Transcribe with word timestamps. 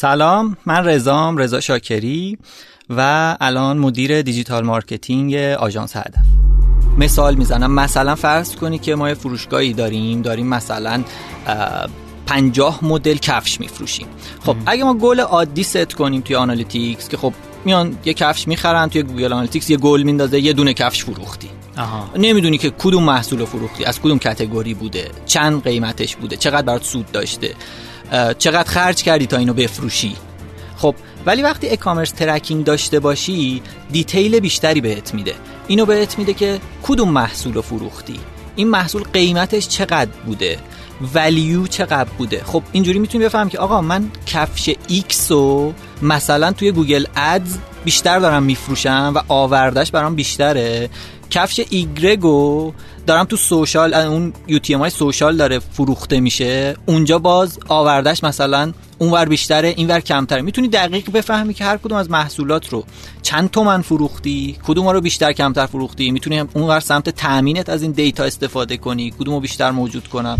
سلام 0.00 0.56
من 0.66 0.88
رضام 0.88 1.36
رضا 1.36 1.60
شاکری 1.60 2.38
و 2.90 3.36
الان 3.40 3.78
مدیر 3.78 4.22
digital 4.22 4.64
marketing 4.64 5.34
آژانس 5.34 5.96
هدف. 5.96 6.24
مثال 6.98 7.34
می‌زنم 7.34 7.72
مثلا 7.72 8.14
فرض 8.14 8.56
کنی 8.56 8.78
که 8.78 8.94
ما 8.94 9.08
یه 9.08 9.14
فروشگاهی 9.14 9.72
داریم 9.72 10.22
داریم 10.22 10.46
مثلا 10.46 11.04
پنجاه 12.26 12.84
مدل 12.84 13.16
کفش 13.16 13.60
میفروشیم. 13.60 14.06
خب 14.46 14.56
اگه 14.66 14.84
ما 14.84 14.94
گل 14.94 15.20
عادی 15.20 15.62
ست 15.62 15.92
کنیم 15.92 16.20
توی 16.20 16.36
Analytics 16.36 17.08
که 17.08 17.16
خب 17.16 17.32
میان 17.64 17.98
یه 18.04 18.14
کفش 18.14 18.48
می‌خرن 18.48 18.88
توی 18.88 19.02
Google 19.02 19.32
Analytics 19.32 19.70
یه 19.70 19.76
گل 19.76 20.02
میندازه 20.02 20.40
یه 20.40 20.52
دونه 20.52 20.74
کفش 20.74 21.04
فروختی. 21.04 21.48
آها. 21.78 22.10
نمی‌دونی 22.16 22.58
که 22.58 22.70
کدوم 22.70 23.04
محصول 23.04 23.44
فروختی 23.44 23.84
از 23.84 24.00
کدوم 24.00 24.18
category 24.18 24.74
بوده 24.74 25.10
چند 25.26 25.62
قیمتش 25.62 26.16
بوده 26.16 26.36
چقدر 26.36 26.62
برات 26.62 26.84
سود 26.84 27.12
داشته. 27.12 27.54
چقدر 28.38 28.70
خرج 28.70 29.02
کردی 29.02 29.26
تا 29.26 29.36
اینو 29.36 29.54
بفروشی؟ 29.54 30.16
خب 30.76 30.94
ولی 31.26 31.42
وقتی 31.42 31.68
e-commerce 31.68 32.10
tracking 32.10 32.64
داشته 32.64 33.00
باشی 33.00 33.62
detail 33.90 34.40
بیشتری 34.40 34.80
بهت 34.80 35.14
میده. 35.14 35.34
اینو 35.66 35.86
بهت 35.86 36.18
میده 36.18 36.34
که 36.34 36.60
کدوم 36.82 37.08
محصول 37.10 37.54
رو 37.54 37.62
فروختی؟ 37.62 38.20
این 38.56 38.68
محصول 38.68 39.02
قیمتش 39.02 39.68
چقدر 39.68 40.10
بوده؟ 40.26 40.58
value 41.14 41.66
چقدر 41.66 42.10
بوده؟ 42.18 42.42
خب 42.44 42.62
اینجوری 42.72 42.98
می‌تونی 42.98 43.24
بفهم 43.24 43.48
که 43.48 43.58
آقا 43.58 43.80
من 43.80 44.10
کفش 44.26 44.70
ایکس 44.88 45.32
رو 45.32 45.72
مثلا 46.02 46.52
توی 46.52 46.72
Google 46.72 47.06
Ads 47.16 47.58
بیشتر 47.84 48.18
دارم 48.18 48.42
میفروشم 48.42 49.12
و 49.14 49.22
آوردش 49.28 49.90
برام 49.90 50.14
بیشتره. 50.14 50.90
کفش 51.30 51.60
ایگرگو 51.70 52.72
دارم 53.06 53.24
تو 53.24 53.36
social 53.36 53.94
اون 53.94 54.32
UTM 54.48 54.74
های 54.74 54.90
social 54.90 55.36
داره 55.36 55.58
فروخته 55.58 56.20
میشه. 56.20 56.76
اونجا 56.86 57.18
باز 57.18 57.58
آوردش 57.68 58.24
مثلا 58.24 58.72
اونور 58.98 59.24
بیشتره 59.24 59.68
اینور 59.68 60.00
کمتره. 60.00 60.42
می‌تونی 60.42 60.68
دقیق 60.68 61.10
بفهمی 61.10 61.54
که 61.54 61.64
هر 61.64 61.76
کدوم 61.76 61.98
از 61.98 62.10
محصولات 62.10 62.68
رو 62.68 62.84
چند 63.22 63.50
تومن 63.50 63.82
فروختی 63.82 64.56
کدوم 64.66 64.88
رو 64.88 65.00
بیشتر 65.00 65.32
کمتر 65.32 65.66
فروختی. 65.66 66.10
می‌تونی 66.10 66.40
اونور 66.40 66.80
سمت 66.80 67.08
تامینت 67.08 67.68
از 67.68 67.82
این 67.82 67.92
دیتا 67.92 68.24
استفاده 68.24 68.76
کنی 68.76 69.10
کدوم 69.10 69.34
رو 69.34 69.40
بیشتر 69.40 69.70
موجود 69.70 70.08
کنم 70.08 70.38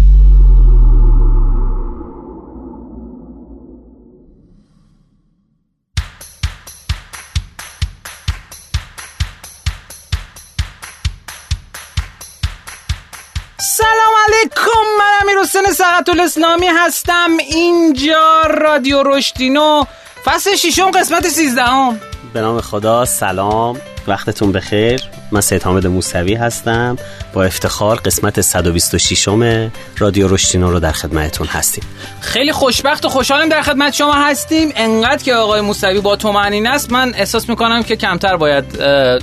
سلام 13.60 14.14
علیکم 14.28 14.96
من 14.98 15.18
امیر 15.22 15.38
حسین 15.42 15.72
سقط 15.72 16.08
الاسلامی 16.08 16.66
هستم. 16.66 17.30
اینجا 17.48 18.42
رادیو 18.42 19.02
رشدینو 19.02 19.84
فصل 20.24 20.54
ششم 20.56 20.90
قسمت 20.90 21.28
سیزدهم. 21.28 22.00
به 22.32 22.40
نام 22.40 22.60
خدا 22.60 23.04
سلام. 23.04 23.80
وقتتون 24.08 24.52
بخیر. 24.52 25.00
من 25.32 25.40
سید 25.40 25.62
حامد 25.62 25.86
موسوی 25.86 26.34
هستم. 26.34 26.96
با 27.32 27.44
افتخار 27.44 27.96
قسمت 27.96 28.40
126 28.40 29.28
م 29.28 29.70
رادیو 29.98 30.28
رشتینو 30.28 30.70
رو 30.70 30.80
در 30.80 30.92
خدمتتون 30.92 31.46
هستیم. 31.46 31.84
خیلی 32.20 32.52
خوشبخت 32.52 33.04
و 33.04 33.08
خوشحالم 33.08 33.48
در 33.48 33.62
خدمت 33.62 33.94
شما 33.94 34.12
هستیم. 34.12 34.72
انقدر 34.76 35.22
که 35.22 35.34
آقای 35.34 35.60
موسوی 35.60 36.00
با 36.00 36.16
تومنینه 36.16 36.70
است 36.70 36.92
من 36.92 37.14
احساس 37.16 37.48
می‌کنم 37.48 37.82
که 37.82 37.96
کمتر 37.96 38.36
باید 38.36 38.64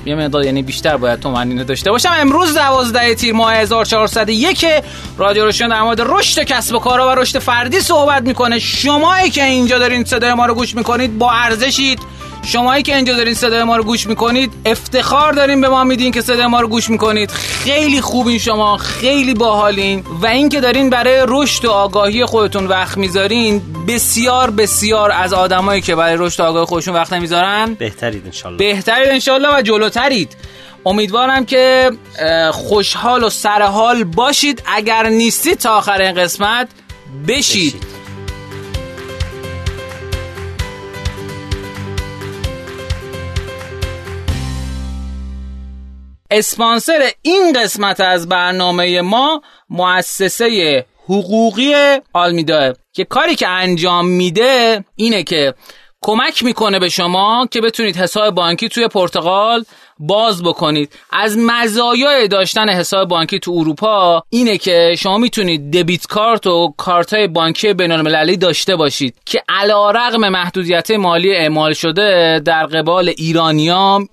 یه 0.06 0.16
مقدار 0.16 0.46
یعنی 0.46 0.62
بیشتر 0.62 0.98
باید 0.98 1.20
تومنینه 1.20 1.64
داشته 1.64 1.92
باشم. 1.92 2.14
امروز 2.20 2.54
12 2.54 3.16
تیر 3.16 3.34
ماه 3.34 3.54
1401 3.54 4.66
رادیو 5.18 5.46
رشتینو 5.46 5.70
در 5.70 5.82
مورد 5.82 6.02
رشد 6.02 6.44
کسب 6.44 6.76
و 6.76 6.80
کارها 6.80 7.08
و 7.08 7.16
رشد 7.16 7.40
فردی 7.40 7.80
صحبت 7.80 8.24
می‌کنه. 8.24 8.60
شمایی 8.60 9.30
که 9.30 9.44
اینجا 9.44 9.80
دارین 9.80 10.06
صدای 10.06 10.34
ما 10.34 10.46
رو 10.46 10.54
گوش 10.54 10.76
می‌کنید 10.76 11.18
با 11.18 11.32
ارزشید. 11.32 12.00
شمایی 12.44 12.84
که 12.84 12.96
اینجا 12.96 13.14
دارین 13.14 13.34
صدای 13.34 13.64
ما 13.64 13.78
رو 13.78 13.84
گوش 13.84 14.08
می‌کنید 14.08 14.54
افتخار 14.66 15.34
دارین 15.34 15.62
به 15.62 15.70
ما 15.70 15.84
میدین 15.96 16.12
که 16.12 16.22
صدای 16.22 16.48
ما 16.48 16.62
رو 16.62 16.68
گوش 16.68 16.90
می‌کنید. 16.90 17.32
خیلی 17.32 18.02
خوبین 18.02 18.40
شما 18.40 18.78
خیلی 18.78 19.34
باحالین. 19.34 20.04
و 20.22 20.28
اینکه 20.28 20.60
دارین 20.60 20.90
برای 20.90 21.24
رشد 21.28 21.66
و 21.66 21.72
آگاهی 21.72 22.26
خودتون 22.26 22.68
وقت 22.68 22.98
می‌ذارین 22.98 23.62
بسیار 23.88 24.52
بسیار 24.52 25.12
از 25.12 25.34
آدمایی 25.34 25.82
که 25.82 25.96
برای 25.96 26.16
رشد 26.20 26.40
و 26.40 26.44
آگاهی 26.44 26.66
خودشون 26.66 26.94
وقت 26.94 27.14
نمی‌ذارن 27.14 27.74
بهترید 27.74 28.26
انشالله. 28.26 28.58
بهترید 28.58 29.10
انشالله 29.10 29.58
و 29.58 29.62
جلوترید. 29.62 30.38
امیدوارم 30.86 31.46
که 31.46 31.92
خوشحال 32.52 33.24
و 33.24 33.30
سرحال 33.30 34.04
باشید. 34.04 34.64
اگر 34.76 35.10
نیستید 35.10 35.58
تا 35.58 35.78
آخر 35.78 36.02
این 36.02 36.14
قسمت 36.14 36.68
بشید, 37.28 37.76
بشید. 37.76 37.95
اسپانسر 46.32 47.10
این 47.22 47.54
قسمت 47.54 48.00
از 48.00 48.30
برنامه 48.30 49.02
ما 49.02 49.42
مؤسسه 49.70 50.86
حقوقی 51.06 51.74
آلمیدا 52.14 52.74
که 52.94 53.04
کاری 53.04 53.36
که 53.36 53.48
انجام 53.48 54.08
میده 54.08 54.86
اینه 54.96 55.24
که 55.24 55.54
کمک 56.02 56.44
می‌کنه 56.44 56.80
به 56.80 56.90
شما 56.90 57.48
که 57.52 57.62
بتونید 57.62 57.98
حساب 57.98 58.36
بانکی 58.36 58.70
توی 58.70 58.88
پرتغال 58.88 59.66
باز 60.00 60.44
بکنید. 60.44 60.94
از 61.12 61.38
مزایای 61.38 62.28
داشتن 62.28 62.70
حساب 62.70 63.08
بانکی 63.08 63.40
تو 63.40 63.52
اروپا 63.52 64.24
اینه 64.30 64.58
که 64.58 64.96
شما 64.98 65.18
می‌تونید 65.18 65.78
دبیت 65.78 66.06
کارت 66.08 66.48
و 66.48 66.74
کارت 66.78 67.14
های 67.14 67.28
بانکی 67.28 67.74
بین 67.74 67.92
المللی 67.92 68.38
داشته 68.38 68.76
باشید 68.76 69.16
که 69.26 69.44
علا 69.50 69.92
رقم 69.92 70.30
محدودیت 70.30 70.92
مالی 70.92 71.36
اعمال 71.36 71.74
شده 71.74 72.42
در 72.46 72.66
قبال 72.66 73.12
ایرانیام 73.18 74.08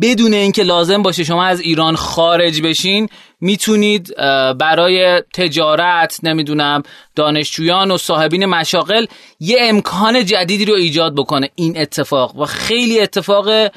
بدون 0.00 0.34
اینکه 0.34 0.62
لازم 0.62 1.02
باشه 1.02 1.24
شما 1.24 1.44
از 1.44 1.60
ایران 1.60 1.96
خارج 1.96 2.62
بشین 2.62 3.08
می‌تونید 3.40 4.14
برای 4.58 5.22
تجارت 5.34 6.20
نمی‌دونم 6.22 6.82
دانشجویان 7.16 7.90
و 7.90 7.98
صاحبین 7.98 8.46
مشاغل 8.46 9.06
یه 9.40 9.58
امکان 9.60 10.24
جدیدی 10.24 10.64
رو 10.64 10.74
ایجاد 10.74 11.14
بکنه. 11.14 11.50
این 11.54 11.80
اتفاق 11.80 12.36
و 12.36 12.44
خیلی 12.44 13.00
اتفاق 13.00 13.70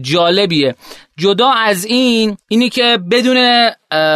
جالبیه. 0.00 0.74
جدا 1.16 1.48
از 1.50 1.84
این 1.84 2.36
اینی 2.48 2.68
که 2.68 2.98
بدون 3.10 3.70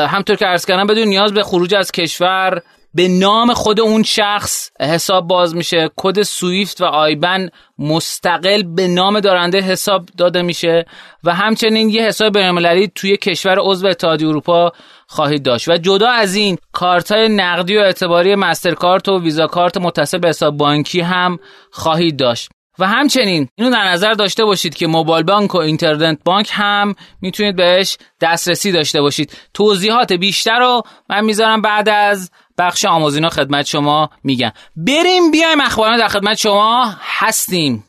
همطور 0.08 0.36
که 0.36 0.46
عرض 0.46 0.66
کردم 0.66 0.86
بدون 0.86 1.08
نیاز 1.08 1.34
به 1.34 1.42
خروج 1.42 1.74
از 1.74 1.92
کشور 1.92 2.62
به 2.94 3.08
نام 3.08 3.54
خود 3.54 3.80
اون 3.80 4.02
شخص 4.02 4.70
حساب 4.80 5.26
باز 5.26 5.56
میشه. 5.56 5.90
کد 5.96 6.22
سویفت 6.22 6.80
و 6.80 6.84
آیبن 6.84 7.48
مستقل 7.78 8.62
به 8.62 8.88
نام 8.88 9.20
دارنده 9.20 9.60
حساب 9.60 10.06
داده 10.18 10.42
میشه 10.42 10.86
و 11.24 11.34
همچنین 11.34 11.88
یه 11.88 12.02
حساب 12.02 12.32
بینالمللی 12.32 12.92
توی 12.94 13.16
کشور 13.16 13.56
عضو 13.60 13.86
اتحادیه 13.86 14.28
اروپا 14.28 14.72
خواهید 15.06 15.42
داشت. 15.42 15.68
و 15.68 15.76
جدا 15.76 16.08
از 16.08 16.34
این 16.34 16.58
کارت 16.72 17.12
های 17.12 17.28
نقدی 17.28 17.76
و 17.76 17.80
اعتباری 17.80 18.34
مسترکارت 18.34 19.08
و 19.08 19.20
ویزا 19.20 19.46
کارت 19.46 19.76
متصل 19.76 20.18
به 20.18 20.28
حساب 20.28 20.56
بانکی 20.56 21.00
هم 21.00 21.38
خواهید 21.70 22.16
داشت. 22.16 22.50
و 22.78 22.88
همچنین 22.88 23.48
اینو 23.54 23.70
در 23.70 23.88
نظر 23.88 24.12
داشته 24.12 24.44
باشید 24.44 24.74
که 24.74 24.86
موبایل 24.86 25.24
بانک 25.24 25.54
و 25.54 25.58
اینترنت 25.58 26.18
بانک 26.24 26.50
هم 26.52 26.94
می‌تونید 27.20 27.56
بهش 27.56 27.98
دسترسی 28.20 28.72
داشته 28.72 29.00
باشید. 29.00 29.32
توضیحات 29.54 30.12
بیشتر 30.12 30.58
رو 30.58 30.82
من 31.10 31.24
می‌ذارم 31.24 31.62
بعد 31.62 31.88
از 31.88 32.30
بخش 32.58 32.84
آموزینا 32.84 33.30
خدمت 33.30 33.66
شما 33.66 34.10
میگن. 34.24 34.52
بریم 34.76 35.30
بیایم 35.30 35.60
اخبارنا 35.60 35.98
در 35.98 36.08
خدمت 36.08 36.36
شما 36.36 36.94
هستیم. 37.00 37.84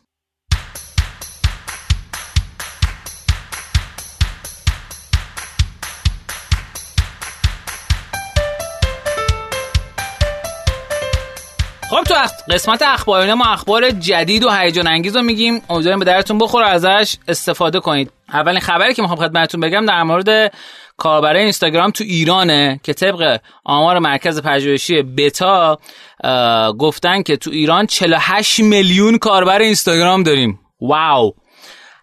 خب 11.93 12.03
تو 12.03 12.15
قسمت 12.49 12.81
اخبار 12.81 13.33
ما 13.33 13.45
اخبار 13.45 13.89
جدید 13.89 14.43
و 14.43 14.51
هیجان 14.51 14.88
انگیز 14.88 15.15
رو 15.15 15.21
میگیم. 15.21 15.62
امیدواریم 15.69 16.00
به 16.00 16.06
دردتون 16.06 16.38
بخوره 16.38 16.68
ازش 16.68 17.15
استفاده 17.27 17.79
کنید. 17.79 18.12
اولین 18.33 18.59
خبری 18.59 18.94
که 18.94 19.01
می‌خوام 19.01 19.19
خدمتتون 19.19 19.62
بگم 19.62 19.85
در 19.85 20.03
مورد 20.03 20.53
کاربر 20.97 21.35
اینستاگرام 21.35 21.91
تو 21.91 22.03
ایرانه 22.03 22.79
که 22.83 22.94
طبق 22.94 23.39
آمار 23.65 24.00
مرکز 24.00 24.41
پژوهشی 24.41 25.01
بتا 25.01 25.79
گفتن 26.79 27.23
که 27.23 27.38
تو 27.38 27.51
ایران 27.51 27.88
48 27.88 28.59
میلیون 28.59 29.18
کاربر 29.18 29.59
اینستاگرام 29.59 30.23
داریم. 30.23 30.59
wow! 30.81 31.31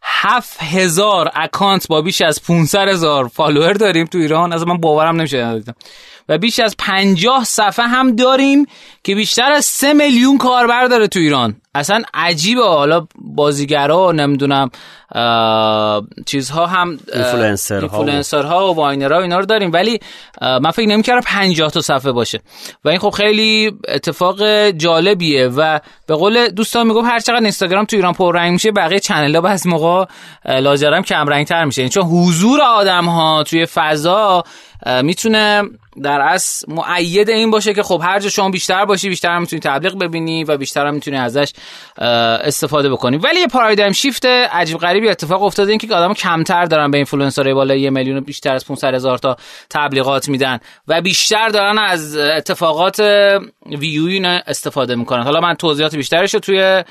هفت 0.02 0.62
هزار 0.62 1.30
account 1.34 1.88
با 1.88 2.02
بیش 2.02 2.20
از 2.20 2.42
500 2.42 2.88
هزار 2.88 3.28
follower 3.28 3.72
داریم 3.72 4.06
تو 4.06 4.18
ایران. 4.18 4.52
از 4.52 4.66
من 4.66 4.76
باورم 4.76 5.16
نمیشه. 5.16 5.62
و 6.28 6.38
بیش 6.38 6.58
از 6.58 6.76
50 6.78 7.44
صفحه 7.44 7.86
هم 7.86 8.16
داریم 8.16 8.66
که 9.04 9.14
بیشتر 9.14 9.52
از 9.52 9.64
سه 9.64 9.92
میلیون 9.92 10.38
کاربر 10.38 10.86
داره 10.86 11.08
تو 11.08 11.18
ایران. 11.18 11.56
اصلا 11.74 12.02
عجیبه. 12.14 12.64
حالا 12.64 13.06
بازیگرا 13.18 14.12
نمی‌دونم 14.12 14.70
چیزها 16.26 16.66
هم 16.66 16.98
اینفلوئنسر 17.14 18.42
ها 18.42 18.72
و 18.72 18.76
viner 18.76 19.13
ها 19.13 19.20
اینا 19.20 19.38
رو 19.38 19.46
داریم. 19.46 19.72
ولی 19.72 20.00
من 20.40 20.70
فکر 20.70 20.86
نمی‌کردم 20.86 21.20
50 21.20 21.70
تا 21.70 21.80
صفحه 21.80 22.12
باشه. 22.12 22.40
و 22.84 22.88
این 22.88 22.98
خب 22.98 23.10
خیلی 23.10 23.72
اتفاق 23.88 24.70
جالبیه. 24.70 25.46
و 25.46 25.80
به 26.06 26.14
قول 26.14 26.48
دوستان 26.48 26.86
میگم 26.86 27.04
هر 27.04 27.18
چقدر 27.18 27.42
اینستاگرام 27.42 27.84
تو 27.84 27.96
ایران 27.96 28.12
پررنگ 28.12 28.52
میشه 28.52 28.72
بقیه 28.72 29.00
channel 29.00 29.34
ها 29.34 29.40
بعضی 29.40 29.68
موقع 29.68 30.04
لاجرم 30.44 31.02
کم 31.02 31.26
رنگ 31.26 31.46
تر 31.46 31.64
میشه 31.64 31.88
چون 31.88 32.02
حضور 32.02 32.60
آدم 32.60 33.04
ها 33.04 33.42
توی 33.42 33.66
فضا 33.66 34.44
می‌تونه 35.02 35.62
در 36.02 36.20
اصل 36.20 36.72
معید 36.72 37.30
این 37.30 37.50
باشه 37.50 37.74
که 37.74 37.82
خب 37.82 38.00
هر 38.04 38.18
جا 38.18 38.28
شما 38.28 38.50
بیشتر 38.50 38.84
باشی 38.90 39.08
بیشتر 39.08 39.34
هم 39.34 39.40
می‌تونی 39.40 39.60
تبلیغ 39.60 39.98
ببینی 39.98 40.44
و 40.44 40.56
بیشتر 40.56 40.86
هم 40.86 40.94
می‌تونی 40.94 41.16
ازش 41.16 41.52
استفاده 41.98 42.90
بکنی. 42.90 43.16
ولی 43.16 43.40
یه 43.40 43.46
پارادایم 43.46 43.92
شیفت 43.92 44.26
عجیب 44.26 44.78
غریبی 44.78 45.08
اتفاق 45.08 45.42
افتاده 45.42 45.70
این 45.70 45.78
که 45.78 45.94
آدم 45.94 46.14
کمتر 46.14 46.64
دارن 46.64 46.90
به 46.90 46.98
اینفلوئنسرای 46.98 47.54
بالا 47.54 47.74
یه 47.74 47.90
میلیون 47.90 48.20
بیشتر 48.20 48.54
از 48.54 48.66
500 48.66 48.94
هزار 48.94 49.18
تا 49.18 49.36
تبلیغات 49.70 50.28
میدن 50.28 50.58
و 50.88 51.00
بیشتر 51.00 51.48
دارن 51.48 51.78
از 51.78 52.16
اتفاقات 52.16 53.00
ویوی 53.78 54.26
استفاده 54.26 54.94
می‌کنن. 54.94 55.22
حالا 55.22 55.40
من 55.40 55.54
توضیحات 55.54 55.96
بیشترش 55.96 56.34
رو 56.34 56.40
توی 56.40 56.84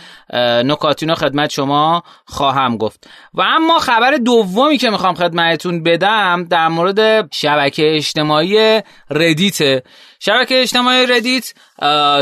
نکاتینو 0.63 1.15
خدمت 1.15 1.49
شما 1.49 2.03
خواهم 2.25 2.77
گفت. 2.77 3.07
و 3.33 3.41
اما 3.41 3.79
خبر 3.79 4.11
دومی 4.11 4.77
که 4.77 4.89
می‌خوام 4.89 5.15
خدمتتون 5.15 5.83
بدم 5.83 6.47
در 6.49 6.67
مورد 6.67 7.33
شبکه 7.33 7.95
اجتماعی 7.95 8.81
ردیت 9.09 9.83
شبکه 10.19 10.61
اجتماعی 10.61 11.05
ردیت 11.05 11.53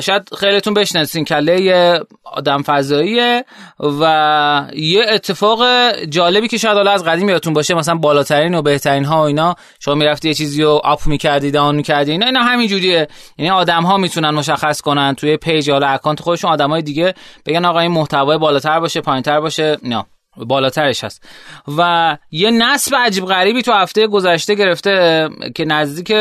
شاید 0.03 0.29
خیلیتون 0.39 0.73
بشناسین 0.73 1.25
کله 1.25 1.99
آدم 2.23 2.61
فضاییه 2.61 3.45
و 3.79 4.65
یه 4.75 5.05
اتفاق 5.09 5.59
جالبی 6.09 6.47
که 6.47 6.57
شاید 6.57 6.77
حالا 6.77 6.91
از 6.91 7.03
قدیم 7.03 7.29
یادتون 7.29 7.53
باشه 7.53 7.73
مثلا 7.73 7.95
بالاترین 7.95 8.55
و 8.55 8.61
بهترین 8.61 9.05
ها 9.05 9.21
و 9.21 9.25
اینا. 9.25 9.55
شما 9.79 9.95
می‌رفتی 9.95 10.27
یه 10.27 10.33
چیزی 10.33 10.63
رو 10.63 10.81
up 10.83 11.07
می‌کردی 11.07 11.51
down 11.51 11.75
می‌کردی 11.75 12.11
اینا 12.11 12.25
اینا 12.25 12.43
همین 12.43 12.67
جوریه. 12.67 13.07
یعنی 13.37 13.51
آدم 13.51 13.83
ها 13.83 13.97
می‌تونن 13.97 14.29
مشخص 14.29 14.81
کنن 14.81 15.15
توی 15.15 15.37
page 15.37 15.67
یا 15.67 15.77
account 15.77 16.21
خودشون 16.21 16.51
آدمای 16.51 16.81
دیگه 16.81 17.13
بگن 17.45 17.65
آقا 17.65 17.79
این 17.79 17.91
محتوای 17.91 18.37
بالاتر 18.37 18.79
باشه 18.79 19.01
پایینتر 19.01 19.39
باشه 19.39 19.77
نه 19.83 20.05
بالاترش 20.45 21.03
هست. 21.03 21.29
و 21.77 22.17
یه 22.31 22.51
نصب 22.51 22.95
عجیب 22.95 23.25
غریبی 23.25 23.61
تو 23.61 23.71
هفته 23.71 24.07
گذشته 24.07 24.55
گرفته 24.55 25.29
که 25.55 25.65
نزدیک 25.65 26.13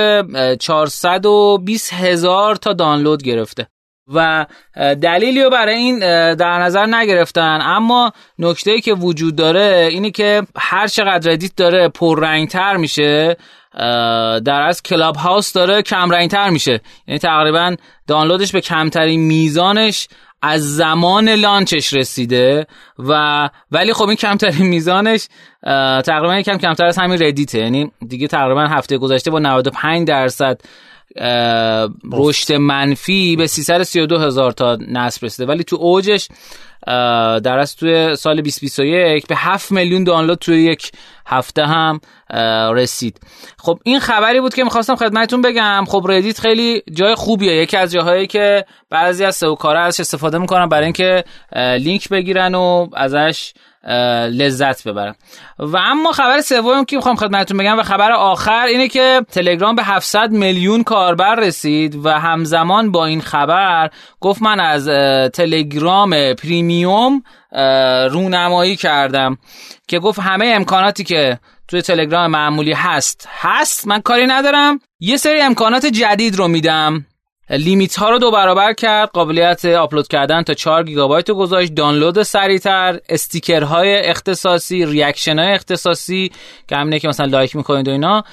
420 0.60 1.92
هزار 1.92 2.56
تا 2.56 2.72
دانلود 2.72 3.22
گرفته. 3.22 3.66
و 4.14 4.46
دلیلی 4.76 5.42
رو 5.42 5.50
برای 5.50 5.74
این 5.74 5.98
در 6.34 6.58
نظر 6.58 6.86
نگرفتن. 6.86 7.58
اما 7.62 8.12
نکته 8.38 8.80
که 8.80 8.94
وجود 8.94 9.36
داره 9.36 9.88
اینی 9.90 10.10
که 10.10 10.42
هر 10.56 10.86
چقدر 10.86 11.32
ردیت 11.32 11.56
داره 11.56 11.88
پررنگتر 11.88 12.76
میشه 12.76 13.36
در 14.44 14.62
عوض 14.68 14.82
کلاب 14.82 15.16
هاوس 15.16 15.52
داره 15.52 15.82
کم 15.82 16.10
رنگتر 16.10 16.50
میشه. 16.50 16.80
یعنی 17.06 17.18
تقریبا 17.18 17.76
دانلودش 18.06 18.52
به 18.52 18.60
کمترین 18.60 19.20
میزانش 19.20 20.08
از 20.42 20.76
زمان 20.76 21.28
لانچش 21.28 21.92
رسیده 21.92 22.66
و 22.98 23.48
ولی 23.72 23.92
خب 23.92 24.04
این 24.04 24.16
کمترین 24.16 24.66
میزانش 24.66 25.28
تقریبا 26.06 26.42
کم 26.42 26.58
کمتر 26.58 26.84
از 26.84 26.98
همین 26.98 27.22
ردیته. 27.22 27.58
یعنی 27.58 27.90
دیگه 28.08 28.26
تقریبا 28.26 28.66
هفته 28.66 28.98
گذشته 28.98 29.30
با 29.30 29.38
95 29.38 30.08
درصد 30.08 30.60
رشد 32.12 32.52
منفی 32.52 33.36
به 33.36 33.46
332 33.46 34.18
هزار 34.18 34.52
تا 34.52 34.78
نصب 34.88 35.24
رسیده. 35.24 35.48
ولی 35.48 35.64
تو 35.64 35.76
اوجش 35.76 36.28
در 37.44 37.58
از 37.58 37.76
توی 37.76 38.16
سال 38.16 38.36
2021 38.36 39.26
به 39.26 39.36
7 39.36 39.72
میلیون 39.72 40.04
دانلود 40.04 40.38
توی 40.38 40.64
یک 40.64 40.92
هفته 41.26 41.66
هم 41.66 42.00
رسید. 42.74 43.20
خب 43.58 43.78
این 43.84 44.00
خبری 44.00 44.40
بود 44.40 44.54
که 44.54 44.64
می‌خواستم 44.64 44.96
خدمتتون 44.96 45.42
بگم. 45.42 45.84
خب 45.88 46.06
ردیت 46.08 46.40
خیلی 46.40 46.82
جای 46.92 47.14
خوبیه. 47.14 47.52
یکی 47.62 47.76
از 47.76 47.92
جاهایی 47.92 48.26
که 48.26 48.64
بعضی 48.90 49.24
از 49.24 49.36
سئوکارا 49.36 49.80
ازش 49.80 50.00
استفاده 50.00 50.38
می‌کنن 50.38 50.68
برای 50.68 50.84
اینکه 50.84 51.24
لینک 51.56 52.08
بگیرن 52.08 52.54
و 52.54 52.88
ازش 52.94 53.52
لذت 54.30 54.88
ببرن. 54.88 55.14
و 55.58 55.76
اما 55.76 56.12
خبر 56.12 56.40
سوم 56.40 56.84
که 56.84 56.96
می‌خوام 56.96 57.16
خدمتتون 57.16 57.56
بگم 57.56 57.78
و 57.78 57.82
خبر 57.82 58.12
آخر 58.12 58.66
اینه 58.66 58.88
که 58.88 59.20
تلگرام 59.32 59.74
به 59.74 59.82
700 59.84 60.30
میلیون 60.30 60.82
کاربر 60.82 61.34
رسید 61.34 62.04
و 62.04 62.08
همزمان 62.08 62.92
با 62.92 63.06
این 63.06 63.20
خبر 63.20 63.90
گفت 64.20 64.42
من 64.42 64.60
از 64.60 64.88
تلگرام 65.30 66.34
پریمیوم 66.34 67.22
رونمایی 68.10 68.76
کردم 68.76 69.38
که 69.88 69.98
گفت 69.98 70.18
همه 70.18 70.46
امکاناتی 70.46 71.04
که 71.04 71.38
توی 71.68 71.82
تلگرام 71.82 72.30
معمولی 72.30 72.72
هست 72.72 73.28
هست 73.40 73.86
من 73.86 74.00
کاری 74.00 74.26
ندارم. 74.26 74.80
یه 75.00 75.16
سری 75.16 75.40
امکانات 75.40 75.86
جدید 75.86 76.36
رو 76.36 76.48
میدم. 76.48 77.06
limit 77.50 77.96
ها 77.96 78.10
رو 78.10 78.18
دو 78.18 78.30
برابر 78.30 78.72
کرد. 78.72 79.10
قابلیت 79.12 79.64
آپلود 79.64 80.08
کردن 80.08 80.42
تا 80.42 80.54
4 80.54 80.84
گیگابایت 80.84 81.30
گذاشت. 81.30 81.74
دانلود 81.74 82.22
سریعتر. 82.22 83.00
استیکرهای 83.08 83.96
اختصاصی 83.96 84.86
reaction 84.86 85.38
های 85.38 85.52
اختصاصی 85.52 86.32
که 86.68 86.76
همینه 86.76 86.98
که 86.98 87.08
مثلا 87.08 87.26
like 87.26 87.56
می‌کنید 87.56 87.88
و 87.88 87.90
اینا. 87.90 88.24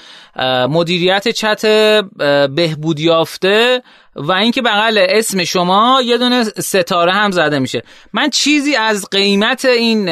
مدیریت 0.68 1.28
چت 1.28 1.66
بهبود 2.54 3.00
یافته 3.00 3.82
و 4.16 4.32
اینکه 4.32 4.62
بغل 4.62 5.06
اسم 5.08 5.44
شما 5.44 6.00
یه 6.04 6.18
دونه 6.18 6.44
ستاره 6.44 7.12
هم 7.12 7.30
زده 7.30 7.58
میشه. 7.58 7.82
من 8.12 8.30
چیزی 8.30 8.76
از 8.76 9.08
قیمت 9.10 9.64
این 9.64 10.04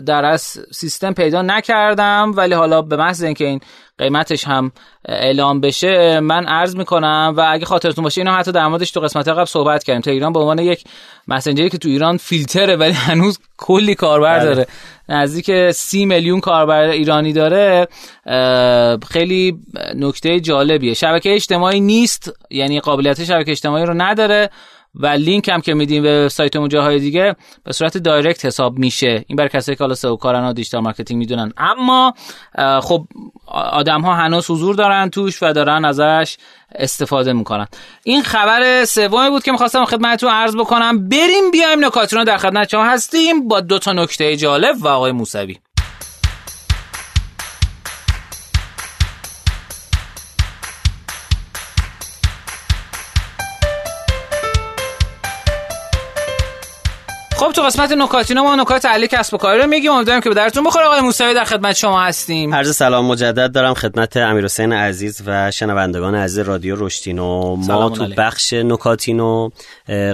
در 0.00 0.24
از 0.24 0.58
سیستم 0.72 1.12
پیدا 1.12 1.42
نکردم 1.42 2.32
ولی 2.36 2.54
حالا 2.54 2.82
به 2.82 2.96
محض 2.96 3.22
اینکه 3.22 3.44
این 3.44 3.60
قیمتش 3.98 4.44
هم 4.44 4.72
اعلام 5.08 5.60
بشه 5.60 6.20
من 6.20 6.46
عرض 6.46 6.76
می‌کنم 6.76 7.34
و 7.36 7.48
اگه 7.50 7.66
خاطرتون 7.66 8.04
باشه 8.04 8.20
اینو 8.20 8.32
حتی 8.32 8.52
در 8.52 8.66
موردش 8.66 8.90
تو 8.90 9.00
قسمت 9.00 9.28
قبل 9.28 9.44
صحبت 9.44 9.84
کردیم. 9.84 10.02
تا 10.02 10.10
ایران 10.10 10.32
به 10.32 10.38
عنوان 10.38 10.58
یک 10.58 10.84
مسنجری 11.28 11.70
که 11.70 11.78
تو 11.78 11.88
ایران 11.88 12.16
فیلتره 12.16 12.76
ولی 12.76 12.92
هنوز 12.92 13.38
کلی 13.56 13.94
کاربر 13.94 14.38
بله. 14.38 14.44
داره. 14.44 14.66
نزدیک 15.08 15.70
سی 15.70 16.04
میلیون 16.04 16.40
کاربر 16.40 16.88
ایرانی 16.88 17.32
داره 17.32 17.88
خیلی 19.10 19.58
نکته 19.94 20.40
جالبیه. 20.40 20.94
شبکه 20.94 21.34
اجتماعی 21.34 21.80
نیست 21.80 22.32
یعنی 22.50 22.80
قابلیت 22.80 23.24
شبکه 23.24 23.50
اجتماعی 23.50 23.86
رو 23.86 23.94
نداره. 23.94 24.50
و 25.00 25.06
لینک 25.06 25.48
هم 25.48 25.60
که 25.60 25.74
میدیم 25.74 26.02
به 26.02 26.28
سایت 26.28 26.56
جاهای 26.68 26.98
دیگه 26.98 27.36
به 27.64 27.72
صورت 27.72 27.98
direct 27.98 28.44
حساب 28.44 28.78
میشه. 28.78 29.24
این 29.26 29.36
برای 29.36 29.48
کسایی 29.48 29.76
که 29.76 29.84
حالا 29.84 29.94
SEO 29.94 30.16
کارن 30.16 30.44
و 30.44 30.52
digital 30.52 30.80
marketing 30.80 31.18
می‌دونن. 31.18 31.52
اما 31.56 32.14
خب 32.82 33.06
آدم 33.46 34.00
ها 34.00 34.14
هنوز 34.14 34.50
حضور 34.50 34.74
دارن 34.74 35.10
توش 35.10 35.42
و 35.42 35.52
دارن 35.52 35.84
ازش 35.84 36.36
استفاده 36.74 37.32
می‌کنن. 37.32 37.66
این 38.04 38.22
خبر 38.22 38.84
سومی 38.84 39.30
بود 39.30 39.42
که 39.42 39.52
می‌خواستم 39.52 39.84
خدمتتون 39.84 40.30
عرض 40.30 40.56
بکنم. 40.56 41.08
بریم 41.08 41.50
بیایم 41.52 41.84
نکاتون 41.84 42.18
رو 42.18 42.24
در 42.24 42.36
خدمت 42.36 42.68
شما 42.68 42.84
هستیم 42.84 43.48
با 43.48 43.60
دو 43.60 43.78
تا 43.78 43.92
نکته 43.92 44.36
جالب 44.36 44.76
و 44.80 44.88
آقای 44.88 45.12
موسوی. 45.12 45.56
خب 57.46 57.52
تو 57.52 57.62
قسمت 57.62 57.92
نکاتینو 57.92 58.42
ما 58.42 58.56
نکات 58.56 58.84
علی 58.86 59.08
کسب 59.08 59.34
و 59.34 59.36
کاری 59.36 59.60
رو 59.60 59.66
میگیم. 59.66 59.90
امیدوارم 59.90 60.20
که 60.20 60.28
به 60.28 60.34
درتون 60.34 60.64
بخوره. 60.64 60.86
آقای 60.86 61.00
موسوی 61.00 61.34
در 61.34 61.44
خدمت 61.44 61.76
شما 61.76 62.02
هستیم. 62.02 62.54
عرض 62.54 62.76
سلام 62.76 63.06
مجدد 63.06 63.52
دارم 63.52 63.74
خدمت 63.74 64.16
حسین 64.16 64.72
عزیز 64.72 65.22
و 65.26 65.50
شنوندگان 65.50 66.14
عزیز 66.14 66.38
رادیو 66.38 66.76
رشتینو. 66.78 67.56
ما 67.56 67.90
تو 67.90 68.06
بخش 68.16 68.52
نکاتینو 68.52 69.50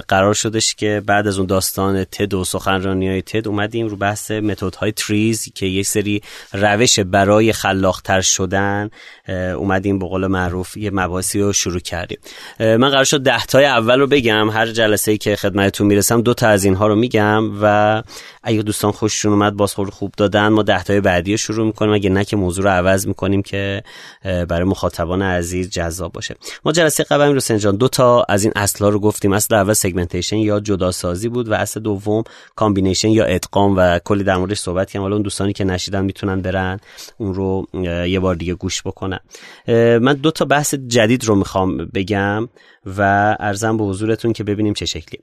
قرار 0.07 0.33
شدش 0.33 0.75
که 0.75 1.01
بعد 1.05 1.27
از 1.27 1.37
اون 1.37 1.47
داستان 1.47 2.03
تد 2.03 2.33
و 2.33 2.43
سخنرانی 2.43 3.09
های 3.09 3.21
تد 3.21 3.47
اومدیم 3.47 3.87
رو 3.87 3.97
بحث 3.97 4.31
متد 4.31 4.75
های 4.75 4.91
تریز 4.91 5.51
که 5.55 5.65
یک 5.65 5.87
سری 5.87 6.21
روش 6.53 6.99
برای 6.99 7.53
خلاقتر 7.53 8.21
شدن. 8.21 8.89
اومدیم 9.29 9.99
به 9.99 10.05
قول 10.05 10.27
معروف 10.27 10.77
یه 10.77 10.91
مباحثی 10.93 11.39
رو 11.39 11.53
شروع 11.53 11.79
کردیم. 11.79 12.17
من 12.59 12.89
قرار 12.89 13.03
شد 13.03 13.21
ده 13.21 13.45
تای 13.45 13.65
اول 13.65 13.99
رو 13.99 14.07
بگم. 14.07 14.49
هر 14.49 14.65
جلسه 14.65 15.11
ای 15.11 15.17
که 15.17 15.35
خدمتتون 15.35 15.87
می‌رسم 15.87 16.21
دو 16.21 16.33
تا 16.33 16.47
از 16.47 16.63
اینها 16.63 16.87
رو 16.87 16.95
میگم 16.95 17.43
و 17.61 18.03
اگه 18.43 18.61
دوستان 18.61 18.91
خوششون 18.91 19.31
اومد 19.31 19.53
بازخورد 19.53 19.89
خوب 19.89 20.13
دادن. 20.17 20.47
ما 20.47 20.63
ده 20.63 20.83
تای 20.83 21.01
بعدی 21.01 21.31
رو 21.31 21.37
شروع 21.37 21.65
می‌کنیم. 21.65 21.93
اگه 21.93 22.09
نه 22.09 22.25
که 22.25 22.35
موضوع 22.35 22.63
رو 22.63 22.69
عوض 22.69 23.07
می‌کنیم 23.07 23.41
که 23.41 23.83
برای 24.23 24.63
مخاطبان 24.63 25.21
عزیز 25.21 25.69
جذاب 25.69 26.11
باشه. 26.11 26.35
ما 26.65 26.71
جلسه 26.71 27.03
قبل 27.03 27.21
امیر 27.21 27.35
حسین 27.35 27.57
جان 27.57 27.75
دو 27.75 27.87
تا 27.87 28.25
از 28.29 28.43
این 28.43 28.53
اصلها 28.55 28.89
رو 28.89 28.99
گفتیم. 28.99 29.33
اصل 29.33 29.55
اول 29.55 29.73
segmentation 29.73 30.37
یا 30.37 30.59
جداسازی 30.59 31.29
بود 31.29 31.49
و 31.49 31.53
اصل 31.53 31.79
دوم 31.79 32.23
combination 32.55 33.09
یا 33.09 33.25
ادغام 33.25 33.73
و 33.77 33.99
کلی 33.99 34.23
در 34.23 34.37
موردش 34.37 34.59
صحبت 34.59 34.87
کردیم. 34.87 35.01
حالا 35.01 35.15
اون 35.15 35.23
دوستانی 35.23 35.53
که 35.53 35.63
نشنیدن 35.63 36.05
می‌تونن 36.05 36.41
برن. 36.41 36.79
اون 37.17 37.33
رو 37.33 37.67
یه 38.07 38.19
بار 38.19 38.35
دیگه 38.35 38.53
گوش 38.53 38.81
بکنن. 38.81 39.12
من 40.01 40.13
دو 40.13 40.31
تا 40.31 40.45
بحث 40.45 40.75
جدید 40.75 41.25
رو 41.25 41.35
می‌خوام 41.35 41.77
بگم 41.77 42.49
و 42.85 43.01
عرضم 43.39 43.77
به 43.77 43.83
حضورتون 43.83 44.33
که 44.33 44.43
ببینیم 44.43 44.73
چه 44.73 44.85
شکلی. 44.85 45.19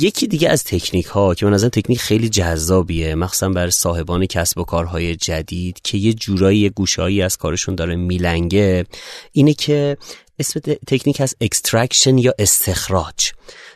یکی 0.00 0.26
دیگه 0.26 0.48
از 0.48 0.64
تکنیک 0.64 1.06
ها 1.06 1.34
که 1.34 1.46
من 1.46 1.54
از 1.54 1.64
تکنیک 1.64 2.00
خیلی 2.00 2.28
جذابیه 2.28 3.14
مخصوصا 3.14 3.48
برا 3.48 3.70
صاحبان 3.70 4.26
کسب 4.26 4.58
و 4.58 4.64
کارهای 4.64 5.16
جدید 5.16 5.80
که 5.84 5.98
یه 5.98 6.12
جورایی 6.12 6.70
گوشه‌ایی 6.70 7.22
از 7.22 7.36
کارشون 7.36 7.74
داره 7.74 7.96
میلنگه 7.96 8.84
اینه 9.32 9.54
که 9.54 9.96
اسم 10.38 10.60
تکنیک 10.86 11.20
از 11.20 11.36
extraction 11.40 12.18
یا 12.18 12.32
استخراج. 12.38 13.32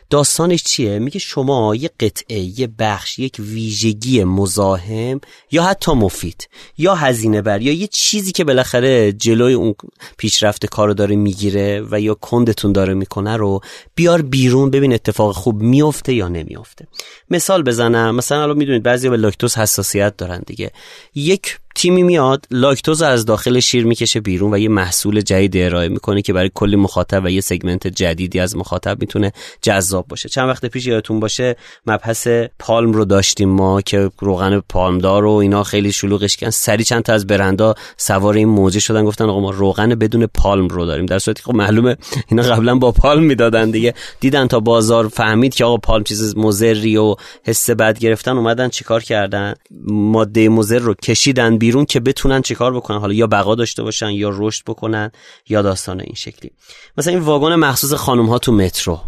داستانش 0.09 0.63
چیه؟ 0.63 0.99
میگه 0.99 1.19
شما 1.19 1.75
یه 1.75 1.89
قطعه 1.99 2.39
یه 2.59 2.67
بخش 2.79 3.19
یک 3.19 3.35
ویژگی 3.39 4.23
مزاحم 4.23 5.21
یا 5.51 5.63
حتی 5.63 5.91
مفید 5.91 6.49
یا 6.77 6.95
هزینه 6.95 7.41
بر 7.41 7.61
یا 7.61 7.73
یه 7.73 7.87
چیزی 7.87 8.31
که 8.31 8.43
بالاخره 8.43 9.11
جلوی 9.11 9.53
اون 9.53 9.75
پیشرفت 10.17 10.65
کارو 10.65 10.93
داره 10.93 11.15
می‌گیره 11.15 11.87
و 11.91 12.01
یا 12.01 12.13
کندتون 12.13 12.71
داره 12.71 12.93
می‌کنه 12.93 13.37
رو 13.37 13.61
بیار 13.95 14.21
بیرون 14.21 14.69
ببین 14.69 14.93
اتفاق 14.93 15.35
خوب 15.35 15.61
میفته 15.61 16.13
یا 16.13 16.27
نمیفته. 16.27 16.87
مثال 17.29 17.63
بزنم. 17.63 18.15
مثلا 18.15 18.43
الان 18.43 18.57
می‌دونید 18.57 18.83
بعضی 18.83 19.09
به 19.09 19.17
لاکتوز 19.17 19.55
حساسیت 19.55 20.17
دارن 20.17 20.43
دیگه. 20.45 20.71
یک 21.15 21.57
تیمی 21.77 22.03
میاد 22.03 22.45
لاکتوز 22.51 23.01
از 23.01 23.25
داخل 23.25 23.59
شیر 23.59 23.85
می‌کشه 23.85 24.19
بیرون 24.19 24.53
و 24.53 24.57
یه 24.57 24.69
محصول 24.69 25.21
جدید 25.21 25.57
ارائه 25.57 25.89
می‌کنه 25.89 26.21
که 26.21 26.33
برای 26.33 26.51
کلی 26.53 26.75
مخاطب 26.75 27.21
و 27.25 27.29
یه 27.29 27.41
سگمنت 27.41 27.87
جدیدی 27.87 28.39
از 28.39 28.55
مخاطب 28.55 29.01
می‌تونه 29.01 29.31
جذاب 29.61 30.07
باشه. 30.07 30.29
چند 30.29 30.49
وقت 30.49 30.65
پیش 30.65 30.85
یادتون 30.85 31.19
باشه 31.19 31.55
مبحث 31.87 32.27
پالم 32.59 32.91
رو 32.91 33.05
داشتیم 33.05 33.49
ما 33.49 33.81
که 33.81 34.09
روغن 34.19 34.59
پالمدار 34.59 35.25
و 35.25 35.31
اینا 35.31 35.63
خیلی 35.63 35.91
شلوغش 35.91 36.35
کردن. 36.35 36.51
سری 36.51 36.83
چند 36.83 37.03
تا 37.03 37.13
از 37.13 37.27
برندا 37.27 37.75
سوار 37.97 38.35
این 38.35 38.47
موجه 38.47 38.79
شدن 38.79 39.05
گفتن 39.05 39.25
آقا 39.25 39.39
ما 39.39 39.51
روغن 39.51 39.89
بدون 39.89 40.25
پالم 40.25 40.67
رو 40.67 40.85
داریم. 40.85 41.05
در 41.05 41.19
صورتی 41.19 41.43
خب 41.43 41.55
معلومه 41.55 41.97
اینا 42.27 42.43
قبلا 42.43 42.75
با 42.75 42.91
پالم 42.91 43.23
می‌دادن 43.23 43.71
دیگه. 43.71 43.93
دیدن 44.19 44.47
تا 44.47 44.59
بازار 44.59 45.07
فهمید 45.07 45.55
که 45.55 45.65
آقا 45.65 45.77
پالم 45.77 46.03
چیز 46.03 46.37
مضری 46.37 46.97
و 46.97 47.15
حس 47.43 47.69
بد 47.69 47.99
گرفتن 47.99 48.37
اومدن 48.37 48.69
چیکار 48.69 49.03
کردن؟ 49.03 49.53
ماده 49.87 50.49
مضر 50.49 50.79
رو 50.79 50.93
کشیدن 50.93 51.57
بیرون 51.57 51.66
که 51.87 51.99
بتونن 51.99 52.41
چیکار 52.41 52.73
بکنن؟ 52.73 52.97
حالا 52.97 53.13
یا 53.13 53.27
بقا 53.27 53.55
داشته 53.55 53.83
باشن 53.83 54.09
یا 54.09 54.31
رشد 54.33 54.63
بکنن 54.67 55.11
یا 55.49 55.61
داستان 55.61 55.99
این 55.99 56.15
شکلی. 56.15 56.51
مثلا 56.97 57.13
این 57.13 57.21
واگن 57.21 57.55
مخصوص 57.55 57.93
خانم 57.93 58.25
ها 58.25 58.39
تو 58.39 58.51
مترو. 58.51 58.99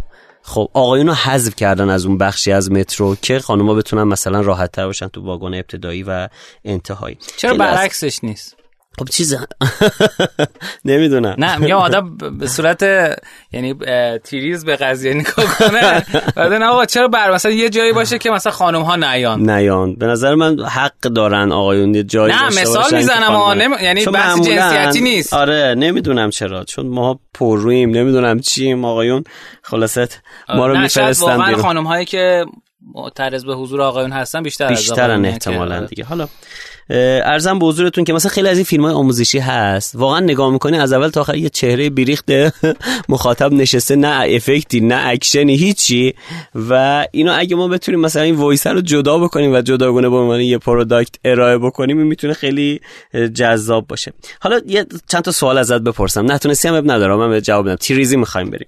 خب 0.41 0.69
آقایون 0.73 1.07
رو 1.07 1.13
حذف 1.13 1.55
کردن 1.55 1.89
از 1.89 2.05
اون 2.05 2.17
بخشی 2.17 2.51
از 2.51 2.71
مترو 2.71 3.15
که 3.21 3.39
خانوما 3.39 3.73
بتونن 3.73 4.03
مثلا 4.03 4.41
راحت 4.41 4.71
تر 4.71 4.85
باشن 4.85 5.07
تو 5.07 5.21
واگن 5.21 5.53
ابتدایی 5.53 6.03
و 6.03 6.29
انتهایی. 6.65 7.17
چرا 7.37 7.53
برعکسش 7.53 8.23
نیست؟ 8.23 8.58
خب 8.99 9.05
چیز 9.09 9.35
نمی‌دونم. 10.85 11.35
نه 11.37 11.57
میگم 11.57 11.75
آدم 11.75 12.17
به 12.39 12.47
صورت 12.47 12.83
یعنی 13.51 13.75
تیریز 14.23 14.65
به 14.65 14.75
قضیه 14.75 15.13
نگاه 15.13 15.57
کنه. 15.59 16.05
بعد 16.35 16.53
نه 16.53 16.65
آقا 16.65 16.85
چرا 16.85 17.07
بر 17.07 17.31
مثلا 17.31 17.51
یه 17.51 17.69
جایی 17.69 17.93
باشه 17.93 18.17
که 18.17 18.29
مثلا 18.29 18.51
خانم 18.51 18.81
ها 18.81 18.95
نیان؟ 18.95 19.49
نیان. 19.49 19.95
به 19.95 20.05
نظر 20.05 20.35
من 20.35 20.59
حق 20.65 20.99
دارن 21.01 21.51
آقایون 21.51 21.95
یه 21.95 22.03
جایی 22.03 22.33
نه 22.33 22.47
مثال 22.47 22.95
می‌زنم 22.95 23.31
آقا. 23.31 23.55
یعنی 23.55 24.05
بحث 24.05 24.39
جنسیتی 24.39 25.01
نیست. 25.01 25.33
آره 25.33 25.75
نمی‌دونم 25.77 26.29
چرا. 26.29 26.63
چون 26.63 26.87
ما 26.87 27.19
پررویم 27.33 27.89
نمی‌دونم 27.89 28.39
چیم 28.39 28.85
آقایون. 28.85 29.23
خلاصت 29.61 30.19
ما 30.55 30.67
رو 30.67 30.77
میفرستن 30.77 31.45
بیرون. 31.45 31.61
خانم 31.61 31.83
هایی 31.87 32.05
که 32.05 32.45
معترض 32.95 33.45
به 33.45 33.55
حضور 33.55 33.81
آقایون 33.81 34.11
هستن 34.11 34.43
بیشتر 34.43 34.67
بیشترن 34.67 35.25
احتمالاً 35.25 35.85
دیگه. 35.85 36.03
حالا 36.03 36.27
عرضم 36.89 37.59
به 37.59 37.65
حضورتون 37.65 38.03
که 38.03 38.13
مثلا 38.13 38.31
خیلی 38.31 38.47
از 38.47 38.57
این 38.57 38.65
فیلم 38.65 38.85
های 38.85 38.93
آموزشی 38.93 39.39
هست. 39.39 39.95
واقعا 39.95 40.19
نگاه 40.19 40.51
می‌کنی 40.51 40.77
از 40.77 40.93
اول 40.93 41.09
تا 41.09 41.21
آخر 41.21 41.35
یه 41.35 41.49
چهره 41.49 41.89
بیریخت 41.89 42.25
مخاطب 43.09 43.53
نشسته 43.53 43.95
نه 43.95 44.35
effectی 44.35 44.79
نه 44.79 45.07
actionی 45.07 45.55
هیچی. 45.55 46.13
و 46.69 47.05
اینو 47.11 47.35
اگه 47.37 47.55
ما 47.55 47.67
بتونیم 47.67 47.99
مثلا 47.99 48.21
این 48.21 48.35
voice 48.35 48.67
رو 48.67 48.81
جدا 48.81 49.17
بکنیم 49.17 49.53
و 49.53 49.61
جداگونه 49.61 50.09
به 50.09 50.15
عنوان 50.15 50.41
یه 50.41 50.57
product 50.57 51.15
ارائه 51.25 51.57
بکنیم 51.57 51.97
می‌تونه 51.97 52.33
خیلی 52.33 52.81
جذاب 53.33 53.87
باشه. 53.87 54.13
حالا 54.39 54.61
یه 54.67 54.85
چند 55.07 55.23
تا 55.23 55.31
سوال 55.31 55.57
ازت 55.57 55.81
بپرسم. 55.81 56.31
نتونستی 56.31 56.67
هم 56.67 56.91
ندارم 56.91 57.19
من 57.19 57.29
به 57.29 57.41
جواب 57.41 57.65
بدم 57.65 57.75
تیریپی 57.75 58.17
می‌خوایم 58.17 58.49
بریم. 58.49 58.67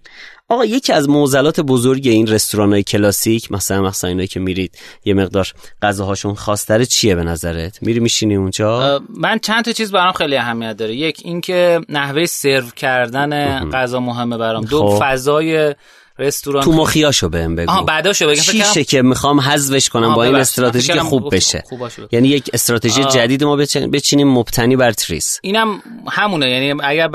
آقا 0.52 0.66
یکی 0.66 0.94
از 0.94 1.10
معضلات 1.10 1.60
بزرگ 1.60 2.08
این 2.08 2.28
رستوران 2.28 2.74
های 2.74 2.84
کلاسیک 2.84 3.52
مثلا 3.52 3.82
مثلا 3.82 4.08
اینایی 4.08 4.28
که 4.28 4.40
میرید 4.40 4.78
یه 5.06 5.14
مقدار 5.14 5.48
غذاهاشون 5.82 6.36
خاصتره 6.36 6.86
چیه 6.86 7.16
به 7.16 7.24
نظرت؟ 7.24 7.84
میری 7.84 8.00
میشینی 8.00 8.36
اونجا؟ 8.36 9.02
من 9.10 9.40
چند 9.40 9.64
تا 9.64 9.72
چیز 9.72 9.92
برام 9.92 10.12
خیلی 10.12 10.38
اهمیت 10.38 10.78
داره. 10.78 10.96
یک 10.96 11.22
اینکه 11.24 11.82
نحوه 11.90 12.26
سرو 12.26 12.70
کردن 12.76 13.70
غذا 13.70 14.00
مهمه 14.00 14.38
برام. 14.38 14.66
دو 14.66 14.80
خب. 14.80 15.00
فضای 15.02 15.76
رستوران 16.22 16.64
تو 16.64 16.72
مخیاشو 16.72 17.30
بهم 17.30 17.56
بگو. 17.56 17.72
آها 17.72 17.82
بعداشو 17.82 18.28
بگم 18.28 18.42
چیشه 18.42 18.84
که 18.84 19.02
می‌خوام 19.02 19.40
حذفش 19.40 19.90
کنم 19.90 20.14
با 20.14 20.24
این 20.24 20.36
استراتژی 20.36 20.94
که 20.94 21.00
خوب 21.00 21.36
بشه. 21.36 21.64
یعنی 22.12 22.28
یک 22.28 22.50
استراتژی 22.54 23.04
جدید 23.04 23.44
ما 23.44 23.56
بچینیم 23.94 24.28
مبتنی 24.28 24.76
بر 24.76 24.92
تریس. 24.92 25.40
اینم 25.44 25.82
همونه. 26.08 26.50
یعنی 26.50 26.82
اگر 26.84 27.08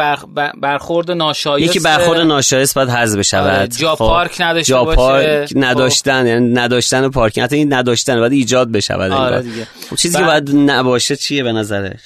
برخورد 0.62 1.10
ناشایست 1.10 1.70
یکی 1.70 1.80
برخورد 1.80 2.20
ناشایست 2.20 2.74
باید 2.74 2.88
حذف 2.88 3.18
بشود 3.18 3.56
آره، 3.56 3.68
جا 3.68 3.92
خب. 3.92 3.98
پارک 3.98 4.40
نداشته 4.40 4.70
جا 4.70 4.84
پارک 4.84 5.46
خب. 5.46 5.54
نداشتن 5.56 6.26
یعنی 6.26 6.54
نداشتن 6.54 7.08
پارکینگ. 7.08 7.44
حتی 7.44 7.56
این 7.56 7.72
نداشتن 7.72 8.20
باید 8.20 8.32
ایجاد 8.32 8.72
بشود 8.72 9.12
آره 9.12 9.42
دیگه. 9.42 9.66
چیزی 9.96 10.18
که 10.18 10.24
باید 10.24 10.50
نباشه 10.54 11.16
چیه 11.16 11.42
به 11.42 11.52
نظرت؟ 11.52 12.00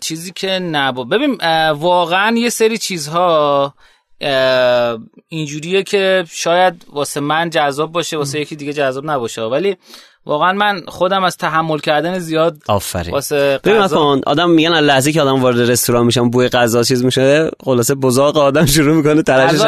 چیزی 0.00 0.32
که 0.34 0.48
نبا 0.48 1.04
ببین 1.04 1.38
واقعا 1.72 2.36
یه 2.36 2.50
سری 2.50 2.78
چیزها 2.78 3.74
اینجوریه 5.28 5.82
که 5.82 6.24
شاید 6.30 6.84
واسه 6.88 7.20
من 7.20 7.50
جذاب 7.50 7.92
باشه 7.92 8.16
واسه 8.16 8.40
یکی 8.40 8.56
دیگه 8.56 8.72
جذاب 8.72 9.10
نباشه. 9.10 9.42
ولی 9.42 9.76
واقعا 10.26 10.52
من 10.52 10.82
خودم 10.88 11.24
از 11.24 11.36
تحمل 11.36 11.78
کردن 11.78 12.18
زیاد 12.18 12.56
آفرین. 12.68 13.12
واسه 13.12 13.58
غذا 13.64 14.20
آدم 14.26 14.50
میگن 14.50 14.80
لحظه 14.80 15.12
که 15.12 15.22
آدم 15.22 15.42
وارد 15.42 15.70
رستوران 15.70 16.06
میشم 16.06 16.30
بوی 16.30 16.48
غذا 16.48 16.82
چیز 16.82 17.04
میشه 17.04 17.50
خلاصه 17.64 17.94
بزاق 17.94 18.36
آدم 18.36 18.66
شروع 18.66 18.96
می‌کنه 18.96 19.22
ترشش 19.22 19.60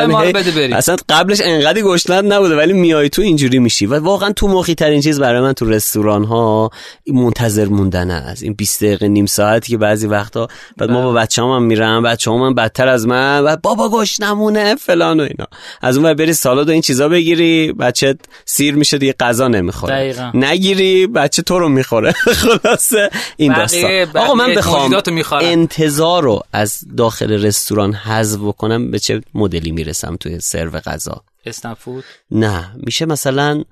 اصلا 0.73 0.97
قبلش 1.09 1.41
انقدی 1.45 1.83
گشنت 1.83 2.25
نبوده 2.25 2.57
ولی 2.57 2.73
میای 2.73 3.09
تو 3.09 3.23
اینجوری 3.23 3.59
میشی. 3.59 3.87
و 3.87 4.00
واقعا 4.00 4.33
تو 4.33 4.49
مخی 4.49 4.75
ترین 4.75 5.00
چیز 5.00 5.21
برای 5.21 5.41
من 5.41 5.53
تو 5.53 5.71
رستوران 5.71 6.25
ها 6.25 6.71
منتظر 7.15 7.65
موندن 7.65 8.11
از 8.11 8.43
این 8.43 8.53
20 8.53 8.85
دقیقه 8.85 9.09
نیم 9.09 9.27
ساعتی 9.27 9.73
که 9.73 9.79
بعضی 9.79 10.07
وقتا 10.07 10.49
بعد 10.77 10.91
ما 10.91 11.03
با 11.03 11.12
بله. 11.12 11.23
بچه‌هام 11.23 11.50
هم 11.50 11.62
میرم 11.62 12.03
بچه‌هام 12.03 12.43
هم 12.43 12.55
بدتر 12.55 12.88
از 12.88 13.07
من 13.07 13.45
و 13.45 13.57
بابا 13.57 13.88
گشنمونه 13.88 14.75
فلان 14.75 15.21
و 15.21 15.23
اینا. 15.23 15.47
از 15.83 15.99
اون 15.99 16.15
بری 16.15 16.33
سالاد 16.33 16.69
و 16.69 16.73
این 16.73 16.83
چیزا 16.83 17.09
بگیری 17.09 17.73
بچه 17.73 18.17
سیر 18.45 18.75
میشه 18.75 18.99
دیگه 18.99 19.15
غذا 19.21 19.49
نمی‌خوره. 19.49 20.31
نگیری 20.49 21.07
بچه 21.07 21.43
تو 21.43 21.59
رو 21.59 21.69
می‌خوره. 21.69 22.12
خلاصه 22.43 23.11
این 23.37 23.55
داستان. 23.55 24.17
آقا 24.17 24.35
من 24.35 24.55
بخوام 24.55 24.95
انتظار 25.40 26.23
رو 26.23 26.40
از 26.52 26.81
داخل 26.97 27.45
رستوران 27.45 27.95
حذف 27.95 28.40
بکنم 28.40 28.90
به 28.90 28.99
چه 28.99 29.21
مدلی 29.35 29.71
می‌رسم 29.71 30.17
توی 30.17 30.40
سرو 30.40 30.71
غذا؟ 30.71 31.23
استند 31.49 31.81
فود 31.81 32.05
نه 32.31 32.73
میشه 32.76 33.07
مثلا 33.07 33.64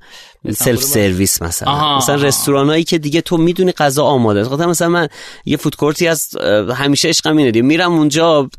سلف 0.53 0.83
سرویس 0.83 1.43
مثلا. 1.43 1.73
آها. 1.73 1.97
مثلا 1.97 2.15
رستوران 2.15 2.67
هایی 2.67 2.85
که 2.85 2.99
دیگه 2.99 3.21
تو 3.21 3.37
می‌دونی 3.37 3.73
غذا 3.73 4.05
آماده 4.05 4.41
است. 4.41 4.53
مثلا 4.53 4.89
من 4.89 5.09
یه 5.45 5.57
food 5.57 5.78
courtی 5.78 6.09
از 6.09 6.37
همیشه 6.77 7.09
عشقم 7.09 7.37
اینه 7.37 7.63
میرم 7.63 7.93
اونجا 7.93 8.51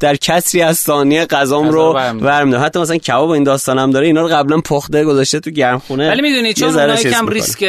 در 0.00 0.16
کسری 0.16 0.62
از 0.62 0.78
ثانیه 0.78 1.26
غذام 1.26 1.68
رو 1.68 1.92
برمیدارم. 1.92 2.64
حتی 2.64 2.78
مثلا 2.78 2.96
کباب 2.96 3.30
این 3.30 3.44
داستانم 3.44 3.90
داره 3.90 4.06
اینا 4.06 4.22
رو 4.22 4.28
قبلا 4.28 4.60
پخته 4.60 5.04
گذاشته 5.04 5.40
تو 5.40 5.50
گرمخونه. 5.50 6.10
ولی 6.10 6.22
می‌دونی 6.22 6.54
چون 6.54 6.68
اونایی 6.68 7.04
کم 7.04 7.28
ریسک 7.28 7.64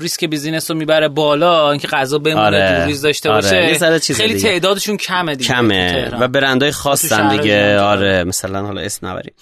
ریسک 0.00 0.24
business 0.24 0.70
رو 0.70 0.76
می‌بره 0.76 1.08
بالا 1.08 1.70
اینکه 1.70 1.88
غذا 1.88 2.18
بمونه 2.18 2.40
آره. 2.40 2.86
ریز 2.86 3.02
داشته 3.02 3.30
آره. 3.30 3.80
باشه 3.80 4.14
خیلی 4.14 4.34
دیگه. 4.34 4.48
تعدادشون 4.48 4.96
کمه 4.96 5.34
دیگه 5.36 5.54
کمه. 5.54 6.08
و 6.20 6.28
برندهای 6.28 6.72
خاصن 6.72 7.36
دیگه. 7.36 7.80
آره 7.80 8.24
مثلا 8.24 8.62
حالا 8.62 8.80
اسم 8.80 9.06
نبریم. 9.06 9.32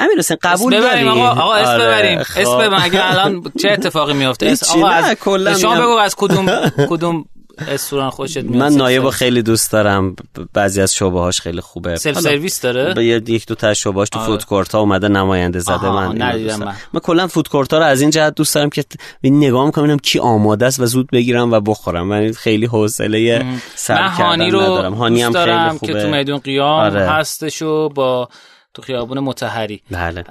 امیر 0.00 0.18
حسین 0.18 0.36
قبول 0.42 0.80
داری؟ 0.80 1.08
آقا 1.08 1.28
آقا 1.28 1.54
اسم 1.54 1.70
آره، 1.70 1.84
ببریم. 1.84 2.18
اسم 2.18 2.44
خب. 2.44 2.54
ببریم. 2.62 2.82
اگه 2.82 3.10
الان 3.10 3.42
چه 3.62 3.70
اتفاقی 3.70 4.12
میفته 4.12 4.54
آقا 4.76 4.88
از 4.88 5.16
شما 5.60 5.80
بگو 5.80 5.96
از 5.96 6.14
کدوم 6.16 6.46
کدوم 6.90 7.24
رستوران 7.68 8.10
خوشت 8.10 8.36
میاد؟ 8.36 8.56
من 8.56 8.72
نایب 8.72 9.10
خیلی 9.10 9.42
دوست 9.42 9.72
دارم. 9.72 10.16
بعضی 10.52 10.80
از 10.80 10.94
شعبه 10.94 11.20
هاش 11.20 11.40
خیلی 11.40 11.60
خوبه. 11.60 11.96
سلف 11.96 12.20
سرویس 12.20 12.60
داره؟ 12.60 12.94
به 12.94 13.04
یک 13.04 13.46
دو 13.46 13.54
تا 13.54 13.74
شعبه 13.74 14.00
هاش 14.00 14.08
تو 14.08 14.18
food 14.18 14.44
court 14.44 14.74
ها 14.74 14.80
اومده 14.80 15.08
نماینده 15.08 15.58
زده 15.58 15.90
من 15.90 16.22
ندیدم 16.22 16.56
من. 16.56 16.74
من 16.92 17.00
کلا 17.00 17.26
food 17.26 17.48
court 17.48 17.72
ها 17.72 17.78
رو 17.78 17.84
از 17.84 18.00
این 18.00 18.10
جهت 18.10 18.34
دوست 18.34 18.54
دارم 18.54 18.70
که 18.70 18.84
نگاه 19.24 19.66
می‌کنم 19.66 19.98
کی 19.98 20.18
آماده 20.18 20.66
است 20.66 20.80
و 20.80 20.86
زود 20.86 21.10
بگیرم 21.10 21.52
و 21.52 21.60
بخورم. 21.60 22.06
من 22.06 22.32
خیلی 22.32 22.66
حوصله 22.66 23.44
سر 23.74 24.02
هانی 24.02 24.50
رو 24.50 24.60
ندارم. 24.60 24.94
هانی 24.94 25.22
هم 25.22 25.32
خیلی 25.32 25.68
خوبه 25.78 25.92
که 25.92 26.02
تو 26.02 26.08
میدون 26.08 26.38
قیام 26.38 26.80
آره. 26.80 27.00
هستش 27.00 27.62
و 27.62 27.88
با 27.88 28.28
تو 28.74 28.82
خیابون 28.82 29.18
متحری. 29.18 29.82
بله. 29.90 30.22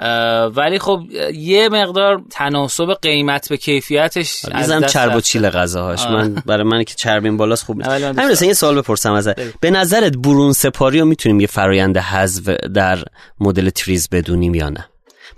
ولی 0.47 0.79
خب 0.79 1.01
یه 1.33 1.69
مقدار 1.69 2.21
تناسب 2.31 2.93
قیمت 3.01 3.49
به 3.49 3.57
کیفیتش 3.57 4.45
از 4.51 4.71
دست 4.71 4.93
چرب 4.93 5.15
و 5.15 5.21
چیل 5.21 5.49
غذاهاش. 5.49 6.05
من 6.05 6.33
برای 6.45 6.63
من 6.63 6.83
که 6.83 6.95
چربین 6.95 7.37
بالاست 7.37 7.65
خوب 7.65 7.77
نیست. 7.77 7.89
همین 7.89 8.37
یه 8.41 8.53
سوال 8.53 8.81
بپرسم 8.81 9.13
ازت. 9.13 9.59
به 9.59 9.71
نظرت 9.71 10.17
برون 10.17 10.53
سپاری 10.53 10.99
رو 10.99 11.05
می‌تونیم 11.05 11.39
یه 11.39 11.47
فرایند 11.47 11.97
حذف 11.97 12.49
در 12.73 13.03
مدل 13.39 13.69
تریز 13.69 14.09
بدونیم 14.11 14.55
یا 14.55 14.69
نه؟ 14.69 14.89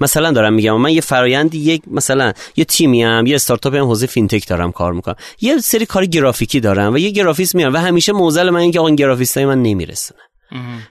مثلا 0.01 0.31
دارم 0.31 0.53
میگم 0.53 0.81
من 0.81 0.89
یه 0.89 1.01
فرایندی 1.01 1.57
یک 1.57 1.81
مثلا 1.87 2.33
یه 2.55 2.65
تیمی 2.65 3.03
هم 3.03 3.25
یه 3.25 3.35
startupی 3.35 3.77
هم 3.77 3.85
حوزه 3.85 4.07
fintech 4.07 4.47
دارم 4.47 4.71
کار 4.71 4.93
می‌کنم. 4.93 5.15
یه 5.41 5.57
سری 5.57 5.85
کار 5.85 6.05
گرافیکی 6.05 6.59
دارم 6.59 6.93
و 6.93 6.97
یه 6.97 7.09
گرافیست 7.09 7.55
میارم 7.55 7.73
و 7.73 7.77
همیشه 7.77 8.11
معضل 8.11 8.49
من 8.49 8.59
اینکه 8.59 8.81
این 8.81 8.95
گرافیستای 8.95 9.45
من 9.45 9.61
نمیرسونه. 9.61 10.19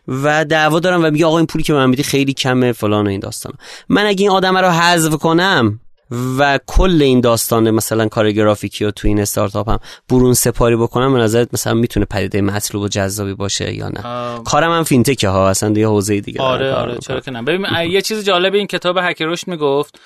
و 0.09 0.45
دعوا 0.45 0.81
دارم 0.81 1.05
و 1.05 1.11
میگه 1.11 1.27
آقا 1.27 1.37
این 1.37 1.47
پولی 1.47 1.65
که 1.65 1.73
من 1.73 1.91
میدی 1.91 2.03
خیلی 2.03 2.33
کمه 2.33 2.73
فلان 2.73 3.07
و 3.07 3.09
این 3.09 3.21
داستان 3.21 3.53
من 3.89 4.07
اگه 4.07 4.23
این 4.23 4.31
آدم 4.31 4.57
رو 4.57 4.71
حذف 4.71 5.17
کنم 5.17 5.81
و 6.39 6.59
کل 6.67 7.03
این 7.03 7.21
داستان 7.21 7.71
مثلا 7.71 8.09
کار 8.09 8.33
گرافیکی 8.33 8.85
و 8.85 8.91
تو 8.91 9.09
این 9.09 9.21
استارتاپ 9.21 9.69
هم 9.69 9.79
برون 10.09 10.35
سپاری 10.35 10.77
بکنم 10.77 11.13
به 11.13 11.19
نظرت 11.19 11.49
مثلا 11.53 11.75
می‌تونه 11.75 12.07
پدیده 12.07 12.41
مطلوب 12.41 12.83
و 12.83 12.89
جذابی 12.89 13.35
باشه 13.35 13.75
یا 13.75 13.89
نه؟ 13.89 14.03
کارم 14.45 14.73
هم 14.73 14.83
fintech 14.83 15.25
ها 15.25 15.49
اصلا 15.49 15.71
یه 15.71 15.89
حوزه 15.89 16.21
دیگه 16.21 16.43
آره 16.43 16.73
آره 16.73 16.99
چرا 16.99 17.21
که 17.21 17.31
نه. 17.31 17.43
ببین 17.43 17.67
یه 17.91 18.03
چیز 18.03 18.25
جالب 18.25 18.55
این 18.55 18.67
کتاب 18.67 18.99
هک 19.03 19.22
رشد 19.22 19.49
می‌گفت 19.49 20.01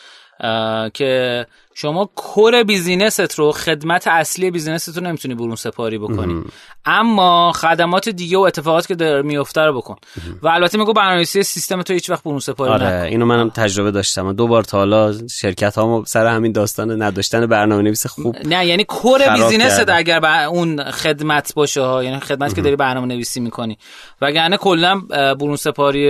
که 0.95 1.47
شما 1.81 2.11
core 2.15 2.63
businessت 2.63 3.35
رو 3.35 3.53
خدمت 3.53 4.07
اصلی 4.07 4.51
businessت 4.51 4.97
رو 4.97 5.05
نمی‌تونی 5.05 5.35
برون 5.35 5.57
سپاری 5.57 5.99
بکنی. 5.99 6.45
اما 6.85 7.53
خدمات 7.53 8.09
دیگه 8.09 8.39
و 8.39 8.41
اتفاقات 8.41 8.87
که 8.87 8.95
داره 8.95 9.23
میفته 9.23 9.61
رو 9.61 9.77
بکن. 9.77 9.97
و 10.43 10.49
البته 10.49 10.79
میگه 10.79 10.93
برنامه‌نویسی 10.93 11.43
سیستم 11.43 11.83
تو 11.83 11.93
هیچ 11.93 12.11
وقت 12.11 12.25
برون 12.25 12.39
سپاری 12.39 12.73
آره 12.73 12.87
نکن. 12.87 13.07
اینو 13.07 13.27
منم 13.27 13.51
تجربه 13.51 13.91
داشتم. 13.91 14.33
دو 14.33 14.47
بار 14.47 14.63
تا 14.63 14.79
حالا 14.79 15.15
شرکت 15.29 15.75
ها 15.75 16.03
سر 16.07 16.27
همین 16.27 16.53
داستان 16.53 17.03
نداشتن 17.03 17.47
برنامه‌نویس 17.47 18.07
خوب 18.07 18.37
نه 18.45 18.67
یعنی 18.67 18.85
core 18.85 19.35
businessت 19.35 19.89
اگر 19.89 20.21
با 20.21 20.45
اون 20.45 20.91
خدمت 20.91 21.55
باشه 21.55 21.81
ها 21.81 22.05
یعنی 22.05 22.21
خدمت 22.21 22.55
که 22.55 22.63
داری 22.63 22.77
برنامه 22.77 23.07
نویسی 23.07 23.41
می‌کنی. 23.41 23.79
وگرنه 24.21 24.57
کلا 24.57 25.01
برون 25.35 25.57
سپاری 25.57 26.09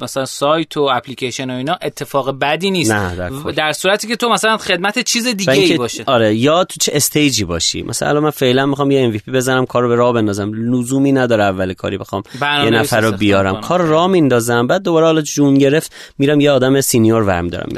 مثلا 0.00 0.24
سایت 0.24 0.76
و 0.76 0.80
اپلیکیشن 0.92 1.50
و 1.50 1.54
اینا 1.54 1.78
اتفاق 1.82 2.38
بدی 2.38 2.70
نیست. 2.70 2.92
نه 2.92 3.16
در, 3.16 3.30
در 3.50 3.72
صورتی 3.72 4.08
که 4.08 4.16
تو 4.16 4.28
مثلا 4.28 4.56
خدمت 4.56 4.95
چیز 5.02 5.26
دیگه 5.26 5.52
ای 5.52 5.76
باشه. 5.76 6.04
آره 6.06 6.34
یا 6.34 6.64
تو 6.64 6.74
چه 6.80 6.92
stageی 6.94 7.44
باشی. 7.44 7.82
مثلا 7.82 8.20
من 8.20 8.30
فعلا 8.30 8.66
می‌خوام 8.66 8.90
یه 8.90 9.12
MVP 9.12 9.30
بزنم 9.30 9.66
کارو 9.66 9.88
به 9.88 9.94
راه 9.94 10.12
بندازم. 10.12 10.52
لزومی 10.54 11.12
نداره 11.12 11.44
اول 11.44 11.72
کاری 11.72 11.98
بخوام 11.98 12.22
یه 12.64 12.70
نفر 12.70 13.00
رو 13.00 13.12
بیارم. 13.12 13.60
کار 13.60 13.82
راه 13.82 14.06
میندازم 14.06 14.66
بعد 14.66 14.82
دوباره 14.82 15.06
حالا 15.06 15.20
جون 15.20 15.54
گرفت 15.54 15.92
میرم 16.18 16.40
یه 16.40 16.50
آدم 16.50 16.80
senior 16.80 17.22
ورمی‌دارم 17.22 17.68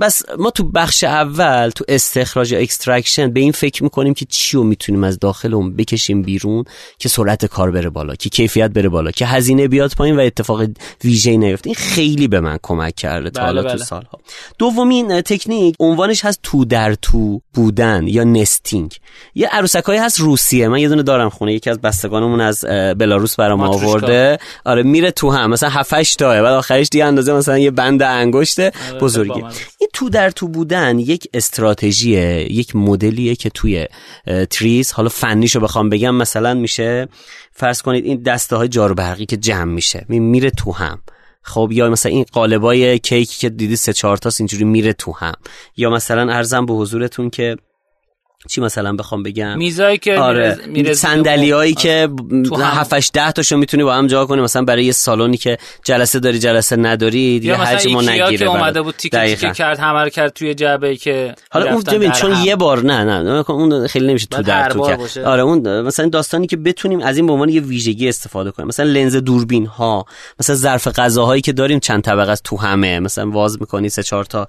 پس 0.00 0.22
ما 0.38 0.50
تو 0.50 0.64
بخش 0.64 1.04
اول 1.04 1.70
تو 1.70 1.84
استخراج 1.88 2.52
یا 2.52 2.58
extraction 2.58 3.30
به 3.30 3.40
این 3.40 3.52
فکر 3.52 3.82
می‌کنیم 3.82 4.14
که 4.14 4.26
چی 4.28 4.56
رو 4.56 4.62
می‌تونیم 4.62 5.04
از 5.04 5.18
داخل 5.18 5.54
اون 5.54 5.76
بکشیم 5.76 6.22
بیرون 6.22 6.64
که 6.98 7.08
سرعت 7.08 7.46
کار 7.46 7.70
بره 7.70 7.90
بالا 7.90 8.14
که 8.14 8.28
کیفیت 8.28 8.70
بره 8.70 8.88
بالا 8.88 9.10
که 9.10 9.26
هزینه 9.26 9.68
بیاد 9.68 9.94
پایین 9.96 10.16
و 10.16 10.20
اتفاق 10.20 10.64
ویژه 11.04 11.36
نیفته. 11.36 11.68
این 11.68 11.74
خیلی 11.74 12.28
به 12.28 12.40
من 12.40 12.58
کمک 12.62 12.94
کرده 12.94 13.30
تا 13.30 13.42
حالا 13.42 13.62
تو 13.62 13.68
بله. 13.68 13.84
سالها. 13.84 14.20
دومین 14.58 15.20
تکنیک 15.20 15.67
عنوانش 15.80 16.24
هست 16.24 16.40
تو 16.42 16.64
در 16.64 16.94
تو 16.94 17.40
بودن 17.54 18.04
یا 18.06 18.24
نستینگ 18.24 18.96
یه 19.34 19.48
عروسکایی 19.48 19.98
هست 19.98 20.20
روسیه. 20.20 20.68
من 20.68 20.78
یه 20.78 20.88
دونه 20.88 21.02
دارم 21.02 21.28
خونه. 21.28 21.54
یکی 21.54 21.70
از 21.70 21.80
بستگانمون 21.80 22.40
از 22.40 22.64
بلاروس 22.98 23.36
برام 23.36 23.60
آورده. 23.60 24.38
آره 24.64 24.82
میره 24.82 25.10
تو 25.10 25.30
هم. 25.30 25.50
مثلا 25.50 25.68
7 25.68 25.94
8 25.94 26.18
تا 26.18 26.28
بعد 26.28 26.46
آخرش 26.46 26.88
دیگه 26.88 27.04
اندازه 27.04 27.32
مثلا 27.32 27.58
یه 27.58 27.70
بند 27.70 28.02
انگشته. 28.02 28.72
آره، 28.90 29.00
بزرگی 29.00 29.42
این 29.78 29.88
تو 29.92 30.08
در 30.08 30.30
تو 30.30 30.48
بودن 30.48 30.98
یک 30.98 31.28
استراتژیه 31.34 32.52
یک 32.52 32.76
مدلیه 32.76 33.36
که 33.36 33.50
توی 33.50 33.86
تریز 34.50 34.92
حالا 34.92 35.08
فنیشو 35.08 35.60
بخوام 35.60 35.88
بگم 35.88 36.14
مثلا 36.14 36.54
میشه 36.54 37.08
فرض 37.52 37.82
کنید 37.82 38.04
این 38.04 38.22
دسته 38.22 38.56
های 38.56 38.68
جارو 38.68 38.94
برقی 38.94 39.26
که 39.26 39.36
جمع 39.36 39.72
میشه. 39.72 40.06
میره 40.08 40.50
تو 40.50 40.72
هم. 40.72 40.98
خب 41.48 41.68
یا 41.72 41.90
مثلا 41.90 42.12
این 42.12 42.24
قالبای 42.32 42.98
کیکی 42.98 43.40
که 43.40 43.48
دیدی 43.48 43.76
سه 43.76 43.92
چهار 43.92 44.16
تاست 44.16 44.40
اینجوری 44.40 44.64
میره 44.64 44.92
تو 44.92 45.12
هم. 45.12 45.32
یا 45.76 45.90
مثلا 45.90 46.32
ارزم 46.32 46.66
به 46.66 46.74
حضورتون 46.74 47.30
که 47.30 47.56
چی 48.46 48.60
مثلا 48.60 48.92
بخوام 48.92 49.22
بگم؟ 49.22 49.58
میزایی 49.58 49.98
که 49.98 50.18
آره. 50.18 50.58
صندلیایی 50.92 51.74
که 51.74 52.08
7 52.60 52.92
8 52.92 53.12
10 53.12 53.32
تاشو 53.32 53.56
می‌تونی 53.56 53.84
با 53.84 53.94
هم 53.94 54.06
جا 54.06 54.26
کنی. 54.26 54.40
مثلا 54.40 54.62
برای 54.62 54.84
یه 54.84 54.92
سالونی 54.92 55.36
که 55.36 55.58
جلسه 55.84 56.20
داری 56.20 56.38
جلسه 56.38 56.76
نداری 56.76 57.40
دیگه 57.40 57.54
حجم 57.54 57.98
نگیره 57.98 58.36
که 58.36 58.46
اومده 58.46 58.82
بود 58.82 58.94
تیکه 58.96 59.34
تیکه 59.34 59.50
کرد 59.50 59.78
همه 59.78 60.02
رو 60.02 60.08
کرد 60.08 60.32
توی 60.32 60.54
جعبه 60.54 60.96
که 60.96 61.34
حالا 61.50 61.72
اون 61.72 61.82
ببین 61.82 62.12
چون 62.12 62.44
یه 62.44 62.56
بار 62.56 62.84
نه 62.84 63.04
نه 63.04 63.50
اون 63.50 63.86
خیلی 63.86 64.06
نمیشه 64.06 64.26
تو 64.26 64.42
در 64.42 64.70
تو 64.70 64.86
کرد 64.86 65.18
آره 65.18 65.42
اون 65.42 65.80
مثلا 65.80 66.08
داستانی 66.08 66.46
که 66.46 66.56
بتونیم 66.56 67.00
از 67.00 67.16
این 67.16 67.26
به 67.26 67.32
عنوان 67.32 67.48
یه 67.48 67.60
ویژگی 67.60 68.08
استفاده 68.08 68.50
کنیم. 68.50 68.68
مثلا 68.68 68.86
لنز 68.86 69.16
دوربین 69.16 69.66
ها 69.66 70.04
مثلا 70.40 70.56
ظرف 70.56 70.88
غذاهایی 70.88 71.42
که 71.42 71.52
داریم 71.52 71.80
چند 71.80 72.02
طبقه 72.02 72.32
است 72.32 72.42
تو 72.42 72.56
همه. 72.56 73.00
مثلا 73.00 73.30
واز 73.30 73.60
می‌کنی 73.60 73.88
سه 73.88 74.02
چهار 74.02 74.24
تا 74.24 74.48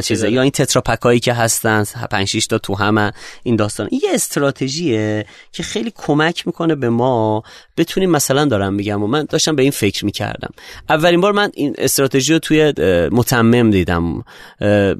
چیزا 0.00 0.28
یا 0.28 0.42
این 0.42 0.50
تترا 0.50 0.82
پکایی 0.82 1.20
که 1.20 1.32
هستن 1.32 1.84
5 2.10 2.28
6 2.28 2.46
تا 2.46 2.58
تو 2.58 2.74
همه. 2.74 3.12
این 3.42 3.56
داستان. 3.56 3.88
یه 3.92 4.10
استراتژیه 4.14 5.26
که 5.52 5.62
خیلی 5.62 5.92
کمک 5.96 6.46
می‌کنه 6.46 6.74
به 6.74 6.90
ما 6.90 7.42
بتونیم 7.76 8.10
مثلا 8.10 8.44
دارم 8.44 8.74
میگم 8.74 9.02
و 9.02 9.06
من 9.06 9.26
داشتم 9.28 9.56
به 9.56 9.62
این 9.62 9.70
فکر 9.70 10.04
می‌کردم. 10.04 10.50
اولین 10.88 11.20
بار 11.20 11.32
من 11.32 11.50
این 11.54 11.74
استراتژی 11.78 12.32
رو 12.32 12.38
توی 12.38 12.72
متمم 13.12 13.70
دیدم. 13.70 14.24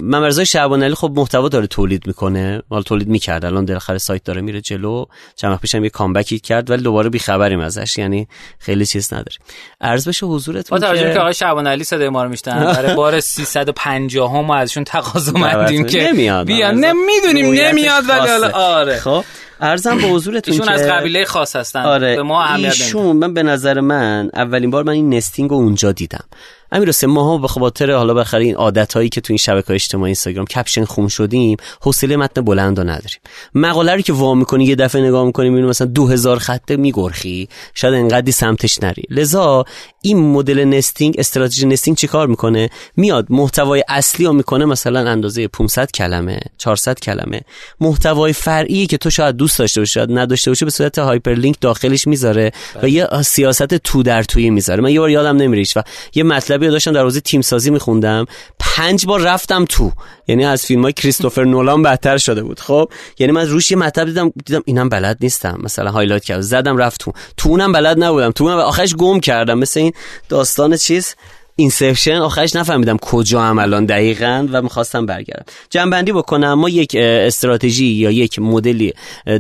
ممرزای 0.01 0.47
شعبان 0.47 0.83
علی 0.83 0.95
خب 0.95 1.13
محتوا 1.17 1.49
داره 1.49 1.67
تولید 1.67 2.07
می‌کنه. 2.07 2.63
مال 2.71 2.83
تولید 2.83 3.09
می‌کرد. 3.09 3.45
الان 3.45 3.65
دلخر 3.65 3.99
سایت 3.99 4.25
داره 4.25 4.41
میره 4.41 4.61
جلو. 4.61 5.05
چند 5.37 5.53
وقت 5.53 5.61
پیشم 5.61 5.85
یه 5.85 5.91
کامبکی 5.91 6.39
کرد 6.39 6.71
ولی 6.71 6.83
دوباره 6.83 7.11
بیخبریم 7.11 7.61
ازش. 7.61 7.99
یعنی 7.99 8.29
خیلی 8.59 8.87
چیز 8.87 9.13
نداریم 9.13 9.41
عرض 9.81 10.09
بشه 10.09 10.27
حضورتون 10.27 10.79
با 10.79 10.87
توجه 10.87 11.13
که 11.13 11.21
آقای 11.21 11.35
شعبان 11.35 11.67
علی 11.67 11.85
صدای 11.85 12.09
ما 12.09 12.25
رو 12.25 12.29
میشتن 12.29 12.65
برای 12.77 12.95
بار 12.95 13.21
350 13.21 14.33
هم 14.39 14.51
ازشون 14.51 14.85
تقاضا 14.85 15.33
مندیم 15.33 15.85
که 15.87 16.09
نمیاد. 16.13 16.47
بیان. 16.47 16.75
نمی‌دونیم 16.75 17.47
نمیاد 17.47 18.05
ولی 18.09 18.45
آره. 18.53 18.99
خب. 18.99 19.25
ارزم 19.63 19.97
به 19.97 20.03
حضورتون 20.03 20.55
ایشون 20.55 20.69
از 20.69 20.83
قبیله 20.83 21.25
خاص 21.25 21.57
هستن. 21.57 21.83
آره. 21.83 22.17
به 22.17 22.23
ما 22.23 22.55
ایشون 22.55 23.17
من 23.17 23.35
به 23.35 23.43
نظر 23.43 23.81
من 23.81 24.31
اولین 24.35 24.71
بار 24.71 24.85
من 24.85 24.93
این 24.93 25.15
nesting 25.15 25.51
رو 25.51 25.57
اونجا 25.57 25.93
دیدم. 25.93 26.25
امیر 26.73 26.89
حسین 26.89 27.11
ماها 27.11 27.39
به 27.39 27.49
خاطر 27.49 27.93
حالا 27.93 28.15
بالاخره 28.15 28.45
این 28.45 28.55
عادت 28.55 28.95
هایی 28.95 29.09
که 29.09 29.21
تو 29.21 29.33
این 29.33 29.39
شبکه 29.39 29.73
اجتماعی 29.73 30.09
اینستاگرام 30.09 30.47
caption 30.47 30.85
خون 30.85 31.09
شدیم 31.09 31.57
حوصله 31.81 32.17
متن 32.17 32.41
بلند 32.41 32.79
رو 32.79 32.85
نداریم. 32.85 33.21
مقاله 33.55 33.95
رو 33.95 34.01
که 34.01 34.13
وا 34.13 34.35
می‌کنی 34.35 34.65
یه 34.65 34.77
دفعه 34.77 35.03
نگاه 35.03 35.25
می‌کنی 35.27 35.49
می‌بینی 35.49 35.69
مثلا 35.69 35.87
2000 35.87 36.39
خطه 36.39 36.77
میگرخی 36.77 37.49
شاید 37.75 37.95
انقدی 37.95 38.33
سمتش 38.33 38.83
نری. 38.83 39.03
لذا 39.11 39.65
این 40.03 40.33
مدل 40.33 40.65
nesting 40.65 41.15
استراتژی 41.19 41.67
nesting 41.67 41.97
چیکار 41.97 42.27
می‌کنه؟ 42.27 42.71
میاد 42.97 43.27
محتوای 43.31 43.85
اصلی 43.89 44.27
رو 44.27 44.33
می‌کنه 44.33 44.65
مثلا 44.65 45.11
اندازه 45.11 45.49
500 45.49 45.91
کلمه 45.91 46.41
400 46.59 47.01
کلمه. 47.01 47.41
محتوای 47.81 48.33
فرعی 48.33 48.87
که 48.87 48.97
تو 48.99 49.11
شاید 49.11 49.37
دوست 49.37 49.59
داشته 49.59 49.81
باشی 49.81 49.93
شاید 49.93 50.13
نداشته 50.13 50.51
باشی 50.51 50.65
به 50.65 50.71
صورت 50.71 50.99
hyperlink 50.99 51.57
داخلش 51.61 52.07
می‌ذاره 52.07 52.53
و 52.83 52.89
یه 52.89 53.23
سیاست 53.23 53.75
تو 53.75 54.03
در 54.03 54.23
توی 54.23 54.51
می‌ذاره. 54.51 54.83
من 54.83 54.91
یه 54.91 55.01
بار 55.01 55.11
یادم 55.11 55.37
نمیره 55.37 55.77
شب 55.77 55.83
یه 56.15 56.23
مطلب 56.23 56.62
مطلبی 56.63 56.73
داشتم 56.73 56.93
در 56.93 57.03
حوزه 57.03 57.21
تیم 57.21 57.41
سازی 57.41 57.71
میخوندم. 57.71 58.27
پنج 58.59 59.07
بار 59.07 59.21
رفتم 59.21 59.65
تو. 59.65 59.93
یعنی 60.29 60.45
از 60.45 60.67
فیلم 60.67 60.83
های 60.83 60.93
کریستوفر 60.93 61.45
نولان 61.45 61.83
بدتر 61.83 62.19
شده 62.19 62.43
بود. 62.43 62.61
خب 62.61 62.89
یعنی 63.19 63.33
من 63.33 63.49
روش 63.49 63.71
یه 63.71 63.77
مطلب 63.77 64.07
دیدم 64.07 64.33
دیدم 64.47 64.63
اینم 64.67 64.89
بلد 64.89 65.19
نیستم. 65.21 65.61
مثلا 65.63 65.91
highlight 65.91 66.25
کردم 66.25 66.41
زدم 66.41 66.77
رفت 66.77 67.01
تو. 67.01 67.13
تو 67.37 67.49
اونم 67.49 67.73
بلد 67.73 68.05
نبودم. 68.05 68.31
تو 68.31 68.45
اونم 68.45 68.57
آخرش 68.59 68.95
گم 68.95 69.21
کردم. 69.21 69.59
مثل 69.59 69.81
این 69.81 69.93
داستان 70.29 70.77
چیز؟ 70.77 71.15
Inception 71.57 72.17
آخرش 72.17 72.57
نفهمیدم 72.57 72.97
کجام 72.97 73.59
الان 73.59 73.87
دقیقا 73.87 74.49
و 74.53 74.63
می‌خواستم 74.63 75.07
برگردم. 75.07 75.45
جمع‌بندی 75.71 76.13
بکنم 76.13 76.55
ما 76.55 76.69
یک 76.69 76.97
استراتژی 76.99 77.87
یا 77.87 78.11
یک 78.11 78.39
مدلی 78.39 78.93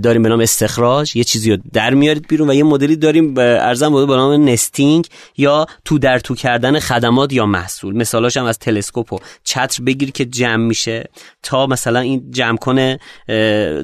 داریم 0.02 0.22
به 0.22 0.28
نام 0.28 0.40
استخراج. 0.40 1.16
یه 1.16 1.24
چیزی 1.24 1.50
رو 1.50 1.58
در 1.72 1.94
میارید 1.94 2.28
بیرون 2.28 2.50
و 2.50 2.54
یه 2.54 2.64
مدلی 2.64 2.96
داریم 2.96 3.38
ارزم 3.38 3.88
بوده 3.88 4.06
به 4.06 4.16
نام 4.16 4.48
نستینگ 4.48 5.06
یا 5.36 5.66
تو 5.84 5.98
در 5.98 6.18
تو 6.18 6.34
کردن 6.34 6.78
خدمات 6.78 7.32
یا 7.32 7.46
محصول. 7.46 7.96
مثالاش 7.96 8.36
هم 8.36 8.44
از 8.44 8.58
تلسکوپ 8.58 9.12
و 9.12 9.18
چتر 9.44 9.82
بگیر 9.82 10.10
که 10.10 10.24
جمع 10.24 10.66
میشه. 10.66 11.08
تا 11.42 11.66
مثلا 11.66 12.00
این 12.00 12.30
جمع 12.30 12.56
کنه 12.56 12.98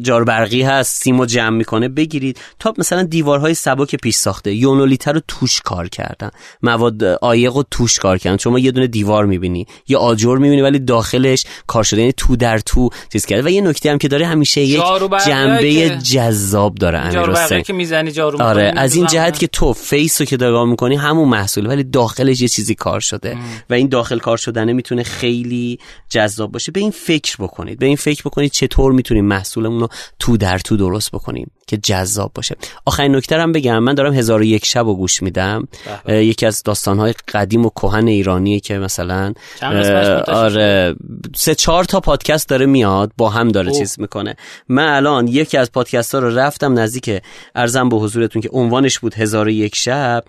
جاربرقی 0.03 0.63
هست 0.63 1.03
سیمو 1.03 1.27
جمع 1.27 1.57
می‌کنه 1.57 1.89
بگیرید. 1.89 2.41
تا 2.59 2.75
مثلا 2.79 3.03
دیوارهای 3.03 3.55
سبک 3.55 3.97
پیش 3.97 4.17
ساخته 4.17 4.55
یونولیتر 4.55 5.13
رو 5.13 5.21
توش 5.29 5.61
کار 5.61 5.89
کردن. 5.89 6.31
مواد 6.63 7.05
عایق 7.05 7.53
رو 7.53 7.65
توش 7.71 7.99
کار 7.99 8.18
کردن 8.19 8.37
شما 8.37 8.59
یه 8.59 8.71
دونه 8.71 8.87
دیوار 8.87 9.27
می‌بینی 9.27 9.67
یه 9.89 9.97
آجر 9.97 10.37
می‌بینی 10.37 10.63
ولی 10.63 10.79
داخلش 10.79 11.45
کار 11.67 11.85
شده 11.85 12.01
یعنی 12.01 12.13
تو 12.17 12.37
در 12.37 12.59
تو 12.59 12.91
چیز 13.13 13.27
کرده. 13.27 13.43
و 13.43 13.49
یه 13.49 13.61
نکته 13.61 13.91
هم 13.91 13.99
که 13.99 14.09
داره 14.09 14.27
همیشه 14.27 14.61
یک 14.61 14.83
جنبه 15.27 15.89
جذاب 15.89 16.75
داره 16.75 16.99
امیر 16.99 17.61
که 17.61 17.73
می‌زنی 17.73 18.13
جارو 18.13 18.43
آره 18.43 18.73
از 18.77 18.95
این 18.95 19.07
جهت 19.07 19.39
که 19.39 19.47
تو 19.47 19.73
فیس 19.73 20.21
رو 20.21 20.27
که 20.27 20.37
نگاه 20.37 20.65
می‌کنی 20.65 20.97
همون 20.97 21.29
محصول 21.29 21.67
ولی 21.67 21.85
داخلش 21.85 22.41
یه 22.41 22.49
چیزی 22.49 22.75
کار 22.75 23.01
شده. 23.01 23.37
و 23.71 23.75
این 23.75 23.89
داخل 23.89 24.19
کار 24.19 24.37
شدنه 24.37 24.73
می‌تونه 24.73 25.03
خیلی 25.03 25.79
جذاب 26.09 26.53
باشه. 26.53 26.73
به 26.73 26.81
این 26.81 26.91
فکر 26.91 27.37
بکنید. 27.39 27.79
به 27.79 27.87
این 27.87 27.97
فکر 27.97 28.23
بکنید 28.23 28.53
چطور 28.53 28.93
می‌تونیم 28.93 29.25
محصولمون 29.25 29.81
رو 29.81 29.89
تو 30.19 30.37
در 30.37 30.59
تو 30.59 30.77
درست 30.77 31.11
بکنیم 31.11 31.51
که 31.67 31.77
جذاب 31.77 32.33
باشه. 32.35 32.57
آخرین 32.87 33.17
نکته 33.17 33.37
هم 33.37 33.53
بگم. 33.53 33.79
من 33.79 33.95
دارم 33.95 34.15
هزار 34.15 34.41
و 34.41 34.45
یک 34.45 34.65
شب 34.65 34.87
رو 34.87 34.95
گوش 34.95 35.23
میدم. 35.23 35.69
یکی 36.09 36.47
از 36.47 36.63
داستانهای 36.63 37.15
قدیم 37.35 37.67
و 37.67 37.71
کهن 37.71 38.08
ایرانیه 38.09 38.61
که 38.61 38.79
مثلا 38.79 39.33
آره 40.29 40.95
سه 41.37 41.55
چهار 41.55 41.85
تا 41.85 42.01
پادکست 42.01 42.49
داره 42.49 42.67
میاد 42.67 43.13
با 43.17 43.29
هم 43.29 43.49
داره 43.49 43.73
چیز 43.73 44.01
می‌کنه. 44.01 44.37
من 44.69 44.89
الان 44.89 45.29
یکی 45.29 45.57
از 45.57 45.73
پادکست 45.73 46.15
ها 46.15 46.21
رو 46.21 46.39
رفتم 46.39 46.79
نزدیک 46.79 47.23
ارزم 47.55 47.89
به 47.89 47.97
حضورتون 47.97 48.43
که 48.43 48.49
عنوانش 48.53 48.99
بود 48.99 49.15
هزار 49.15 49.49
یک 49.49 49.77
شب 49.77 50.25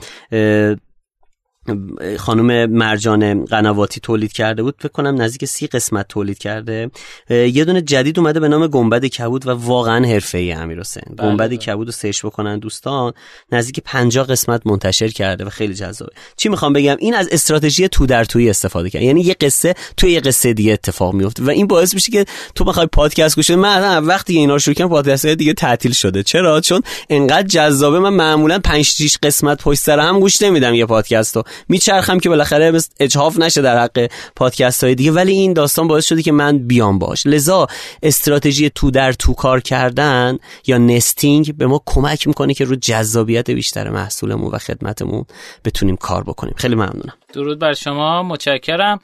خانم 2.17 2.71
مرجان 2.71 3.45
قنواتی 3.45 3.99
تولید 3.99 4.31
کرده 4.33 4.63
بود. 4.63 4.75
فکر 4.79 4.91
کنم 4.91 5.21
نزدیک 5.21 5.45
سی 5.45 5.67
قسمت 5.67 6.07
تولید 6.07 6.37
کرده. 6.37 6.91
یه 7.29 7.65
دونه 7.65 7.81
جدید 7.81 8.19
اومده 8.19 8.39
به 8.39 8.47
نام 8.47 8.67
گنبد 8.67 9.05
کبود 9.05 9.47
و 9.47 9.51
واقعا 9.51 10.07
حرفه‌ای 10.07 10.51
امیر 10.51 10.79
حسین. 10.79 11.03
بله، 11.17 11.29
گنبد 11.29 11.47
بله. 11.47 11.57
کبود 11.57 11.87
رو 11.87 11.91
سرچ 11.91 12.25
بکنن 12.25 12.59
دوستان. 12.59 13.13
نزدیک 13.51 13.79
50 13.85 14.25
قسمت 14.27 14.67
منتشر 14.67 15.07
کرده 15.07 15.45
و 15.45 15.49
خیلی 15.49 15.73
جذابه. 15.73 16.11
چی 16.37 16.49
می‌خوام 16.49 16.73
بگم؟ 16.73 16.95
این 16.99 17.15
از 17.15 17.29
استراتژی 17.31 17.87
تو 17.87 18.05
در 18.05 18.23
توی 18.23 18.49
استفاده 18.49 18.89
کرد. 18.89 19.01
یعنی 19.01 19.21
یه 19.21 19.35
قصه 19.41 19.75
توی 19.97 20.11
یه 20.11 20.19
قصه 20.19 20.53
دیگه 20.53 20.73
اتفاق 20.73 21.13
میفته 21.13 21.43
و 21.43 21.49
این 21.49 21.67
باعث 21.67 21.93
میشه 21.93 22.11
که 22.11 22.25
تو 22.55 22.63
بخوای 22.63 22.87
پادکست 22.87 23.35
گوش 23.35 23.49
من 23.49 24.03
وقتی 24.05 24.37
اینا 24.37 24.53
رو 24.53 24.59
شروع 24.59 24.73
کردم 24.75 24.89
پادکست 24.89 25.25
دیگه 25.25 25.53
تعطیل 25.53 25.91
شده. 25.91 26.23
چرا؟ 26.23 26.61
چون 26.61 26.81
انقدر 27.09 27.47
جذابه. 27.47 27.99
من 27.99 28.13
معمولا 28.13 28.59
5 28.59 28.85
6 28.85 29.17
قسمت 29.23 29.63
پشت 29.63 29.79
سر 29.79 29.99
هم 29.99 30.19
گوش 30.19 30.41
نمیدم 30.41 30.73
یه 30.73 30.85
پادکست 30.85 31.35
رو. 31.35 31.43
میچرخم 31.67 32.19
که 32.19 32.29
بالاخره 32.29 32.71
مثل 32.71 32.89
اجحاف 32.99 33.39
نشه 33.39 33.61
در 33.61 33.83
حق 33.83 34.09
پادکست 34.35 34.83
های 34.83 34.95
دیگه. 34.95 35.11
ولی 35.11 35.31
این 35.31 35.53
داستان 35.53 35.87
باعث 35.87 36.05
شده 36.05 36.21
که 36.21 36.31
من 36.31 36.57
بیام 36.57 36.99
باش. 36.99 37.25
لذا 37.25 37.67
استراتژی 38.03 38.69
تو 38.69 38.91
در 38.91 39.13
تو 39.13 39.33
کار 39.33 39.59
کردن 39.59 40.37
یا 40.67 40.77
نستینگ 40.77 41.57
به 41.57 41.67
ما 41.67 41.81
کمک 41.85 42.27
می‌کنه 42.27 42.53
که 42.53 42.65
رو 42.65 42.75
جذابیت 42.75 43.49
بیشتر 43.51 43.89
محصولمون 43.89 44.51
و 44.51 44.57
خدمتمون 44.57 45.25
بتونیم 45.65 45.95
کار 45.95 46.23
بکنیم. 46.23 46.53
خیلی 46.57 46.75
ممنونم. 46.75 47.13
درود 47.33 47.59
بر 47.59 47.73
شما. 47.73 48.23
متشکرم. 48.23 48.99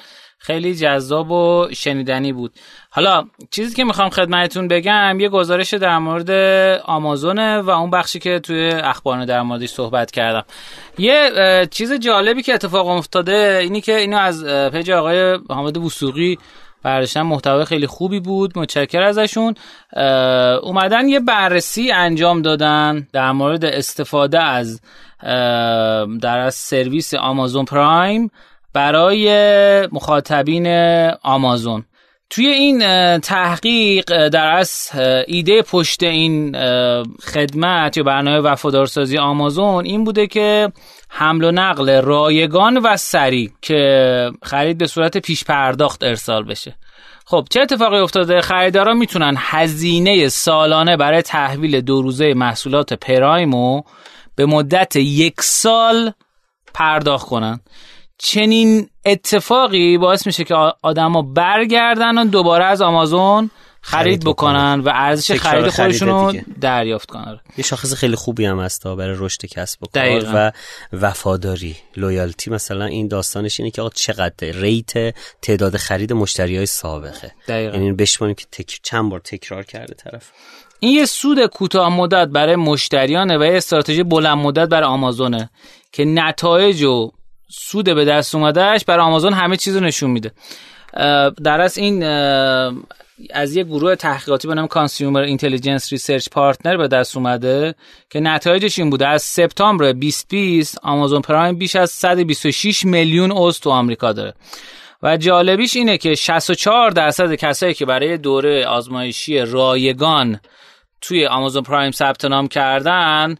خیلی 0.46 0.76
جذاب 0.76 1.32
و 1.32 1.68
شنیدنی 1.74 2.34
بود. 2.34 2.52
حالا 2.90 3.26
چیزی 3.52 3.76
که 3.76 3.84
می‌خوام 3.84 4.10
خدمتتون 4.10 4.68
بگم 4.68 5.20
یه 5.20 5.30
گزارش 5.30 5.74
در 5.74 5.98
مورد 5.98 6.32
آمازونه 6.86 7.60
و 7.60 7.70
اون 7.70 7.90
بخشی 7.90 8.20
که 8.20 8.40
توی 8.40 8.70
اخبار 8.70 9.26
در 9.26 9.42
موردش 9.42 9.70
صحبت 9.70 10.12
کردم. 10.12 10.44
یه 10.98 11.32
چیز 11.72 11.94
جالبی 11.94 12.42
که 12.42 12.54
اتفاق 12.54 12.88
افتاده 12.88 13.60
اینی 13.62 13.82
که 13.82 13.98
اینو 13.98 14.18
از 14.18 14.46
پیج 14.46 14.92
آقای 14.92 15.40
حامد 15.50 15.78
وسوقی 15.78 16.38
برداشتن. 16.84 17.22
محتوای 17.22 17.66
خیلی 17.66 17.88
خوبی 17.88 18.20
بود 18.20 18.58
متشکر 18.58 19.02
ازشون. 19.02 19.56
اومدن 20.64 21.08
یه 21.08 21.20
بررسی 21.20 21.92
انجام 21.92 22.42
دادن 22.42 23.08
در 23.14 23.32
مورد 23.32 23.66
استفاده 23.66 24.44
از 24.44 24.82
در 26.22 26.38
از 26.38 26.56
سرویس 26.56 27.14
آمازون 27.14 27.66
پرایم. 27.66 28.32
برای 28.76 29.88
مخاطبین 29.92 30.68
آمازون. 31.24 31.86
توی 32.30 32.48
این 32.48 32.80
تحقیق 33.18 34.28
در 34.28 34.48
از 34.48 34.92
ایده 35.28 35.62
پشت 35.62 36.04
این 36.04 36.52
خدمت 37.24 37.98
یا 37.98 38.04
برنامه 38.04 38.40
وفادارسازی 38.40 39.18
آمازون 39.18 39.86
این 39.86 40.04
بوده 40.04 40.28
که 40.28 40.72
حمل 41.10 41.44
و 41.44 41.52
نقل 41.52 42.02
رایگان 42.02 42.78
و 42.78 42.98
سریع 42.98 43.52
که 43.62 44.32
خرید 44.44 44.78
به 44.78 44.88
صورت 44.88 45.18
پیش 45.18 45.44
پرداخت 45.44 46.04
ارسال 46.04 46.44
بشه. 46.44 46.76
خب 47.26 47.48
چه 47.50 47.62
اتفاقی 47.62 47.98
افتاده؟ 47.98 48.42
خریداران 48.42 48.98
می‌تونن 48.98 49.36
هزینه 49.38 50.28
سالانه 50.28 50.98
برای 50.98 51.22
تحویل 51.22 51.82
دو 51.82 52.02
روزه 52.02 52.34
محصولات 52.34 52.94
پرایمو 52.94 53.82
به 54.36 54.46
مدت 54.46 54.96
یک 54.96 55.42
سال 55.42 56.12
پرداخت 56.74 57.28
کنن. 57.28 57.60
چنین 58.18 58.90
اتفاقی 59.06 59.98
باعث 59.98 60.26
میشه 60.26 60.44
که 60.44 60.56
آدما 60.82 61.22
برگردن 61.22 62.18
و 62.18 62.26
دوباره 62.26 62.66
از 62.66 62.82
آمازون 62.82 63.52
خرید 63.82 64.26
بکنن. 64.26 64.80
و 64.80 64.92
ارزش 64.94 65.32
خرید 65.32 65.68
خودشون 65.68 66.08
رو 66.08 66.34
دریافت 66.62 67.10
کنن. 67.10 67.40
یه 67.58 67.64
شاخص 67.64 67.94
خیلی 67.94 68.16
خوبی 68.16 68.46
هم 68.46 68.60
هست 68.60 68.88
برای 68.88 69.16
رشد 69.20 69.46
کسب 69.46 69.84
و 69.84 69.88
کار 69.94 70.26
و 70.34 70.52
وفاداری 70.94 71.76
لویالتی 71.98 72.52
مثلا 72.52 72.86
این 72.86 73.08
داستانش 73.08 73.60
اینه 73.60 73.72
که 73.72 73.82
آقا 73.82 73.92
چقدر 73.96 74.48
ریت 74.52 75.16
تعداد 75.42 75.78
خرید 75.78 76.14
مشتری 76.14 76.58
های 76.58 76.66
سابقه. 76.66 77.32
یعنی 77.50 77.94
بشمانیم 77.94 78.36
که 78.36 78.46
تک... 78.52 78.80
چند 78.84 79.10
بار 79.10 79.20
تکرار 79.20 79.64
کرده 79.64 79.94
طرف. 79.94 80.32
این 80.80 80.94
یه 80.94 81.06
سود 81.06 81.46
کوتاه 81.46 81.90
مدت 81.90 82.28
برای 82.28 82.56
مشتریانه 82.56 83.38
و 83.38 83.44
یه 83.44 83.58
استراتژی 83.58 84.04
بلند 84.04 84.38
مدت 84.38 84.70
برای 84.70 84.90
آمازونه 84.90 85.50
که 85.92 86.06
نتایج 86.06 86.84
و 86.84 87.12
سود 87.48 87.86
به 87.86 88.06
دست 88.06 88.36
اومدهش 88.36 88.84
برای 88.84 89.06
آمازون 89.06 89.34
همه 89.34 89.58
چیز 89.58 89.76
رو 89.76 89.84
نشون 89.84 90.12
میده. 90.12 90.32
در 91.44 91.62
از 91.62 91.78
این 91.78 92.04
از 93.34 93.56
یه 93.56 93.64
گروه 93.64 93.96
تحقیقاتی 93.96 94.48
به 94.48 94.54
نام 94.56 94.68
Consumer 94.68 95.22
Intelligence 95.22 95.92
Research 95.92 96.30
Partner 96.30 96.78
به 96.78 96.88
دست 96.88 97.18
اومده 97.18 97.76
که 98.10 98.20
نتایجش 98.20 98.80
این 98.80 98.90
بوده. 98.90 99.08
از 99.08 99.22
سپتامبر 99.22 99.92
2020 99.92 100.80
آمازون 100.84 101.22
Prime 101.22 101.58
بیش 101.58 101.76
از 101.76 101.92
126 101.92 102.86
میلیون 102.86 103.32
عضو 103.32 103.60
تو 103.60 103.70
آمریکا 103.70 104.14
داره. 104.14 104.34
و 105.04 105.18
جالبیش 105.18 105.76
اینه 105.76 105.98
که 105.98 106.16
64 106.16 106.92
درصد 106.92 107.36
کسایی 107.36 107.74
که 107.74 107.86
برای 107.86 108.18
دوره 108.18 108.66
آزمایشی 108.66 109.40
رایگان 109.40 110.40
توی 111.02 111.28
آمازون 111.28 111.64
پرایم 111.64 111.92
ثبت 111.92 112.26
نام 112.26 112.48
کردن 112.48 113.36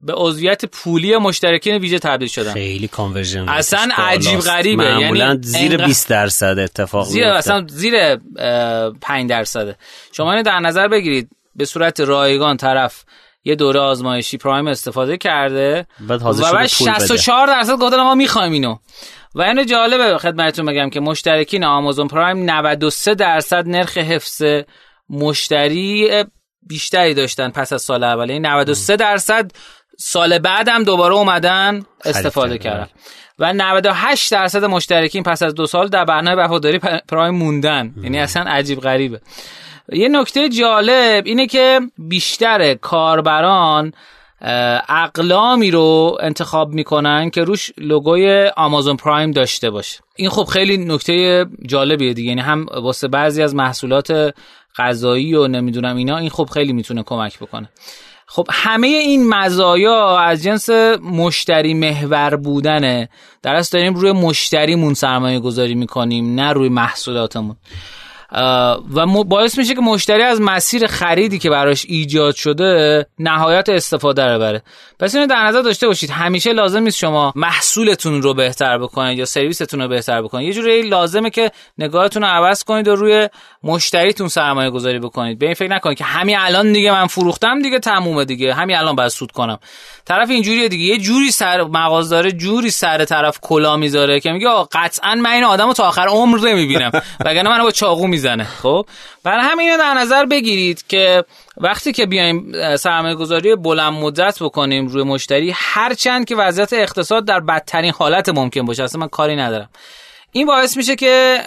به 0.00 0.14
عضویت 0.16 0.64
پولی 0.64 1.16
مشترکین 1.16 1.74
ویژه 1.74 1.98
تبدیل 1.98 2.28
شدن. 2.28 2.52
خیلی 2.52 2.88
کانورژن 2.88 3.48
اصلا 3.48 3.88
عجیب 3.96 4.38
غریبه. 4.40 4.84
یعنی 4.84 5.38
زیر 5.42 5.84
20 5.84 6.08
درصد 6.08 6.58
اتفاق 6.58 7.06
زیر 7.06 7.24
اصلا 7.24 7.66
زیر 7.68 8.16
5 9.00 9.30
درصده. 9.30 9.76
شما 10.12 10.30
اینو 10.32 10.42
در 10.42 10.60
نظر 10.60 10.88
بگیرید. 10.88 11.30
به 11.56 11.64
صورت 11.64 12.00
رایگان 12.00 12.56
طرف 12.56 13.04
یه 13.44 13.54
دوره 13.54 13.80
آزمایشی 13.80 14.36
پرایم 14.36 14.66
استفاده 14.66 15.16
کرده 15.16 15.86
بعد 16.00 16.22
و 16.22 16.52
بعد 16.52 16.66
64 16.66 17.46
درصد 17.46 17.72
گفتن 17.72 17.96
ما 17.96 18.14
می‌خوایم 18.14 18.52
اینو. 18.52 18.76
و 19.34 19.42
اینو 19.42 19.64
جالبه 19.64 20.18
خدمتتون 20.18 20.66
بگم 20.66 20.90
که 20.90 21.00
مشترکین 21.00 21.64
آمازون 21.64 22.08
پرایم 22.08 22.50
93 22.50 23.14
درصد 23.14 23.68
نرخ 23.68 23.98
حفظ 23.98 24.42
مشتری 25.10 26.24
بیشتری 26.62 27.14
داشتن 27.14 27.50
پس 27.50 27.72
از 27.72 27.82
سال 27.82 28.04
اول. 28.04 28.38
93 28.38 28.96
درصد 28.96 29.50
سال 30.00 30.38
بعد 30.38 30.68
هم 30.68 30.82
دوباره 30.82 31.14
اومدن 31.14 31.82
استفاده 32.04 32.58
کردن. 32.58 32.86
و 33.38 33.52
98 33.52 34.32
درصد 34.32 34.64
مشترکین 34.64 35.22
پس 35.22 35.42
از 35.42 35.54
دو 35.54 35.66
سال 35.66 35.88
در 35.88 36.04
برنامه 36.04 36.42
وفاداری 36.42 36.78
پرایم 37.08 37.34
موندن. 37.34 37.94
یعنی 38.02 38.18
اصلا 38.18 38.42
عجیب 38.42 38.80
غریبه. 38.80 39.20
یه 39.92 40.08
نکته 40.08 40.48
جالب 40.48 41.26
اینه 41.26 41.46
که 41.46 41.80
بیشتر 41.98 42.74
کاربران 42.74 43.92
اقلامی 44.88 45.70
رو 45.70 46.18
انتخاب 46.20 46.68
می‌کنن 46.68 47.30
که 47.30 47.44
روش 47.44 47.70
لوگوی 47.78 48.50
آمازون 48.56 48.96
پرایم 48.96 49.30
داشته 49.30 49.70
باشه. 49.70 50.00
این 50.16 50.30
خب 50.30 50.44
خیلی 50.44 50.76
نکته 50.76 51.46
جالبیه 51.66 52.14
دیگه. 52.14 52.28
یعنی 52.28 52.40
هم 52.40 52.66
واسه 52.82 53.08
بعضی 53.08 53.42
از 53.42 53.54
محصولات 53.54 54.34
غذایی 54.76 55.34
و 55.34 55.48
نمی‌دونم 55.48 55.96
اینا 55.96 56.16
این 56.16 56.30
خب 56.30 56.48
خیلی 56.54 56.72
می‌تونه 56.72 57.02
کمک 57.02 57.38
بکنه. 57.38 57.68
خب 58.30 58.46
همه 58.50 58.86
این 58.86 59.28
مزایا 59.28 60.18
از 60.18 60.42
جنس 60.42 60.70
مشتری 61.02 61.74
محور 61.74 62.36
بودنه. 62.36 63.08
در 63.42 63.54
اصل 63.54 63.78
داریم 63.78 63.94
روی 63.94 64.12
مشتریمون 64.12 64.94
سرمایه 64.94 65.40
گذاری 65.40 65.74
می‌کنیم 65.74 66.34
نه 66.34 66.52
روی 66.52 66.68
محصولاتمون. 66.68 67.56
و 68.32 69.24
باعث 69.24 69.58
میشه 69.58 69.74
که 69.74 69.80
مشتری 69.80 70.22
از 70.22 70.40
مسیر 70.40 70.86
خریدی 70.86 71.38
که 71.38 71.50
براش 71.50 71.84
ایجاد 71.88 72.34
شده 72.34 73.06
نهایت 73.18 73.68
استفاده 73.68 74.24
رو 74.26 74.38
بره 74.38 74.62
پس 75.00 75.14
اینو 75.14 75.26
در 75.26 75.46
نظر 75.46 75.62
داشته 75.62 75.86
باشید. 75.86 76.10
همیشه 76.10 76.52
لازم 76.52 76.82
نیست 76.82 76.98
شما 76.98 77.32
محصولتون 77.36 78.22
رو 78.22 78.34
بهتر 78.34 78.78
بکنید 78.78 79.18
یا 79.18 79.24
سرویستون 79.24 79.82
رو 79.82 79.88
بهتر 79.88 80.22
بکنید. 80.22 80.46
یه 80.46 80.52
جوری 80.54 80.82
لازمه 80.82 81.30
که 81.30 81.50
نگاهتون 81.78 82.22
رو 82.22 82.28
عوض 82.28 82.64
کنید 82.64 82.88
و 82.88 82.96
روی 82.96 83.28
مشتریتون 83.62 84.28
سرمایه 84.28 84.70
گذاری 84.70 84.98
بکنید. 84.98 85.38
به 85.38 85.46
این 85.46 85.54
فکر 85.54 85.70
نکنید 85.70 85.98
که 85.98 86.04
همین 86.04 86.36
الان 86.38 86.72
دیگه 86.72 86.92
من 86.92 87.06
فروختم 87.06 87.62
دیگه 87.62 87.78
تمومه 87.78 88.24
دیگه. 88.24 88.54
همین 88.54 88.76
الان 88.76 88.96
باید 88.96 89.08
سود 89.08 89.32
کنم. 89.32 89.58
طرف 90.04 90.30
اینجوریه 90.30 90.68
دیگه. 90.68 90.84
یه 90.84 90.98
جوری 90.98 91.30
سر 91.30 91.62
مغازدار 91.62 92.30
جوری 92.30 92.70
سر 92.70 93.04
طرف 93.04 93.38
کلا 93.40 93.76
می‌ذاره 93.76 94.20
که 94.20 94.32
میگه 94.32 94.48
قطعا 94.72 95.14
من 95.14 95.30
این 95.30 95.44
آدمو 95.44 95.72
تا 95.72 95.84
آخر 95.84 96.06
عمر 96.06 96.38
نمی‌بینم. 96.38 96.90
وگرنه 97.24 97.50
منو 97.50 97.62
با 97.62 97.70
چاقو 97.70 98.06
می‌زنه. 98.18 98.44
خب؟ 98.44 98.86
برای 99.24 99.44
همین 99.44 99.76
در 99.76 99.94
نظر 99.94 100.26
بگیرید 100.26 100.86
که 100.88 101.24
وقتی 101.56 101.92
که 101.92 102.06
بیایم 102.06 102.52
سرمایه 102.76 103.14
گذاری 103.14 103.56
بلند 103.56 103.92
مدت 103.92 104.42
بکنیم 104.42 104.86
روی 104.86 105.02
مشتری 105.02 105.52
هرچند 105.54 106.24
که 106.24 106.36
وضعیت 106.36 106.72
اقتصاد 106.72 107.24
در 107.24 107.40
بدترین 107.40 107.92
حالت 107.92 108.28
ممکن 108.28 108.64
باشه. 108.64 108.82
اصلا 108.82 109.00
من 109.00 109.08
کاری 109.08 109.36
ندارم. 109.36 109.68
این 110.32 110.46
باعث 110.46 110.76
میشه 110.76 110.96
که 110.96 111.42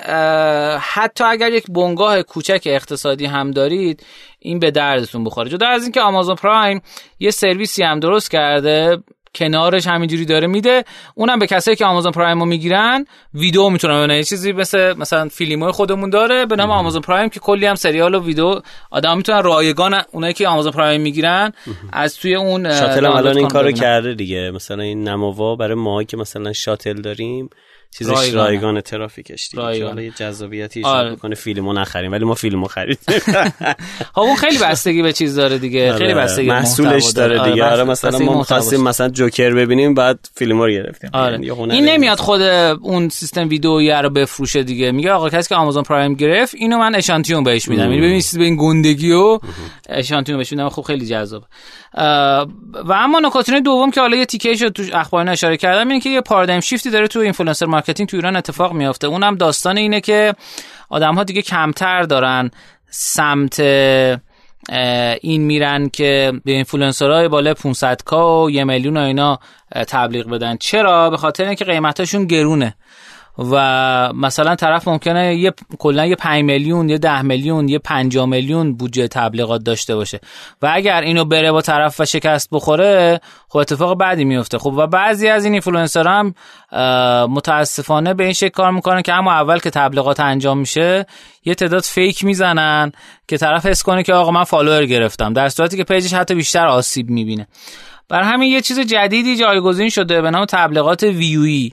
حتی 0.81 1.23
اگر 1.23 1.51
یک 1.51 1.65
بنگاه 1.69 2.23
کوچک 2.23 2.61
اقتصادی 2.65 3.25
هم 3.25 3.51
دارید 3.51 4.05
این 4.39 4.59
به 4.59 4.71
دردتون 4.71 5.23
بخوره. 5.23 5.49
جدا 5.49 5.67
از 5.67 5.83
اینکه 5.83 6.01
آمازون 6.01 6.35
پرایم 6.35 6.81
یه 7.19 7.31
سرویسی 7.31 7.83
هم 7.83 7.99
درست 7.99 8.31
کرده 8.31 8.97
کنارش 9.35 9.87
همینجوری 9.87 10.25
داره 10.25 10.47
میده. 10.47 10.83
اونم 11.15 11.39
به 11.39 11.47
کسایی 11.47 11.77
که 11.77 11.85
آمازون 11.85 12.11
پرایم 12.11 12.39
رو 12.39 12.45
می‌گیرن 12.45 13.05
ویدیو 13.33 13.69
می‌تونن 13.69 13.97
ببینن. 13.97 14.15
یه 14.15 14.23
چیزی 14.23 14.51
مثل 14.51 14.93
مثلا 14.97 15.27
فیلمای 15.27 15.71
خودمون 15.71 16.09
داره 16.09 16.45
به 16.45 16.55
نام 16.55 16.71
آمازون 16.71 17.01
پرایم 17.01 17.29
که 17.29 17.39
کلی 17.39 17.65
هم 17.65 17.75
سریال 17.75 18.15
و 18.15 18.23
ویدیو 18.23 18.61
آدم 18.91 19.17
می‌تونن 19.17 19.43
رایگان 19.43 20.01
اونایی 20.11 20.33
که 20.33 20.47
آمازون 20.47 20.71
پرایم 20.71 21.01
می‌گیرن 21.01 21.51
از 21.93 22.17
توی 22.17 22.35
اون 22.35 22.69
شاتل 22.69 23.05
الان 23.05 23.37
این 23.37 23.47
کارو 23.47 23.71
کرده 23.71 24.13
دیگه. 24.13 24.51
مثلا 24.51 24.83
این 24.83 25.07
نماوا 25.07 25.55
برای 25.55 25.75
ما 25.75 26.03
که 26.03 26.17
مثلا 26.17 26.53
شاتل 26.53 27.01
داریم 27.01 27.49
چیزش 27.97 28.11
رایگان, 28.11 28.45
رایگان 28.45 28.81
ترافیکش 28.81 29.49
دیگه. 29.49 29.79
که 29.79 29.85
حالا 29.85 30.01
یه 30.01 30.11
جذابیتی 30.11 30.79
ایجاد 30.79 30.95
آره. 30.95 31.15
بکنه 31.15 31.35
فیلمو 31.35 31.73
نخریم 31.73 32.11
ولی 32.11 32.25
ما 32.25 32.33
فیلمو 32.33 32.67
خریدیم 32.67 33.19
خب 34.15 34.19
اون 34.19 34.35
خیلی 34.35 34.57
بستگی 34.57 35.01
به 35.01 35.13
چیز 35.13 35.35
داره 35.35 35.57
دیگه. 35.57 35.89
آره. 35.89 35.97
خیلی 35.97 36.13
بستگی 36.13 36.47
محصولش 36.47 37.05
داره. 37.05 37.51
دیگه. 37.51 37.63
آره 37.63 37.83
مثلا 37.83 38.19
ما 38.19 38.37
می‌خواستیم 38.37 38.81
مثلا 38.81 39.09
جوکر 39.09 39.53
ببینیم 39.53 39.93
بعد 39.93 40.29
فیلمو 40.35 40.65
رو 40.65 40.71
گرفتیم. 40.71 41.09
آره. 41.13 41.39
این 41.71 41.85
نمیاد 41.85 42.17
خود 42.17 42.41
اون 42.41 43.09
سیستم 43.09 43.49
ویدئویی 43.49 43.91
رو 43.91 44.09
بفروشه 44.09 44.63
دیگه. 44.63 44.91
میگه 44.91 45.11
آقا 45.11 45.29
کسی 45.29 45.49
که 45.49 45.55
آمازون 45.55 45.83
پرایم 45.83 46.13
گرفت 46.13 46.55
اینو 46.55 46.77
من 46.77 46.95
اشانتیون 46.95 47.43
بهش 47.43 47.67
میدم. 47.67 47.83
یعنی 47.83 47.97
ببینید 47.97 48.25
به 48.37 48.43
این 48.43 48.55
گندگی 48.55 49.11
و 49.11 49.39
اشانتیون 49.89 50.37
بهش 50.37 50.51
میدم. 50.51 50.69
خب 50.69 50.81
خیلی 50.81 51.05
جذاب. 51.05 51.43
و 52.85 52.93
اما 52.93 53.19
نکات 53.19 53.49
دوم 53.49 53.91
که 53.91 54.01
حالا 54.01 54.17
یه 54.17 54.25
تیکه 54.25 54.55
شد 54.55 54.69
تو 54.69 54.83
اخبار 54.93 55.29
اشاره 55.29 55.57
کردم 55.57 55.87
اینه 55.87 55.99
که 55.99 56.09
یه 56.09 56.21
paradigm 56.21 56.59
shiftی 56.59 56.89
داره 56.89 57.07
تو 57.07 57.19
influencer 57.19 57.65
marketing 57.81 58.09
تو 58.09 58.17
ایران 58.17 58.35
اتفاق 58.35 58.73
میافته. 58.73 59.07
اونم 59.07 59.35
داستان 59.35 59.77
اینه 59.77 60.01
که 60.01 60.33
آدم 60.89 61.15
ها 61.15 61.23
دیگه 61.23 61.41
کمتر 61.41 62.03
دارن 62.03 62.51
سمت 62.89 63.59
این 65.21 65.41
میرن 65.41 65.89
که 65.89 66.33
به 66.45 66.51
influencerهای 66.51 67.27
بالا 67.27 67.53
500 67.53 68.01
K 68.01 68.43
و 68.43 68.51
یه 68.51 68.63
میلیون 68.63 68.97
و 68.97 68.99
اینا 68.99 69.39
تبلیغ 69.87 70.29
بدن. 70.29 70.57
چرا؟ 70.57 71.09
به 71.09 71.17
خاطر 71.17 71.45
اینکه 71.45 71.65
قیمتاشون 71.65 72.25
گرونه. 72.25 72.75
و 73.37 74.13
مثلا 74.13 74.55
طرف 74.55 74.87
ممکنه 74.87 75.35
یه 75.35 75.53
کلا 75.79 76.05
یه 76.05 76.15
5 76.15 76.43
میلیون 76.43 76.89
یه 76.89 76.97
10 76.97 77.21
میلیون 77.21 77.69
یه 77.69 77.79
5 77.79 78.17
میلیون 78.17 78.73
بودجه 78.73 79.07
تبلیغات 79.07 79.63
داشته 79.63 79.95
باشه. 79.95 80.19
و 80.61 80.71
اگر 80.73 81.01
اینو 81.01 81.25
بره 81.25 81.51
با 81.51 81.61
طرف 81.61 81.99
و 81.99 82.05
شکست 82.05 82.49
بخوره 82.51 83.19
خب 83.49 83.57
اتفاق 83.57 83.97
بعدی 83.97 84.25
میفته. 84.25 84.57
خب 84.57 84.73
و 84.77 84.87
بعضی 84.87 85.27
از 85.27 85.43
این 85.43 85.53
اینفلوئنسر 85.53 86.07
هم 86.07 86.33
متاسفانه 87.33 88.13
به 88.13 88.23
این 88.23 88.33
شکل 88.33 88.49
کار 88.49 88.71
می‌کنن 88.71 89.01
که 89.01 89.13
اما 89.13 89.31
اول 89.31 89.59
که 89.59 89.69
تبلیغات 89.69 90.19
انجام 90.19 90.57
میشه 90.57 91.05
یه 91.45 91.55
تعداد 91.55 91.83
fake 91.83 92.25
می‌زنن 92.25 92.91
که 93.27 93.37
طرف 93.37 93.65
حس 93.65 93.83
کنه 93.83 94.03
که 94.03 94.13
آقا 94.13 94.31
من 94.31 94.43
فالوور 94.43 94.85
گرفتم. 94.85 95.33
در 95.33 95.49
صورتی 95.49 95.77
که 95.77 95.83
page 95.83 96.03
ش 96.03 96.13
حتی 96.13 96.35
بیشتر 96.35 96.67
آسیب 96.67 97.09
می‌بینه. 97.09 97.47
بر 98.09 98.21
همین 98.21 98.51
یه 98.51 98.61
چیز 98.61 98.79
جدیدی 98.79 99.35
جایگزین 99.35 99.89
شده 99.89 100.21
به 100.21 100.31
نام 100.31 100.45
تبلیغات 100.45 101.03
ویوی 101.03 101.71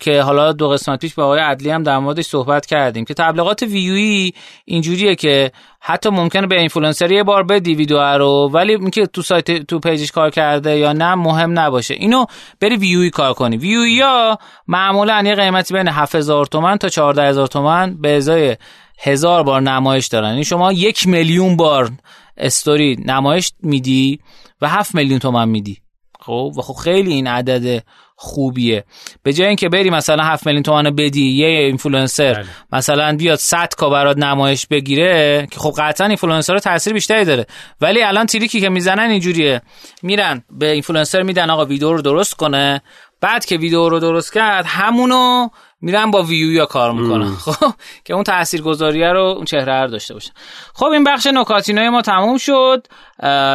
که 0.00 0.22
حالا 0.22 0.52
دو 0.52 0.68
قسمت 0.68 1.00
پیش 1.00 1.14
با 1.14 1.24
آقای 1.24 1.40
عدلی 1.40 1.70
هم 1.70 1.82
در 1.82 1.98
موردش 1.98 2.26
صحبت 2.26 2.66
کردیم 2.66 3.04
که 3.04 3.14
تبلیغات 3.14 3.62
view 3.62 4.18
ای 4.18 4.32
اینجوریه 4.64 5.14
که 5.14 5.52
حتی 5.80 6.10
ممکنه 6.10 6.46
به 6.46 6.58
اینفلوئنسر 6.60 7.12
یه 7.12 7.22
بار 7.22 7.42
بدی 7.42 7.74
ویدیو 7.74 8.18
رو 8.18 8.50
ولی 8.52 8.74
اینکه 8.74 9.06
تو 9.06 9.22
سایت 9.22 9.50
تو 9.50 9.78
page 9.78 10.01
ش 10.01 10.12
کار 10.12 10.30
کرده 10.30 10.78
یا 10.78 10.92
نه 10.92 11.14
مهم 11.14 11.58
نباشه. 11.58 11.94
اینو 11.94 12.24
بری 12.60 12.76
view 12.76 13.03
ای 13.03 13.10
کار 13.10 13.32
کنی. 13.32 13.56
view 13.56 13.92
ای 13.92 14.15
ها 14.15 14.38
معمولا 14.68 15.22
یه 15.26 15.34
قیمتی 15.34 15.74
بین 15.74 15.88
7000 15.88 16.46
تومن 16.46 16.76
تا 16.76 16.88
14000 16.88 17.46
تومن 17.46 17.96
به 18.00 18.16
ازای 18.16 18.56
هزار 18.98 19.42
بار 19.42 19.60
نمایش 19.60 20.06
دارن. 20.06 20.24
این 20.24 20.32
یعنی 20.32 20.44
شما 20.44 20.72
یک 20.72 21.08
میلیون 21.08 21.56
بار 21.56 21.90
استوری 22.36 22.96
نمایش 23.06 23.52
میدی 23.62 24.20
و 24.60 24.68
7 24.68 24.94
میلیون 24.94 25.18
تومن 25.18 25.48
میدی. 25.48 25.78
خب؟ 26.20 26.52
و 26.56 26.62
خب 26.62 26.74
خیلی 26.74 27.12
این 27.12 27.26
عدد 27.26 27.82
خوبیه. 28.22 28.84
به 29.22 29.32
جای 29.32 29.46
اینکه 29.46 29.68
بری 29.68 29.90
مثلا 29.90 30.24
7 30.24 30.46
میلیون 30.46 30.62
تومان 30.62 30.94
بدی 30.94 31.30
یه 31.32 31.46
اینفلوئنسر 31.46 32.32
بله. 32.32 32.46
مثلا 32.72 33.16
بیاد 33.16 33.38
100 33.38 33.74
K 33.74 33.90
برات 33.90 34.16
نمایش 34.18 34.66
بگیره 34.66 35.46
که 35.50 35.60
خب 35.60 35.74
قطعا 35.78 36.06
اینفلوئنسر 36.06 36.58
تاثیر 36.58 36.92
بیشتری 36.92 37.24
داره. 37.24 37.46
ولی 37.80 38.02
الان 38.02 38.26
trick 38.26 38.54
ی 38.54 38.60
که 38.60 38.68
می‌زنن 38.68 39.10
اینجوریه. 39.10 39.62
میرن 40.02 40.42
به 40.50 40.70
اینفلوئنسر 40.70 41.22
میدن 41.22 41.50
آقا 41.50 41.64
ویدیو 41.64 41.92
رو 41.92 42.02
درست 42.02 42.34
کنه. 42.34 42.82
بعد 43.20 43.44
که 43.44 43.56
ویدیو 43.56 43.88
رو 43.88 43.98
درست 43.98 44.32
کرد 44.32 44.64
همونو 44.68 45.48
میرن 45.80 46.10
با 46.10 46.22
view 46.22 46.52
ای 46.52 46.59
ها 46.59 46.66
کار 46.66 46.92
می‌کنن. 46.92 47.34
خب 47.44 47.72
که 48.04 48.14
اون 48.14 48.24
تاثیرگذاریه 48.24 49.12
رو 49.12 49.24
اون 49.24 49.44
چهره 49.44 49.82
رو 49.82 49.90
داشته 49.90 50.14
باشه. 50.14 50.30
خب 50.74 50.86
این 50.86 51.04
بخش 51.04 51.26
نکاتینای 51.26 51.88
ما 51.88 52.02
تموم 52.02 52.38
شد. 52.38 52.86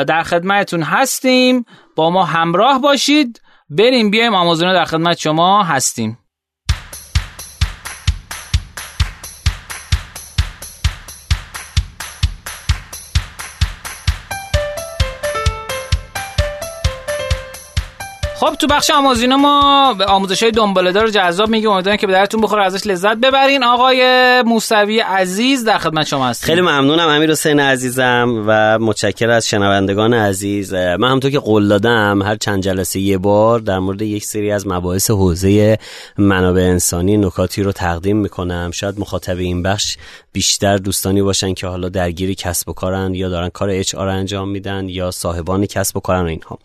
در 0.08 0.24
خدمتتون 0.24 0.84
هستیم. 0.84 1.66
با 1.96 2.10
ما 2.10 2.24
همراه 2.24 2.82
باشید. 2.82 3.42
بریم 3.70 4.10
بیایم 4.10 4.36
آمازون 4.36 4.74
در 4.74 4.86
خدمت 4.86 5.18
شما 5.18 5.64
هستیم. 5.64 6.18
خب 18.40 18.56
تو 18.56 18.68
بخش 18.68 18.90
آموزینا 18.90 19.38
ما 19.38 19.94
به 19.94 20.06
آموزش 20.06 20.44
های 20.44 20.52
جذاب 21.12 21.50
میگیم 21.50 21.70
امیدوارم 21.70 21.98
که 21.98 22.08
به 22.08 22.14
درتون 22.14 22.42
بخوره 22.42 22.66
ازش 22.66 22.88
لذت 22.88 23.18
ببرین. 23.18 23.64
آقای 23.64 24.04
موسوی 24.42 25.00
عزیز 25.00 25.66
در 25.66 25.78
خدمت 25.78 26.08
شما 26.08 26.28
هستیم. 26.28 26.48
خیلی 26.48 26.62
ممنونم 26.62 27.08
امیر 27.10 27.32
حسین 27.32 27.60
عزیزم 27.60 28.44
و 28.48 28.80
متشکر 28.80 29.30
از 29.30 29.48
شنوندگان 29.48 30.14
عزیز. 30.14 30.74
من 30.74 31.04
همونطور 31.04 31.32
که 31.32 31.40
قول 31.40 31.68
دادم 31.68 32.22
هر 32.22 32.36
چند 32.36 32.64
جلسه 32.64 33.00
یه 33.00 33.18
بار 33.18 33.60
در 33.60 33.80
مورد 33.80 34.02
یک 34.02 34.26
سری 34.26 34.52
از 34.52 34.68
مباحث 34.68 35.12
حوزه 35.12 35.78
منابع 36.18 36.62
انسانی 36.62 37.18
نکاتی 37.18 37.64
رو 37.64 37.72
تقدیم 37.72 38.18
می‌کنم. 38.18 38.72
شاید 38.74 39.00
مخاطب 39.00 39.38
این 39.38 39.64
بخش 39.64 39.98
بیشتر 40.32 40.78
دوستانی 40.78 41.22
باشن 41.22 41.54
که 41.54 41.68
حالا 41.68 41.90
درگیری 41.90 42.36
کسب 42.36 42.70
و 42.70 42.74
کارن 42.74 43.14
یا 43.14 43.30
دارن 43.30 43.50
کار 43.50 43.70
اچ 43.70 43.96
انجام 43.96 44.50
میدن 44.50 44.90
یا 44.90 45.12
صاحبان 45.12 45.66
کسب 45.66 45.98
و 45.98 46.00
کارن 46.00 46.26
اینها. 46.26 46.60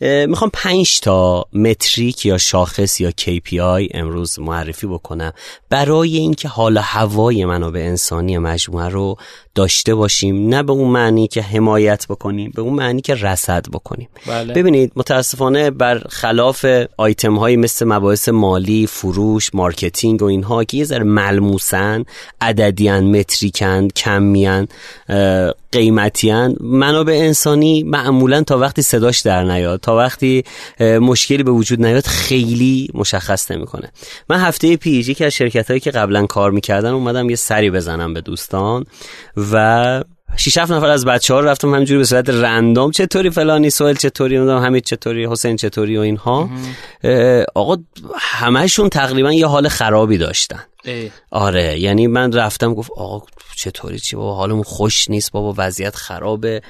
می‌خوام 0.00 0.50
پنج 0.54 1.00
تا 1.00 1.46
متریک 1.52 2.26
یا 2.26 2.38
شاخص 2.38 3.00
یا 3.00 3.10
KPI 3.10 3.90
امروز 3.94 4.38
معرفی 4.38 4.86
بکنم 4.86 5.32
برای 5.70 6.16
اینکه 6.16 6.48
حالا 6.48 6.80
هوای 6.80 7.44
منابع 7.44 7.80
انسانی 7.80 8.38
مجموعه 8.38 8.88
رو 8.88 9.16
داشته 9.54 9.94
باشیم 9.94 10.48
نه 10.48 10.62
به 10.62 10.72
اون 10.72 10.90
معنی 10.90 11.28
که 11.28 11.42
حمایت 11.42 12.06
بکنیم 12.08 12.52
به 12.54 12.62
اون 12.62 12.74
معنی 12.74 13.00
که 13.00 13.14
رصد 13.14 13.66
بکنیم 13.72 14.08
بله. 14.26 14.54
ببینید 14.54 14.92
متاسفانه 14.96 15.70
بر 15.70 16.02
خلاف 16.08 16.66
آیتم 16.96 17.36
هایی 17.36 17.56
مثل 17.56 17.86
مباحث 17.86 18.28
مالی 18.28 18.86
فروش 18.86 19.54
مارکتینگ 19.54 20.22
و 20.22 20.24
اینها 20.24 20.64
که 20.64 20.76
یه 20.76 20.84
ذره 20.84 21.04
ملموسن 21.04 22.04
عددیان 22.40 23.18
metric 23.18 23.78
ن 23.78 23.88
کمیان 23.88 24.68
قیمتیان. 25.72 26.56
منابع 26.60 27.12
انسانی 27.12 27.82
معمولا 27.82 28.42
تا 28.42 28.58
وقتی 28.58 28.82
صداش 28.82 29.20
در 29.20 29.44
نیاد 29.44 29.80
تا 29.80 29.96
وقتی 29.96 30.44
مشکلی 30.80 31.42
به 31.42 31.50
وجود 31.50 31.86
نیاد 31.86 32.06
خیلی 32.06 32.90
مشخص 32.94 33.50
نمی‌کنه. 33.50 33.92
من 34.30 34.40
هفته 34.40 34.76
پیش 34.76 35.08
یکی 35.08 35.24
از 35.24 35.32
شرکت 35.32 35.68
هایی 35.68 35.80
که 35.80 35.90
قبلا 35.90 36.26
کار 36.26 36.50
می‌کردن 36.50 36.90
اومدم 36.90 37.30
یه 37.30 37.36
سری 37.36 37.70
بزنم 37.70 38.14
به 38.14 38.20
دوستان 38.20 38.84
و 39.52 40.04
شش 40.36 40.58
هفت 40.58 40.72
نفر 40.72 40.86
از 40.86 41.04
بچه 41.04 41.34
ها 41.34 41.40
رفتم 41.40 41.74
همینجوری 41.74 41.98
به 41.98 42.04
صورت 42.04 42.30
رندوم. 42.30 42.90
چطوری 42.90 43.30
فلانی؟ 43.30 43.70
سوال 43.70 43.94
چطوری؟ 43.94 44.36
همین 44.36 44.80
چطوری؟ 44.80 45.26
حسین 45.26 45.56
چطوری؟ 45.56 45.96
و 45.96 46.00
اینها. 46.00 46.50
آقا 47.54 47.76
همهشون 48.18 48.88
تقریبا 48.88 49.32
یه 49.32 49.46
حال 49.46 49.68
خرابی 49.68 50.18
داشتن. 50.18 50.64
آره 51.30 51.80
یعنی 51.80 52.06
من 52.06 52.32
رفتم 52.32 52.74
گفت 52.74 52.90
آقا 52.96 53.26
چطوری 53.56 53.98
چی 53.98 54.16
بابا؟ 54.16 54.34
حالمون 54.34 54.62
خوش 54.62 55.10
نیست 55.10 55.32
بابا 55.32 55.54
وضعیت 55.58 55.96
خرابه. 55.96 56.62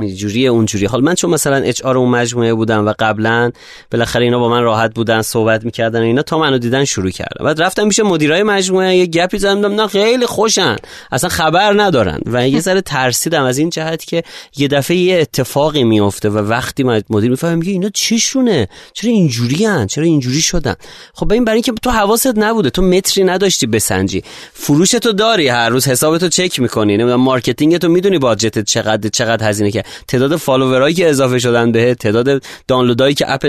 اینجوریه 0.00 0.48
اونجوری 0.48 0.86
حال 0.86 1.02
من 1.02 1.14
چون 1.14 1.30
مثلا 1.30 1.56
HR 1.56 1.98
اون 1.98 2.08
مجموعه 2.08 2.54
بودم 2.54 2.86
و 2.86 2.94
قبلا 2.98 3.50
بالاخره 3.90 4.24
اینا 4.24 4.38
با 4.38 4.48
من 4.48 4.62
راحت 4.62 4.94
بودن 4.94 5.22
صحبت 5.22 5.64
می‌کردن 5.64 6.00
اینا 6.00 6.22
تا 6.22 6.38
منو 6.38 6.58
دیدن 6.58 6.84
شروع 6.84 7.10
کردم 7.10 7.44
بعد 7.44 7.62
رفتم 7.62 7.86
میشه 7.86 8.02
مدیرای 8.02 8.42
مجموعه 8.42 8.96
یه 8.96 9.06
گپی 9.06 9.38
زدم 9.38 9.80
نه 9.80 9.86
خیلی 9.86 10.26
خوشن. 10.26 10.76
اصلا 11.12 11.30
خبر 11.30 11.82
ندارن. 11.82 12.20
و 12.26 12.48
یه 12.48 12.60
ذره 12.60 12.80
ترسیدم 12.80 13.44
از 13.44 13.58
این 13.58 13.70
جهت 13.70 14.04
که 14.04 14.22
یه 14.56 14.68
دفعه 14.68 14.96
یه 14.96 15.20
اتفاقی 15.20 15.84
میفته 15.84 16.28
و 16.30 16.38
وقتی 16.38 16.84
مدیر 17.10 17.30
می‌فهمه 17.30 17.54
میگه 17.54 17.72
اینا 17.72 17.88
چشونه 17.88 18.68
چرا 18.92 19.10
اینجوریان 19.10 19.86
چرا 19.86 20.04
اینجوری 20.04 20.40
شدن؟ 20.40 20.74
خب 21.14 21.32
این 21.32 21.44
برای 21.44 21.56
اینکه 21.56 21.72
تو 21.72 21.90
حواست 21.90 22.38
نبوده 22.38 22.70
تو 22.70 22.82
متری 22.82 23.24
نداشتی 23.44 23.66
بسنجی. 23.66 24.22
فروش 24.52 24.90
تو 24.90 25.12
داری 25.12 25.48
هر 25.48 25.68
روز 25.68 25.88
حساب 25.88 26.18
تو 26.18 26.28
چک 26.28 26.60
می‌کنی. 26.60 26.96
نمی‌دونم 26.96 27.20
مارکتینگ 27.20 27.76
تو 27.76 27.88
می‌دونی 27.88 28.18
باجت 28.18 28.64
چقدر 28.64 29.08
چقدر 29.08 29.48
هزینه 29.48 29.70
که 29.70 29.84
تعداد 30.08 30.36
فالوورایی 30.36 30.94
که 30.94 31.08
اضافه 31.08 31.38
شدن 31.38 31.72
به 31.72 31.94
تعداد 31.94 32.42
دانلودایی 32.68 33.14
که 33.14 33.32
اپ 33.32 33.46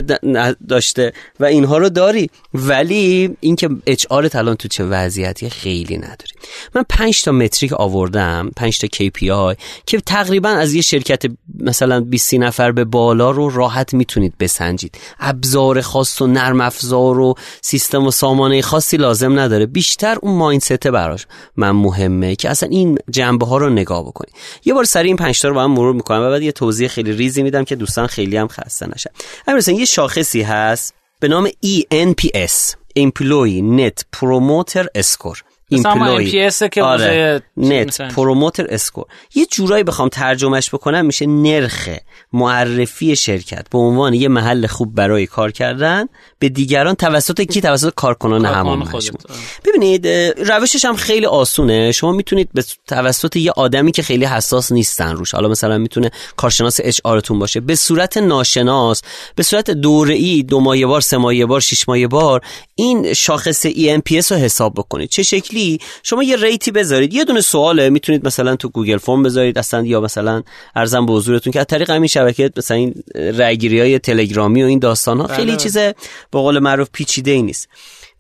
داشته 0.70 1.14
و 1.40 1.46
اینها 1.46 1.78
رو 1.78 1.90
داری. 1.90 2.30
ولی 2.54 3.38
اینکه 3.40 3.70
اچ 3.86 4.06
آر 4.10 4.30
الان 4.34 4.56
تو 4.56 4.68
چه 4.68 4.84
وضعیتی 4.84 5.50
خیلی 5.50 5.98
نداری. 5.98 6.34
من 6.76 6.84
5 6.90 7.24
تا 7.24 7.32
متریک 7.32 7.74
آوردم 7.74 8.52
5 8.56 8.80
تا 8.80 8.88
KPI 8.88 9.58
که 9.86 10.02
تقریبا 10.02 10.50
از 10.50 10.74
یه 10.74 10.82
شرکت 10.82 11.24
مثلا 11.60 12.02
20 12.02 12.34
نفر 12.34 12.72
به 12.72 12.84
بالا 12.84 13.32
رو 13.32 13.50
راحت 13.50 13.94
می‌تونید 13.94 14.34
بسنجید. 14.40 14.98
ابزار 15.20 15.82
خاص 15.82 16.22
و 16.22 16.28
نرم 16.28 16.62
افزار 16.62 17.20
و 17.20 17.36
سیستم 17.62 18.06
و 18.06 18.12
سامانه 18.12 18.62
خاصی 18.62 18.98
لازم 18.98 19.40
نداره. 19.40 19.66
بیشتر 19.86 20.18
اون 20.22 20.38
مایندست 20.38 20.88
براش. 20.88 21.28
من 21.58 21.72
مهمه 21.72 22.36
که 22.36 22.50
اصلا 22.50 22.70
این 22.70 22.98
جنبه 23.10 23.46
ها 23.46 23.58
رو 23.58 23.70
نگاه 23.70 24.06
بکنی. 24.06 24.32
یه 24.66 24.74
بار 24.74 24.84
سری 24.84 25.08
این 25.08 25.18
پنج 25.18 25.42
تا 25.42 25.48
رو 25.48 25.54
با 25.54 25.64
هم 25.64 25.72
مرور 25.72 25.96
می‌کنم 25.96 26.22
و 26.22 26.30
بعد 26.30 26.42
یه 26.42 26.52
توضیح 26.52 26.88
خیلی 26.88 27.12
ریزی 27.12 27.44
میدم 27.44 27.64
که 27.64 27.76
دوستان 27.76 28.08
خیلی 28.08 28.38
هم 28.38 28.48
خسته 28.48 28.88
نشن. 28.88 29.10
همین 29.48 29.80
یه 29.80 29.86
شاخصی 29.86 30.42
هست 30.42 30.94
به 31.20 31.28
نام 31.28 31.48
ENPS 31.48 32.76
Employee 33.00 33.80
Net 33.80 34.04
Promoter 34.18 35.02
Score. 35.02 35.45
Employee 35.70 36.52
که 36.72 36.84
آره. 36.84 37.42
Net 37.58 38.02
Promoter 38.02 38.68
Score. 38.70 39.06
یه 39.36 39.46
جورایی 39.46 39.84
بخوام 39.84 40.10
ترجمهش 40.10 40.70
بکنم 40.74 41.06
میشه 41.06 41.26
نرخ 41.26 41.90
معرفی 42.34 43.16
شرکت. 43.16 43.70
به 43.70 43.78
عنوان 43.78 44.14
یه 44.14 44.28
محل 44.28 44.68
خوب 44.68 44.96
برای 44.96 45.26
کار 45.26 45.52
کردن 45.52 46.06
به 46.40 46.50
دیگران 46.50 46.96
توسط 46.96 47.42
کی؟ 47.42 47.62
توسط 47.62 47.94
کارکنان 47.96 48.46
همون 48.46 48.80
مجموعه 48.80 49.24
ببینید 49.66 50.08
روشش 50.48 50.86
هم 50.86 50.96
خیلی 50.96 51.26
آسونه. 51.26 51.92
شما 51.92 52.12
می‌تونید 52.12 52.50
به 52.54 52.64
توسط 52.88 53.36
یه 53.36 53.52
آدمی 53.52 53.92
که 53.92 54.04
خیلی 54.04 54.26
حساس 54.26 54.72
نیستن 54.72 55.16
روش 55.16 55.32
حالا 55.32 55.48
مثلا 55.48 55.78
می‌تونه 55.78 56.12
کارشناس 56.36 56.80
HR 56.84 57.00
تون 57.04 57.40
باشه 57.40 57.60
به 57.60 57.76
صورت 57.76 58.18
ناشناس 58.18 59.02
به 59.36 59.44
صورت 59.44 59.72
دوره‌ای 59.72 60.44
دو 60.44 60.60
ماه 60.60 60.86
بار 60.86 61.02
سه 61.02 61.18
ماه 61.18 61.46
بار 61.46 61.62
شش 61.62 61.90
ماه 61.90 62.08
بار 62.08 62.42
این 62.76 63.14
شاخص 63.14 63.68
ENPS 63.68 64.32
رو 64.32 64.38
حساب 64.38 64.74
بکنید. 64.74 65.10
چه 65.10 65.24
شکلی؟ 65.24 65.55
شما 66.04 66.24
یه 66.24 66.36
rate 66.36 66.64
ی 66.64 66.72
بذارید. 66.72 67.14
یه 67.14 67.24
دونه 67.24 67.42
سواله. 67.42 67.90
می‌تونید 67.90 68.28
مثلا 68.28 68.56
تو 68.56 68.70
Google 68.70 68.98
Form 68.98 69.24
بذارید 69.24 69.58
اصلا 69.58 69.86
یا 69.86 70.02
مثلا 70.02 70.44
عرضم 70.76 71.06
به 71.06 71.14
حضورتون 71.14 71.54
که 71.54 71.60
از 71.60 71.66
طریق 71.66 71.90
همین 71.90 72.08
شبکه 72.08 72.52
مثلا 72.58 72.78
این 72.78 73.04
رأیگیری 73.16 73.80
های 73.80 74.00
تلگرامی 74.00 74.64
و 74.64 74.66
این 74.66 74.80
داستان 74.80 75.20
ها 75.20 75.28
خیلی 75.28 75.52
بله. 75.52 75.58
چیز 75.58 75.78
به 75.78 75.94
قول 76.32 76.60
معروف 76.60 76.90
پیچیده 76.94 77.32
ای 77.32 77.42
نیست. 77.42 77.70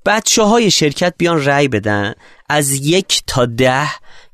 بچه 0.05 0.43
های 0.43 0.71
شرکت 0.71 1.13
بیان 1.17 1.45
رأی 1.45 1.67
بدن 1.67 2.13
از 2.49 2.71
یک 2.71 3.21
تا 3.27 3.45
ده 3.45 3.87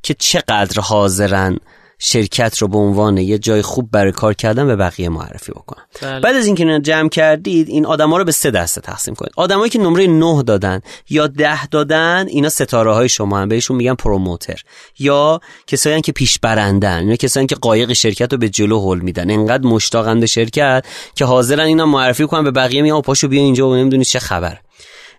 که 0.04 0.14
چقدر 0.14 0.82
حاضرن. 0.82 1.60
شرکت 2.04 2.58
رو 2.58 2.68
به 2.68 2.78
عنوان 2.78 3.18
یه 3.18 3.38
جای 3.38 3.62
خوب 3.62 3.92
برای 3.92 4.12
کار 4.12 4.34
کردن 4.34 4.68
به 4.68 4.76
بقیه 4.76 5.10
معرفی 5.10 5.52
بکنن 5.52 5.84
بله. 6.02 6.20
بعد 6.20 6.36
از 6.36 6.46
اینکه 6.46 6.80
جمع 6.80 7.10
کردید 7.10 7.70
این 7.70 7.86
آدما 7.86 8.18
رو 8.18 8.24
به 8.24 8.32
سه 8.32 8.52
دسته 8.52 8.82
تقسیم 8.82 9.16
کنید. 9.16 9.32
آدمایی 9.36 9.70
که 9.70 9.80
نمره 9.80 10.08
9 10.08 10.44
دادن 10.44 10.82
یا 11.10 11.28
10 11.28 11.68
دادن 11.68 12.26
اینا 12.28 12.50
ستاره 12.50 12.94
های 12.94 13.10
شما 13.10 13.40
هم 13.40 13.50
بهشون 13.50 13.78
میگن 13.78 13.96
پروموتر. 13.96 14.62
یا 15.00 15.40
کسایی 15.68 16.02
که 16.02 16.12
پیش 16.12 16.40
برندن 16.40 17.08
یا 17.08 17.16
کسایی 17.16 17.48
که 17.48 17.56
قایق 17.56 17.94
شرکت 17.94 18.32
رو 18.34 18.38
به 18.40 18.50
جلو 18.50 18.92
هل 18.92 19.00
میدن. 19.00 19.32
انقدر 19.32 19.68
مشتاقند 19.68 20.26
شرکت 20.26 20.86
که 21.16 21.26
حاضرن 21.26 21.66
اینا 21.66 21.86
معرفی 21.86 22.28
کنن 22.28 22.44
به 22.44 22.52
بقیه 22.52 22.82
میگن 22.82 23.02
پاشو 23.02 23.28
بیا 23.28 23.42
اینجا 23.42 23.70
و 23.70 23.76
نمی‌دونی 23.76 24.06
چه 24.06 24.20
خبر 24.20 24.58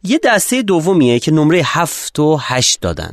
یه 0.05 0.21
دسته 0.25 0.63
دومیه 0.63 1.19
که 1.19 1.31
نمره 1.31 1.63
7 1.65 2.19
و 2.19 2.39
8 2.41 2.81
دادن. 2.81 3.13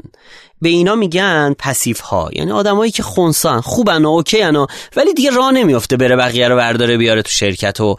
به 0.62 0.70
اینا 0.70 0.96
میگن 0.96 1.56
پسیف 1.60 2.00
ها 2.00 2.30
یعنی 2.34 2.52
آدمایی 2.52 2.92
که 2.92 3.04
خونسان 3.04 3.62
خوبن 3.62 4.06
و 4.06 4.10
اوکی 4.10 4.42
و 4.42 4.68
ولی 4.96 5.14
دیگه 5.14 5.30
راه 5.30 5.52
نمیافته 5.52 5.98
بره 5.98 6.16
بقیه 6.16 6.48
رو 6.48 6.56
برداره 6.56 6.98
بیاره 6.98 7.22
تو 7.22 7.32
شرکت 7.32 7.82
و 7.82 7.98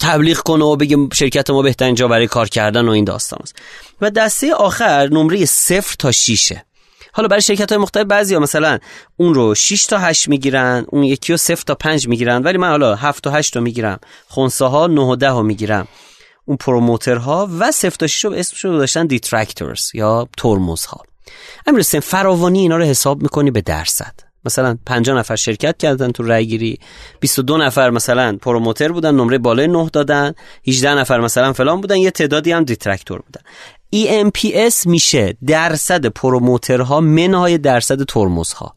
تبلیغ 0.00 0.38
کنه 0.38 0.64
و 0.64 0.76
بگه 0.76 0.96
شرکت 1.14 1.50
ما 1.50 1.62
بهترین 1.62 1.94
جا 1.94 2.08
برای 2.08 2.26
کار 2.26 2.48
کردن 2.48 2.88
و 2.88 2.90
این 2.90 3.04
داستان 3.04 3.38
است. 3.42 3.56
و 4.00 4.10
دسته 4.10 4.54
آخر 4.54 5.08
نمره 5.08 5.44
صفر 5.44 5.96
تا 5.98 6.12
شیشه. 6.12 6.64
حالا 7.12 7.28
برای 7.28 7.42
شرکت 7.42 7.72
های 7.72 7.80
مختلف 7.80 8.06
بعضی 8.06 8.34
ها 8.34 8.40
مثلا 8.40 8.78
اون 9.16 9.34
رو 9.34 9.54
6 9.54 9.86
تا 9.86 9.98
8 9.98 10.28
می‌گیرن 10.28 10.86
اون 10.88 11.04
یکی 11.04 11.32
رو 11.32 11.36
0 11.36 11.62
تا 11.66 11.74
5 11.74 12.08
می‌گیرن 12.08 12.42
ولی 12.42 12.58
من 12.58 12.68
حالا 12.68 12.94
7 12.94 13.24
تا 13.24 13.30
8 13.30 13.56
رو 13.56 13.62
می‌گیرم. 13.62 13.98
خونسه 14.28 14.64
ها 14.64 14.86
9 14.86 15.00
و 15.00 15.16
10 15.16 15.28
رو 15.28 15.42
می‌گیرم. 15.42 15.88
اون 16.44 16.56
promoter 16.56 17.38
ها 17.38 17.48
و 17.58 17.70
0 17.70 17.90
تا 17.90 18.06
6 18.06 18.24
رو 18.24 18.32
اسمش 18.32 18.64
رو 18.64 18.78
داشتن 18.78 19.06
detractors 19.06 19.94
یا 19.94 20.28
ترمزها. 20.36 21.07
امیر 21.66 21.80
حسین 21.80 22.00
فراوانی 22.00 22.58
اینا 22.60 22.76
رو 22.76 22.84
حساب 22.84 23.22
می‌کنی 23.22 23.50
به 23.50 23.60
درصد. 23.60 24.28
مثلا 24.44 24.78
50 24.86 25.18
نفر 25.18 25.36
شرکت 25.36 25.76
کردن 25.76 26.12
تو 26.12 26.22
رای 26.22 26.46
گیری 26.46 26.78
22 27.20 27.56
نفر 27.56 27.90
مثلا 27.90 28.36
promoter 28.36 28.92
بودن 28.92 29.14
نمره 29.14 29.38
بالای 29.38 29.66
9 29.66 29.88
دادن 29.92 30.34
18 30.66 30.94
نفر 30.94 31.20
مثلا 31.20 31.52
فلان 31.52 31.80
بودن 31.80 31.96
یه 31.96 32.10
تعدادی 32.10 32.52
هم 32.52 32.64
detractor 32.64 33.22
بودن. 33.22 33.40
ENPS 33.96 34.86
میشه 34.86 35.36
درصد 35.46 36.06
promoter 36.06 36.90
ها 36.90 37.00
منهای 37.00 37.58
درصد 37.58 38.02
ترمزها. 38.02 38.74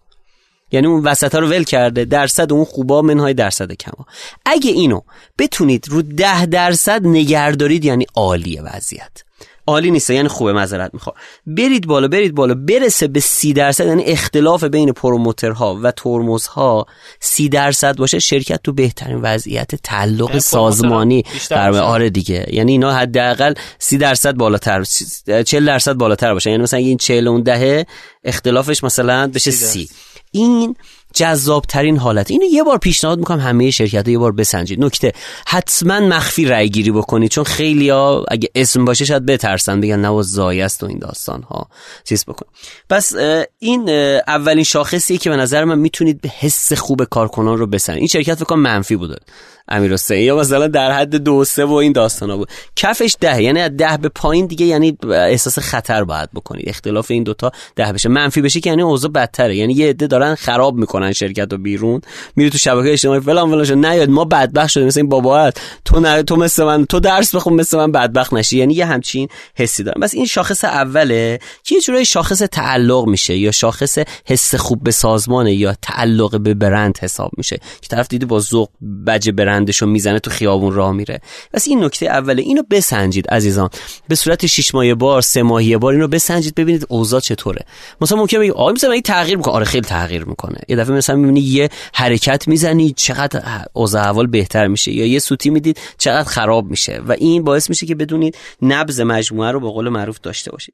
یعنی 0.71 0.87
اون 0.87 1.03
وسط 1.03 1.35
ها 1.35 1.39
رو 1.41 1.47
ول 1.47 1.63
کرده 1.63 2.05
درصد 2.05 2.53
اون 2.53 2.65
خوبا 2.65 3.01
منهای 3.01 3.33
درصد 3.33 3.71
کما. 3.73 4.05
اگه 4.45 4.71
اینو 4.71 5.01
بتونید 5.37 5.89
رو 5.89 6.01
ده 6.01 6.45
درصد 6.45 7.07
نگهدارید 7.07 7.85
یعنی 7.85 8.05
عالیه 8.15 8.61
وضعیت. 8.61 9.23
عالی 9.71 9.91
نیست 9.91 10.10
یعنی 10.10 10.27
خوبه 10.27 10.53
معذرت 10.53 10.93
می‌خوام. 10.93 11.15
برید 11.47 11.88
بالا 11.88 12.07
برید 12.07 12.36
بالا 12.36 12.53
برسه 12.53 13.07
به 13.07 13.19
سی 13.19 13.53
درصد 13.53 13.86
یعنی 13.86 14.03
اختلاف 14.03 14.63
بین 14.63 14.91
پروموترها 14.91 15.79
و 15.84 15.91
ترمزها 15.91 16.86
سی 17.19 17.49
درصد 17.49 17.97
باشه 17.97 18.19
شرکت 18.19 18.63
تو 18.63 18.73
بهترین 18.73 19.19
وضعیت 19.21 19.75
تعلق 19.75 20.29
یعنی 20.29 20.39
سازمانی 20.39 21.23
در 21.49 21.73
آره 21.73 22.10
دیگه. 22.10 22.45
یعنی 22.51 22.71
اینا 22.71 22.91
حداقل 22.91 23.53
سی 23.79 23.97
درصد 23.97 24.34
بالاتر 24.36 24.84
40 25.45 25.65
درصد 25.65 25.93
بالاتر 25.93 26.34
باشه. 26.34 26.51
یعنی 26.51 26.63
مثلا 26.63 26.79
این 26.79 26.97
40 26.97 27.27
اون 27.27 27.43
دهه 27.43 27.86
اختلافش 28.23 28.84
مثلا 28.84 29.27
بشه 29.27 29.51
سی. 29.51 29.89
این 30.31 30.75
جذاب 31.13 31.65
ترین 31.65 31.97
حالت. 31.97 32.32
اینو 32.32 32.45
یه 32.45 32.63
بار 32.63 32.78
پیشنهاد 32.78 33.19
می‌کنم 33.19 33.39
همه 33.39 33.71
شرکت 33.71 34.08
یه 34.08 34.17
بار 34.17 34.32
بسنجید. 34.32 34.84
نکته 34.84 35.12
حتما 35.47 36.00
مخفی 36.00 36.45
رای 36.45 36.69
گیری 36.69 36.91
بکنید. 36.91 37.32
چون 37.32 37.43
خیلی 37.43 37.89
ها 37.89 38.26
اگه 38.28 38.50
اسم 38.56 38.86
باشه 38.86 39.06
شاید 39.06 39.26
بترسن 39.26 39.82
بگن 39.82 40.00
نه 40.00 40.21
زای 40.21 40.62
است 40.62 40.84
و 40.84 40.86
این 40.86 41.00
داستان 41.00 41.43
ها 41.43 41.67
چیز 42.04 42.26
بکن. 42.26 42.45
پس 42.89 43.13
این 43.60 43.89
اولین 44.28 44.63
شاخصیه 44.63 45.17
که 45.17 45.30
به 45.30 45.36
نظر 45.36 45.63
من 45.63 45.80
می‌تونید 45.80 46.21
به 46.21 46.30
حس 46.39 46.74
خوب 46.74 47.04
کارکنان 47.04 47.58
رو 47.58 47.67
بسنجید. 47.67 48.00
این 48.00 48.08
شرکت 48.08 48.36
فکر 48.36 48.56
منفی 48.56 48.95
بوده. 48.95 49.15
امیر 49.71 49.93
حسین. 49.93 50.17
یا 50.17 50.38
مثلا 50.38 50.67
در 50.67 50.91
حد 50.91 51.15
دو 51.15 51.43
سه 51.43 51.65
و 51.65 51.73
این 51.73 51.91
داستانا 51.91 52.38
بود. 52.38 52.49
کفش 52.75 53.15
ده 53.19 53.43
یعنی 53.43 53.60
از 53.62 53.71
ده 53.77 53.97
به 53.97 54.10
پایین 54.10 54.45
دیگه 54.45 54.65
یعنی 54.65 54.97
احساس 55.10 55.60
خطر 55.60 56.03
باید 56.03 56.29
بکنید. 56.34 56.69
اختلاف 56.69 57.12
این 57.12 57.23
دوتا 57.23 57.51
ده 57.75 57.93
بشه. 57.93 58.10
منفی 58.10 58.41
بشه 58.41 58.60
که 58.60 58.69
یعنی 58.69 58.81
اوضاع 58.81 59.12
بدتره. 59.12 59.55
یعنی 59.55 59.73
یه 59.73 59.89
عده 59.89 60.07
دارن 60.07 60.36
خراب 60.36 60.75
می‌کنن 60.75 61.12
شرکت 61.12 61.47
رو 61.51 61.57
بیرون. 61.57 62.01
میری 62.36 62.49
تو 62.49 62.57
شبکه 62.57 62.91
اجتماعی 62.91 63.19
فلان 63.19 63.63
فلان 63.63 63.86
نیاد. 63.86 64.10
ما 64.10 64.25
بدبخت 64.25 64.69
شدیم. 64.69 64.88
مثل 64.88 64.99
این 64.99 65.10
بابات 65.10 65.62
تو 65.86 65.99
نه 65.99 66.23
تو 66.23 66.36
مثل 66.36 66.63
من 66.63 66.86
تو 66.86 66.99
درس 66.99 67.36
بخون 67.36 67.53
مثل 67.53 67.77
من 67.77 67.91
بدبخت 67.91 68.34
نشی. 68.34 68.57
یعنی 68.57 68.73
یه 68.73 68.86
همچین 68.86 69.27
حسی 69.55 69.84
دارم. 69.84 70.01
بس 70.01 70.13
این 70.13 70.25
شاخص 70.25 70.63
اوله 70.63 71.39
که 71.63 71.75
یه 71.75 71.81
جورایی 71.81 72.05
شاخص 72.05 72.39
تعلق 72.41 73.07
میشه 73.07 73.38
یا 73.38 73.51
شاخص 73.51 73.97
حس 74.25 74.55
خوب 74.55 74.84
به 74.84 74.91
سازمانه 74.91 75.53
یا 75.53 75.75
تعلق 75.81 76.39
به 76.39 76.53
برند 76.53 76.97
حساب 77.01 77.31
میشه؟ 77.38 77.57
که 77.81 77.88
طرف 77.88 78.07
دیدی 78.07 78.25
با 78.25 78.39
ذوق 78.39 78.69
بج 79.07 79.29
برند 79.29 79.61
بندشو 79.62 79.86
می‌زنه 79.86 80.19
تو 80.19 80.30
خیابون 80.30 80.74
راه 80.74 80.91
میره. 80.91 81.21
پس 81.54 81.67
این 81.67 81.84
نکته 81.84 82.06
اوله 82.06 82.41
اینو 82.41 82.63
بسنجید 82.69 83.28
عزیزان. 83.28 83.69
به 84.08 84.15
صورت 84.15 84.45
6 84.45 84.76
ماهه 84.76 84.93
بار 84.93 85.21
سه 85.21 85.43
ماهه 85.43 85.78
بار 85.78 85.93
اینو 85.93 86.08
بسنجید 86.08 86.56
ببینید 86.56 86.86
اوضاع 86.89 87.19
چطوره. 87.19 87.65
مثلا 88.02 88.17
ممکنه 88.17 88.39
بگی 88.39 88.52
آقا 88.52 88.71
مثلا 88.71 88.91
این 88.91 89.02
تغییر 89.02 89.38
می‌کنه. 89.38 89.54
آره 89.54 89.65
خیلی 89.65 89.88
تغییر 89.88 90.26
می‌کنه. 90.26 90.58
یه 90.67 90.76
دفعه 90.76 90.95
مثلا 90.95 91.15
می‌بینی 91.15 91.39
یه 91.39 91.69
حرکت 91.93 92.47
می‌زنی 92.47 92.93
چقدر 92.97 93.65
اوضاع 93.74 94.04
احوال 94.04 94.28
بهتر 94.28 94.67
میشه. 94.67 94.91
یا 94.91 95.06
یه 95.06 95.19
سوتی 95.19 95.50
می‌دید 95.50 95.80
چقدر 95.97 96.30
خراب 96.30 96.69
میشه. 96.69 97.02
و 97.08 97.12
این 97.12 97.43
باعث 97.43 97.69
میشه 97.69 97.86
که 97.86 97.95
بدونید 97.95 98.38
نبض 98.62 99.02
مجموعه 99.02 99.52
رو 99.52 99.60
به 99.60 99.67
قول 99.67 99.89
معروف 99.89 100.19
داشته 100.19 100.52
باشید. 100.52 100.74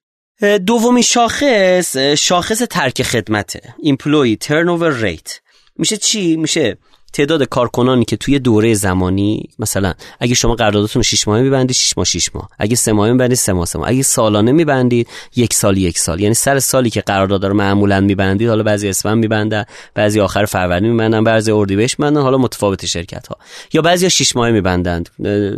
دومین 0.65 1.03
شاخص 1.03 1.97
شاخص 1.97 2.61
ترک 2.69 3.03
خدمته 3.03 3.61
employee 3.83 4.47
turnover 4.47 5.03
rate. 5.03 5.31
میشه 5.75 5.97
چی؟ 5.97 6.35
میشه 6.35 6.77
تعداد 7.13 7.43
کارکنانی 7.43 8.05
که 8.05 8.17
توی 8.17 8.39
دوره 8.39 8.73
زمانی 8.73 9.49
مثلا 9.59 9.93
اگه 10.19 10.35
شما 10.35 10.55
قراردادتون 10.55 11.01
6 11.01 11.27
ماهه 11.27 11.41
میبندید 11.41 11.75
6 11.75 11.97
ماه 11.97 12.05
6 12.05 12.35
ماه. 12.35 12.49
اگه 12.59 12.75
3 12.75 12.91
ماهه 12.91 13.11
میبندید 13.11 13.37
3 13.37 13.53
ماه 13.53 13.65
3 13.65 13.79
ماه. 13.79 13.89
اگه 13.89 14.03
سالانه 14.03 14.51
میبندید 14.51 15.07
یک 15.35 15.53
سال 15.53 15.77
یک 15.77 15.97
سال. 15.97 16.19
یعنی 16.19 16.33
سر 16.33 16.59
سالی 16.59 16.89
که 16.89 17.01
قرارداد 17.01 17.45
رو 17.45 17.53
معمولا 17.53 18.01
میبندید 18.01 18.49
حالا 18.49 18.63
بعضی 18.63 18.89
اسفند 18.89 19.17
میبندن 19.17 19.65
بعضی 19.93 20.19
آخر 20.19 20.45
فروردین 20.45 20.91
میبندن 20.91 21.23
بعضی 21.23 21.51
اردیبهشت 21.51 21.99
میبندن 21.99 22.21
حالا 22.21 22.37
متفاوت 22.37 22.85
شرکت 22.85 23.27
ها 23.27 23.37
یا 23.73 23.81
بعضی 23.81 24.09
6 24.09 24.35
ماهه 24.35 24.51
میبندند. 24.51 25.09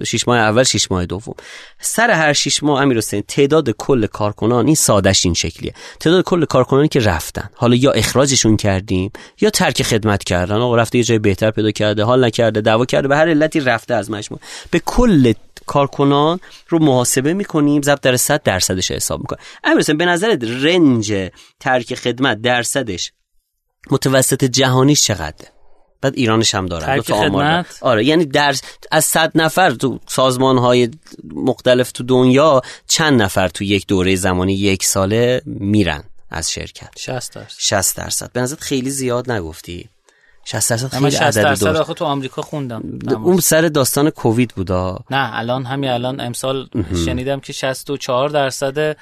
6 0.06 0.28
ماه 0.28 0.38
اول 0.38 0.64
6 0.64 0.92
ماه 0.92 1.06
دوم. 1.06 1.36
سر 1.80 2.12
هر 2.12 2.34
6 2.34 2.64
ماه 2.64 2.82
امیر 2.82 2.98
حسین 2.98 3.24
تعداد 3.28 3.70
کل 3.70 4.06
کارکنان 4.06 4.66
این 4.66 4.76
سادهش 4.76 5.26
این 5.26 5.34
شکلیه. 5.34 5.74
تعداد 6.00 6.24
کل 6.24 6.46
کارکنانی 6.46 6.88
که 6.88 7.00
رفتن 7.00 7.50
حالا 7.54 7.76
یا 7.76 7.92
اخراجشون 7.92 8.58
کردیم 8.58 9.12
یا 9.42 9.50
ترک 9.50 9.84
خدمت 9.84 10.24
کردن. 10.24 10.56
آقا 10.56 10.76
رفته 10.76 10.98
یه 10.98 11.04
جای 11.04 11.20
بهتر 11.40 11.52
پیدا 11.52 11.72
کرده 11.72 12.04
حال 12.04 12.26
نکرده 12.26 12.62
دعوا 12.62 12.86
کرده 12.86 13.08
به 13.08 13.18
هر 13.18 13.30
علتی 13.30 13.60
رفته 13.60 13.94
از 13.94 14.12
مجموعه. 14.12 14.44
به 14.72 14.80
کل 14.80 15.34
کارکنان 15.66 16.40
رو 16.68 16.80
محاسبه 16.80 17.34
می‌کنیم 17.34 17.82
ضرب 17.82 18.00
در 18.02 18.16
100 18.16 18.44
درصدش 18.44 18.92
حساب 18.92 19.20
می‌کنیم. 19.20 19.42
امیر 19.64 19.94
به 19.94 20.06
نظرت 20.06 20.44
رنج 20.44 21.30
ترک 21.60 21.96
خدمت 21.96 22.42
درصدش 22.42 23.12
متوسط 23.92 24.44
جهانیش 24.44 25.04
چقدره؟ 25.04 25.48
بعد 26.02 26.14
ایرانش 26.16 26.56
هم 26.56 26.66
دارن 26.66 26.96
دو 26.96 27.02
تا 27.02 27.64
آره 27.82 28.06
یعنی 28.06 28.26
در 28.26 28.56
از 28.92 29.06
100 29.06 29.32
نفر 29.36 29.72
تو 29.72 30.00
سازمان 30.08 30.58
های 30.58 30.90
مختلف 31.34 31.92
تو 31.92 32.04
دنیا 32.04 32.62
چند 32.88 33.22
نفر 33.22 33.48
تو 33.48 33.64
یک 33.64 33.88
دوره 33.88 34.16
زمانی 34.16 34.54
یک 34.54 34.86
ساله 34.86 35.42
میرن 35.46 36.04
از 36.30 36.52
شرکت. 36.52 36.90
60 36.98 37.34
درصد. 37.34 37.56
60 37.58 37.98
درصد. 37.98 38.32
به 38.32 38.42
نظر 38.42 38.56
خیلی 38.56 38.90
زیاد 38.90 39.32
نگفتی؟ 39.32 39.90
60 40.52 40.70
درصد 40.70 40.88
خیلی 40.88 41.16
عدد 41.16 41.44
درصد 41.44 41.76
آخه 41.76 41.94
تو 41.94 42.06
آمریکا 42.06 42.42
خوندم. 42.42 42.84
اون 43.24 43.40
سر 43.40 43.62
داستان 43.62 44.10
کووید 44.10 44.54
بودا 44.56 45.00
نه 45.12 45.30
الان 45.34 45.66
همین 45.66 45.90
الان 45.90 46.20
امسال 46.22 46.70
شنیدم 47.06 47.40
که 47.40 47.54
64 47.54 48.30
درصد 48.30 48.98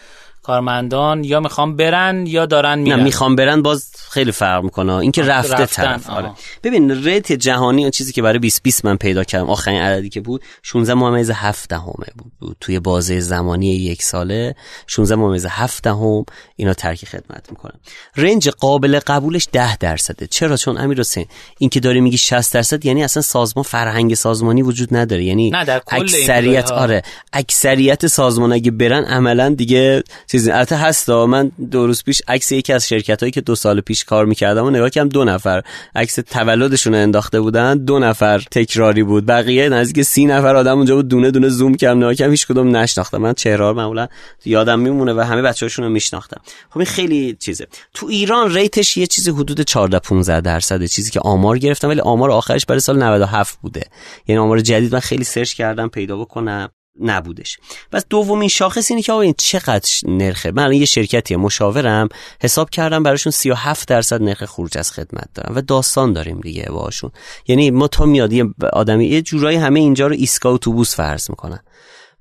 کارمندان 0.48 1.24
یا 1.24 1.40
می‌خوام 1.40 1.76
برن 1.76 2.28
یا 2.28 2.46
دارن 2.46 2.80
میرن؟ 2.80 2.98
نه 2.98 3.04
می‌خوام 3.04 3.36
برن 3.36 3.62
باز 3.62 3.92
خیلی 4.10 4.32
فرق 4.32 4.64
می‌کنه. 4.64 4.94
اینکه 4.94 5.24
رفته 5.24 5.66
طرف. 5.66 6.10
آره. 6.10 6.32
ببین 6.64 7.04
ریت 7.04 7.32
جهانی 7.32 7.82
اون 7.82 7.92
چیزی 7.92 8.14
که 8.14 8.22
برای 8.22 8.40
2020 8.40 8.86
من 8.86 8.98
پیدا 8.98 9.24
کردم 9.24 9.50
آخرین 9.50 9.82
عددی 9.82 10.10
که 10.10 10.22
بود 10.22 10.42
16 10.64 10.94
ممیز 10.94 11.32
7 11.32 11.70
دهمه 11.70 12.08
بود, 12.40 12.58
توی 12.60 12.80
بازه 12.80 13.20
زمانی 13.20 13.68
یک 13.68 14.04
ساله 14.04 14.56
16 14.88 15.16
ممیز 15.16 15.46
7 15.46 15.84
دهم 15.84 16.26
اینا 16.56 16.74
ترک 16.74 17.06
خدمت 17.06 17.46
می‌کنن. 17.50 17.80
رنج 18.18 18.50
قابل 18.50 19.00
قبولش 19.08 19.48
10 19.52 19.78
درصده. 19.78 20.28
چرا؟ 20.28 20.58
چون 20.58 20.78
امیر 20.78 21.00
حسین 21.00 21.26
این 21.58 21.70
که 21.70 21.80
داری 21.80 22.02
میگی 22.02 22.18
60 22.18 22.54
درصد 22.54 22.86
یعنی 22.86 23.04
اصلا 23.04 23.24
سازمان 23.24 23.64
فرهنگ 23.64 24.14
سازمانی 24.14 24.62
وجود 24.62 24.96
نداره. 24.96 25.24
یعنی 25.24 25.50
نه 25.50 25.66
در 25.66 25.82
اکثریت 25.88 26.72
آره 26.72 27.02
اکثریت 27.34 28.08
سازمان 28.08 28.54
اگه 28.54 28.72
برن 28.72 29.04
عملا 29.04 29.50
دیگه 29.50 30.04
چیزی 30.38 30.52
البته 30.52 30.76
هستا 30.76 31.26
من 31.26 31.52
دو 31.72 31.88
روز 31.88 32.04
پیش 32.04 32.22
عکس 32.28 32.52
یکی 32.52 32.74
از 32.74 32.88
شرکت 32.88 33.20
هایی 33.20 33.32
که 33.32 33.42
دو 33.42 33.56
سال 33.56 33.82
پیش 33.82 34.06
کار 34.06 34.26
می‌کردم 34.26 34.66
و 34.66 34.70
نگاه 34.70 34.90
کردم 34.90 35.10
دو 35.10 35.26
نفر. 35.26 35.62
عکس 35.96 36.16
تولدشون 36.16 36.96
انداخته 36.96 37.42
بودن 37.42 37.78
دو 37.78 38.00
نفر 38.00 38.40
تکراری 38.52 39.04
بود. 39.04 39.26
بقیه 39.26 39.70
نزدیک 39.70 40.06
سی 40.06 40.26
نفر 40.26 40.56
آدم 40.56 40.78
اونجا 40.78 40.96
بود. 40.96 41.08
دونه 41.08 41.32
دونه 41.32 41.50
زوم 41.50 41.76
کردم 41.76 41.98
نگاه 41.98 42.14
کردم 42.14 42.32
هیچ 42.32 42.48
کدوم 42.48 42.78
نشناختم. 42.78 43.18
من 43.18 43.34
چهره 43.34 43.72
معمولا 43.72 44.08
یادم 44.46 44.80
میمونه 44.80 45.14
و 45.14 45.20
همه 45.20 45.42
بچه‌هاشون 45.42 45.86
رو 45.86 45.92
میشناختم. 45.92 46.42
خب 46.70 46.78
این 46.78 46.86
خیلی 46.86 47.38
چیزه. 47.40 47.68
تو 47.94 48.08
ایران 48.08 48.54
rate 48.54 48.83
ش 48.83 48.98
یه 48.98 49.08
چیزی 49.08 49.32
حدود 49.32 49.62
14 49.62 50.00
15 50.00 50.42
درصد 50.42 50.86
چیزی 50.86 51.12
که 51.12 51.20
آمار 51.20 51.58
گرفتم 51.58 51.88
ولی 51.88 52.02
آمار 52.02 52.32
آخرش 52.32 52.66
برای 52.66 52.80
سال 52.80 53.04
97 53.04 53.60
بوده. 53.62 53.84
یعنی 54.28 54.40
آمار 54.40 54.60
جدید 54.60 54.94
من 54.94 55.00
خیلی 55.00 55.24
search 55.24 55.54
کردم 55.54 55.88
پیدا 55.88 56.18
بکنم. 56.18 56.70
نبودش. 57.02 57.58
پس 57.92 58.06
دومین 58.10 58.50
شاخص 58.50 58.92
اینه 58.92 59.02
که 59.04 59.12
آقا 59.12 59.22
این 59.22 59.36
چقدر 59.38 59.90
نرخه؟ 60.08 60.52
من 60.52 60.74
یه 60.74 60.86
شرکتی 60.86 61.36
مشاورم 61.36 62.10
حساب 62.42 62.70
کردم 62.70 63.04
براشون 63.04 63.32
37 63.32 63.88
درصد 63.88 64.22
نرخ 64.22 64.46
خروج 64.46 64.78
از 64.78 64.92
خدمت 64.92 65.30
دارم 65.34 65.56
و 65.56 65.62
داستان 65.62 66.14
داریم 66.14 66.40
دیگه 66.40 66.66
باشون 66.72 67.12
یعنی 67.48 67.72
ما 67.72 67.88
تا 67.88 68.06
میاد 68.06 68.34
یه 68.34 68.46
آدمی 68.74 69.06
یه 69.06 69.22
جورایی 69.22 69.58
همه 69.58 69.80
اینجا 69.80 70.08
رو 70.08 70.16
ایستگاه 70.18 70.52
اتوبوس 70.52 70.96
فرض 70.96 71.30
می‌کنن. 71.30 71.60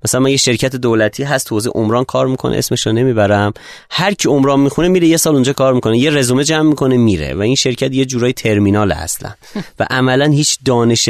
مثلا 0.05 0.21
من 0.21 0.31
یه 0.31 0.37
شرکت 0.37 0.75
دولتی 0.75 1.23
هست 1.23 1.47
تو 1.47 1.59
عمران 1.75 2.03
کار 2.03 2.27
می‌کنه 2.27 2.57
اسمش 2.57 2.87
رو 2.87 2.93
نمی‌برم. 2.93 3.53
هر 3.91 4.13
کی 4.13 4.29
عمران 4.29 4.59
می‌خونه 4.59 4.87
میره 4.87 5.07
یه 5.07 5.17
سال 5.17 5.33
اونجا 5.33 5.53
کار 5.53 5.73
می‌کنه 5.73 5.97
یه 5.97 6.09
رزومه 6.09 6.43
جمع 6.43 6.69
می‌کنه 6.69 6.97
میره. 6.97 7.33
و 7.33 7.41
این 7.41 7.55
شرکت 7.55 7.93
یه 7.93 8.05
جورای 8.05 8.33
ترمینال 8.33 8.91
اصلا. 8.91 9.31
و 9.79 9.87
عملا 9.89 10.25
هیچ 10.25 10.57
دانش 10.65 11.09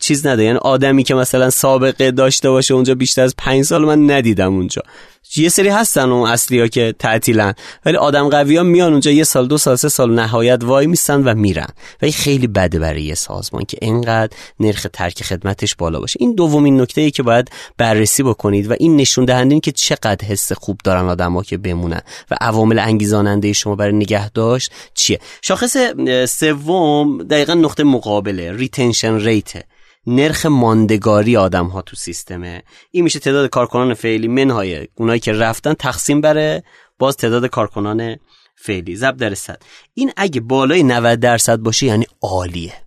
چیز 0.00 0.26
نداره. 0.26 0.44
یعنی 0.44 0.58
آدمی 0.58 1.04
که 1.04 1.14
مثلا 1.14 1.50
سابقه 1.50 2.10
داشته 2.10 2.50
باشه 2.50 2.74
اونجا 2.74 2.94
بیشتر 2.94 3.22
از 3.22 3.34
پنج 3.38 3.64
سال 3.64 3.84
من 3.84 4.10
ندیدم 4.10 4.54
اونجا. 4.54 4.82
یه 5.36 5.48
سری 5.48 5.68
هستن 5.68 6.10
اون 6.10 6.30
اصلی 6.30 6.60
ها 6.60 6.66
که 6.66 6.94
تعطیلن. 6.98 7.54
ولی 7.86 7.96
آدم 7.96 8.28
قوی 8.28 8.56
ها 8.56 8.62
میان 8.62 8.92
اونجا 8.92 9.10
یه 9.10 9.24
سال 9.24 9.46
دو 9.46 9.58
سال 9.58 9.76
سه 9.76 9.88
سال 9.88 10.14
نهایت 10.14 10.64
وای 10.64 10.86
میستن 10.86 11.22
و 11.22 11.34
میرن. 11.34 11.68
و 12.02 12.04
این 12.04 12.12
خیلی 12.12 12.46
بده 12.46 12.78
برای 12.78 13.02
یه 13.02 13.14
سازمان 13.14 13.64
که 13.64 13.78
اینقدر 13.82 14.36
نرخ 14.60 14.86
ترک 14.92 15.22
خدمتش 15.22 15.74
بالا 15.76 16.00
باشه. 16.00 16.16
این 16.20 16.34
دومین 16.34 16.80
نکته 16.80 17.00
ای 17.00 17.10
که 17.10 17.22
بررسی 17.78 18.22
بکنید 18.22 18.70
و 18.70 18.74
این 18.80 18.96
نشون 18.96 19.24
دهنده 19.24 19.60
که 19.60 19.72
چقدر 19.72 20.26
حس 20.26 20.52
خوب 20.52 20.80
دارن 20.84 21.08
آدما 21.08 21.42
که 21.42 21.56
بمونن 21.56 22.00
و 22.30 22.36
عوامل 22.40 22.78
انگیزاننده 22.78 23.52
شما 23.52 23.76
برای 23.76 23.92
نگه 23.92 24.30
داشت 24.30 24.72
چیه؟ 24.94 25.20
شاخص 25.42 25.76
سوم 26.28 27.22
دقیقا 27.22 27.54
نقطه 27.54 27.84
مقابله 27.84 28.52
ریتنشن 28.52 29.14
ریته 29.14 29.64
نرخ 30.06 30.46
ماندگاری 30.46 31.36
آدم 31.36 31.66
ها 31.66 31.82
تو 31.82 31.96
سیستمه. 31.96 32.62
این 32.90 33.04
میشه 33.04 33.18
تعداد 33.18 33.50
کارکنان 33.50 33.94
فعلی 33.94 34.28
منهای 34.28 34.88
اونایی 34.94 35.20
که 35.20 35.32
رفتن 35.32 35.74
تقسیم 35.74 36.20
بره 36.20 36.64
باز 36.98 37.16
تعداد 37.16 37.46
کارکنان 37.46 38.16
فعلی. 38.56 38.96
زب 38.96 39.16
در 39.16 39.34
صد. 39.34 39.62
این 39.94 40.12
اگه 40.16 40.40
بالای 40.40 40.82
90 40.82 41.20
درصد 41.20 41.58
باشه 41.58 41.86
یعنی 41.86 42.06
عالیه. 42.22 42.83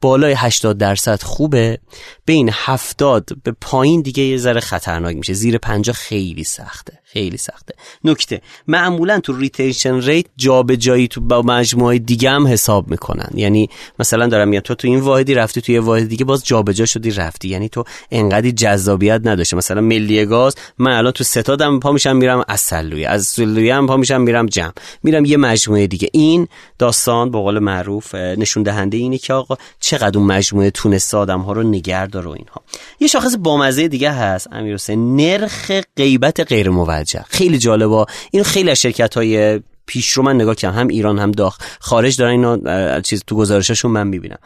بالای 0.00 0.34
80 0.36 0.78
درصد 0.78 1.22
خوبه 1.22 1.78
بین 2.26 2.50
70 2.52 3.30
به 3.44 3.52
پایین 3.60 4.02
دیگه 4.02 4.22
یه 4.22 4.36
ذره 4.36 4.60
خطرناک 4.60 5.16
میشه. 5.16 5.32
زیر 5.32 5.58
50 5.58 5.96
خیلی 5.96 6.44
سخته. 6.44 7.00
خیلی 7.16 7.36
سخته. 7.36 7.74
نکته 8.04 8.40
معمولا 8.68 9.20
تو 9.20 9.38
retention 9.38 10.00
rate 10.00 10.26
جابجایی 10.36 11.08
تو 11.08 11.20
با 11.20 11.42
مجموعه 11.42 11.98
دیگه 11.98 12.30
هم 12.30 12.46
حساب 12.46 12.90
می‌کنن. 12.90 13.30
یعنی 13.34 13.68
مثلا 13.98 14.26
دارم 14.26 14.48
میگم 14.48 14.60
تو 14.60 14.74
تو 14.74 14.88
این 14.88 15.00
واحدی 15.00 15.34
رفتی 15.34 15.60
تو 15.60 15.72
یه 15.72 15.80
واحد 15.80 16.08
دیگه 16.08 16.24
باز 16.24 16.44
جابجا 16.44 16.86
شدی 16.86 17.10
رفتی. 17.10 17.48
یعنی 17.48 17.68
تو 17.68 17.84
انقدی 18.10 18.52
جذابیت 18.52 19.20
نداشته 19.24 19.56
مثلا 19.56 19.80
ملی 19.80 20.26
گاز 20.26 20.54
من 20.78 20.92
الان 20.92 21.12
تو 21.12 21.24
ستادم 21.24 21.80
پا 21.80 21.92
میشم 21.92 22.16
میرم 22.16 22.44
عسلویه 22.48 23.04
عسلویه 23.04 23.70
هم 23.70 23.86
پا 23.86 23.96
میشم 23.96 24.20
میرم 24.20 24.46
جم. 24.46 24.72
میرم 25.02 25.24
یه 25.24 25.36
مجموعه 25.36 25.86
دیگه. 25.86 26.08
این 26.12 26.48
داستان 26.78 27.30
به 27.30 27.38
قول 27.38 27.58
معروف 27.58 28.14
نشون 28.14 28.62
دهنده 28.62 28.96
اینه 28.96 29.18
که 29.18 29.32
آقا 29.32 29.56
چقدر 29.80 30.18
اون 30.18 30.26
مجموعه 30.26 30.70
تونسته 30.70 31.16
آدم 31.16 31.40
ها 31.40 31.52
رو 31.52 31.62
نگه 31.62 32.06
داره 32.06 32.26
و 32.26 32.30
اینها. 32.30 32.62
یه 33.00 33.08
شاخص 33.08 33.36
بامزه 33.38 33.88
دیگه 33.88 34.10
هست 34.10 34.48
امیر 34.52 34.76
نرخ 34.88 35.72
غیبت 35.96 36.40
غیر 36.40 36.70
موجه 36.70 37.05
خیلی 37.28 37.58
جالبه. 37.58 38.04
اینو 38.30 38.44
خیلی 38.44 38.70
از 38.70 38.80
شرکت 38.80 39.14
های 39.14 39.60
پیش 39.86 40.10
رو 40.10 40.22
من 40.22 40.34
نگاه 40.34 40.54
کردم. 40.54 40.78
هم 40.78 40.88
ایران 40.88 41.18
هم 41.18 41.30
داخل. 41.30 41.64
خارج 41.80 42.16
دارن 42.16 42.30
اینو 42.30 43.00
چیز 43.00 43.22
تو 43.26 43.36
گزارششون 43.36 43.90
من 43.90 44.06
می‌بینم. 44.06 44.38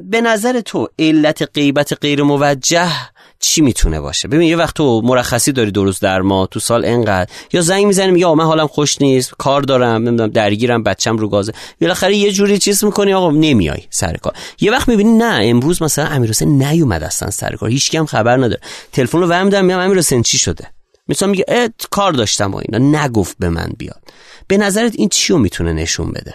به 0.00 0.20
نظر 0.20 0.60
تو 0.60 0.88
علت 0.98 1.42
غیبت 1.54 1.92
غیر 1.92 2.22
موجه 2.22 2.88
چی 3.40 3.60
می‌تونه 3.60 4.00
باشه؟ 4.00 4.28
ببین 4.28 4.48
یه 4.48 4.56
وقت 4.56 4.74
تو 4.74 5.00
مرخصی 5.04 5.52
داری 5.52 5.70
دو 5.70 5.84
روز 5.84 6.00
در 6.00 6.20
ما 6.20 6.46
تو 6.46 6.60
سال 6.60 6.84
انقدر. 6.84 7.30
یا 7.52 7.60
زنگ 7.60 7.86
می‌زنی 7.86 8.10
میگه 8.10 8.34
من 8.34 8.44
حالم 8.44 8.66
خوش 8.66 9.02
نیست 9.02 9.30
کار 9.38 9.62
دارم 9.62 10.02
نمی‌دونم 10.02 10.30
درگیرم 10.30 10.82
بچم 10.82 11.16
رو 11.16 11.28
گازه. 11.28 11.52
بالاخره 11.80 12.16
یه 12.16 12.32
جوری 12.32 12.58
چیز 12.58 12.84
می‌کنی 12.84 13.12
آقا 13.12 13.30
نمیای 13.30 13.82
سر 13.90 14.16
کار. 14.16 14.32
یه 14.60 14.72
وقت 14.72 14.88
می‌بینی 14.88 15.12
نه 15.12 15.40
امروز 15.42 15.82
مثلا 15.82 16.06
امیر 16.06 16.30
حسین 16.30 16.62
نیومد 16.62 17.02
اصلا 17.02 17.30
سر 17.30 17.56
کار. 17.56 17.70
هیچ 17.70 17.94
هم 17.94 18.06
خبر 18.06 18.36
نداره. 18.36 18.60
تلفن 18.92 19.18
رو 19.18 19.26
ورم 19.26 19.48
دارم 19.48 19.64
میگم 19.64 19.78
امیر 19.78 19.98
حسین 19.98 20.22
چی 20.22 20.38
شده؟ 20.38 20.75
مثلا 21.08 21.28
میگه 21.28 21.44
کار 21.90 22.12
داشتم 22.12 22.52
و 22.54 22.56
اینا. 22.56 23.04
نگفت 23.04 23.36
به 23.38 23.48
من 23.48 23.72
بیاد. 23.78 24.02
به 24.48 24.56
نظرت 24.56 24.92
این 24.94 25.08
چیو 25.08 25.38
می‌تونه 25.38 25.72
نشون 25.72 26.10
بده؟ 26.10 26.34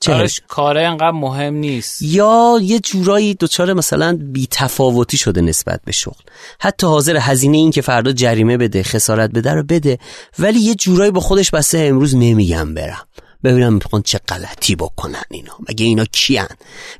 چه 0.00 0.28
کاره 0.48 0.82
انقدر 0.82 1.10
مهم 1.10 1.54
نیست. 1.54 2.02
یا 2.02 2.58
یه 2.62 2.80
جورایی 2.80 3.34
دچار 3.34 3.72
مثلا 3.72 4.18
بی 4.22 4.48
تفاوتی 4.50 5.16
شده 5.16 5.40
نسبت 5.40 5.80
به 5.84 5.92
شغل. 5.92 6.22
حتی 6.60 6.86
حاضر 6.86 7.16
هزینه 7.16 7.56
این 7.56 7.70
که 7.70 7.80
فردا 7.80 8.12
جریمه 8.12 8.56
بده 8.56 8.82
خسارت 8.82 9.30
بده 9.30 9.52
رو 9.52 9.62
بده 9.62 9.98
ولی 10.38 10.60
یه 10.60 10.74
جورایی 10.74 11.10
با 11.10 11.20
خودش 11.20 11.50
بسته 11.50 11.78
امروز 11.78 12.16
نمیگم 12.16 12.74
برم. 12.74 13.06
ببینم 13.44 13.72
می‌خوان 13.72 14.02
چه 14.02 14.20
غلطی 14.28 14.76
بکنن 14.76 15.22
اینا. 15.30 15.52
مگه 15.68 15.86
اینا 15.86 16.04
کیان؟ 16.04 16.48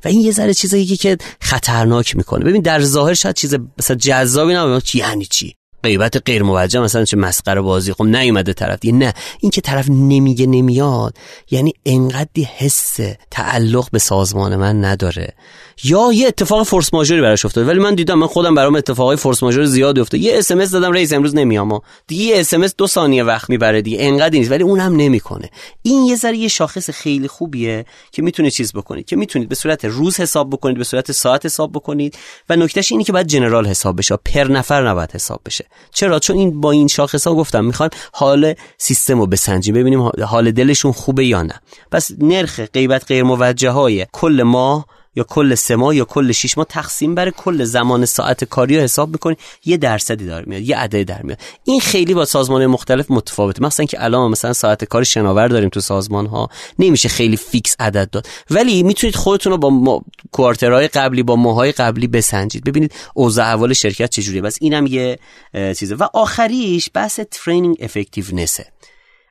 و 0.05 0.07
این 0.07 0.19
یه 0.19 0.31
ذره 0.31 0.53
چیزایی 0.53 0.85
که 0.85 1.17
خطرناک 1.41 2.15
می‌کنه. 2.15 2.45
ببین 2.45 2.61
در 2.61 2.81
ظاهر 2.81 3.13
شاید 3.13 3.35
چیز 3.35 3.55
مثلا 3.79 3.97
جذابی 3.97 4.53
نباشه. 4.53 4.97
یعنی 4.97 5.25
چی؟ 5.25 5.55
غیبت 5.83 6.21
غیر 6.25 6.43
موجه. 6.43 6.79
مثلا 6.79 7.05
چه 7.05 7.17
مسخره 7.17 7.61
بازی. 7.61 7.93
خب 7.93 8.03
نیومده 8.03 8.53
طرف. 8.53 8.79
دیگه 8.79 8.93
نه. 8.93 9.13
این 9.39 9.51
که 9.51 9.61
طرف 9.61 9.89
نمیگه 9.89 10.45
نمیاد. 10.45 11.17
یعنی 11.51 11.73
انقدی 11.85 12.43
حس 12.57 12.99
تعلق 13.31 13.89
به 13.91 13.99
سازمان 13.99 14.55
من 14.55 14.85
نداره. 14.85 15.33
یا 15.83 16.09
یه 16.13 16.27
اتفاق 16.27 16.63
فورس 16.63 16.93
ماژوری 16.93 17.21
براش 17.21 17.45
افتاد 17.45 17.67
ولی 17.67 17.79
من 17.79 17.95
دیدم 17.95 18.19
من 18.19 18.27
خودم 18.27 18.55
برام 18.55 18.75
اتفاقای 18.75 19.17
فورس 19.17 19.43
ماژور 19.43 19.65
زیاد 19.65 19.99
افتاد 19.99 20.21
یه 20.21 20.37
SMS 20.37 20.65
دادم 20.65 20.91
رئیس 20.91 21.13
امروز 21.13 21.35
نمیام. 21.35 21.79
دیگه 22.07 22.39
اس 22.39 22.53
ام 22.53 22.67
دو 22.77 22.87
ثانیه 22.87 23.23
وقت 23.23 23.49
می‌بره 23.49 23.81
دیگه. 23.81 23.97
انقدر 23.99 24.37
نیست. 24.37 24.51
ولی 24.51 24.63
اونم 24.63 24.95
نمی‌کنه. 24.95 25.49
این 25.81 26.05
یه 26.05 26.15
ذره 26.15 26.37
یه 26.37 26.47
شاخص 26.47 26.89
خیلی 26.89 27.27
خوبیه 27.27 27.85
که 28.11 28.21
می‌تونه 28.21 28.51
چیز 28.51 28.73
بکنید. 28.73 29.05
که 29.05 29.15
می‌تونید 29.15 29.49
به 29.49 29.55
صورت 29.55 29.85
روز 29.85 30.19
حساب 30.19 30.49
بکنید 30.49 30.77
به 30.77 30.83
صورت 30.83 31.11
ساعت 31.11 31.45
حساب 31.45 31.71
بکنید. 31.71 32.17
و 32.49 32.55
نکتهش 32.55 32.91
اینه 32.91 33.03
که 33.03 33.11
باید 33.11 33.27
جنرال 33.27 33.67
حساب 33.67 33.97
بشه. 33.97 34.15
پر 34.15 34.43
نفر 34.43 34.89
نباید 34.89 35.11
حساب 35.11 35.41
بشه. 35.45 35.65
چرا؟ 35.93 36.19
چون 36.19 36.37
این 36.37 36.61
با 36.61 36.71
این 36.71 36.87
شاخص 36.87 37.27
ها 37.27 37.35
گفتم 37.35 37.65
می‌خوایم 37.65 37.91
حال 38.13 38.53
سیستم 38.77 39.19
رو 39.19 39.27
بسنجیم. 39.27 39.75
ببینیم 39.75 40.11
حال 40.25 40.51
دلشون 40.51 40.91
خوبه 40.91 41.25
یا 41.25 41.43
نه. 41.43 41.61
پس 41.91 42.11
نرخ 42.19 42.59
غیبت 42.59 43.05
غیر 43.07 43.23
موجه 43.23 43.69
های 43.69 44.05
کل 44.11 44.43
ماه 44.43 44.85
یا 45.15 45.23
کل 45.23 45.55
سه 45.55 45.75
ماه 45.75 45.95
یا 45.95 46.05
کل 46.05 46.31
شش 46.31 46.57
ماه 46.57 46.67
تقسیم 46.69 47.15
بر 47.15 47.29
کل 47.29 47.63
زمان 47.63 48.05
ساعت 48.05 48.43
کاری 48.43 48.77
رو 48.77 48.83
حساب 48.83 49.09
می‌کنی 49.09 49.35
یه 49.65 49.77
درصدی 49.77 50.25
داره 50.25 50.45
میاد 50.47 50.61
یه 50.61 50.77
عدد 50.77 51.03
در 51.03 51.21
میاد. 51.21 51.39
این 51.63 51.79
خیلی 51.79 52.13
با 52.13 52.25
سازمان 52.25 52.65
مختلف 52.65 53.11
متفاوته. 53.11 53.63
مثلا 53.63 53.85
که 53.85 54.03
الان 54.03 54.31
مثلا 54.31 54.53
ساعت 54.53 54.83
کار 54.83 55.03
شناور 55.03 55.47
داریم 55.47 55.69
تو 55.69 55.79
سازمان 55.79 56.25
ها 56.25 56.49
نمیشه 56.79 57.09
خیلی 57.09 57.37
fix 57.37 57.75
عدد 57.79 58.09
داد. 58.09 58.27
ولی 58.49 58.83
می‌تونید 58.83 59.15
خودتون 59.15 59.51
رو 59.51 59.57
با 59.57 60.01
quarter 60.31 60.75
های 60.75 60.87
قبلی 60.87 61.23
با 61.23 61.35
ماهای 61.35 61.71
قبلی 61.71 62.07
بسنجید. 62.07 62.63
ببینید 62.63 62.93
اوضاع 63.13 63.47
احوال 63.47 63.73
شرکت 63.73 64.09
چجوریه. 64.09 64.41
بس 64.41 64.57
اینم 64.61 64.87
یه 64.87 65.19
چیزه. 65.53 65.95
و 65.95 66.07
آخریش 66.13 66.89
بحث 66.93 67.19
training 67.31 67.77
effectiveness 67.79 68.59
ه 68.59 68.65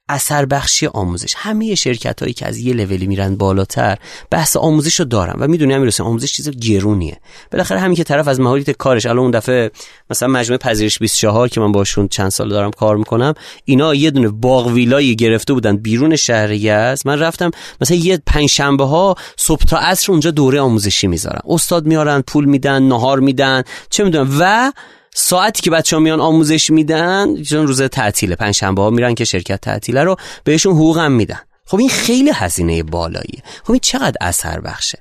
اثر 0.09 0.47
بخشی 0.47 0.87
آموزش. 0.87 1.35
همه 1.37 1.75
شرکت 1.75 2.21
هایی 2.21 2.33
که 2.33 2.47
از 2.47 2.59
یه 2.59 2.75
لولی 2.75 3.07
میرن 3.07 3.37
بالاتر 3.37 3.99
بحث 4.31 4.57
آموزش 4.57 5.01
رو 5.01 5.05
دارن. 5.05 5.35
و 5.39 5.49
می‌دونی 5.49 5.73
همین 5.73 5.91
آموزش 6.01 6.33
چیز 6.33 6.51
گرونیه. 6.51 7.21
بالاخره 7.53 7.79
همین 7.79 7.97
که 7.97 8.05
طرف 8.05 8.29
از 8.29 8.41
مهارت 8.41 8.71
کارش 8.71 9.07
الان 9.07 9.19
اون 9.19 9.31
دفعه 9.31 9.71
مثلا 10.11 10.29
مجموعه 10.29 10.59
پذیرش 10.59 10.99
24 10.99 11.49
که 11.49 11.61
من 11.61 11.73
باشون 11.73 12.09
چند 12.09 12.29
سال 12.29 12.49
دارم 12.49 12.71
کار 12.71 12.97
می‌کنم 12.97 13.35
اینا 13.65 13.95
یه 13.95 14.11
دونه 14.11 14.29
باغ 14.29 14.67
ویلای 14.67 15.17
گرفته 15.17 15.53
بودن 15.53 15.77
بیرون 15.77 16.17
شهر 16.17 16.51
یزد 16.51 17.09
من 17.09 17.19
رفتم 17.19 17.51
مثلا 17.81 17.97
یه 17.97 18.23
پنج 18.27 18.47
شنبه 18.47 18.85
ها 18.85 19.15
صبح 19.37 19.65
تا 19.65 19.79
عصر 19.79 20.13
اونجا 20.13 20.31
دوره 20.31 20.61
آموزشی 20.61 21.07
می‌ذارن 21.07 21.41
استاد 21.45 21.87
میارن 21.87 22.21
پول 22.21 22.45
میدن 22.45 22.83
نهار 22.83 23.21
میدن 23.21 23.63
چه 23.91 24.05
می‌دونم. 24.05 24.37
و 24.41 24.73
ساعتی 25.15 25.63
که 25.63 25.71
بچه 25.71 25.97
ها 25.97 26.03
میان 26.03 26.21
آموزش 26.21 26.71
میدن 26.71 27.43
چون 27.43 27.67
روز 27.67 27.83
تعطیله 27.83 28.37
پنج 28.37 28.55
شنبه 28.55 28.83
ها 28.83 28.91
میرن 28.91 29.15
که 29.15 29.25
شرکت 29.25 29.61
تعطیله 29.61 30.05
رو 30.05 30.17
بهشون 30.45 30.75
حقوق 30.75 30.99
هم 30.99 31.13
میدن. 31.13 31.41
خب 31.67 31.79
این 31.79 31.89
خیلی 31.89 32.31
هزینه 32.35 32.83
بالاییه. 32.83 33.43
خب 33.65 33.71
این 33.71 33.81
چقدر 33.81 34.17
اثر 34.21 34.61
بخشه؟ 34.61 34.99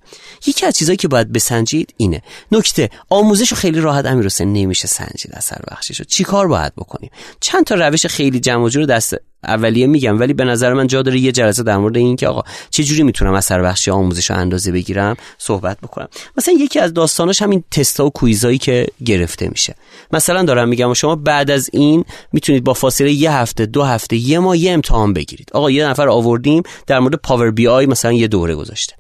یکی 0.48 0.66
از 0.66 0.74
چیزهایی 0.74 0.98
که 0.98 1.08
باید 1.08 1.32
بسنجید 1.32 1.94
اینه. 1.98 2.22
نکته 2.52 2.90
آموزش 3.10 3.54
خیلی 3.54 3.80
راحت 3.80 4.06
امیر 4.06 4.32
نمیشه 4.42 4.88
سنجید 4.88 5.32
اثر 5.34 5.62
بخشش 5.72 6.00
رو 6.00 6.06
چی 6.06 6.24
کار 6.24 6.48
باید 6.48 6.76
بکنیم؟ 6.76 7.12
چند 7.40 7.66
تا 7.66 7.76
روش 7.76 8.06
خیلی 8.06 8.40
جمع 8.40 8.70
رو 8.70 8.86
دست 8.86 9.16
اولیه 9.44 9.88
میگم 9.88 10.20
ولی 10.20 10.34
به 10.34 10.44
نظر 10.44 10.74
من 10.74 10.88
جا 10.88 11.02
داره 11.02 11.20
یه 11.20 11.32
جلسه 11.32 11.64
در 11.64 11.78
مورد 11.78 11.98
این 11.98 12.16
که 12.16 12.28
آقا 12.28 12.42
چه 12.70 12.84
جوری 12.84 13.04
می‌تونم 13.04 13.34
اثر 13.34 13.62
بخشی 13.62 13.92
آموزش 13.92 14.30
رو 14.30 14.38
اندازه 14.38 14.72
بگیرم 14.72 15.16
صحبت 15.38 15.78
بکنم. 15.80 16.08
مثلا 16.38 16.54
یکی 16.60 16.80
از 16.80 16.94
داستاناش 16.94 17.42
همین 17.42 17.64
تستا 17.72 18.06
و 18.06 18.10
کویزایی 18.10 18.58
که 18.58 18.88
گرفته 19.06 19.50
میشه. 19.50 19.76
مثلا 20.14 20.44
دارم 20.44 20.70
میگم 20.70 20.94
شما 20.94 21.16
بعد 21.16 21.52
از 21.52 21.70
این 21.74 22.06
می‌تونید 22.32 22.64
با 22.64 22.74
فاصله 22.74 23.12
یه 23.12 23.32
هفته 23.32 23.66
دو 23.66 23.84
هفته 23.84 24.16
یه 24.16 24.40
ماه 24.40 24.58
یه 24.58 24.72
امتحان 24.72 25.14
بگیرید. 25.14 25.50
آقا 25.54 25.72
یه 25.72 25.88
نفر 25.88 26.10
آوردیم 26.10 26.64
در 26.88 27.00
مورد 27.00 27.16
پاور 27.16 27.52
بی 27.52 27.68
آی 27.68 27.86
مثلا 27.86 28.12
یه 28.12 28.28
دوره 28.28 28.56
گذاشته. 28.56 28.96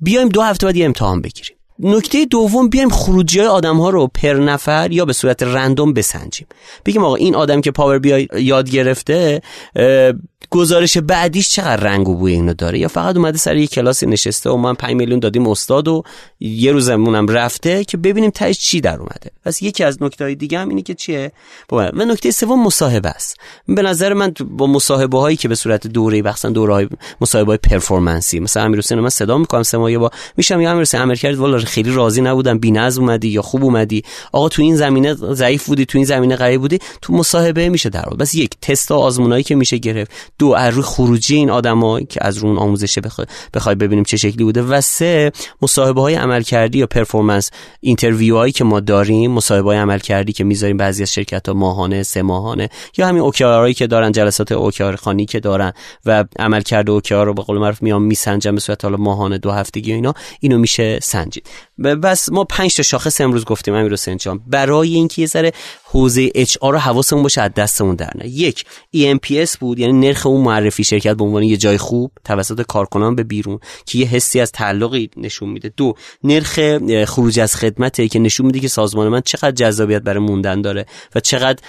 بیایم 0.00 0.28
دو 0.28 0.42
هفته 0.42 0.66
بعد 0.66 0.76
یه 0.76 0.84
امتحان 0.84 1.20
بگیریم. 1.22 1.56
نکته 1.78 2.24
دوم 2.24 2.68
بیایم 2.68 2.88
خروجی 2.88 3.38
های 3.38 3.48
آدم 3.48 3.76
ها 3.76 3.90
رو 3.90 4.06
پر 4.06 4.32
نفر 4.32 4.92
یا 4.92 5.04
به 5.04 5.12
صورت 5.12 5.42
رندوم 5.42 5.92
بسنجیم. 5.92 6.46
بگیم 6.86 7.04
آقا 7.04 7.14
این 7.14 7.34
آدم 7.34 7.60
که 7.60 7.70
پاور 7.70 7.98
بی 7.98 8.28
یاد 8.38 8.70
گرفته 8.70 9.42
گزارش 10.50 10.98
بعدیش 10.98 11.50
چقدر 11.50 11.76
رنگ 11.76 12.08
و 12.08 12.14
بوی 12.14 12.32
اینو 12.32 12.54
داره؟ 12.54 12.78
یا 12.78 12.88
فقط 12.88 13.16
اومده 13.16 13.38
سر 13.38 13.56
یه 13.56 13.66
کلاسی 13.66 14.06
نشسته 14.06 14.50
و 14.50 14.56
من 14.56 14.74
5 14.74 14.94
میلیون 14.94 15.18
دادیم 15.18 15.48
استاد 15.48 15.88
و 15.88 16.02
یه 16.40 16.72
روزمونم 16.72 17.28
رفته 17.28 17.84
که 17.84 17.96
ببینیم 17.96 18.30
تاش 18.30 18.58
چی 18.58 18.80
در 18.80 18.96
اومده. 18.96 19.30
پس 19.44 19.62
یکی 19.62 19.84
از 19.84 20.02
نکته 20.02 20.34
دیگه 20.34 20.58
هم 20.58 20.68
اینه 20.68 20.82
که 20.82 20.94
چیه؟ 20.94 21.32
و 21.72 21.90
نکته 21.94 22.30
سوم 22.30 22.62
مصاحبه 22.62 23.08
است. 23.08 23.36
به 23.68 23.82
نظر 23.82 24.12
من 24.12 24.34
با 24.50 24.66
مصاحبه 24.66 25.18
هایی 25.18 25.36
که 25.36 25.48
به 25.48 25.54
صورت 25.54 25.86
دوره 25.86 26.22
بخصن 26.22 26.52
دوره 26.52 26.74
های 26.74 26.88
مصاحبه 27.20 27.46
های 27.46 27.58
performanceی. 27.58 28.40
مثلا 28.40 28.62
امیر 28.62 28.78
حسین 28.78 29.00
من 29.00 29.08
صدا 29.08 29.38
می‌کنم 29.38 29.62
سه 29.62 29.78
ماه 29.78 29.98
با 29.98 30.10
میشم 30.36 30.60
یا 30.60 30.70
امیر 30.70 30.82
حسین 30.82 31.00
امر 31.00 31.14
کرد 31.14 31.36
والا 31.36 31.63
خیلی 31.64 31.90
راضی 31.90 32.20
نبودم. 32.20 32.58
بی‌نظم 32.58 33.02
اومدی 33.02 33.28
یا 33.28 33.42
خوب 33.42 33.64
اومدی. 33.64 34.02
آقا 34.32 34.48
تو 34.48 34.62
این 34.62 34.76
زمینه 34.76 35.14
ضعیف 35.14 35.66
بودی 35.66 35.86
تو 35.86 35.98
این 35.98 36.04
زمینه 36.04 36.36
قوی 36.36 36.58
بودی 36.58 36.78
تو 37.02 37.12
مصاحبه 37.12 37.68
میشه 37.68 37.88
در 37.88 38.04
بس 38.18 38.34
یک 38.34 38.50
تست 38.62 38.90
و 38.90 38.94
آزمونایی 38.94 39.42
که 39.42 39.54
میشه 39.54 39.78
گرفت. 39.78 40.10
دو 40.38 40.48
از 40.52 40.74
روی 40.74 40.82
خروجی 40.82 41.36
این 41.36 41.50
آدما 41.50 42.00
که 42.00 42.20
از 42.22 42.38
رون 42.38 42.58
آموزش 42.58 42.98
بخوای 43.54 43.74
ببینیم 43.74 44.04
چه 44.04 44.16
شکلی 44.16 44.44
بوده. 44.44 44.62
و 44.62 44.80
سه 44.80 45.32
مصاحبه 45.62 46.00
های 46.00 46.14
عملکردی 46.14 46.78
یا 46.78 46.86
performance. 46.86 47.50
interview 47.80 48.36
هایی 48.36 48.52
که 48.52 48.64
ما 48.64 48.80
داریم 48.80 49.30
مصاحبه 49.30 49.68
های 49.68 49.78
عملکردی 49.78 50.32
که 50.32 50.44
می‌ذاریم 50.44 50.76
بعضی 50.76 51.02
از 51.02 51.12
شرکت 51.12 51.48
ها 51.48 51.54
ماهانه 51.54 52.02
سه 52.02 52.22
ماهانه. 52.22 52.68
یا 52.98 53.06
همین 53.06 53.22
اوکیارایی 53.22 53.74
که 53.74 53.86
دارن 53.86 54.12
جلسات 54.12 54.52
اوکیار 54.52 54.96
خانی 54.96 55.26
که 55.26 55.40
دارن. 55.40 55.72
و 56.06 56.24
عملکرد 56.38 56.90
اوکیار 56.90 57.26
رو 57.26 57.34
به 57.34 57.42
قول 57.42 57.58
معروف 57.58 57.82
میام 57.82 58.02
میسنجن 58.02 58.54
به 58.54 58.60
صورت 58.60 58.84
حالا 58.84 58.96
ماهانه 58.96 59.38
دو 59.38 59.50
هفتگی 59.50 59.92
و 59.92 59.94
اینا. 59.94 60.14
اینو 60.40 60.58
میشه 60.58 60.98
سنجید. 61.02 61.46
بس 62.02 62.28
ما 62.32 62.44
پنج 62.44 62.76
تا 62.76 62.82
شاخص 62.82 63.20
امروز 63.20 63.44
گفتیم 63.44 63.74
امیر 63.74 63.92
حسین 63.92 64.16
جان. 64.16 64.40
برای 64.46 64.94
اینکه 64.94 65.22
یه 65.22 65.28
ذره 65.28 65.52
حوزه 65.84 66.30
اچ 66.34 66.56
آر 66.60 66.72
رو 66.72 66.78
حواسمون 66.78 67.22
باشه 67.22 67.40
از 67.40 67.50
دستمون 67.54 67.94
در 67.94 68.10
نه. 68.14 68.28
یک 68.28 68.64
EMPS 68.96 69.58
بود 69.58 69.78
یعنی 69.78 69.92
نرخ 69.92 70.26
اون 70.26 70.44
معرفی 70.44 70.84
شرکت 70.84 71.16
به 71.16 71.24
عنوان 71.24 71.42
یه 71.42 71.56
جای 71.56 71.78
خوب 71.78 72.12
توسط 72.24 72.62
کارکنان 72.62 73.14
به 73.14 73.22
بیرون 73.22 73.58
که 73.86 73.98
یه 73.98 74.06
حسی 74.06 74.40
از 74.40 74.52
تعلقی 74.52 75.10
نشون 75.16 75.48
میده. 75.48 75.72
دو 75.76 75.94
نرخ 76.24 76.58
خروج 77.04 77.40
از 77.40 77.56
خدمته 77.56 78.08
که 78.08 78.18
نشون 78.18 78.46
میده 78.46 78.60
که 78.60 78.68
سازمان 78.68 79.08
من 79.08 79.20
چقدر 79.20 79.50
جذابیت 79.50 80.02
برای 80.02 80.20
موندن 80.20 80.62
داره 80.62 80.86
و 81.14 81.20
چقدر 81.20 81.62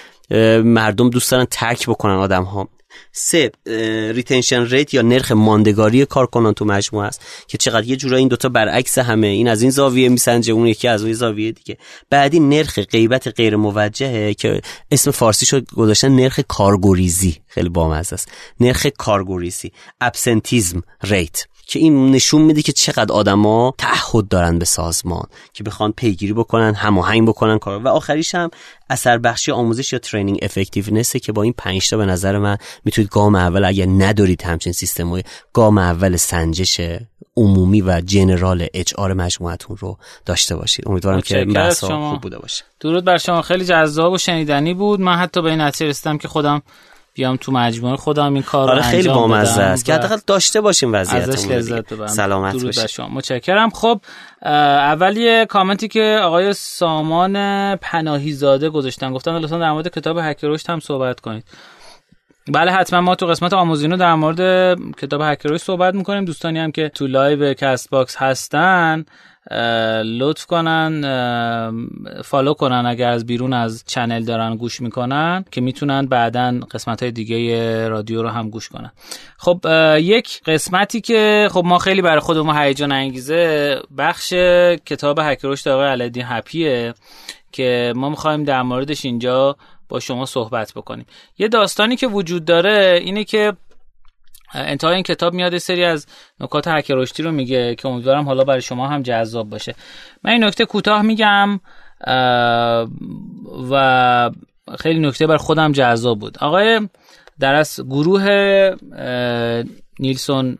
مردم 0.62 1.10
دوست 1.10 1.30
دارن 1.30 1.46
ترک 1.50 1.88
بکنن 1.88 2.14
آدم 2.14 2.42
ها 2.42 2.68
سه 3.12 3.50
retention 4.12 4.66
rate 4.66 4.94
یا 4.94 5.02
نرخ 5.02 5.32
ماندگاری 5.32 6.06
کارکنان 6.06 6.54
تو 6.54 6.64
مجموعه 6.64 7.06
است 7.06 7.20
که 7.48 7.58
چقدر 7.58 7.86
یه 7.86 7.96
جورایی 7.96 8.20
این 8.20 8.28
دوتا 8.28 8.48
برعکس 8.48 8.98
همن. 8.98 9.26
این 9.26 9.48
از 9.48 9.62
این 9.62 9.70
زاویه 9.70 10.08
میسنجه 10.08 10.52
اون 10.52 10.66
یکی 10.66 10.88
از 10.88 11.02
اون 11.02 11.12
زاویه 11.12 11.52
دیگه. 11.52 11.78
بعدی 12.10 12.40
نرخ 12.40 12.78
غیبت 12.78 13.28
غیر 13.28 13.56
موجهه 13.56 14.34
که 14.34 14.60
اسم 14.90 15.10
فارسی 15.10 15.46
شد 15.46 15.66
گذاشتن 15.70 16.08
نرخ 16.08 16.40
کارگریزی 16.48 17.36
خیلی 17.46 17.68
بامزه 17.68 18.14
است. 18.14 18.28
نرخ 18.60 18.86
کارگریزی 18.86 19.72
absenteeism 20.00 20.82
rate 21.02 21.46
که 21.66 21.78
این 21.78 22.10
نشون 22.10 22.42
میده 22.42 22.62
که 22.62 22.72
چقدر 22.72 23.12
آدما 23.12 23.74
تعهد 23.78 24.28
دارن 24.28 24.58
به 24.58 24.64
سازمان 24.64 25.26
که 25.52 25.64
بخوان 25.64 25.92
پیگیری 25.92 26.32
بکنن 26.32 26.74
هماهنگ 26.74 27.28
بکنن 27.28 27.58
کار 27.58 27.82
و 27.82 27.88
آخریش 27.88 28.34
هم 28.34 28.50
اثر 28.90 29.18
بخشی 29.18 29.52
آموزش 29.52 29.92
یا 29.92 29.98
ترینینگ 29.98 30.38
افکتیونس 30.42 31.16
که 31.16 31.32
با 31.32 31.42
این 31.42 31.54
5 31.58 31.90
تا 31.90 31.96
به 31.96 32.06
نظر 32.06 32.38
من 32.38 32.56
می‌تونید 32.84 33.10
گام 33.10 33.34
اول 33.34 33.64
اگر 33.64 33.86
ندارید 33.86 34.42
همچین 34.42 34.72
سیستمای 34.72 35.22
گام 35.52 35.78
اول 35.78 36.16
سنجش 36.16 36.80
عمومی 37.36 37.80
و 37.80 38.00
جنرال 38.00 38.66
اچ 38.74 38.94
آر 38.94 39.12
مجموعتون 39.12 39.76
رو 39.76 39.98
داشته 40.26 40.56
باشید. 40.56 40.88
امیدوارم 40.88 41.20
که 41.20 41.44
بحث 41.44 41.84
خوب 41.84 42.20
بوده 42.20 42.38
باشه. 42.38 42.64
درود 42.80 43.04
بر 43.04 43.18
شما. 43.18 43.42
خیلی 43.42 43.64
جذاب 43.64 44.12
و 44.12 44.18
شنیدنی 44.18 44.74
بود. 44.74 45.00
من 45.00 45.16
حتی 45.16 45.42
به 45.42 45.50
این 45.50 45.60
نتیجه 45.60 45.86
رسیدم 45.86 46.18
که 46.18 46.28
خودم 46.28 46.62
بیام 47.16 47.36
تو 47.36 47.52
مجموعه 47.52 47.96
خودم 47.96 48.34
این 48.34 48.42
کار 48.42 48.70
آره 48.70 48.82
خیلی 48.82 49.08
بامزه 49.08 49.62
است. 49.62 49.84
که 49.84 49.94
حداقل 49.94 50.16
داشته 50.26 50.60
باشیم 50.60 50.90
وضعیتمون 50.92 51.34
ازش 51.34 51.46
لذت 51.48 51.92
ببرم. 51.92 52.06
سلامت 52.06 52.62
باشید 52.62 52.86
شما. 52.86 53.08
متشکرم. 53.08 53.70
خب 53.70 54.00
اول 54.42 55.44
کامنتی 55.44 55.88
که 55.88 56.20
آقای 56.22 56.52
سامان 56.52 57.32
پناهی 57.76 58.32
زاده 58.32 58.70
گذاشتن. 58.70 59.12
گفتن 59.12 59.38
لطفا 59.38 59.58
در 59.58 59.72
مورد 59.72 59.88
کتاب 59.88 60.18
هک 60.18 60.38
رشد 60.42 60.70
هم 60.70 60.80
صحبت 60.80 61.20
کنید. 61.20 61.44
بله 62.48 62.72
حتما 62.72 63.00
ما 63.00 63.14
تو 63.14 63.26
قسمت 63.26 63.52
آموزینو 63.52 63.96
در 63.96 64.14
مورد 64.14 64.74
کتاب 64.96 65.20
هک 65.24 65.39
رشد 65.39 65.60
صحبت 65.60 65.94
می‌کنیم. 65.94 66.24
دوستانی 66.24 66.58
هم 66.58 66.72
که 66.72 66.88
تو 66.88 67.06
live 67.06 67.54
کست 67.54 67.90
باکس 67.90 68.16
هستن 68.16 69.04
لطف 70.04 70.46
کنن 70.46 71.00
follow 72.24 72.54
کنن 72.54 72.86
اگر 72.86 73.10
از 73.10 73.26
بیرون 73.26 73.52
از 73.52 73.84
channel 73.86 74.24
دارن 74.24 74.56
گوش 74.56 74.80
می‌کنن 74.80 75.44
که 75.50 75.60
می‌تونن 75.60 76.06
بعدا 76.06 76.60
قسمت 76.70 77.02
های 77.02 77.12
دیگه 77.12 77.88
رادیو 77.88 78.22
رو 78.22 78.28
هم 78.28 78.50
گوش 78.50 78.68
کنن. 78.68 78.92
خب 79.38 79.60
یک 79.98 80.42
قسمتی 80.46 81.00
که 81.00 81.48
خب 81.50 81.62
ما 81.64 81.78
خیلی 81.78 82.02
برای 82.02 82.20
خودمون 82.20 82.56
هیجان 82.56 82.92
انگیزه 82.92 83.76
بخش 83.98 84.32
کتاب 84.86 85.18
هکروش 85.22 85.66
آقای 85.66 85.88
علدین 85.88 86.24
هپیه 86.26 86.94
که 87.52 87.92
ما 87.96 88.08
می‌خوایم 88.08 88.44
در 88.44 88.62
موردش 88.62 89.04
اینجا 89.04 89.56
با 89.88 90.00
شما 90.00 90.26
صحبت 90.26 90.72
بکنیم. 90.76 91.06
یه 91.38 91.48
داستانی 91.48 91.96
که 91.96 92.06
وجود 92.06 92.44
داره 92.44 93.00
اینه 93.02 93.24
که 93.24 93.52
انتهای 94.54 94.94
این 94.94 95.02
کتاب 95.02 95.34
میاد 95.34 95.58
سری 95.58 95.84
از 95.84 96.06
نکات 96.40 96.68
حک 96.68 96.90
رشدی 96.90 97.22
رو 97.22 97.32
میگه 97.32 97.74
که 97.74 97.88
امیدوارم 97.88 98.24
حالا 98.24 98.44
برای 98.44 98.60
شما 98.60 98.88
هم 98.88 99.02
جذاب 99.02 99.50
باشه. 99.50 99.74
من 100.22 100.30
این 100.30 100.44
نکته 100.44 100.64
کوتاه 100.64 101.02
میگم 101.02 101.60
و 103.70 104.30
خیلی 104.78 105.00
نکته 105.00 105.26
بر 105.26 105.36
خودم 105.36 105.72
جذاب 105.72 106.18
بود. 106.18 106.38
آقای 106.40 106.88
در 107.40 107.54
از 107.54 107.80
گروه 107.80 108.26
نیلسون 110.00 110.58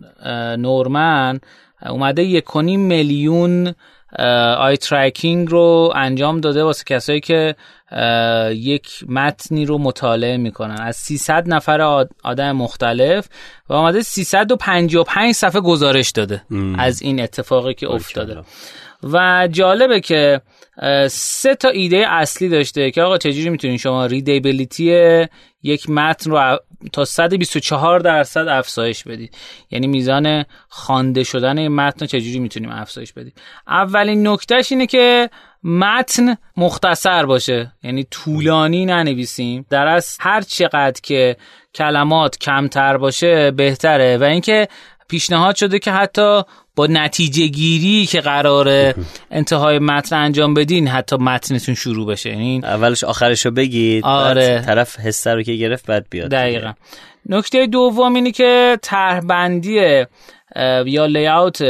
نورمن 0.58 1.40
اومده 1.86 2.22
یک 2.22 2.56
میلیون 2.56 3.74
آی 4.58 4.76
ترکینگ 4.76 5.50
رو 5.50 5.92
انجام 5.94 6.40
داده 6.40 6.64
واسه 6.64 6.84
کسایی 6.86 7.20
که 7.20 7.54
یک 8.50 9.04
متنی 9.08 9.66
رو 9.66 9.78
مطالعه 9.78 10.36
می‌کنن. 10.36 10.80
از 10.80 10.96
300 10.96 11.44
نفر 11.48 11.80
آدم 12.24 12.52
مختلف 12.52 13.28
و 13.68 13.72
آمده 13.74 14.02
355 14.02 15.34
صفحه 15.34 15.60
گزارش 15.60 16.10
داده 16.10 16.42
از 16.78 17.02
این 17.02 17.20
اتفاقی 17.22 17.74
که 17.74 17.90
افتاده. 17.90 18.42
و 19.02 19.48
جالبه 19.52 20.00
که 20.00 20.40
سه 21.10 21.54
تا 21.54 21.68
ایده 21.68 22.04
اصلی 22.08 22.48
داشته 22.48 22.90
که 22.90 23.02
آقا 23.02 23.18
چجوری 23.18 23.50
می‌تونین 23.50 23.76
شما 23.76 24.06
ریدیبلیتی 24.06 25.26
یک 25.62 25.90
متن 25.90 26.30
رو 26.30 26.58
تا 26.92 27.04
124 27.04 28.00
درصد 28.00 28.48
افزایش 28.48 29.04
بدید. 29.04 29.36
یعنی 29.70 29.86
میزان 29.86 30.44
خوانده 30.68 31.24
شدن 31.24 31.58
این 31.58 31.74
متن 31.74 32.00
رو 32.00 32.06
چجوری 32.06 32.38
می‌تونیم 32.38 32.70
افزایش 32.70 33.12
بدیم؟ 33.12 33.32
اولین 33.68 34.28
نکتهش 34.28 34.72
اینه 34.72 34.86
که 34.86 35.30
متن 35.64 36.36
مختصر 36.56 37.26
باشه. 37.26 37.72
یعنی 37.82 38.04
طولانی 38.10 38.86
ننویسیم. 38.86 39.66
در 39.70 39.86
از 39.86 40.16
هر 40.20 40.40
چقدر 40.40 41.00
که 41.02 41.36
کلمات 41.74 42.38
کمتر 42.38 42.96
باشه 42.96 43.50
بهتره. 43.50 44.16
و 44.18 44.22
اینکه 44.22 44.68
پیشنهاد 45.08 45.56
شده 45.56 45.78
که 45.78 45.92
حتی 45.92 46.42
با 46.76 46.86
نتیجه 46.86 47.46
گیری 47.46 48.06
که 48.06 48.20
قراره 48.20 48.94
انتهای 49.30 49.78
متن 49.78 50.16
انجام 50.16 50.54
بدین 50.54 50.88
حتی 50.88 51.16
متنتون 51.16 51.74
شروع 51.74 52.06
بشه. 52.06 52.30
یعنی 52.30 52.60
اولش 52.64 53.04
آخرش 53.04 53.46
رو 53.46 53.52
بگید 53.52 54.04
آره. 54.04 54.62
طرف 54.66 55.00
حسه 55.00 55.34
رو 55.34 55.42
که 55.42 55.54
گرفت 55.54 55.86
بعد 55.86 56.06
بیاد. 56.10 56.30
دقیقا. 56.30 56.72
نکته 57.28 57.66
دوم 57.66 58.14
اینه 58.14 58.30
که 58.30 58.78
طرحبندی 58.82 60.04
یا 60.86 61.06
layout 61.06 61.64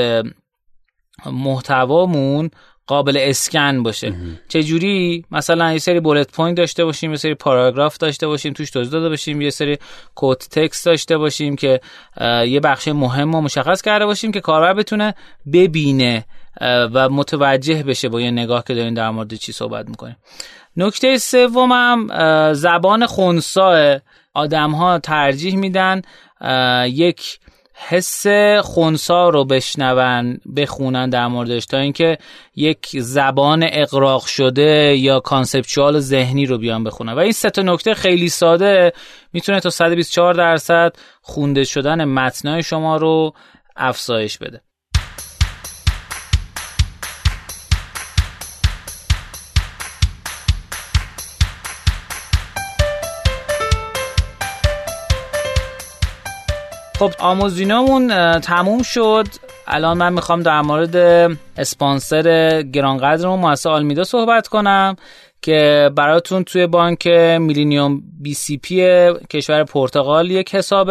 محتوامون 1.26 2.50
قابل 2.86 3.16
اسکن 3.20 3.82
باشه. 3.82 4.14
چه 4.48 4.62
جوری 4.62 5.24
مثلا 5.30 5.72
یه 5.72 5.78
سری 5.78 6.00
bullet 6.00 6.32
point 6.32 6.56
داشته 6.56 6.84
باشیم 6.84 7.10
یه 7.10 7.16
سری 7.16 7.34
پاراگراف 7.34 7.96
داشته 7.96 8.26
باشیم 8.26 8.52
توش 8.52 8.70
توضیح 8.70 8.92
داده 8.92 9.08
باشیم 9.08 9.40
یه 9.40 9.50
سری 9.50 9.78
quote 10.14 10.48
text 10.50 10.86
داشته 10.86 11.18
باشیم 11.18 11.56
که 11.56 11.80
یه 12.46 12.60
بخش 12.60 12.88
مهم 12.88 13.34
و 13.34 13.40
مشخص 13.40 13.82
کرده 13.82 14.06
باشیم 14.06 14.32
که 14.32 14.40
کاربر 14.40 14.74
بتونه 14.74 15.14
ببینه 15.52 16.24
و 16.60 17.08
متوجه 17.08 17.82
بشه 17.82 18.08
با 18.08 18.20
یه 18.20 18.30
نگاه 18.30 18.64
که 18.64 18.74
داریم 18.74 18.94
در 18.94 19.10
مورد 19.10 19.34
چی 19.34 19.52
صحبت 19.52 19.88
می‌کنیم. 19.88 20.16
نکته 20.76 21.18
سومم 21.18 22.06
زبان 22.52 23.06
خونسا. 23.06 23.98
آدم 24.34 24.70
ها 24.70 24.98
ترجیح 24.98 25.56
میدن 25.56 26.02
یک 26.86 27.38
حس 27.78 28.26
خونسا 28.62 29.28
رو 29.28 29.44
بشنون 29.44 30.40
بخونن 30.56 31.10
در 31.10 31.26
موردش. 31.26 31.66
تا 31.66 31.78
اینکه 31.78 32.18
یک 32.56 32.86
زبان 32.92 33.68
اقراق 33.72 34.26
شده 34.26 34.96
یا 34.96 35.20
کانسپچوال 35.20 35.98
ذهنی 35.98 36.46
رو 36.46 36.58
بیان 36.58 36.84
بخونن. 36.84 37.12
و 37.12 37.18
این 37.18 37.32
سه 37.32 37.62
نکته 37.62 37.94
خیلی 37.94 38.28
ساده. 38.28 38.92
می‌تونه 39.32 39.60
تا 39.60 39.70
124 39.70 40.34
درصد 40.34 40.92
خونده 41.22 41.64
شدن 41.64 42.04
متنای 42.04 42.62
شما 42.62 42.96
رو 42.96 43.34
افزایش 43.76 44.38
بده. 44.38 44.65
خب 56.98 57.12
آموزینامون 57.18 58.40
تموم 58.40 58.82
شد. 58.82 59.26
الان 59.66 59.98
من 59.98 60.12
می‌خوام 60.12 60.42
در 60.42 60.60
مورد 60.60 60.96
اسپانسر 61.56 62.62
گرانقدرمون 62.62 63.40
مؤسسه 63.40 63.70
آلمیدا 63.70 64.04
صحبت 64.04 64.48
کنم 64.48 64.96
که 65.42 65.90
براتون 65.96 66.44
توی 66.44 66.66
بانک 66.66 67.06
میلینیوم 67.40 68.02
بی 68.20 68.34
سی 68.34 68.56
پی 68.56 69.12
کشور 69.30 69.64
پرتغال 69.64 70.30
یک 70.30 70.54
حساب 70.54 70.90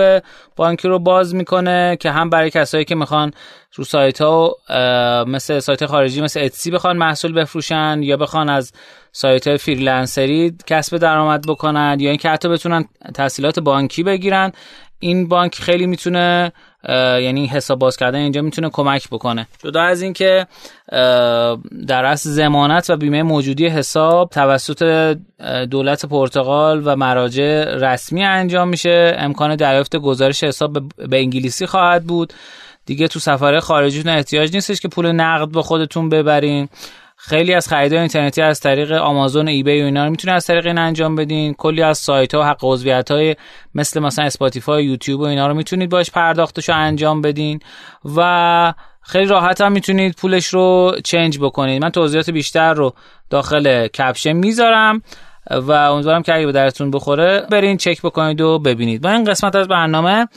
بانکی 0.56 0.88
رو 0.88 1.00
باز 1.00 1.36
می‌کنه 1.36 1.98
که 2.00 2.12
هم 2.12 2.30
برای 2.30 2.50
کسایی 2.50 2.86
که 2.86 2.96
می‌خوان 2.96 3.32
رو 3.76 3.84
سایت 3.84 4.22
ها 4.22 4.56
مثل 5.28 5.60
سایت 5.60 5.86
خارجی 5.86 6.22
مثل 6.22 6.40
اتسی 6.40 6.72
بخوان 6.72 6.98
محصول 6.98 7.34
بفروشن 7.34 8.00
یا 8.04 8.18
بخوان 8.18 8.50
از 8.50 8.72
سایت 9.12 9.48
های 9.48 9.58
freelancer 9.58 10.49
ی 10.49 10.58
کسب 10.68 10.98
درآمد 10.98 11.48
بکنن 11.48 11.98
یا 12.00 12.10
اینکه 12.10 12.30
حتی 12.30 12.50
بتونن 12.50 12.86
تحصیلات 13.14 13.60
بانکی 13.60 14.04
بگیرن. 14.04 14.52
این 15.06 15.28
بانک 15.28 15.56
خیلی 15.56 15.86
می‌تونه 15.86 16.52
یعنی 17.22 17.48
حساب 17.48 17.80
باز 17.80 17.98
کردن 17.98 18.20
اینجا 18.20 18.42
می‌تونه 18.42 18.70
کمک 18.70 19.08
بکنه. 19.10 19.48
جدا 19.64 19.82
از 19.82 20.02
اینکه 20.02 20.48
در 21.88 22.06
اصل 22.06 22.30
زمانت 22.30 22.90
و 22.90 22.98
بیمه 22.98 23.24
موجودی 23.24 23.68
حساب 23.68 24.30
توسط 24.30 25.18
دولت 25.72 26.06
پرتغال 26.06 26.82
و 26.86 26.96
مراجع 26.96 27.76
رسمی 27.76 28.24
انجام 28.24 28.68
میشه. 28.68 29.16
امکان 29.18 29.56
دریافت 29.56 29.96
گزارش 29.96 30.44
حساب 30.44 30.78
به 31.10 31.18
انگلیسی 31.18 31.66
خواهد 31.66 32.04
بود. 32.04 32.34
دیگه 32.86 33.08
تو 33.08 33.20
سفاره 33.20 33.60
خارجیتون 33.60 34.12
احتیاج 34.12 34.54
نیستش 34.54 34.82
که 34.82 34.88
پول 34.88 35.12
نقد 35.12 35.52
به 35.52 35.62
خودتون 35.62 36.10
ببرین. 36.10 36.70
خیلی 37.18 37.54
از 37.54 37.68
خریدای 37.68 38.00
اینترنتی 38.00 38.42
از 38.42 38.60
طریق 38.60 38.92
آمازون 38.92 39.48
و 39.48 39.52
ایبی 39.52 39.82
و 39.82 39.86
اینا 39.86 40.06
رو 40.06 40.12
می‌تونید 40.12 40.36
از 40.36 40.46
طریق 40.46 40.66
این 40.66 40.78
انجام 40.78 41.16
بدین. 41.16 41.54
کلی 41.54 41.82
از 41.82 41.98
سایت 41.98 42.36
ها 42.36 42.42
و 42.42 42.44
حق 42.44 42.60
عضویت 42.64 43.12
های 43.12 43.36
مثل 43.76 44.00
مثلا 44.00 44.26
اسپاتیفای 44.26 44.86
یوتیوب 44.86 45.20
و 45.20 45.24
اینا 45.24 45.48
رو 45.48 45.54
می‌تونید 45.54 45.90
باش 45.90 46.12
پرداختش 46.12 46.70
رو 46.70 46.76
انجام 46.76 47.22
بدین 47.22 47.60
و 48.16 48.74
خیلی 49.02 49.26
راحت 49.26 49.62
هم 49.62 49.72
می‌تونید 49.72 50.16
پولش 50.16 50.48
رو 50.48 50.96
change 51.04 51.40
بکنید. 51.40 51.84
من 51.84 51.90
توضیحات 51.90 52.30
بیشتر 52.30 52.74
رو 52.74 52.94
داخل 53.30 53.88
caption 53.88 54.34
می‌ذارم 54.34 55.02
و 55.52 55.72
امیدوارم 55.72 56.24
که 56.24 56.36
اگه 56.36 56.46
به 56.46 56.52
دردتون 56.52 56.92
بخوره 56.92 57.48
برین 57.52 57.78
چک 57.78 58.02
بکنید 58.02 58.42
و 58.42 58.60
ببینید. 58.60 59.02
با 59.02 59.10
این 59.10 59.24
قسمت 59.24 59.56
از 59.56 59.68
برنامه 59.68 60.28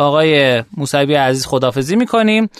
با 0.00 0.06
آقای 0.06 0.62
موسوی 0.76 1.14
عزیز 1.14 1.46
خدافظی 1.46 1.96
می‌کنیم 1.96 2.50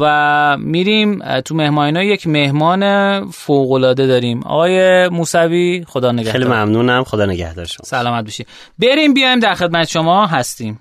و 0.00 0.56
میریم 0.60 1.40
تو 1.40 1.54
مهمانینا 1.54 2.02
یک 2.02 2.26
مهمان 2.26 3.30
فوقالعاده 3.30 4.06
داریم. 4.06 4.42
آقای 4.42 5.08
موسوی 5.08 5.84
خدا 5.88 6.12
نگهدار. 6.12 6.32
خیلی 6.32 6.44
ممنونم. 6.44 7.04
خدا 7.04 7.26
نگهدار 7.26 7.64
شما. 7.64 7.84
سلامت 7.84 8.24
باشید 8.24 8.46
بریم 8.78 9.14
بیایم 9.14 9.40
در 9.40 9.54
خدمت 9.54 9.88
شما. 9.88 10.26
هستیم. 10.26 10.80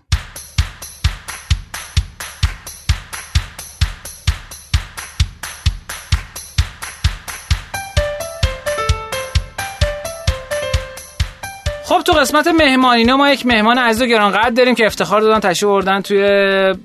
قسمت 12.25 12.47
مهمانینا 12.47 13.17
ما 13.17 13.29
یک 13.29 13.45
مهمان 13.45 13.77
عزیز 13.77 14.01
و 14.01 14.05
گرانقدر 14.05 14.49
داریم 14.49 14.75
که 14.75 14.85
افتخار 14.85 15.21
دادن 15.21 15.39
تشریف 15.39 15.69
بردن 15.69 16.01
توی 16.01 16.23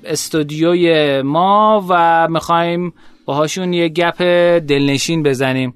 استودیوی 0.05 1.21
ما 1.21 1.85
و 1.89 2.27
می‌خوایم 2.27 2.93
باهاشون 3.25 3.73
یه 3.73 3.89
گپ 3.89 4.21
دلنشین 4.67 5.23
بزنیم. 5.23 5.73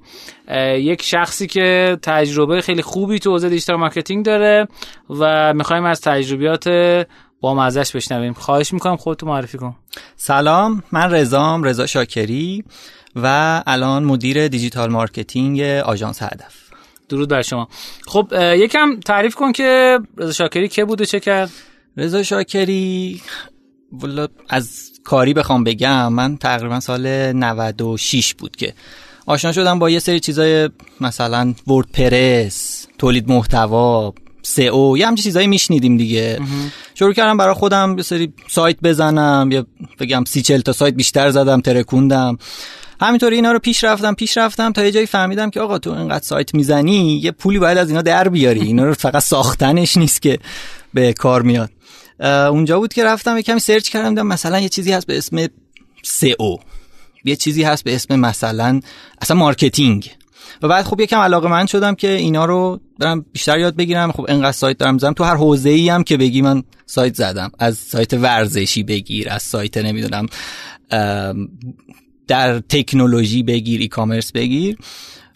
یک 0.78 1.02
شخصی 1.02 1.48
که 1.48 1.98
تجربه 2.02 2.62
خیلی 2.62 2.82
خوبی 2.82 3.20
تو 3.20 3.32
حوزه 3.32 3.50
digital 3.50 3.76
marketing 3.76 4.26
داره 4.26 4.68
و 5.10 5.54
می‌خوایم 5.54 5.86
از 5.86 6.02
تجربیات 6.02 6.70
بامزش 7.42 7.96
بشنویم. 7.96 8.34
خواهش 8.34 8.74
می‌کنم 8.74 8.98
خودتو 8.98 9.26
معرفی 9.26 9.58
کن. 9.58 9.76
سلام 10.16 10.84
من 10.92 11.14
رزام 11.14 11.64
رضا 11.64 11.86
شاکری 11.86 12.64
و 13.16 13.64
الان 13.68 14.04
مدیر 14.04 14.48
digital 14.48 14.92
marketing 14.92 15.62
آژانس 15.62 16.24
هدف. 16.24 16.65
درود 17.10 17.30
بر 17.30 17.42
شما. 17.42 17.68
خب 18.08 18.34
یکم 18.58 19.00
تعریف 19.00 19.36
کن 19.36 19.52
که 19.52 20.00
رضا 20.18 20.32
شاکری 20.32 20.68
که 20.68 20.86
بوده 20.86 21.06
چه 21.06 21.20
کرد؟ 21.20 21.52
رضا 21.98 22.24
شاکری 22.24 23.22
والا 23.92 24.28
از 24.50 24.92
کاری 25.04 25.34
بخوام 25.34 25.64
بگم 25.64 26.14
من 26.14 26.38
تقریبا 26.38 26.80
سال 26.80 27.32
96 27.32 28.34
بود 28.34 28.56
که 28.56 28.74
آشنا 29.26 29.52
شدم 29.52 29.80
با 29.80 29.90
یه 29.90 30.00
سری 30.00 30.20
چیزای 30.20 30.70
مثلا 31.02 31.54
وردپرس 31.68 32.88
تولید 32.98 33.30
محتوا 33.30 34.14
سئو 34.42 34.98
یه 34.98 35.08
همچین 35.08 35.24
چیزایی 35.24 35.48
میشنیدیم 35.48 35.98
دیگه. 35.98 36.40
شروع 36.94 37.14
کردم 37.14 37.38
برای 37.38 37.54
خودم 37.54 37.94
یه 37.98 38.04
سری 38.04 38.34
سایت 38.48 38.78
بزنم 38.84 39.50
یا 39.52 39.66
بگم 40.00 40.24
سی 40.24 40.42
چل 40.42 40.62
تا 40.62 40.74
سایت 40.74 40.94
بیشتر 40.94 41.30
زدم 41.30 41.62
ترکوندم. 41.62 42.38
همینطوری 43.02 43.36
اینا 43.36 43.52
رو 43.52 43.60
پیش 43.60 43.84
رفتم 43.84 44.14
پیش 44.14 44.38
رفتم 44.38 44.72
تا 44.72 44.84
یه 44.84 44.92
جایی 44.92 45.06
فهمیدم 45.06 45.50
که 45.50 45.62
آقا 45.62 45.80
تو 45.80 45.92
اینقدر 45.92 46.24
سایت 46.24 46.56
می‌زنی 46.56 47.20
یه 47.24 47.32
پولی 47.32 47.60
باید 47.60 47.78
از 47.78 47.90
اینا 47.90 48.02
در 48.02 48.30
بیاری. 48.30 48.62
اینا 48.62 48.84
رو 48.84 48.94
فقط 48.94 49.24
ساختنش 49.24 49.98
نیست 49.98 50.22
که 50.22 50.40
به 50.94 51.14
کار 51.14 51.42
میاد. 51.42 51.70
اونجا 52.50 52.80
بود 52.80 52.94
که 52.94 53.04
رفتم 53.04 53.38
یه 53.38 53.44
کمی 53.44 53.60
سرچ 53.60 53.90
کردم 53.90 54.10
دیدم 54.10 54.28
مثلا 54.28 54.60
یه 54.60 54.70
چیزی 54.70 54.92
هست 54.92 55.08
به 55.08 55.18
اسم 55.18 55.48
SEO. 56.04 56.58
یه 57.26 57.36
چیزی 57.36 57.64
هست 57.64 57.84
به 57.84 57.96
اسم 57.96 58.16
مثلا 58.16 58.80
اصلا 59.22 59.38
marketing. 59.38 60.12
و 60.62 60.68
بعد 60.68 60.86
خب 60.86 61.00
یکم 61.00 61.20
علاقه 61.20 61.48
مند 61.48 61.66
شدم 61.66 61.96
که 61.96 62.12
اینا 62.12 62.46
رو 62.46 62.80
برم 63.00 63.26
بیشتر 63.34 63.60
یاد 63.60 63.76
بگیرم. 63.76 64.12
خب 64.12 64.26
انقدر 64.30 64.52
سایت 64.52 64.78
دارم 64.78 64.98
زدم 64.98 65.14
تو 65.14 65.24
هر 65.24 65.36
حوزه 65.36 65.70
ای 65.70 65.90
هم 65.90 66.04
که 66.04 66.18
بگی 66.18 66.42
من 66.42 66.64
سایت 66.86 67.16
زدم. 67.16 67.52
از 67.60 67.78
سایت 67.78 68.14
ورزشی 68.14 68.84
بگیر 68.84 69.30
از 69.30 69.44
سایت 69.44 69.78
نمی‌دونم 69.78 70.26
در 72.28 72.60
تکنولوژی 72.60 73.44
بگیر 73.44 73.82
e-commerce 73.82 74.32
بگیر. 74.32 74.78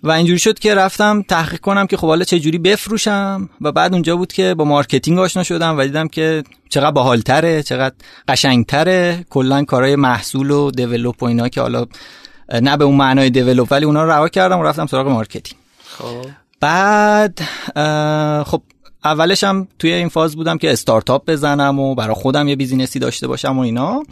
و 0.04 0.12
اینجوری 0.12 0.40
شد 0.40 0.60
که 0.60 0.76
رفتم 0.76 1.22
تحقیق 1.22 1.60
کنم 1.60 1.88
که 1.88 1.98
خب 1.98 2.08
حالا 2.08 2.24
چه 2.24 2.40
جوری 2.40 2.58
بفروشم. 2.58 3.50
و 3.62 3.72
بعد 3.72 3.94
اونجا 3.94 4.16
بود 4.16 4.34
که 4.34 4.54
با 4.54 4.66
marketing 4.66 5.20
آشنا 5.20 5.44
شدم 5.44 5.78
و 5.78 5.84
دیدم 5.84 6.08
که 6.08 6.44
چقدر 6.70 6.92
باحالتره 6.92 7.64
چقدر 7.64 7.96
قشنگتره. 8.28 9.26
کلا 9.30 9.64
کارهای 9.64 9.96
محصول 9.96 10.52
و 10.52 10.72
develop 10.72 11.24
و 11.24 11.26
اینا 11.26 11.50
که 11.50 11.62
حالا 11.62 11.86
نه 12.62 12.78
به 12.78 12.86
اون 12.86 12.96
معنای 12.96 13.30
develop 13.30 13.68
ولی 13.72 13.86
اونا 13.86 14.04
رو 14.04 14.12
رها 14.12 14.30
کردم 14.30 14.60
و 14.60 14.64
رفتم 14.64 14.88
سراغ 14.88 15.08
marketing. 15.08 15.60
خب. 15.86 16.26
بعد 16.60 17.40
خب 18.46 18.62
اولش 19.04 19.44
هم 19.44 19.68
توی 19.80 19.94
این 19.94 20.10
فاز 20.10 20.36
بودم 20.36 20.58
که 20.58 20.72
استارتاپ 20.72 21.30
بزنم 21.30 21.80
و 21.80 21.96
برای 21.96 22.16
خودم 22.16 22.48
یه 22.48 22.56
business 22.56 22.95
ی 22.95 23.00
داشته 23.00 23.28
باشم 23.28 23.58
و 23.58 23.62
اینا. 23.62 24.04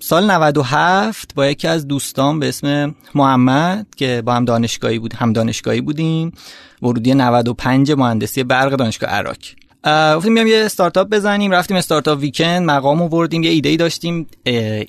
سال 0.00 0.30
97 0.30 1.34
با 1.34 1.46
یکی 1.46 1.68
از 1.68 1.88
دوستان 1.88 2.38
به 2.38 2.48
اسم 2.48 2.94
محمد 3.14 3.86
که 3.96 4.22
با 4.26 4.34
هم 4.34 4.44
دانشگاهی 4.44 4.98
بود 4.98 5.14
هم 5.14 5.32
دانشگاهی 5.32 5.80
بودیم. 5.80 6.32
ورودی 6.82 7.14
95 7.14 7.92
مهندسی 7.92 8.44
برق 8.44 8.72
دانشگاه 8.72 9.10
عراق. 9.10 9.36
گفتیم 10.16 10.34
بیام 10.34 10.46
یه 10.46 10.64
استارتاپ 10.64 11.08
بزنیم. 11.08 11.50
رفتیم 11.50 11.76
استارتاپ 11.76 12.18
ویکند 12.20 12.70
مقام 12.70 13.02
آوردیم 13.02 13.42
یه 13.42 13.50
ایده 13.50 13.68
ای 13.68 13.76
داشتیم 13.76 14.26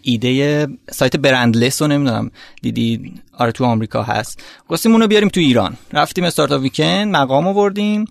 ایده 0.01 0.67
سایت 0.91 1.15
برندلس 1.15 1.81
رو 1.81 1.87
نمی‌دونم 1.87 2.31
دیدی؟ 2.61 3.13
آره 3.37 3.51
تو 3.51 3.65
آمریکا 3.65 4.03
هست. 4.03 4.43
گفتیم 4.69 4.91
اونو 4.91 5.07
بیاریم 5.07 5.29
تو 5.29 5.39
ایران. 5.39 5.77
رفتیم 5.93 6.23
استارتاپ 6.23 6.61
ویکند 6.61 7.15
مقام 7.15 7.47
آوردیم 7.47 8.05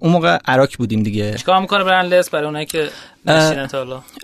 اون 0.00 0.12
موقع 0.12 0.38
عراق 0.44 0.68
بودیم 0.78 1.02
دیگه. 1.02 1.34
چیکار 1.34 1.60
می‌کنه 1.60 1.84
برندلس 1.84 2.30
برای 2.30 2.46
اونایی 2.46 2.66
که 2.66 2.88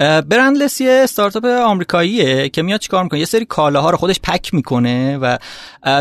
برندلس 0.00 0.80
یه 0.80 1.00
استارتاپ 1.04 1.44
آمریکاییه 1.44 2.48
که 2.48 2.62
میاد 2.62 2.80
چیکار 2.80 3.02
می‌کنه؟ 3.02 3.20
یه 3.20 3.26
سری 3.26 3.44
کالاها 3.44 3.90
رو 3.90 3.96
خودش 3.96 4.20
پک 4.20 4.54
می‌کنه 4.54 5.18
و 5.18 5.38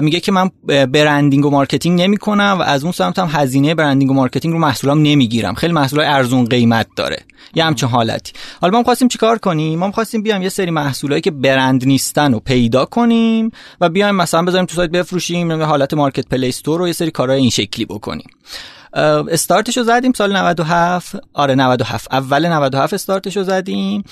میگه 0.01 0.19
که 0.19 0.31
من 0.31 0.49
branding 0.67 1.45
و 1.45 1.49
marketing 1.49 2.01
نمی‌کنم 2.01 2.57
و 2.59 2.61
از 2.61 2.83
اون 2.83 2.91
سمت 2.91 3.19
هم 3.19 3.29
هزینه 3.31 3.75
branding 3.75 4.11
و 4.11 4.13
marketing 4.13 4.53
رو 4.53 4.59
محصولام 4.59 5.01
نمی‌گیرم. 5.01 5.53
خیلی 5.53 5.73
محصولای 5.73 6.07
ارزون 6.07 6.45
قیمت 6.45 6.87
داره. 6.95 7.17
یه 7.55 7.65
همچین 7.65 7.89
حالتی. 7.89 8.33
حالا 8.61 8.77
ما 8.77 8.83
خواستیم 8.83 9.07
چیکار 9.07 9.37
کنیم؟ 9.37 9.79
ما 9.79 9.91
خواستیم 9.91 10.23
بیام 10.23 10.41
یه 10.41 10.49
سری 10.49 10.71
محصولایی 10.71 11.21
که 11.21 11.31
برند 11.31 11.85
نیستن 11.85 12.33
رو 12.33 12.39
پیدا 12.39 12.85
کنیم 12.85 13.51
و 13.81 13.89
بیایم 13.89 14.15
مثلا 14.15 14.43
بذاریم 14.43 14.65
تو 14.65 14.75
سایت 14.75 14.91
بفروشیم 14.91 15.63
حالت 15.63 15.93
marketplace 15.93 16.55
store 16.55 16.79
رو 16.79 16.87
یه 16.87 16.93
سری 16.93 17.11
کارهای 17.11 17.39
این 17.39 17.49
شکلی 17.49 17.85
بکنیم. 17.85 18.29
استارتش 18.93 19.77
رو 19.77 19.83
زدیم 19.83 20.13
سال 20.13 20.37
97 20.37 21.15
آره 21.33 21.55
97 21.55 22.13
اول 22.13 22.45
97 22.45 22.88
استارتش 22.93 23.37
رو 23.37 23.43
زدیم. 23.43 24.03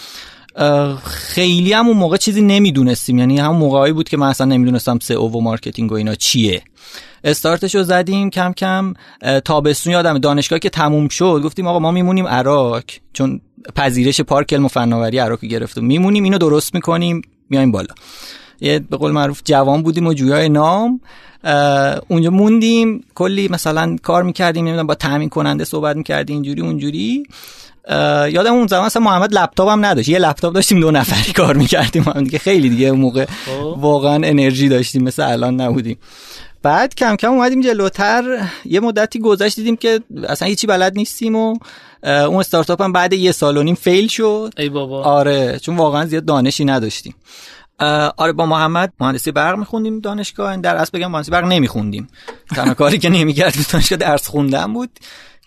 خیلی 1.05 1.73
هم 1.73 1.87
اون 1.87 1.97
موقع 1.97 2.17
چیزی 2.17 2.41
نمی‌دونستیم. 2.41 3.19
یعنی 3.19 3.39
همون 3.39 3.57
موقعی 3.57 3.91
بود 3.91 4.09
که 4.09 4.17
من 4.17 4.27
اصلا 4.27 4.47
نمی‌دونستم 4.47 4.99
SEO 5.01 5.27
و 5.27 5.41
marketing 5.41 5.91
و 5.91 5.95
اینا 5.95 6.15
چیه. 6.15 6.61
استارتش 7.23 7.75
رو 7.75 7.83
زدیم 7.83 8.29
کم 8.29 8.53
کم 8.53 8.93
تابستون 9.45 9.93
یادم 9.93 10.17
دانشگاه 10.17 10.59
که 10.59 10.69
تموم 10.69 11.07
شد 11.07 11.41
گفتیم 11.43 11.67
آقا 11.67 11.79
ما 11.79 11.91
میمونیم 11.91 12.27
عراق 12.27 12.83
چون 13.13 13.41
پذیرش 13.75 14.21
پارک 14.21 14.53
علم 14.53 14.65
و 14.65 14.67
فناوری 14.67 15.17
عراق 15.17 15.45
گرفتیم. 15.45 15.85
میمونیم 15.85 16.23
اینو 16.23 16.37
درست 16.37 16.75
می‌کنیم 16.75 17.21
میایم 17.49 17.71
بالا. 17.71 17.93
یه 18.61 18.79
به 18.79 18.97
قول 18.97 19.11
معروف 19.11 19.41
جوان 19.45 19.81
بودیم 19.81 20.07
و 20.07 20.13
جویای 20.13 20.49
نام. 20.49 21.01
اونجا 22.07 22.29
موندیم 22.29 23.03
کلی 23.15 23.47
مثلا 23.47 23.95
کار 24.03 24.23
می‌کردیم 24.23 24.65
نمی‌دونم 24.65 24.87
با 24.87 24.95
تامین 24.95 25.29
کننده 25.29 25.63
صحبت 25.63 25.95
می‌کردیم 25.95 26.35
اینجوری 26.35 26.61
اونجوری. 26.61 27.23
یادم 28.31 28.53
اون 28.53 28.67
زمان 28.67 28.85
اصلا 28.85 29.01
محمد 29.01 29.33
لپتاپ 29.33 29.69
هم 29.69 29.85
نداشت. 29.85 30.09
یه 30.09 30.19
لپتاپ 30.19 30.53
داشتیم 30.53 30.79
دو 30.79 30.91
نفری 30.91 31.33
کار 31.33 31.55
می‌کردیم 31.55 32.03
هم 32.03 32.23
دیگه. 32.23 32.39
خیلی 32.39 32.69
دیگه 32.69 32.87
اون 32.87 32.99
موقع 32.99 33.25
خب. 33.25 33.75
واقعا 33.77 34.15
انرژی 34.15 34.69
داشتیم 34.69 35.03
مثل 35.03 35.23
الان 35.23 35.61
نبودیم. 35.61 35.97
بعد 36.63 36.95
کم 36.95 37.15
کم 37.15 37.31
اومدیم 37.31 37.61
جلوتر. 37.61 38.23
یه 38.65 38.79
مدتی 38.79 39.19
گذشت 39.19 39.55
دیدیم 39.55 39.75
که 39.75 39.99
اصلا 40.27 40.47
هیچی 40.47 40.67
بلد 40.67 40.95
نیستیم 40.95 41.35
و 41.35 41.57
اون 42.03 42.35
استارتاپ 42.35 42.81
هم 42.81 42.93
بعد 42.93 43.13
یه 43.13 43.31
سال 43.31 43.57
و 43.57 43.63
نیم 43.63 43.75
فیل 43.75 44.07
شد. 44.07 44.53
ای 44.57 44.69
بابا. 44.69 45.03
آره 45.03 45.59
چون 45.59 45.77
واقعا 45.77 46.05
زیاد 46.05 46.25
دانشی 46.25 46.65
نداشتیم. 46.65 47.15
آره 48.17 48.33
با 48.33 48.45
محمد 48.45 48.93
مهندسی 48.99 49.31
برق 49.31 49.57
میخوندیم 49.57 49.99
دانشگاه. 49.99 50.57
در 50.57 50.75
اصل 50.75 50.97
بگم 50.97 51.11
مهندسی 51.11 51.31
برق 51.31 51.45
نمیخوندیم. 51.45 52.07
تنها 52.55 52.73
کاری 52.73 52.97
که 52.97 53.09
نمی‌کرد 53.09 53.55
دانشگاه 53.71 53.97
درس 53.97 54.27
خوندن 54.27 54.73
بود. 54.73 54.89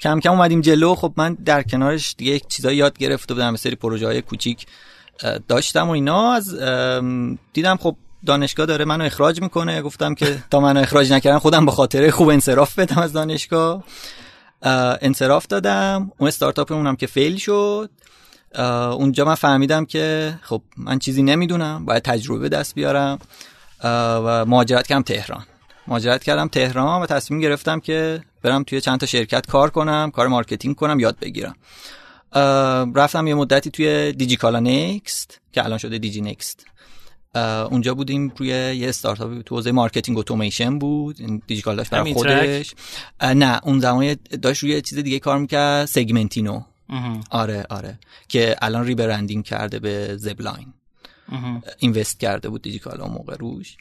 کم 0.01 0.21
کم 0.21 0.31
اومدیم 0.31 0.61
جلو. 0.61 0.95
خب 0.95 1.13
من 1.17 1.35
در 1.35 1.63
کنارش 1.63 2.15
دیگه 2.19 2.33
یک 2.33 2.49
چیزایی 2.49 2.79
یاد 2.79 2.99
گرفته 2.99 3.35
بودم 3.35 3.57
سری 3.57 3.77
پروژه 3.77 4.07
های 4.07 4.23
کوچیک 4.23 4.67
داشتم 5.49 5.89
و 5.89 5.91
اینا. 5.91 6.33
از 6.33 6.55
دیدم 7.53 7.77
خب 7.77 7.97
دانشگاه 8.27 8.67
داره 8.67 8.85
منو 8.85 9.05
اخراج 9.05 9.43
می‌کنه. 9.43 9.83
گفتم 9.83 10.15
که 10.15 10.43
تا 10.51 10.61
منو 10.61 10.81
اخراج 10.81 11.13
نکردن 11.13 11.39
خودم 11.39 11.67
با 11.67 11.73
خاطر 11.73 12.11
خوب 12.11 12.29
انصراف 12.29 12.79
بدم 12.79 12.99
از 12.99 13.13
دانشگاه. 13.13 13.85
انصراف 15.03 15.47
دادم. 15.47 16.13
اون 16.19 16.29
استارتاپ 16.29 16.73
اونم 16.73 16.97
که 16.97 17.07
فیل 17.07 17.37
شد. 17.37 17.91
اونجا 18.93 19.25
من 19.25 19.35
فهمیدم 19.35 19.85
که 19.85 20.35
خب 20.43 20.63
من 20.77 20.99
چیزی 20.99 21.23
نمی‌دونم. 21.23 21.85
باید 21.85 22.03
تجربه 22.03 22.49
دست 22.49 22.75
بیارم. 22.75 23.19
و 23.85 24.45
مهاجرت 24.45 24.87
کردم 24.87 25.03
تهران. 25.03 25.45
مهاجرت 25.87 26.25
کردم 26.25 26.49
تهران 26.49 27.03
و 27.03 27.07
تصمیم 27.07 27.41
گرفتم 27.41 27.81
که 27.81 28.21
برم 28.43 28.63
توی 28.63 28.81
چند 28.81 29.01
تا 29.01 29.07
شرکت 29.07 29.47
کار 29.47 29.71
کنم 29.71 30.11
کار 30.15 30.27
marketing 30.27 30.77
کنم 30.77 31.01
یاد 31.01 31.19
بگیرم. 31.19 31.55
رفتم 32.95 33.27
یه 33.27 33.35
مدتی 33.35 33.71
توی 33.71 34.13
دیجیکالا 34.13 34.61
نکست 34.61 35.41
که 35.53 35.65
الان 35.65 35.79
شده 35.79 35.99
دیجی 35.99 36.21
نکست 36.21 36.67
اونجا 37.71 37.95
بودیم 37.95 38.33
روی 38.37 38.49
یه 38.49 38.89
استارتاپ 38.89 39.43
تو 39.43 39.55
حوزه 39.55 39.73
marketing 39.73 40.19
automation 40.19 40.79
بود. 40.79 41.47
دیجیکالا 41.47 41.77
داشت 41.77 41.91
برای 41.91 42.15
خودش. 42.15 42.75
نه 43.23 43.61
اون 43.63 43.81
زمان 43.81 44.17
داشت 44.43 44.63
روی 44.63 44.83
چیز 44.83 44.99
دیگه 44.99 45.19
کار 45.19 45.39
می‌کرد 45.39 45.85
سگمنتینو. 45.85 46.63
آره 47.31 47.67
آره. 47.71 47.99
که 48.29 48.57
الان 48.63 48.87
rebranding 48.87 49.45
کرده 49.45 49.79
به 49.79 50.17
زبلاین 50.17 50.73
invest 51.79 52.21
کرده 52.21 52.49
بود 52.49 52.63
دیجیکال 52.63 53.01
اون 53.01 53.13
موقع 53.13 53.37
روش. 53.37 53.77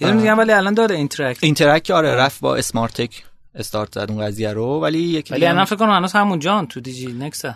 یعنی 0.00 0.16
میگم 0.20 0.38
ولی 0.38 0.52
الان 0.52 0.74
داره 0.74 0.96
اینتراکت 0.96 1.44
اینتراکت 1.44 1.90
آره 1.90 2.14
رفت 2.14 2.40
با 2.40 2.56
اسمارتک 2.56 3.24
استارت 3.54 3.94
زد 3.94 4.10
اون 4.10 4.26
قضیه 4.26 4.52
رو 4.52 4.80
ولی 4.80 4.98
یکی 4.98 5.34
ولی 5.34 5.46
الان 5.46 5.64
فکر 5.64 5.76
کنم 5.76 5.90
هنوز 5.90 6.12
همون 6.12 6.38
جان 6.38 6.66
تو 6.66 6.80
دیجی 6.80 7.06
نکسه 7.06 7.54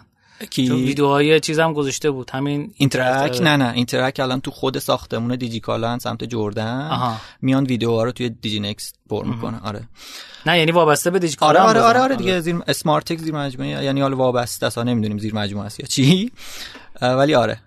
کی 0.51 0.71
ویدیوهای 0.71 1.41
چیزم 1.41 1.73
گذاشته 1.73 2.11
بود. 2.11 2.31
همین 2.31 2.73
اینتراک 2.77 3.43
نه 3.43 3.57
نه 3.57 3.73
اینتراک 3.73 4.21
الان 4.21 4.41
تو 4.41 4.51
خود 4.51 4.79
ساختمون 4.79 5.37
دیجیکالان 5.37 5.99
سمت 5.99 6.25
جردن 6.25 6.91
میان 7.43 7.65
ویدیوها 7.65 8.05
رو 8.05 8.13
توی 8.13 8.29
دیجی 8.29 8.61
نکست 8.61 8.95
پر 9.11 9.25
می‌کنه. 9.25 9.61
آره. 9.65 9.89
نه 10.47 10.59
یعنی 10.59 10.73
وابسته 10.73 11.11
به 11.11 11.19
دیجیکال 11.19 11.57
آره 11.57 11.61
آره 11.61 11.81
آره, 11.81 12.01
آره 12.01 12.17
دیگه 12.17 12.41
زیر 12.41 12.57
اسمارت 12.69 13.05
تک 13.05 13.19
زیر 13.19 13.35
مجموعه 13.35 13.85
یعنی 13.85 14.01
حالا 14.01 14.17
وابسته 14.17 14.67
است. 14.67 14.79
نمی‌دونیم 14.79 15.19
زیر 15.19 15.35
مجموعه 15.35 15.67
است 15.67 15.81
یا 15.81 15.87
چی. 15.87 16.33
ولی 17.03 17.35
آره. 17.35 17.61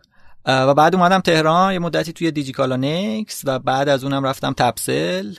و 0.45 0.73
بعد 0.73 0.95
اومدم 0.95 1.19
تهران 1.19 1.73
یه 1.73 1.79
مدتی 1.79 2.13
توی 2.13 2.31
دیجیکالا 2.31 2.75
نکس 2.75 3.41
و 3.45 3.59
بعد 3.59 3.89
از 3.89 4.03
اونم 4.03 4.23
رفتم 4.23 4.53
تپسل 4.57 5.33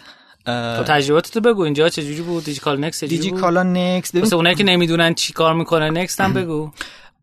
تو 0.47 0.83
تجرباتتو 0.87 1.41
بگو. 1.41 1.63
اینجا 1.63 1.89
چجوری 1.89 2.23
بود؟ 2.23 2.45
دیجیکال 2.45 2.85
نکس 2.85 3.05
دیجیکالا 3.05 3.63
نکس 3.63 4.15
ببین 4.15 4.35
اونایی 4.35 4.57
که 4.57 4.65
نمی‌دونن 4.65 5.15
چی 5.15 5.33
کار 5.33 5.55
می‌کنه 5.55 5.91
نکس 5.91 6.21
هم 6.21 6.35
بگو. 6.35 6.71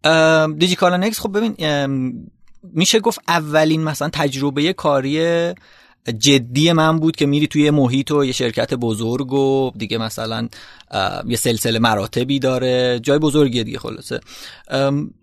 دیجیکالا 0.60 0.98
نکس 0.98 1.20
خب 1.20 1.38
ببین 1.38 1.56
میشه 2.74 3.00
گفت 3.00 3.20
اولین 3.28 3.84
مثلا 3.84 4.10
تجربه 4.14 4.74
کاری 4.74 5.54
جدی 6.20 6.72
من 6.72 7.00
بود 7.00 7.16
که 7.16 7.26
میری 7.26 7.48
توی 7.48 7.72
محیط 7.72 8.12
و 8.12 8.26
یه 8.26 8.32
شرکت 8.32 8.74
بزرگ 8.74 9.34
و 9.34 9.72
دیگه 9.78 9.98
مثلا 9.98 10.48
یه 11.28 11.36
سلسله 11.36 11.80
مراتبی 11.80 12.40
داره. 12.40 13.00
جای 13.04 13.20
بزرگیه 13.20 13.64
دیگه 13.64 13.80
خلاصه. 13.80 14.20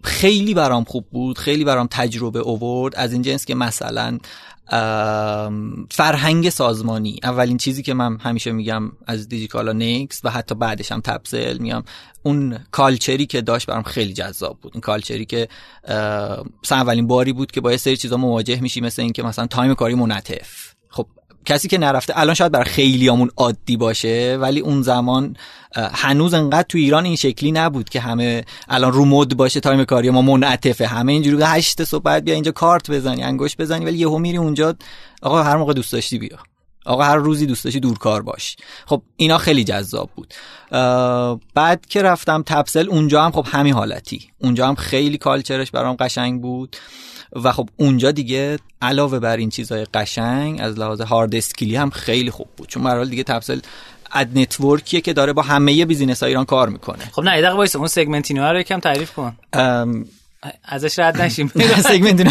خیلی 0.05 0.55
برام 0.55 0.85
خوب 0.85 1.07
بود 1.11 1.39
خیلی 1.39 1.65
برام 1.65 1.89
تجربه 1.91 2.39
اوورد 2.39 2.95
از 2.97 3.13
این 3.13 3.23
جنس 3.23 3.45
که 3.45 3.55
مثلا 3.55 4.19
فرهنگ 5.91 6.49
سازمانی. 6.49 7.21
اولین 7.23 7.57
چیزی 7.57 7.83
که 7.83 7.95
من 7.95 8.17
همیشه 8.17 8.53
میگم 8.53 8.93
از 9.07 9.29
دیجیکالا 9.29 9.73
نکست 9.73 10.21
و 10.25 10.31
حتی 10.31 10.55
بعدش 10.55 10.93
هم 10.93 11.01
تپسل 11.01 11.59
میگم 11.59 11.83
اون 12.23 12.59
culture 12.71 13.20
ی 13.20 13.27
که 13.27 13.41
داشت 13.41 13.67
برام 13.67 13.83
خیلی 13.83 14.13
جذاب 14.13 14.59
بود. 14.61 14.73
این 14.75 14.81
culture 14.81 15.19
ی 15.19 15.25
که 15.25 15.49
اولین 16.71 17.07
باری 17.07 17.33
بود 17.33 17.51
که 17.51 17.61
با 17.61 17.71
یه 17.71 17.77
سری 17.77 17.97
چیزا 17.97 18.17
مواجه 18.17 18.61
میشی 18.61 18.81
مثل 18.81 19.03
اینکه 19.03 19.23
مثلا 19.23 19.47
تایم 19.47 19.75
کاری 19.75 19.95
منعطف 19.95 20.75
خب 20.89 21.07
کسی 21.47 21.69
که 21.69 21.79
نرفته 21.79 22.13
الان 22.17 22.35
شاید 22.35 22.53
برای 22.53 22.65
خیلیامون 22.65 23.31
عادی 23.37 23.77
باشه 23.77 24.39
ولی 24.41 24.61
اون 24.61 24.83
زمان 24.83 25.37
هنوز 25.77 26.35
انقدر 26.35 26.67
تو 26.69 26.79
ایران 26.79 27.05
این 27.05 27.17
شکلی 27.17 27.53
نبود 27.53 27.89
که 27.89 28.01
همه 28.01 28.45
الان 28.69 28.93
رو 28.93 29.05
مد 29.05 29.37
باشه 29.37 29.61
تایم 29.61 29.85
کاری 29.85 30.11
ما 30.11 30.23
منعطفه. 30.23 30.87
همه 30.87 31.13
اینجوری 31.13 31.43
هشت 31.43 31.85
صبح 31.85 32.19
بیا 32.19 32.35
اینجا 32.35 32.53
کارت 32.53 32.91
بزنی 32.91 33.23
انگشت 33.23 33.57
بزنی 33.57 33.85
ولی 33.85 33.99
یهو 33.99 34.19
میری 34.19 34.37
اونجا 34.39 34.75
آقا 35.23 35.43
هر 35.43 35.57
موقع 35.57 35.73
دوست 35.73 35.93
داشتی 35.93 36.19
بیا. 36.19 36.39
آقا 36.87 37.03
هر 37.05 37.17
روزی 37.17 37.47
دوست 37.47 37.65
داشتی 37.65 37.81
دورکار 37.81 38.23
باش. 38.23 38.57
خب 38.87 39.03
اینا 39.17 39.39
خیلی 39.39 39.65
جذاب 39.65 40.11
بود. 40.15 40.35
بعد 41.55 41.87
که 41.89 42.03
رفتم 42.03 42.43
تپسل 42.47 42.89
اونجا 42.89 43.25
هم 43.25 43.31
خب 43.31 43.47
همین 43.51 43.75
حالتی. 43.75 44.29
اونجا 44.39 44.69
هم 44.69 44.75
خیلی 44.75 45.19
culture 45.19 45.59
ش 45.59 45.71
برام 45.71 45.97
قشنگ 45.97 46.43
بود. 46.43 46.77
و 47.33 47.53
خب 47.53 47.69
اونجا 47.77 48.11
دیگه 48.11 48.59
علاوه 48.83 49.19
بر 49.19 49.37
این 49.37 49.51
چیزهای 49.51 49.85
قشنگ 49.85 50.61
از 50.61 50.79
لحاظ 50.79 51.01
hard 51.01 51.35
skill 51.35 51.70
ی 51.70 51.77
هم 51.77 51.91
خیلی 51.91 52.31
خوب 52.31 52.49
بود. 52.57 52.69
چون 52.69 52.83
مرحله 52.83 53.11
دیگه 53.11 53.23
تپسل 53.23 53.61
ad 54.13 54.39
network 54.39 54.87
یه 54.87 55.01
که 55.01 55.13
داره 55.13 55.33
با 55.33 55.43
همه 55.43 55.85
business 55.85 56.23
ها 56.23 56.27
ایران 56.27 56.45
کار 56.45 56.69
می‌کنه. 56.69 57.05
خب 57.13 57.23
نه 57.23 57.37
یه 57.37 57.43
دقیقه 57.43 57.77
اون 57.79 57.89
سگمنتینو 57.89 58.43
رو 58.43 58.61
یکم 58.61 58.81
تعریف 58.81 59.13
کن. 59.13 59.37
ازش 60.65 60.99
رد 60.99 61.23
نشیم. 61.23 61.49
سگمنتینو 61.91 62.31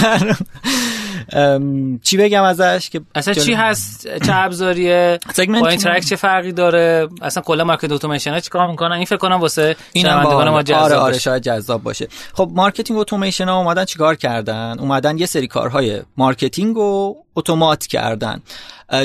چی 2.04 2.18
بگم 2.18 2.44
ازش 2.44 2.90
که 2.90 3.02
اصلا 3.16 3.34
چی 3.34 3.54
هست؟ 3.54 4.08
چه 4.26 4.36
ابزاریه؟ 4.36 5.20
با 5.62 5.68
اینترک 5.68 6.06
چه 6.06 6.16
فرقی 6.16 6.52
داره؟ 6.52 7.08
اصلا 7.22 7.44
کلا 7.44 7.64
market 7.64 7.91
automation 7.91 8.34
ها 8.34 8.40
چیکار 8.40 8.68
می‌کنن؟ 8.68 8.92
این 8.92 9.06
فکر 9.06 9.18
کنم 9.18 9.40
واسه 9.40 9.76
شنوندگان 9.98 10.50
ما 10.50 10.64
جذاب 10.64 10.82
آره 10.82 10.96
آره 10.96 11.18
شاید 11.18 11.44
جذاب 11.44 11.84
باشه. 11.84 12.08
خب 12.34 12.52
marketing 12.54 13.00
automation 13.00 13.50
ها 13.50 13.58
اومدن 13.58 13.86
چیکار 13.86 14.16
کردن؟ 14.16 14.80
اومدن 14.80 15.18
یه 15.18 15.26
سری 15.26 15.48
کارهای 15.48 16.02
marketing 16.18 16.76
رو 16.76 17.16
اتومات 17.36 17.86
کردن. 17.86 18.42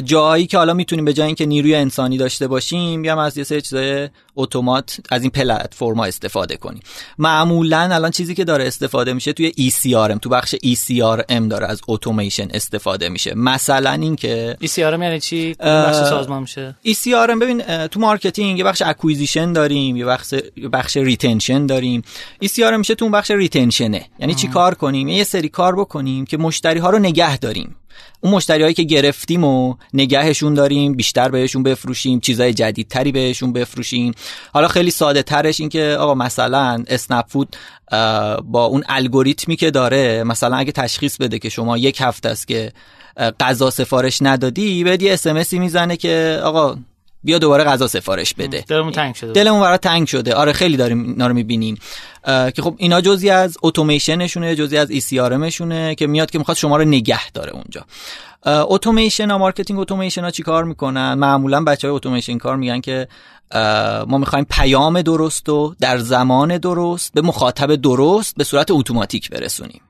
جایی 0.04 0.46
که 0.46 0.58
حالا 0.58 0.74
می‌تونیم 0.74 1.04
به 1.04 1.12
جای 1.12 1.26
اینکه 1.26 1.46
نیروی 1.46 1.74
انسانی 1.74 2.18
داشته 2.18 2.46
باشیم 2.46 3.04
یا 3.04 3.22
از 3.22 3.38
یه 3.38 3.44
سری 3.44 3.60
چیزای 3.60 4.08
اتومات 4.36 5.00
از 5.10 5.22
این 5.22 5.30
پلتفرما 5.30 6.04
استفاده 6.04 6.56
کنیم. 6.56 6.82
معمولا 7.18 7.80
الان 7.80 8.10
چیزی 8.10 8.34
که 8.34 8.44
داره 8.44 8.66
استفاده 8.66 9.12
میشه 9.12 9.32
توی 9.32 9.52
ECRM 9.52 10.20
تو 10.20 10.28
بخش 10.28 10.54
ECRM 10.54 11.48
داره 11.50 11.66
از 11.66 11.80
اتوماسیون 11.88 12.48
استفاده 12.54 13.08
میشه. 13.08 13.34
مثلا 13.34 13.92
اینکه 13.92 14.56
ECRM 14.62 14.78
یعنی 14.78 15.20
چی؟ 15.20 15.54
بخش 15.54 15.96
سازمان 15.96 16.42
میشه؟ 16.42 16.76
ECRM 16.86 17.42
ببین 17.42 17.86
تو 17.86 18.00
marketing 18.00 18.58
یه 18.58 18.64
بخش 18.64 18.82
acquisition 18.86 19.52
داریم 19.52 19.96
یه 19.96 20.04
بخش 20.04 20.34
بخش 20.72 20.96
retention 20.96 21.66
داریم. 21.66 22.02
ECRM 22.44 22.76
میشه 22.78 22.94
تو 22.94 23.04
اون 23.04 23.12
بخش 23.12 23.30
retention 23.30 23.99
ه 23.99 24.06
یعنی 24.18 24.34
چی 24.34 24.48
کار 24.48 24.74
کنیم؟ 24.74 25.08
یه 25.08 25.24
سری 25.24 25.48
کار 25.48 25.76
بکنیم 25.76 26.24
که 26.24 26.36
مشتری 26.36 26.78
ها 26.78 26.90
رو 26.90 26.98
نگه 26.98 27.38
داریم. 27.38 27.76
اون 28.20 28.32
مشتری 28.32 28.62
هایی 28.62 28.74
که 28.74 28.82
گرفتیم 28.82 29.44
و 29.44 29.74
نگهشون 29.94 30.54
داریم 30.54 30.94
بیشتر 30.94 31.28
بهشون 31.28 31.62
بفروشیم 31.62 32.20
چیزای 32.20 32.54
جدیدتری 32.54 33.12
بهشون 33.12 33.52
بفروشیم. 33.52 34.14
حالا 34.52 34.68
خیلی 34.68 34.90
ساده 34.90 35.22
ترش 35.22 35.60
این 35.60 35.68
که 35.68 35.96
آقا 36.00 36.14
مثلا 36.14 36.84
اسنپ 36.88 37.24
فود 37.28 37.56
با 38.44 38.64
اون 38.64 38.84
الگوریتمی 38.88 39.56
که 39.56 39.70
داره 39.70 40.24
مثلا 40.24 40.56
اگه 40.56 40.72
تشخیص 40.72 41.16
بده 41.16 41.38
که 41.38 41.48
شما 41.48 41.78
یک 41.78 42.00
هفته 42.00 42.28
است 42.28 42.48
که 42.48 42.72
غذا 43.40 43.70
سفارش 43.70 44.18
ندادی 44.22 44.84
بعد 44.84 45.02
یه 45.02 45.12
اسمسی 45.12 45.58
می‌زنه 45.58 45.96
که 45.96 46.40
آقا 46.42 46.76
بیا 47.24 47.38
دوباره 47.38 47.64
غذا 47.64 47.86
سفارش 47.86 48.34
بده. 48.34 48.64
دلمون 48.68 48.92
تنگ 48.92 49.14
شده 49.14 49.32
دلمون 49.32 49.60
برای 49.60 49.78
تنگ 49.78 50.06
شده. 50.06 50.34
آره 50.34 50.52
خیلی 50.52 50.76
داریم 50.76 51.04
اینا 51.04 51.26
رو 51.26 51.34
می‌بینیم. 51.34 51.78
که 52.24 52.62
خب 52.62 52.74
اینا 52.78 53.00
جزی 53.00 53.30
از 53.30 53.56
اتوماسیونشونه 53.62 54.56
جزی 54.56 54.76
از 54.76 54.90
ای 54.90 55.00
سی 55.00 55.20
که 55.94 56.06
میاد 56.06 56.30
که 56.30 56.38
می‌خواد 56.38 56.56
شما 56.56 56.76
رو 56.76 56.84
نگه 56.84 57.30
داره 57.30 57.52
اونجا. 57.52 57.84
اتوماسیون 58.46 59.30
ها 59.30 59.38
marketing 59.38 59.78
automation 59.78 60.24
ها 60.24 60.30
چیکار 60.30 60.64
می‌کنن؟ 60.64 61.14
معمولا 61.14 61.64
بچه 61.64 61.88
های 61.88 61.96
اتوماسیون 61.96 62.38
کار 62.38 62.56
میگن 62.56 62.80
که 62.80 63.08
ما 64.06 64.18
می‌خوایم 64.18 64.46
پیام 64.50 65.02
درست 65.02 65.48
و 65.48 65.74
در 65.80 65.98
زمان 65.98 66.58
درست 66.58 67.12
به 67.14 67.20
مخاطب 67.20 67.76
درست 67.76 68.34
به 68.36 68.44
صورت 68.44 68.70
اتوماتیک 68.70 69.30
برسونیم. 69.30 69.80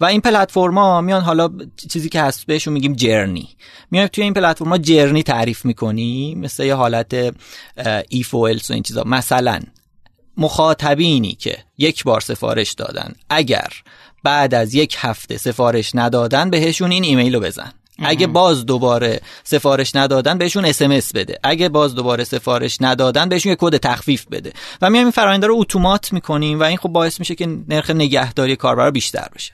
و 0.00 0.04
این 0.04 0.20
پلتفرما 0.20 1.00
میان 1.00 1.22
حالا 1.22 1.50
چیزی 1.90 2.08
که 2.08 2.20
هست 2.22 2.46
بهشون 2.46 2.74
میگیم 2.74 2.92
journey. 2.92 3.48
میان 3.90 4.06
توی 4.06 4.24
این 4.24 4.34
پلتفرما 4.34 4.78
journey 4.78 5.22
تعریف 5.22 5.64
می‌کنی 5.64 6.34
مثل 6.34 6.64
یه 6.64 6.74
حالت 6.74 7.34
if 8.08 8.34
و 8.34 8.38
و 8.38 8.48
این 8.70 8.82
چیزا. 8.82 9.02
مثلا 9.06 9.60
مخاطبینی 10.36 11.32
که 11.32 11.58
یک 11.78 12.04
بار 12.04 12.20
سفارش 12.20 12.72
دادن 12.72 13.12
اگر 13.30 13.68
بعد 14.22 14.54
از 14.54 14.74
یک 14.74 14.96
هفته 14.98 15.36
سفارش 15.36 15.90
ندادن 15.94 16.50
بهشون 16.50 16.90
این 16.90 17.04
ایمیل 17.04 17.34
رو 17.34 17.40
بزن. 17.40 17.72
اگه 17.98 18.26
باز 18.26 18.66
دوباره 18.66 19.20
سفارش 19.44 19.96
ندادن 19.96 20.38
بهشون 20.38 20.64
SMS 20.64 20.82
بده. 21.12 21.38
اگه 21.42 21.68
باز 21.68 21.94
دوباره 21.94 22.24
سفارش 22.24 22.78
ندادن 22.80 23.28
بهشون 23.28 23.50
یه 23.50 23.56
کد 23.60 23.76
تخفیف 23.76 24.26
بده. 24.30 24.52
و 24.82 24.90
میایم 24.90 25.06
این 25.06 25.10
فرآیند 25.10 25.44
رو 25.44 25.56
اتومات 25.58 26.12
می‌کنیم 26.12 26.60
و 26.60 26.62
این 26.62 26.76
خب 26.76 26.88
باعث 26.88 27.20
میشه 27.20 27.34
که 27.34 27.58
نرخ 27.68 27.90
نگهداری 27.90 28.56
کاربر 28.56 28.90
بیشتر 28.90 29.26
بشه. 29.34 29.52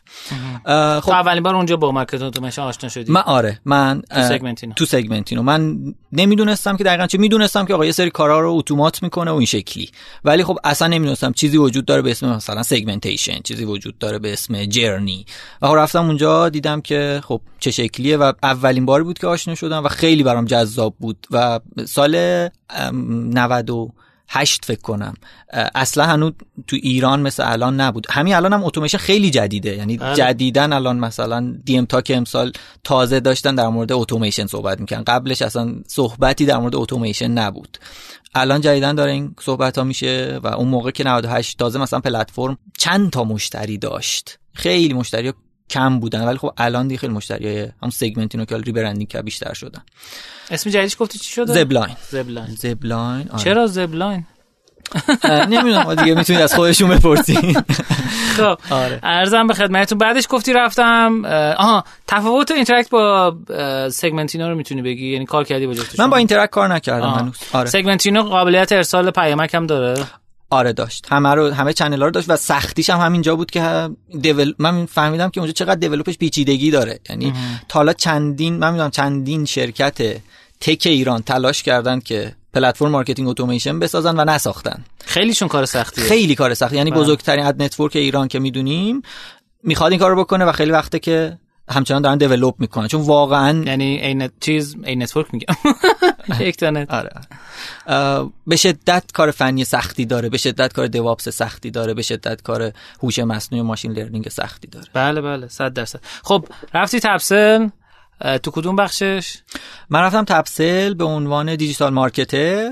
خب 1.00 1.10
اولین 1.10 1.42
بار 1.42 1.56
اونجا 1.56 1.76
با 1.76 1.92
market 1.92 2.22
automation 2.22 2.66
آشنا 2.66 2.88
شدی؟ 2.88 3.12
من 3.12 3.20
آره 3.20 3.60
من 3.64 4.02
تو 4.14 4.22
سگمنتینو 4.22 4.72
تو 4.72 4.84
سگمنتینو 4.84 5.42
من 5.42 5.76
نمی‌دونستم 6.12 6.76
که 6.76 6.84
دقیقا 6.84 7.06
چه 7.06 7.18
می‌دونستم 7.18 7.64
که 7.66 7.74
آقا 7.74 7.84
یه 7.84 7.92
سری 7.92 8.10
کارا 8.10 8.40
رو 8.40 8.52
اتومات 8.54 9.02
می‌کنه 9.02 9.30
و 9.30 9.34
این 9.34 9.46
شکلی. 9.46 9.90
ولی 10.24 10.44
خب 10.44 10.58
اصلا 10.64 10.88
نمی‌دونستم 10.88 11.32
چیزی 11.32 11.56
وجود 11.56 11.84
داره 11.84 12.02
به 12.02 12.10
اسم 12.10 12.28
مثلا 12.28 12.62
سگمنتیشن 12.62 13.40
چیزی 13.44 13.64
وجود 13.64 13.98
داره 13.98 14.18
به 14.18 14.32
اسم 14.32 14.64
جرنی 14.64 15.26
و 15.62 15.68
خب 15.68 15.74
رفتم 15.74 16.06
اونجا 16.06 16.48
دیدم 16.48 16.80
که 16.80 17.20
خب 17.24 17.40
چه 17.60 17.70
شکلیه 17.70 18.16
و 18.16 18.32
اولین 18.42 18.86
باری 18.86 19.04
بود 19.04 19.18
که 19.18 19.26
آشنا 19.26 19.54
شدم 19.54 19.84
و 19.84 19.88
خیلی 19.88 20.22
برام 20.22 20.44
جذاب 20.44 20.94
بود 20.98 21.26
و 21.30 21.60
سال 21.84 22.48
98 22.92 24.64
فکر 24.64 24.80
کنم. 24.80 25.14
اصلا 25.74 26.04
هنوز 26.04 26.32
تو 26.66 26.76
ایران 26.82 27.20
مثل 27.20 27.52
الان 27.52 27.80
نبود. 27.80 28.06
همین 28.10 28.34
الان 28.34 28.52
هم 28.52 28.64
اتوماسیون 28.64 29.00
خیلی 29.00 29.30
جدیده. 29.30 29.76
یعنی 29.76 29.96
بله. 29.96 30.16
جدیدن 30.16 30.72
الان 30.72 30.98
مثلا 30.98 31.56
دی 31.64 31.78
ام 31.78 31.84
تا 31.84 32.00
که 32.00 32.16
امسال 32.16 32.52
تازه 32.84 33.20
داشتن 33.20 33.54
در 33.54 33.68
مورد 33.68 33.92
اتوماسیون 33.92 34.46
صحبت 34.46 34.80
می‌کنن 34.80 35.04
قبلش 35.04 35.42
اصلا 35.42 35.74
صحبتی 35.86 36.46
در 36.46 36.58
مورد 36.58 36.76
اتوماسیون 36.76 37.30
نبود. 37.30 37.78
الان 38.34 38.60
جدیدن 38.60 38.94
داره 38.94 39.12
این 39.12 39.34
صحبت 39.40 39.78
ها 39.78 39.84
میشه 39.84 40.40
و 40.42 40.46
اون 40.46 40.68
موقع 40.68 40.90
که 40.90 41.04
98 41.04 41.58
تازه 41.58 41.78
مثلا 41.78 42.00
پلتفرم 42.00 42.58
چند 42.78 43.10
تا 43.10 43.24
مشتری 43.24 43.78
داشت. 43.78 44.38
خیلی 44.52 44.94
مشتری 44.94 45.32
کم 45.70 46.00
بودن 46.00 46.24
ولی 46.24 46.38
خب 46.38 46.54
الان 46.56 46.88
دیگه 46.88 46.98
خیلی 46.98 47.12
مشتری 47.12 47.72
هم 47.82 47.90
سگمنتینو 47.90 48.44
که 48.44 48.58
rebranding 48.58 49.08
که 49.08 49.22
بیشتر 49.22 49.54
شدن. 49.54 49.82
اسم 50.50 50.70
جدیدش 50.70 50.96
گفتی 50.98 51.18
چی 51.18 51.32
شده؟ 51.32 51.52
زبلاین 51.52 51.96
زبلاین 52.10 52.46
زبلاین 52.46 53.28
آره. 53.30 53.44
چرا 53.44 53.66
زبلاین 53.66 54.26
نمی‌دونم 55.24 55.94
دیگه 55.94 56.14
می‌تونید 56.14 56.42
از 56.42 56.54
خودشون 56.54 56.90
بپرسید 56.90 57.58
خب 58.36 58.58
آره. 58.70 59.00
عرضم 59.02 59.46
به 59.46 59.54
خدمتتون 59.54 59.98
بعدش 59.98 60.26
گفتی 60.30 60.52
رفتم 60.52 61.24
آها 61.56 61.84
تفاوت 62.06 62.50
اینتراکت 62.50 62.90
با 62.90 63.36
سگمنتینو 63.90 64.48
رو 64.48 64.54
می‌تونی 64.54 64.82
بگی؟ 64.82 65.12
یعنی 65.12 65.26
کار 65.26 65.44
کردی 65.44 65.66
با 65.66 65.74
من 65.98 66.10
با 66.10 66.16
اینتراکت 66.16 66.50
کار 66.52 66.74
نکردم 66.74 67.10
هنوز. 67.10 67.36
آره. 67.52 67.70
سگمنتینو 67.70 68.22
قابلیت 68.22 68.72
ارسال 68.72 69.10
پیامک 69.10 69.54
هم 69.54 69.66
داره؟ 69.66 70.04
آره 70.54 70.72
داشت. 70.72 71.06
همه 71.10 71.28
رو 71.28 71.50
همه 71.50 71.72
channel 71.72 71.98
ها 71.98 72.04
رو 72.04 72.10
داشت 72.10 72.30
و 72.30 72.36
سختیش 72.36 72.90
هم 72.90 73.00
همینجا 73.00 73.36
بود 73.36 73.50
که 73.50 73.90
دیول... 74.20 74.52
من 74.58 74.86
فهمیدم 74.86 75.30
که 75.30 75.40
اونجا 75.40 75.52
چقدر 75.52 75.74
develop 75.74 76.09
ش 76.09 76.18
پیچیدگی 76.18 76.70
داره. 76.70 77.00
یعنی 77.10 77.32
تا 77.68 77.78
حالا 77.78 77.92
چندین 77.92 78.58
من 78.58 78.70
می‌دونم 78.70 78.90
چندین 78.90 79.44
شرکت 79.44 80.16
tech 80.60 80.82
ایران 80.86 81.22
تلاش 81.22 81.62
کردن 81.62 82.00
که 82.00 82.34
پلتفرم 82.54 82.90
marketing 82.90 83.28
automation 83.28 83.78
بسازن 83.78 84.20
و 84.20 84.24
نساختن. 84.24 84.84
خیلیشون 85.04 85.48
کار 85.48 85.64
سختیه. 85.66 86.04
خیلی 86.04 86.34
کار 86.34 86.54
سختی 86.54 86.76
یعنی 86.76 86.90
بله. 86.90 87.00
بزرگترین 87.00 87.46
ad 87.46 87.62
network 87.62 87.96
ایران 87.96 88.28
که 88.28 88.38
می‌دونیم 88.38 89.02
می‌خواد 89.62 89.92
این 89.92 90.00
کارو 90.00 90.16
بکنه 90.24 90.44
و 90.44 90.52
خیلی 90.52 90.70
وقته 90.70 90.98
که 90.98 91.38
همچنان 91.68 92.02
دارن 92.02 92.18
develop 92.18 92.54
می‌کنن. 92.58 92.88
چون 92.88 93.00
واقعا 93.00 93.64
یعنی 93.66 93.84
این 93.84 94.30
چیز 94.40 94.76
این 94.84 95.02
network 95.02 95.26
میگم. 95.32 95.54
یک 96.40 96.62
آره 96.88 97.10
به 98.46 98.56
شدت 98.56 99.04
کار 99.14 99.30
فنی 99.30 99.64
سختی 99.64 100.04
داره. 100.06 100.28
به 100.28 100.38
شدت 100.38 100.72
کار 100.72 100.86
DevOps 100.86 101.28
سختی 101.28 101.70
داره. 101.70 101.94
به 101.94 102.02
شدت 102.02 102.42
کار 102.42 102.72
هوش 103.02 103.18
مصنوعی 103.18 103.62
machine 103.62 103.92
learning 103.92 104.28
سختی 104.28 104.68
داره. 104.68 104.86
بله 104.92 105.20
بله. 105.20 105.48
100 105.48 105.72
درصد. 105.72 106.00
خب 106.22 106.48
رفتی 106.74 107.00
تپسل 107.00 107.68
تو 108.42 108.50
کدوم 108.50 108.76
بخشش؟ 108.76 109.36
من 109.90 110.00
رفتم 110.00 110.24
تپسل 110.24 110.94
به 110.94 111.04
عنوان 111.04 111.56
digital 111.56 111.92
marketer. 111.92 112.70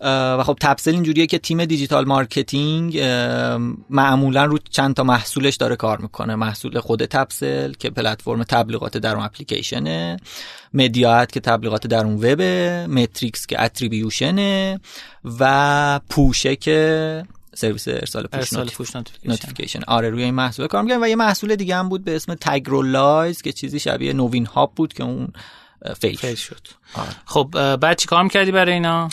و 0.00 0.42
خب 0.42 0.58
تپسل 0.60 0.90
اینجوریه 0.90 1.26
که 1.26 1.38
تیم 1.38 1.64
digital 1.64 2.04
marketing 2.04 2.98
معمولا 3.90 4.44
رو 4.44 4.58
چند 4.70 4.94
تا 4.94 5.02
محصولش 5.02 5.56
داره 5.56 5.76
کار 5.76 5.98
می‌کنه. 5.98 6.34
محصول 6.34 6.80
خود 6.80 7.04
تپسل 7.04 7.72
که 7.72 7.90
پلتفرم 7.90 8.42
تبلیغات 8.42 8.96
درون 8.96 9.24
اپلیکیشنه. 9.24 10.16
مدیاد 10.74 11.32
که 11.32 11.40
تبلیغات 11.40 11.86
درون 11.86 12.14
وب 12.14 12.42
متریکس 12.90 13.46
که 13.46 13.62
attribution 13.62 14.70
ه 14.70 14.80
و 15.40 16.00
پوشه 16.10 16.56
که 16.56 17.22
سرویس 17.54 17.88
ارسال 17.88 18.26
push, 18.26 18.38
ارسال 18.38 18.70
notification. 19.24 19.80
آره 19.86 20.10
روی 20.10 20.22
این 20.22 20.34
محصول. 20.34 20.66
کار 20.66 20.82
می‌کنم. 20.82 21.02
و 21.02 21.08
یه 21.08 21.16
محصول 21.16 21.56
دیگه 21.56 21.76
هم 21.76 21.88
بود 21.88 22.04
به 22.04 22.16
اسم 22.16 22.34
تگرولایز 22.34 23.42
که 23.42 23.52
چیزی 23.52 23.78
شبیه 23.78 24.12
نوین 24.12 24.46
هاب 24.46 24.72
بود 24.76 24.92
که 24.92 25.04
اون 25.04 25.28
fail, 26.00 26.16
fail 26.16 26.34
شد. 26.34 26.68
آره. 26.94 27.10
خب 27.24 27.76
بعد 27.76 27.98
چی 27.98 28.06
کار 28.06 28.22
می‌کردی 28.22 28.52
برای 28.52 28.74
اینا؟ 28.74 29.08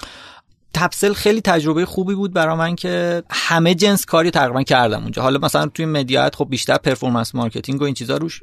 تپسل 0.73 1.13
خیلی 1.13 1.41
تجربه 1.41 1.85
خوبی 1.85 2.15
بود 2.15 2.33
برای 2.33 2.57
من 2.57 2.75
که 2.75 3.23
همه 3.29 3.75
جنس 3.75 4.05
کاری 4.05 4.31
تقریبا 4.31 4.63
کردم 4.63 5.01
اونجا. 5.01 5.21
حالا 5.21 5.39
مثلا 5.39 5.67
توی 5.67 5.85
مدیاد 5.86 6.36
خب 6.35 6.47
بیشتر 6.49 6.77
performance 6.77 7.36
marketing 7.36 7.82
و 7.81 7.83
این 7.83 7.93
چیزا 7.93 8.17
روش 8.17 8.41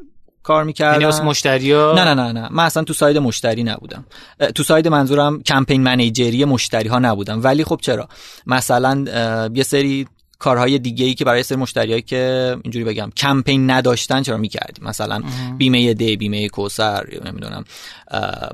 کار 0.49 0.64
می‌کردم 0.64 1.01
یعنی 1.01 1.20
مشتری 1.20 1.72
ها... 1.72 1.94
نه 1.96 2.05
نه 2.05 2.14
نه 2.14 2.32
نه. 2.32 2.49
من 2.51 2.64
اصلا 2.64 2.84
تو 2.84 2.92
side 2.93 3.18
مشتری 3.18 3.62
نبودم. 3.62 4.05
تو 4.55 4.62
side 4.62 4.89
منظورم 4.88 5.42
campaign 5.43 5.82
manager 5.82 6.37
ی 6.37 6.45
مشتری 6.44 6.88
ها 6.88 6.99
نبودم. 6.99 7.44
ولی 7.44 7.64
خب 7.64 7.78
چرا؟ 7.82 8.09
مثلا 8.46 9.05
یه 9.55 9.62
سری 9.62 10.07
کارهای 10.41 10.78
دیگه 10.78 11.07
ای 11.07 11.14
که 11.14 11.24
برای 11.24 11.43
سر 11.43 11.57
مشتریایی 11.57 12.03
که 12.03 12.57
اینجوری 12.62 12.84
بگم 12.84 13.11
کمپین 13.16 13.70
نداشتن 13.70 14.22
چرا 14.22 14.36
می‌کردیم؟ 14.36 14.84
مثلا 14.84 15.22
بیمه 15.59 15.95
دی 15.95 16.16
بیمه 16.16 16.49
کوثر 16.49 17.07
نمی‌دونم 17.24 17.64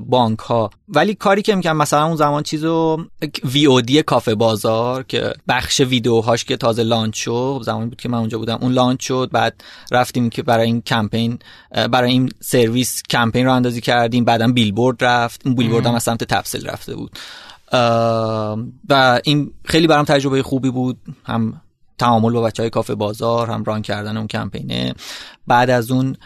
بانک 0.00 0.38
ها 0.38 0.70
ولی 0.88 1.14
کاری 1.14 1.42
که 1.42 1.54
می‌کنم 1.54 1.76
مثلا 1.76 2.06
اون 2.06 2.16
زمان 2.16 2.42
چیزو 2.42 3.04
وی 3.44 3.66
او 3.66 3.80
دی 3.80 4.02
کافه 4.02 4.34
بازار 4.34 5.02
که 5.02 5.32
بخش 5.48 5.80
ویدیوهاش 5.80 6.44
که 6.44 6.56
تازه 6.56 6.82
لانچ 6.82 7.16
شد 7.16 7.60
زمانی 7.64 7.88
بود 7.88 8.00
که 8.00 8.08
من 8.08 8.18
اونجا 8.18 8.38
بودم 8.38 8.58
اون 8.60 8.72
لانچ 8.72 9.06
شد. 9.06 9.28
بعد 9.32 9.64
رفتیم 9.92 10.30
که 10.30 10.42
برای 10.42 10.66
این 10.66 10.80
کمپین 10.80 11.38
برای 11.90 12.10
این 12.10 12.30
سرویس 12.40 13.02
کمپین 13.10 13.46
رو 13.46 13.52
اندازی 13.52 13.80
کردیم. 13.80 14.24
بعدم 14.24 14.52
بیلبورد 14.52 15.04
رفت. 15.04 15.42
این 15.44 15.54
بیلبورد 15.54 15.86
هم 15.86 15.94
از 15.94 16.02
سمت 16.02 16.24
تفصیل 16.24 16.66
رفته 16.66 16.94
بود. 16.94 17.18
و 18.88 19.20
این 19.24 19.50
خیلی 19.64 19.86
برام 19.86 20.04
تجربه 20.04 20.42
خوبی 20.42 20.70
بود. 20.70 20.98
هم 21.24 21.60
تعامل 21.98 22.32
با 22.32 22.42
بچه 22.42 22.62
های 22.62 22.70
کافه 22.70 22.94
بازار 22.94 23.50
هم 23.50 23.64
ران 23.64 23.82
کردن 23.82 24.16
اون 24.16 24.26
کمپینه. 24.26 24.94
بعد 25.46 25.70
از 25.70 25.90
اون 25.90 26.16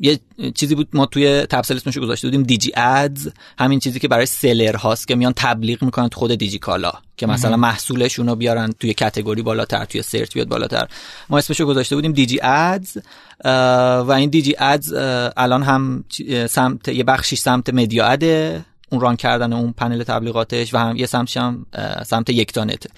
یه 0.00 0.20
چیزی 0.54 0.74
بود 0.74 0.88
ما 0.92 1.06
توی 1.06 1.46
تپسل 1.46 1.76
اسمشو 1.76 2.00
گذاشته 2.00 2.26
بودیم 2.26 2.42
Digi 2.42 2.72
Ads. 2.76 3.28
همین 3.58 3.78
چیزی 3.78 4.00
که 4.00 4.08
برای 4.08 4.26
seller 4.26 4.76
هاست 4.76 5.08
که 5.08 5.14
میان 5.14 5.32
تبلیغ 5.36 5.84
می‌کنن 5.84 6.08
تو 6.08 6.18
خود 6.20 6.34
دیجی 6.34 6.58
کالا 6.58 6.92
که 7.16 7.26
مثلا 7.26 7.56
محصولشون 7.56 8.28
رو 8.28 8.36
بیارن 8.36 8.72
توی 8.80 8.94
category 8.94 9.42
بالاتر 9.42 9.84
توی 9.84 10.02
search 10.02 10.34
بیاد 10.34 10.48
بالاتر. 10.48 10.88
ما 11.28 11.38
اسمشو 11.38 11.66
گذاشته 11.66 11.94
بودیم 11.94 12.12
Digi 12.12 12.40
Ads 12.42 12.98
و 13.44 14.12
این 14.16 14.30
Digi 14.30 14.54
Ads 14.58 14.92
الان 15.36 15.62
هم 15.62 16.04
سمت 16.48 16.88
یه 16.88 17.04
بخشی 17.04 17.36
سمت 17.36 17.74
مدیااده. 17.74 18.64
اون 18.90 19.00
run 19.00 19.16
کردن 19.16 19.52
اون 19.52 19.72
پنل 19.72 20.02
تبلیغاتش 20.02 20.74
و 20.74 20.78
هم 20.78 20.96
یه 20.96 21.06
سمتش 21.06 21.36
هم 21.36 21.66
سمت 22.06 22.30
یکتانته 22.30 22.90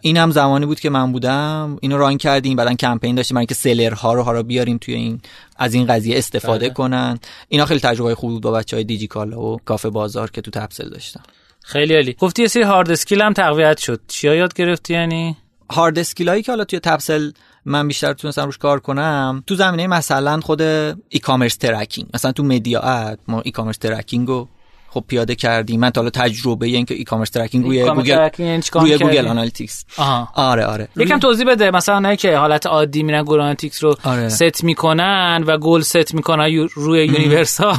این 0.00 0.16
هم 0.16 0.30
زمانی 0.30 0.66
بود 0.66 0.80
که 0.80 0.90
من 0.90 1.12
بودم. 1.12 1.76
اینو 1.80 1.98
run 1.98 2.18
کردیم. 2.18 2.56
بعدا 2.56 2.74
کمپین 2.74 3.14
داشتیم. 3.14 3.34
برای 3.34 3.46
که 3.46 3.54
seller 3.54 4.04
ها 4.04 4.12
رو 4.12 4.22
ها 4.22 4.32
رو 4.32 4.42
بیاریم 4.42 4.78
توی 4.78 4.94
این 4.94 5.20
از 5.56 5.74
این 5.74 5.86
قضیه 5.86 6.18
استفاده 6.18 6.66
بله. 6.66 6.74
کنن. 6.74 7.18
اینا 7.48 7.66
خیلی 7.66 7.80
تجربه 7.80 8.14
خوبی 8.14 8.34
بود 8.34 8.42
با 8.42 8.50
بچهای 8.50 8.78
های 8.78 8.84
دیجیکالا 8.84 9.40
و 9.40 9.58
کافه 9.64 9.90
بازار 9.90 10.30
که 10.30 10.40
تو 10.40 10.50
تپسل 10.50 10.88
داشتم 10.88 11.22
خیلی 11.64 11.94
عالی. 11.94 12.16
گفتی 12.18 12.42
یه 12.42 12.48
سری 12.48 12.62
hard 12.62 12.90
skill 12.90 13.22
هم 13.22 13.32
تقویت 13.32 13.78
شد. 13.78 14.00
چیا 14.08 14.34
یاد 14.34 14.54
گرفتی 14.54 14.94
یعنی؟ 14.94 15.36
hard 15.70 15.98
skill 15.98 16.28
هایی 16.28 16.42
که 16.42 16.52
حالا 16.52 16.64
توی 16.64 16.80
تپسل 16.80 17.30
من 17.64 17.88
بیشتر 17.88 18.12
تونستم 18.12 18.44
روش 18.44 18.58
کار 18.58 18.80
کنم 18.80 19.42
تو 19.46 19.54
زمینه 19.54 19.86
مثلا 19.86 20.40
خود 20.40 20.62
e-commerce 20.62 21.56
tracking 21.56 22.08
مثلا 22.14 22.32
تو 22.32 22.42
مدیا 22.42 23.16
ما 23.28 23.40
e-commerce 23.40 23.76
tracking 23.76 24.28
رو 24.28 24.48
خب 24.94 25.04
پیاده 25.08 25.34
کردیم 25.34 25.80
من 25.80 25.90
تا 25.90 26.00
حالا 26.00 26.10
تجربه 26.10 26.66
این 26.66 26.84
که 26.84 26.94
e-commerce 26.94 27.30
tracking 27.30 27.64
روی 27.64 27.84
گوگل 27.84 28.30
روی 28.72 28.98
Google 28.98 29.28
Analytics 29.28 29.84
آره 30.34 30.64
آره. 30.64 30.88
یکم 30.96 31.18
توضیح 31.18 31.46
بده. 31.46 31.70
مثلا 31.70 31.94
اونایی 31.94 32.16
که 32.16 32.36
حالت 32.36 32.66
عادی 32.66 33.02
میرن 33.02 33.22
Google 33.22 33.40
Analytics 33.40 33.84
رو 33.84 33.96
آره. 34.04 34.28
ست 34.28 34.64
می‌کنن 34.64 35.44
و 35.46 35.58
goal 35.58 35.80
set 35.80 36.14
می‌کنن 36.14 36.68
روی 36.74 37.04
Universal. 37.04 37.76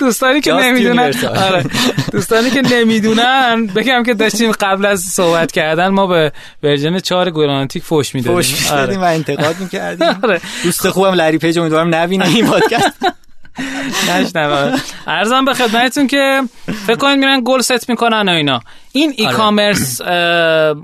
دوستانی 0.00 0.40
که 0.40 0.52
نمی‌دونن 0.52 1.12
آره. 1.36 1.64
دوستانی 2.12 2.50
که 2.50 2.62
نمی‌دونن 2.62 3.66
بگم 3.66 4.02
که 4.02 4.14
داشتیم 4.14 4.52
قبل 4.52 4.86
از 4.86 5.00
صحبت 5.00 5.52
کردن 5.52 5.88
ما 5.88 6.06
به 6.06 6.32
version 6.62 6.98
4 6.98 7.30
گوگل 7.30 7.48
آنالیتیک 7.50 7.82
فوش 7.82 8.14
می‌دادیم. 8.14 8.36
فوش 8.36 8.62
می‌دادیم 8.62 9.00
و 9.00 9.04
انتقاد 9.04 9.60
می‌کردیم. 9.60 10.08
آره. 10.22 10.40
دوست 10.64 10.90
خوبم 10.90 11.12
لری 11.12 11.38
پیج 11.38 11.58
امیدوارم 11.58 11.94
نبینه 11.94 12.28
این 12.28 12.46
پادکست. 12.50 13.23
نشنوه. 14.10 14.80
عرضم 15.06 15.44
به 15.44 15.54
خدمتتون 15.54 16.06
که 16.06 16.42
فکر 16.86 16.96
کنید 16.96 17.18
میرن 17.18 17.40
goal 17.44 17.60
set 17.60 17.90
می‌کنن 17.90 18.28
و 18.28 18.32
اینا. 18.32 18.60
این 18.96 19.14
e-commerce 19.16 20.02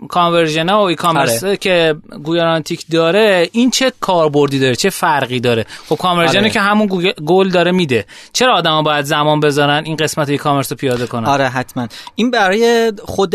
conversion 0.09 0.69
ها 0.69 0.83
و 0.83 0.83
ای 0.83 0.95
کامرس 0.95 1.45
آره. 1.45 1.57
که 1.57 1.97
گوگل 2.25 2.63
داره 2.91 3.49
این 3.53 3.71
چه 3.71 3.93
کاربردی 4.01 4.59
داره 4.59 4.77
چه 4.77 4.91
فرقی 4.91 5.41
داره؟ 5.41 5.67
خب 5.89 5.97
conversion 5.97 6.39
آره. 6.39 6.51
که 6.51 6.61
همون 6.61 7.13
گل 7.27 7.49
داره 7.49 7.73
میده. 7.73 8.07
چرا 8.33 8.55
آدما 8.55 8.83
باید 8.83 9.05
زمان 9.05 9.41
بذارن 9.41 9.85
این 9.85 9.97
قسمت 9.97 10.29
e-commerce 10.29 10.73
رو 10.73 10.77
پیاده 10.77 11.07
کنن؟ 11.07 11.27
آره 11.27 11.49
حتما. 11.49 11.89
این 12.15 12.31
برای 12.31 12.93
خود 13.05 13.35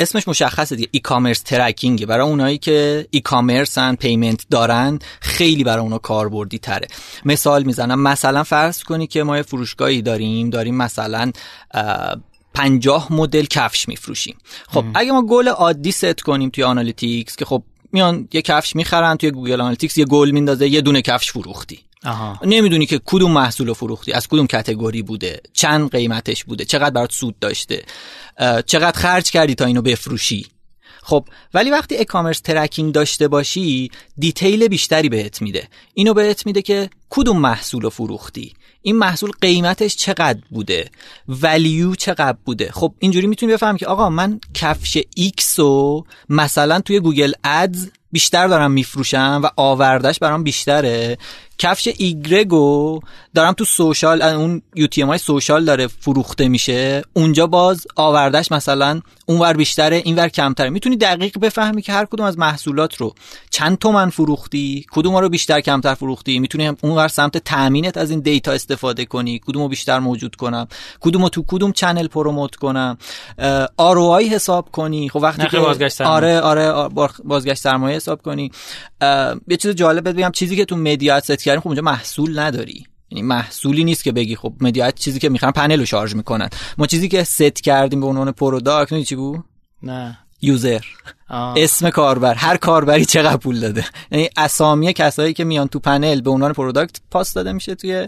اسمش 0.00 0.28
مشخصه 0.28 0.76
دیگه 0.76 0.88
e-commerce 0.90 1.40
tracking 1.42 2.06
برای 2.06 2.26
اونایی 2.26 2.58
که 2.58 3.06
e-commerce 3.10 3.20
ن 3.20 3.94
payment 3.94 4.46
دارن 4.50 4.98
خیلی 5.20 5.64
برای 5.64 5.82
اونا 5.82 5.98
کاربردی 5.98 6.58
تره. 6.58 6.86
مثال 7.24 7.62
می‌زنم. 7.62 8.02
مثلا 8.02 8.42
فرض 8.42 8.82
کنی 8.82 9.06
که 9.06 9.22
ما 9.22 9.42
فروشگاهی 9.42 10.02
داریم 10.02 10.50
داریم 10.50 10.76
مثلا 10.76 11.32
پنجاه 12.56 13.12
مدل 13.12 13.44
کفش 13.44 13.88
میفروشیم. 13.88 14.36
خب 14.68 14.84
اگه 14.94 15.12
ما 15.12 15.22
گل 15.22 15.48
عادی 15.48 15.92
ست 15.92 16.20
کنیم 16.20 16.50
توی 16.50 16.64
Analytics 16.64 17.36
که 17.36 17.44
خب 17.44 17.62
میان 17.92 18.28
یه 18.32 18.42
کفش 18.42 18.76
می‌خرن 18.76 19.16
توی 19.16 19.30
Google 19.30 19.60
Analytics 19.60 19.98
یه 19.98 20.04
گل 20.04 20.30
میندازه 20.30 20.68
یه 20.68 20.80
دونه 20.80 21.02
کفش 21.02 21.30
فروختی. 21.30 21.78
آها. 22.04 22.38
نمی‌دونی 22.44 22.86
که 22.86 23.00
کدوم 23.04 23.32
محصول 23.32 23.72
فروختی 23.72 24.12
از 24.12 24.28
کدوم 24.28 24.46
category 24.46 25.02
بوده 25.02 25.40
چند 25.52 25.90
قیمتش 25.90 26.44
بوده 26.44 26.64
چقدر 26.64 26.90
برات 26.90 27.12
سود 27.12 27.38
داشته 27.38 27.84
چقدر 28.66 28.98
خرج 28.98 29.30
کردی 29.30 29.54
تا 29.54 29.64
اینو 29.64 29.82
بفروشی. 29.82 30.46
خب 31.02 31.28
ولی 31.54 31.70
وقتی 31.70 31.96
e-commerce 31.96 32.40
tracking 32.40 32.94
داشته 32.94 33.28
باشی 33.28 33.90
detail 34.18 34.68
بیشتری 34.68 35.08
بهت 35.08 35.42
میده. 35.42 35.68
اینو 35.94 36.14
بهت 36.14 36.46
میده 36.46 36.62
که 36.62 36.90
کدوم 37.10 37.38
محصول 37.38 37.82
رو 37.82 37.90
فروختی. 37.90 38.52
این 38.86 38.96
محصول 38.96 39.30
قیمتش 39.40 39.96
چقدر 39.96 40.40
بوده؟ 40.50 40.90
value 41.28 41.94
چقدر 41.94 42.36
بوده؟ 42.44 42.70
خب 42.72 42.94
اینجوری 42.98 43.26
می‌تونی 43.26 43.52
بفهم 43.52 43.76
که 43.76 43.86
آقا 43.86 44.10
من 44.10 44.40
کفش 44.54 44.98
ایکس 45.16 45.60
رو 45.60 46.06
مثلا 46.28 46.80
توی 46.80 47.00
Google 47.00 47.32
Ads 47.44 47.88
بیشتر 48.12 48.46
دارم 48.48 48.70
میفروشم 48.70 49.40
و 49.44 49.48
آوردش 49.56 50.18
برام 50.18 50.44
بیشتره. 50.44 51.18
کفش 51.58 51.88
ایگرگو 51.96 53.00
دارم 53.34 53.52
تو 53.52 53.64
social 53.64 54.22
اون 54.22 54.62
UTM 54.74 55.02
های 55.02 55.18
social 55.18 55.64
داره 55.64 55.86
فروخته 55.86 56.48
میشه. 56.48 57.02
اونجا 57.12 57.46
باز 57.46 57.86
آوردش 57.96 58.52
مثلا 58.52 59.00
اونور 59.26 59.52
بیشتره 59.52 59.96
اینور 59.96 60.28
کمتره. 60.28 60.70
می‌تونی 60.70 60.96
دقیق 60.96 61.38
بفهمی 61.38 61.82
که 61.82 61.92
هر 61.92 62.04
کدوم 62.04 62.26
از 62.26 62.38
محصولات 62.38 62.96
رو 62.96 63.14
چند 63.50 63.78
تومن 63.78 64.10
فروختی 64.10 64.86
کدوم 64.92 65.16
رو 65.16 65.28
بیشتر 65.28 65.60
کمتر 65.60 65.94
فروختی. 65.94 66.38
می‌تونی 66.38 66.72
اونور 66.82 67.08
سمت 67.08 67.38
تامینت 67.38 67.96
از 67.96 68.10
این 68.10 68.20
data 68.20 68.52
استفاده 68.52 69.04
کنی 69.04 69.40
کدوم 69.46 69.62
رو 69.62 69.68
بیشتر 69.68 69.98
موجود 69.98 70.36
کنم. 70.36 70.68
کدوم 71.00 71.22
رو 71.22 71.28
تو 71.28 71.44
کدوم 71.46 71.72
channel 71.72 72.06
promote 72.06 72.54
کنم. 72.54 72.98
ROI 73.76 74.20
حساب 74.20 74.70
کنی. 74.70 75.08
خب 75.08 75.16
وقتی 75.16 75.46
که 75.48 75.58
آره 76.04 76.40
آره 76.40 76.88
بازگشت 77.24 77.62
سرمایه 77.62 77.96
حساب 77.96 78.22
کنی. 78.22 78.50
یه 79.48 79.56
چیز 79.56 79.70
جالب 79.70 80.08
بگم. 80.08 80.30
چیزی 80.30 80.56
که 80.56 80.64
تو 80.64 80.76
مدیا 80.76 81.16
کردیم 81.46 81.60
خب 81.60 81.66
اونجا 81.66 81.82
محصول 81.82 82.38
نداری. 82.38 82.86
یعنی 83.10 83.22
محصولی 83.22 83.84
نیست 83.84 84.04
که 84.04 84.12
بگی 84.12 84.36
خب 84.36 84.54
مدیا 84.60 84.90
چیزی 84.90 85.18
که 85.18 85.28
می‌خوان 85.28 85.52
پنل 85.52 85.78
رو 85.78 85.86
شارژ 85.86 86.14
می‌کنن. 86.14 86.48
ما 86.78 86.86
چیزی 86.86 87.08
که 87.08 87.24
ست 87.24 87.60
کردیم 87.60 88.00
به 88.00 88.06
عنوان 88.06 88.32
product 88.32 89.02
چی 89.02 89.14
بود؟ 89.16 89.44
نه. 89.82 90.18
user. 90.42 90.80
اسم 91.30 91.90
کاربر 91.90 92.34
هر 92.34 92.56
کاربری 92.56 93.04
چقدر 93.04 93.36
پول 93.36 93.60
داده. 93.60 93.84
یعنی 94.10 94.28
اسامی 94.36 94.92
کسایی 94.92 95.34
که 95.34 95.44
میان 95.44 95.68
تو 95.68 95.78
پنل 95.78 96.20
به 96.20 96.30
عنوان 96.30 96.52
product 96.52 96.96
پاس 97.10 97.32
داده 97.32 97.52
میشه 97.52 97.74
توی 97.74 98.06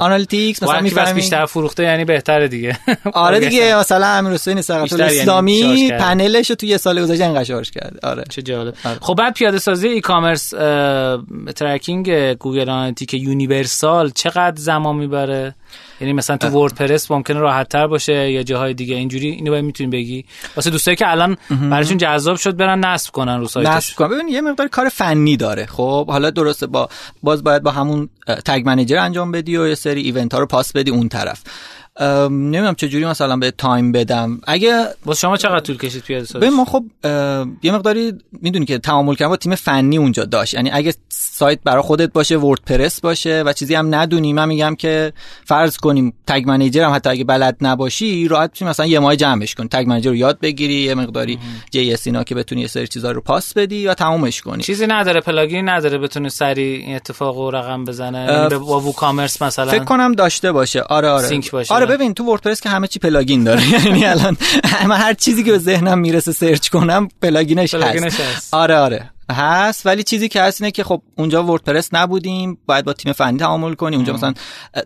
Analytics 0.00 0.62
مثلا 0.62 0.80
می‌فهمی 0.80 1.12
بیشتر 1.12 1.46
فروخته 1.46 1.82
یعنی 1.82 2.04
بهتره 2.04 2.48
دیگه. 2.48 2.78
آره 3.12 3.40
دیگه 3.40 3.76
مثلا 3.80 4.06
امیر 4.06 4.32
حسین 4.32 4.62
یعنی 4.68 5.02
اسلامی 5.02 5.90
پنلش 5.90 6.48
تو 6.48 6.66
یه 6.66 6.76
سال 6.76 7.02
گذشته 7.02 7.24
انقدر 7.24 7.44
شارژ 7.44 7.70
کرد 7.70 7.98
آره. 8.02 8.24
چه 8.28 8.42
جالب. 8.42 8.74
آره. 8.84 8.98
خب 9.00 9.14
بعد 9.14 9.34
پیاده 9.34 9.58
سازی 9.58 9.88
e-commerce 9.88 10.50
tracking 11.56 12.32
Google 12.32 12.70
Analytics 12.70 13.14
Universal 13.14 14.10
چقدر 14.10 14.56
زمان 14.56 14.96
می‌بره؟ 14.96 15.54
یعنی 16.00 16.12
مثلا 16.12 16.36
تو 16.36 16.48
WordPress 16.48 17.10
ممکنه 17.10 17.38
راحت 17.38 17.68
تر 17.68 17.86
باشه 17.86 18.30
یا 18.30 18.42
جاهای 18.42 18.74
دیگه؟ 18.74 18.94
اینجوری 18.96 19.28
اینو 19.28 19.50
باید 19.50 19.64
می‌تونی 19.64 19.90
بگی. 19.90 20.24
واسه 20.56 20.70
دوستایی 20.70 20.96
که 20.96 21.10
الان 21.10 21.36
براشون 21.70 21.96
جذاب 21.96 22.35
شد 22.36 22.56
برن 22.56 22.84
نصب 22.84 23.12
کنن 23.12 23.40
رو 23.40 23.48
سایتش. 23.48 23.72
نصب 23.72 23.94
کنن. 23.94 24.08
ببین 24.08 24.28
یه 24.28 24.40
مقدار 24.40 24.68
کار 24.68 24.88
فنی 24.88 25.36
داره. 25.36 25.66
خب 25.66 26.10
حالا 26.10 26.30
درسته 26.30 26.66
با 26.66 26.88
باز 27.22 27.44
باید 27.44 27.62
با 27.62 27.70
همون 27.70 28.08
tag 28.46 28.62
manager 28.66 28.98
انجام 28.98 29.32
بدی 29.32 29.56
و 29.56 29.68
یه 29.68 29.74
سری 29.74 30.00
event 30.00 30.34
ها 30.34 30.40
رو 30.40 30.46
پاس 30.46 30.72
بدی 30.72 30.90
اون 30.90 31.08
طرف. 31.08 31.42
نمی‌دونم 32.00 32.74
چجوری 32.74 33.04
مثلا 33.04 33.36
به 33.36 33.50
time 33.50 33.92
بدم. 33.92 34.40
اگه 34.46 34.86
با 35.04 35.14
شما 35.14 35.36
چقدر 35.36 35.60
طول 35.60 35.76
کشید 35.76 36.02
پیاده 36.02 36.24
سازی 36.24 36.48
ما 36.48 36.64
خب 36.64 36.84
یه 37.62 37.72
مقداری 37.72 38.12
می‌دونی 38.32 38.64
که 38.66 38.78
تعامل 38.78 39.14
کردن 39.14 39.28
با 39.28 39.36
تیم 39.36 39.54
فنی 39.54 39.98
اونجا 39.98 40.24
داشت. 40.24 40.54
یعنی 40.54 40.70
اگه 40.72 40.94
سایت 41.08 41.58
برای 41.64 41.82
خودت 41.82 42.12
باشه 42.12 42.36
WordPress 42.36 43.00
باشه 43.00 43.42
و 43.46 43.52
چیزی 43.52 43.74
هم 43.74 43.94
ندونی 43.94 44.32
من 44.32 44.48
میگم 44.48 44.74
که 44.74 45.12
فرض 45.44 45.76
کنیم 45.76 46.12
tag 46.26 46.44
manager 46.46 46.82
هم 46.82 46.94
حتی 46.94 47.10
اگه 47.10 47.24
بلد 47.24 47.56
نباشی 47.60 48.28
راحت 48.28 48.50
می‌تونی 48.50 48.70
مثلا 48.70 48.86
یه 48.86 48.98
ماه 48.98 49.16
جمعش 49.16 49.54
کن. 49.54 49.68
tag 49.68 49.84
manager 49.88 50.10
رو 50.10 50.16
یاد 50.16 50.40
بگیری 50.40 50.74
یه 50.74 50.94
مقداری 50.94 51.38
JS 51.70 52.06
اینا 52.06 52.24
که 52.24 52.34
بتونی 52.34 52.60
یه 52.60 52.66
سری 52.66 52.86
چیزا 52.88 53.10
رو 53.10 53.20
پاس 53.20 53.54
بدی 53.54 53.76
یا 53.76 53.94
تمومش 53.94 54.42
کنی. 54.42 54.62
چیزی 54.62 54.86
نداره 54.86 55.20
plugin 55.20 55.68
نداره 55.68 55.98
بتونه 55.98 56.28
سری 56.28 56.62
این 56.62 56.96
اتفاق 56.96 57.38
و 57.38 57.50
رقم 57.50 57.84
بزنه. 57.84 58.26
یعنی 58.30 58.64
با 58.64 58.80
WooCommerce 58.80 59.42
مثلا 59.42 59.70
فکر 59.70 59.84
کنم 59.84 60.12
داشته 60.12 60.52
باشه. 60.52 60.82
آره 60.82 61.08
آره. 61.08 61.26
sync 61.26 61.50
باشه. 61.50 61.74
آره 61.74 61.85
ببین 61.86 62.14
تو 62.14 62.24
WordPress 62.24 62.60
که 62.60 62.68
همه 62.68 62.86
چی 62.86 62.98
plugin 62.98 63.44
داره. 63.44 63.70
یعنی 63.86 64.04
الان 64.04 64.36
هر 64.90 65.14
چیزی 65.14 65.44
که 65.44 65.52
به 65.52 65.58
ذهنم 65.58 65.98
می‌رسه 65.98 66.32
search 66.32 66.68
کنم 66.68 67.08
plugin 67.22 67.61
ش 67.61 67.74
هست. 67.74 68.54
آره 68.54 68.76
آره. 68.76 69.10
هست 69.32 69.86
ولی 69.86 70.02
چیزی 70.02 70.28
که 70.28 70.42
هست 70.42 70.62
اینه 70.62 70.70
که 70.70 70.84
خب 70.84 71.02
اونجا 71.18 71.44
WordPress 71.44 71.88
نبودیم 71.92 72.58
باید 72.66 72.84
با 72.84 72.92
تیم 72.92 73.12
فنی 73.12 73.38
تعامل 73.38 73.74
کنی. 73.74 73.96
اونجا 73.96 74.12
مثلا 74.12 74.34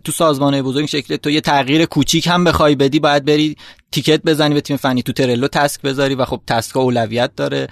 تو 0.05 0.13
سازمان 0.13 0.63
بزرگ 0.63 0.87
شکل 0.87 1.17
تو 1.17 1.31
یه 1.31 1.41
تغییر 1.41 1.85
کوچیک 1.85 2.27
هم 2.27 2.45
بخوای 2.45 2.75
بدی 2.75 3.01
باید 3.01 3.25
بری 3.25 3.57
ticket 3.93 4.23
بزنی 4.23 4.55
به 4.55 4.61
تیم 4.61 4.77
فنی. 4.77 5.03
تو 5.03 5.13
Trello 5.13 5.49
task 5.49 5.83
بذاری 5.83 6.15
و 6.15 6.25
خب 6.25 6.41
task 6.47 6.77
اولویت 6.77 7.31
داره. 7.37 7.69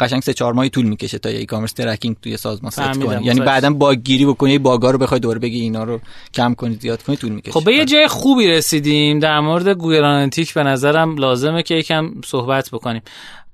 قشنگ 0.00 0.22
سه 0.22 0.32
چهار 0.32 0.52
ماهی 0.52 0.70
طول 0.70 0.86
می‌کشه 0.86 1.18
تا 1.18 1.28
e-commerce 1.28 1.72
tracking 1.72 2.16
توی 2.22 2.36
سازمان 2.36 2.70
ست 2.70 2.80
کنی. 2.80 3.24
یعنی 3.24 3.40
بعدا 3.40 3.70
bug 3.70 3.98
گیری 3.98 4.26
بکنی 4.26 4.58
bug 4.58 4.82
ا 4.82 4.90
رو 4.90 4.98
بخوای 4.98 5.20
دور 5.20 5.38
بگی 5.38 5.60
اینا 5.60 5.84
رو 5.84 6.00
کم 6.34 6.54
کنی 6.54 6.74
زیاد 6.74 7.02
کنی 7.02 7.16
طول 7.16 7.32
می‌کشه. 7.32 7.52
خب 7.52 7.64
به 7.64 7.74
یه 7.74 7.84
جای 7.84 8.08
خوبی 8.08 8.48
رسیدیم. 8.48 9.18
در 9.18 9.40
مورد 9.40 9.68
Google 9.68 10.04
Analytics 10.04 10.54
به 10.54 10.62
نظرم 10.62 11.16
لازمه 11.16 11.62
که 11.62 11.74
یکم 11.74 12.10
صحبت 12.24 12.70
بکنیم. 12.70 13.02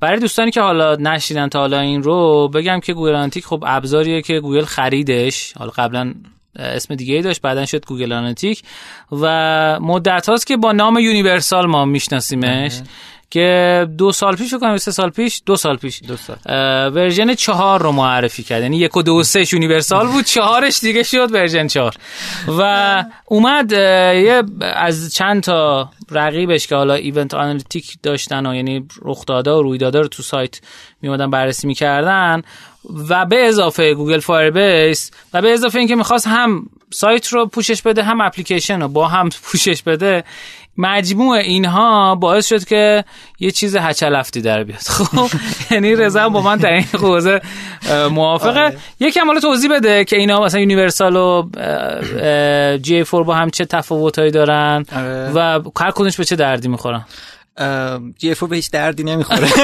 برای 0.03 0.20
دوستانی 0.20 0.50
که 0.50 0.61
حالا 0.61 0.94
نشیدن 0.94 1.48
تا 1.48 1.59
حالا 1.59 1.80
این 1.80 2.03
رو 2.03 2.48
بگم 2.48 2.80
که 2.80 2.94
Google 2.95 3.14
Analytics 3.14 3.47
خب 3.46 3.64
ابزاریه 3.66 4.22
که 4.22 4.40
گوگل 4.40 4.64
خریدش. 4.64 5.53
حالا 5.53 5.70
قبلا 5.70 6.14
اسم 6.57 6.94
دیگه 6.94 7.14
ای 7.14 7.22
داشت 7.22 7.40
بعدا 7.40 7.66
شد 7.66 7.86
Google 7.86 8.12
Analytics 8.12 8.62
و 9.12 9.80
مدت 9.80 10.28
هاست 10.28 10.46
که 10.46 10.57
با 10.57 10.72
نام 10.72 10.98
Universal 10.99 11.66
ما 11.66 11.84
میشناسیمش. 11.84 12.80
که 13.33 13.87
دو 13.99 14.12
سال 14.12 14.37
پیش 14.37 14.55
کنم 14.55 14.76
سه 14.76 14.91
سال 14.91 15.11
پیش 15.11 15.43
دو 15.47 15.57
سال 15.57 15.76
پیش. 15.76 16.03
دو 16.09 16.16
سال. 16.16 16.37
version 16.95 17.34
چهار 17.35 17.83
رو 17.83 17.93
معرفی 17.93 18.43
کرد. 18.43 18.62
یعنی 18.62 18.76
یک 18.76 18.97
و 18.97 19.03
دو 19.03 19.12
و 19.12 19.22
سه 19.22 19.55
Universal 19.55 20.07
بود 20.07 20.24
چهارش 20.24 20.80
دیگه 20.80 21.03
شد 21.03 21.33
version 21.32 21.66
چهار. 21.66 21.95
و 22.59 23.05
اومد 23.24 23.72
یه 23.72 24.43
از 24.61 25.14
چند 25.14 25.43
تا 25.43 25.91
رقیبش 26.11 26.66
که 26.66 26.74
حالا 26.74 26.95
event 26.95 27.34
analytics 27.34 27.97
داشتن 28.03 28.47
و 28.47 28.55
یعنی 28.55 28.89
رخداده 29.03 29.51
و 29.51 29.62
رویداده 29.62 30.01
رو 30.01 30.09
تو 30.09 30.22
سایت 30.22 30.61
میومدن 31.03 31.30
بررسی 31.30 31.66
می‌کردن 31.66 32.43
و 33.09 33.26
به 33.26 33.47
اضافه 33.49 33.95
Google 33.95 34.20
Firebase 34.20 35.11
و 35.33 35.43
به 35.43 35.53
اضافه 35.53 35.78
اینکه 35.78 35.97
می‌خواست 35.97 36.26
هم 36.26 36.66
سایت 36.91 37.28
رو 37.28 37.47
پوشش 37.47 37.83
بده 37.83 38.03
هم 38.03 38.20
اپلیکیشن 38.20 38.80
رو 38.80 38.89
با 38.89 39.09
هم 39.09 39.28
پوشش 39.45 39.83
بده 39.83 40.24
مجموع 40.77 41.37
اینها 41.37 42.14
باعث 42.14 42.47
شد 42.47 42.64
که 42.64 43.05
یه 43.39 43.51
چیز 43.51 43.77
هشلهفتی 43.76 44.40
در 44.41 44.64
بیاد. 44.64 44.81
خب 45.16 45.31
یعنی 45.70 45.95
رضا 45.95 46.29
با 46.29 46.41
من 46.43 46.57
در 46.57 46.70
این 46.73 46.87
حوزه 46.95 47.41
موافقه؟ 48.11 48.61
آره. 48.61 48.77
یکم 49.01 49.27
حالا 49.27 49.41
توضیح 49.41 49.70
بده 49.77 50.05
که 50.05 50.16
اینا 50.16 50.41
مثلا 50.41 50.61
Universal 50.61 51.16
و 51.16 51.49
G4 52.76 53.24
با 53.25 53.35
هم 53.35 53.51
چه 53.51 53.64
تفاوتایی 53.64 54.31
دارن 54.31 54.85
آره. 54.97 55.31
و 55.35 55.61
هر 55.81 55.91
کدومش 55.91 56.16
به 56.16 56.25
چه 56.25 56.37
دردی 56.37 56.68
می‌خورن؟ 56.68 57.05
G4 58.18 58.49
به 58.49 58.57
هیچ 58.57 58.70
دردی 58.70 59.05
نمی‌خوره. 59.05 59.49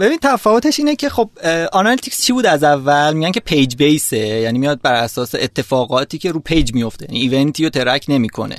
ببین 0.00 0.18
تفاوتش 0.22 0.78
اینه 0.78 0.96
که 0.96 1.08
خب 1.08 1.30
Analytics 1.72 2.26
چی 2.26 2.32
بود 2.32 2.46
از 2.46 2.64
اول؟ 2.64 3.12
میگن 3.12 3.32
که 3.32 3.40
page 3.40 3.76
base 3.76 4.08
ه 4.08 4.16
یعنی 4.16 4.58
میاد 4.58 4.82
بر 4.82 4.94
اساس 4.94 5.34
اتفاقاتی 5.34 6.18
که 6.18 6.32
رو 6.32 6.40
page 6.40 6.74
میفته 6.74 7.06
یعنی 7.08 7.20
event 7.20 7.57
ی 7.57 7.64
رو 7.64 7.70
track 7.70 8.04
نمی‌کنه. 8.08 8.56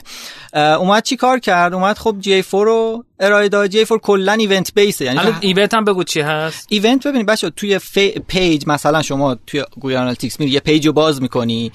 اومد 0.54 1.04
چی 1.04 1.16
کار 1.16 1.40
کرد؟ 1.40 1.74
اومد 1.74 1.98
خب 1.98 2.16
G4 2.20 2.66
رو 2.66 3.04
ارائه 3.20 3.50
داد. 3.50 3.70
G4 3.70 4.00
کلا 4.00 4.34
event 4.34 4.74
base 4.74 5.00
ه 5.00 5.06
یعنی 5.06 5.20
event 5.40 5.74
هم 5.74 5.86
بگو 5.86 6.04
چی 6.04 6.22
هست؟ 6.22 6.68
event 6.70 7.08
ببینید 7.08 7.28
بچا 7.28 7.50
توی 7.50 7.80
page 8.28 8.64
مثلا 8.68 9.02
شما 9.02 9.36
توی 9.48 9.64
Google 9.80 9.96
Analytics 9.96 10.40
میری 10.40 10.52
یه 10.52 10.60
page 10.60 10.88
رو 10.88 10.94
باز 10.94 11.22
می‌کنی. 11.22 11.72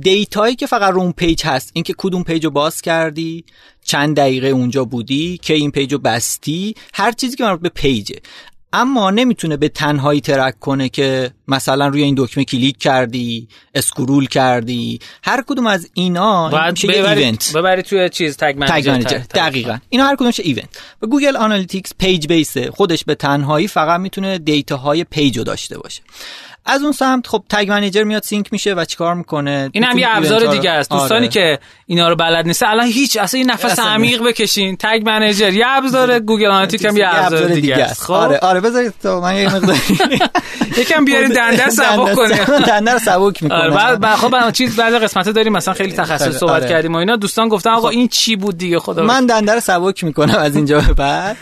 data 0.00 0.37
یی 0.37 0.56
که 0.56 0.66
فقط 0.66 0.92
رو 0.92 1.00
اون 1.00 1.12
page 1.12 1.46
هست 1.46 1.70
اینکه 1.74 1.94
کدوم 1.98 2.22
page 2.22 2.44
رو 2.44 2.50
باز 2.50 2.82
کردی؟ 2.82 3.44
چند 3.90 4.16
دقیقه 4.16 4.48
اونجا 4.48 4.84
بودی 4.84 5.38
که 5.42 5.54
این 5.54 5.70
page 5.70 5.92
رو 5.92 5.98
بستی 5.98 6.74
هر 6.94 7.12
چیزی 7.12 7.36
که 7.36 7.44
مربوط 7.44 7.60
به 7.60 7.68
page 7.68 8.00
ه. 8.00 8.16
اما 8.72 9.10
نمی‌تونه 9.10 9.56
به 9.56 9.68
تنهایی 9.68 10.20
track 10.20 10.58
کنه 10.58 10.88
که 10.88 11.30
مثلا 11.48 11.88
روی 11.88 12.02
این 12.02 12.14
دکمه 12.18 12.44
کلیک 12.44 12.78
کردی 12.78 13.48
scroll 13.74 14.26
کردی. 14.26 14.98
هر 15.24 15.44
کدوم 15.46 15.66
از 15.66 15.90
اینا 15.94 16.70
میشه 16.70 16.88
یه 16.88 17.10
event. 17.10 17.52
ببری 17.56 17.82
توی 17.82 18.08
چیز 18.08 18.36
Tag 18.36 18.54
Manager 18.58 18.98
دقیقاً. 19.34 19.78
اینا 19.88 20.04
هر 20.04 20.16
کدومش 20.16 20.40
event. 20.40 20.68
و 21.02 21.06
Google 21.06 21.36
Analytics 21.36 21.92
page 21.98 22.26
base 22.26 22.61
ه 22.61 22.70
خودش 22.70 23.04
به 23.04 23.14
تنهایی 23.14 23.68
فقط 23.68 24.00
می‌تونه 24.00 24.38
data 24.38 25.04
های 25.04 25.15
page 25.15 25.38
رو 25.38 25.44
داشته 25.44 25.78
باشه. 25.78 26.02
از 26.66 26.82
اون 26.82 26.92
سمت 26.92 27.26
خب 27.26 27.42
تگ 27.48 27.66
منیجر 27.70 28.04
میاد 28.04 28.22
سینک 28.22 28.52
میشه 28.52 28.74
و 28.74 28.84
چیکار 28.84 29.14
می‌کنه؟ 29.14 29.70
این 29.72 29.84
هم 29.84 29.98
یه 29.98 30.06
ابزار 30.10 30.46
دیگه 30.46 30.70
است. 30.70 30.90
دوستانی 30.90 31.20
آره. 31.20 31.28
که 31.28 31.58
اینا 31.86 32.08
رو 32.08 32.16
بلد 32.16 32.46
نیست 32.46 32.62
الان 32.62 32.86
هیچ 32.86 33.16
اصلا 33.16 33.38
این 33.38 33.50
نفس 33.50 33.78
عمیق 33.78 34.22
بکشین. 34.22 34.76
تگ 34.76 35.02
منیجر 35.06 35.52
یه 35.52 35.64
ابزار 35.68 36.18
گوگل 36.18 36.46
آنالیتیک 36.46 36.84
هم 36.84 36.96
یه 36.96 37.06
ابزار 37.08 37.48
دیگه 37.48 37.76
است. 37.76 38.02
خب؟ 38.02 38.12
آره 38.12 38.38
آره 38.38 38.60
بذارید 38.60 38.94
تو 39.02 39.20
من 39.20 39.36
یه 39.36 39.54
مقدار 39.54 39.76
یکم 40.78 41.04
بیارین 41.04 41.28
دنده 41.28 41.70
سبک 41.70 42.14
کنه 42.14 42.44
دنده 42.44 42.92
رو 42.92 42.98
سبک 42.98 43.42
می‌کنه. 43.42 43.58
آره 43.58 43.96
بعد 43.96 44.16
خب 44.16 44.50
چیز 44.50 44.76
بعد 44.76 45.02
قسمت 45.02 45.28
داریم 45.28 45.52
مثلا 45.52 45.74
خیلی 45.74 45.92
تخصص 45.92 46.22
آره، 46.22 46.32
صحبت 46.32 46.68
کردیم 46.68 46.94
و 46.94 46.96
اینا. 46.96 47.16
دوستان 47.16 47.48
گفتن 47.48 47.70
آقا 47.70 47.88
خب. 47.88 47.94
این 47.94 48.08
چی 48.08 48.36
بود 48.36 48.58
دیگه؟ 48.58 48.78
خدا 48.78 49.02
من 49.02 49.26
دنده 49.26 49.54
رو 49.54 49.60
سبک 49.60 50.04
می‌کنم 50.04 50.38
از 50.38 50.56
اینجا 50.56 50.80
به 50.80 50.92
بعد. 50.92 51.36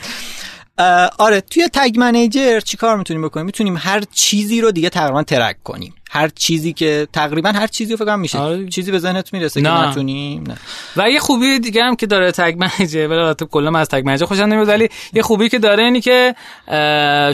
آره 1.19 1.41
توی 1.41 1.69
تگ 1.73 1.95
منیجر 1.99 2.61
چیکار 2.61 2.97
می‌تونیم 2.97 3.23
بکنیم؟ 3.23 3.47
می‌تونیم 3.47 3.77
هر 3.77 4.03
چیزی 4.13 4.61
رو 4.61 4.71
دیگه 4.71 4.91
تقریبا 4.91 5.23
ترک 5.23 5.63
کنیم. 5.65 5.95
هر 6.11 6.29
چیزی 6.29 6.73
که 6.73 7.09
تقریبا 7.13 7.49
هر 7.49 7.67
چیزی 7.67 7.97
رو 7.97 8.05
فکر 8.05 8.17
میشه 8.17 8.39
آره. 8.39 8.69
چیزی 8.69 8.91
به 8.93 8.99
ذهنت 8.99 9.33
می‌رسه 9.33 9.61
نه. 9.61 9.69
که 9.69 9.89
نتونیم 9.89 10.45
نه 10.47 10.57
و 10.97 11.11
یه 11.11 11.21
خوبی 11.21 11.59
دیگه 11.59 11.83
هم 11.85 11.97
که 11.97 12.07
داره 12.07 12.33
تگ 12.33 12.57
منیجر 12.59 13.07
ولی 13.07 13.35
تو 13.35 13.47
کلا 13.47 13.79
از 13.79 13.89
تگ 13.89 14.03
منیجر 14.07 14.27
خوشم 14.27 14.43
نمیاد 14.43 14.69
ولی 14.69 14.89
یه 15.13 15.23
خوبی 15.23 15.49
که 15.49 15.59
داره 15.59 15.85
اینی 15.85 16.01
که 16.01 16.35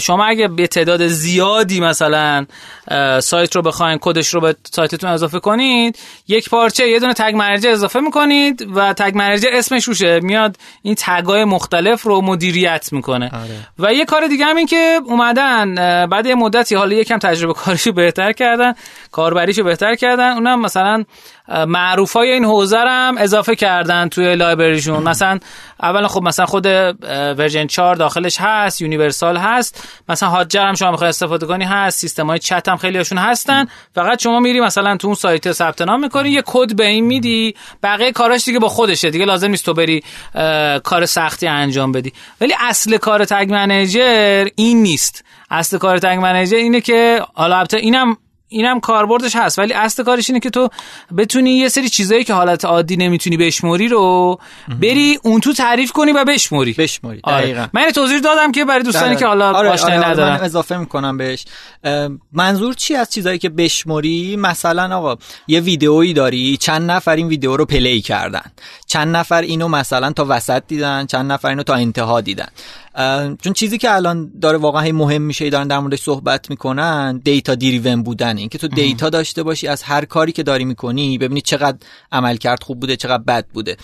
شما 0.00 0.24
اگه 0.24 0.48
به 0.48 0.66
تعداد 0.66 1.06
زیادی 1.06 1.80
مثلا 1.80 2.46
سایت 3.20 3.56
رو 3.56 3.62
بخواین 3.62 3.98
کدش 4.00 4.34
رو 4.34 4.40
به 4.40 4.56
سایتتون 4.72 5.10
اضافه 5.10 5.40
کنید 5.40 5.98
یک 6.28 6.50
پارچه 6.50 6.88
یه 6.88 7.00
دونه 7.00 7.14
تگ 7.14 7.34
منیجر 7.36 7.70
اضافه 7.70 8.00
می‌کنید 8.00 8.68
و 8.74 8.92
تگ 8.92 9.12
منیجر 9.14 9.48
اسمش 9.52 9.84
روشه 9.84 10.20
میاد 10.20 10.56
این 10.82 10.94
tag 10.98 11.33
ای 11.33 11.44
مختلف 11.44 12.02
رو 12.02 12.20
مدیریت 12.20 12.92
می‌کنه 12.92 13.30
آره. 13.34 13.68
و 13.78 13.94
یه 13.94 14.04
کار 14.04 14.26
دیگه 14.26 14.44
هم 14.44 14.56
این 14.56 14.66
که 14.66 15.00
اومدن 15.04 15.74
بعد 16.06 16.26
یه 16.26 16.34
مدتی 16.34 16.74
حالا 16.74 16.94
یکم 16.94 17.18
تجربه 17.18 17.52
کاریشو 17.52 17.92
بهتر 17.92 18.32
کردن 18.32 18.63
کردن 18.64 18.80
کاربریشو 19.12 19.62
بهتر 19.62 19.94
کردن. 19.94 20.32
اونم 20.32 20.60
مثلا 20.60 21.04
معروفای 21.66 22.30
این 22.30 22.44
حوزه 22.44 22.78
هم 22.78 23.18
اضافه 23.18 23.56
کردن 23.56 24.08
توی 24.08 24.34
library 24.36 24.78
شون 24.78 25.02
مثلا 25.02 25.38
اولا 25.82 26.08
خب 26.08 26.22
مثلا 26.22 26.46
خود 26.46 26.66
version 27.38 27.66
4 27.66 27.96
داخلش 27.96 28.36
هست 28.40 28.80
Universal 28.80 29.36
هست. 29.36 29.88
مثلا 30.08 30.28
Hotjar 30.28 30.66
هم 30.66 30.74
شما 30.74 30.90
می‌خوای 30.90 31.08
استفاده 31.08 31.46
کنی 31.46 31.64
هست 31.64 31.98
سیستم 31.98 32.26
های 32.26 32.38
چت 32.38 32.68
هم 32.68 32.76
خیلی 32.76 32.98
هاشون 32.98 33.18
هستن. 33.18 33.66
فقط 33.94 34.22
شما 34.22 34.40
میری 34.40 34.60
مثلا 34.60 34.96
تو 34.96 35.06
اون 35.06 35.16
سایت 35.16 35.52
ثبت 35.52 35.82
نام 35.82 36.00
می‌کنی 36.00 36.30
یه 36.30 36.42
کد 36.46 36.76
به 36.76 36.86
این 36.86 37.04
میدی. 37.04 37.54
بقیه 37.82 38.12
کاراش 38.12 38.44
دیگه 38.44 38.58
با 38.58 38.68
خودشه. 38.68 39.10
دیگه 39.10 39.24
لازم 39.24 39.50
نیست 39.50 39.64
تو 39.64 39.74
بری 39.74 40.02
کار 40.84 41.06
سختی 41.06 41.46
انجام 41.46 41.92
بدی. 41.92 42.12
ولی 42.40 42.54
اصل 42.60 42.96
کار 42.96 43.24
تگ 43.24 43.46
منیجر 43.50 44.46
این 44.56 44.82
نیست. 44.82 45.24
اصل 45.50 45.78
کار 45.78 45.98
تگ 45.98 46.18
منیجر 46.22 46.56
اینه 46.56 46.80
که 46.80 47.20
حالا 47.34 47.56
البته 47.56 47.76
اینم 47.76 48.16
اینم 48.54 48.80
کاربردش 48.80 49.36
هست 49.36 49.58
ولی 49.58 49.72
اصل 49.72 50.02
کارش 50.02 50.30
اینه 50.30 50.40
که 50.40 50.50
تو 50.50 50.68
بتونی 51.16 51.50
یه 51.50 51.68
سری 51.68 51.88
چیزایی 51.88 52.24
که 52.24 52.34
حالت 52.34 52.64
عادی 52.64 52.96
نمی‌تونی 52.96 53.36
بشموری 53.36 53.88
رو 53.88 54.38
بری 54.80 55.18
اون 55.22 55.40
تو 55.40 55.52
تعریف 55.52 55.92
کنی 55.92 56.12
و 56.12 56.24
بشموری. 56.24 56.72
بشموری 56.72 57.20
آره. 57.24 57.42
دقیقاً. 57.42 57.66
من 57.72 57.90
توضیح 57.90 58.18
دادم 58.18 58.52
که 58.52 58.64
برای 58.64 58.82
دوستانی 58.82 59.16
که 59.16 59.26
حالا 59.26 59.52
آره 59.52 59.70
آشنایی 59.70 59.96
آره, 59.96 60.04
آره 60.04 60.12
ندارن. 60.12 60.36
من 60.36 60.44
اضافه 60.44 60.76
می‌کنم 60.76 61.16
بهش. 61.16 61.44
منظور 62.32 62.74
چی 62.74 62.94
از 62.94 63.10
چیزایی 63.10 63.38
که 63.38 63.48
بشموری؟ 63.48 64.36
مثلا 64.36 64.96
آقا 64.96 65.16
یه 65.48 65.60
ویدئویی 65.60 66.12
داری 66.12 66.56
چند 66.56 66.90
نفر 66.90 67.16
این 67.16 67.28
ویدئو 67.28 67.56
رو 67.56 67.64
play 67.64 68.00
کردن. 68.00 68.52
چند 68.86 69.16
نفر 69.16 69.42
اینو 69.42 69.68
مثلا 69.68 70.12
تا 70.12 70.26
وسط 70.28 70.62
دیدن 70.68 71.06
چند 71.06 71.32
نفر 71.32 71.48
اینو 71.48 71.62
تا 71.62 71.74
انتها 71.74 72.20
دیدن. 72.20 72.48
چون 73.42 73.52
چیزی 73.54 73.78
که 73.78 73.94
الان 73.94 74.32
داره 74.40 74.58
واقعا 74.58 74.92
مهم 74.92 75.22
میشه 75.22 75.50
دارن 75.50 75.68
در 75.68 75.78
موردش 75.78 76.00
صحبت 76.00 76.50
می‌کنن 76.50 77.20
data 77.24 77.54
driven 77.54 78.02
بودن 78.02 78.36
این 78.36 78.48
که 78.48 78.58
تو 78.58 78.68
data 78.68 79.10
داشته 79.10 79.42
باشی 79.42 79.66
از 79.66 79.82
هر 79.82 80.04
کاری 80.04 80.32
که 80.32 80.42
داری 80.42 80.64
می‌کنی 80.64 81.18
ببینی 81.18 81.40
چقدر 81.40 81.78
عمل 82.12 82.36
کرد 82.36 82.62
خوب 82.62 82.80
بوده 82.80 82.96
چقدر 82.96 83.22
بد 83.22 83.46
بوده. 83.46 83.76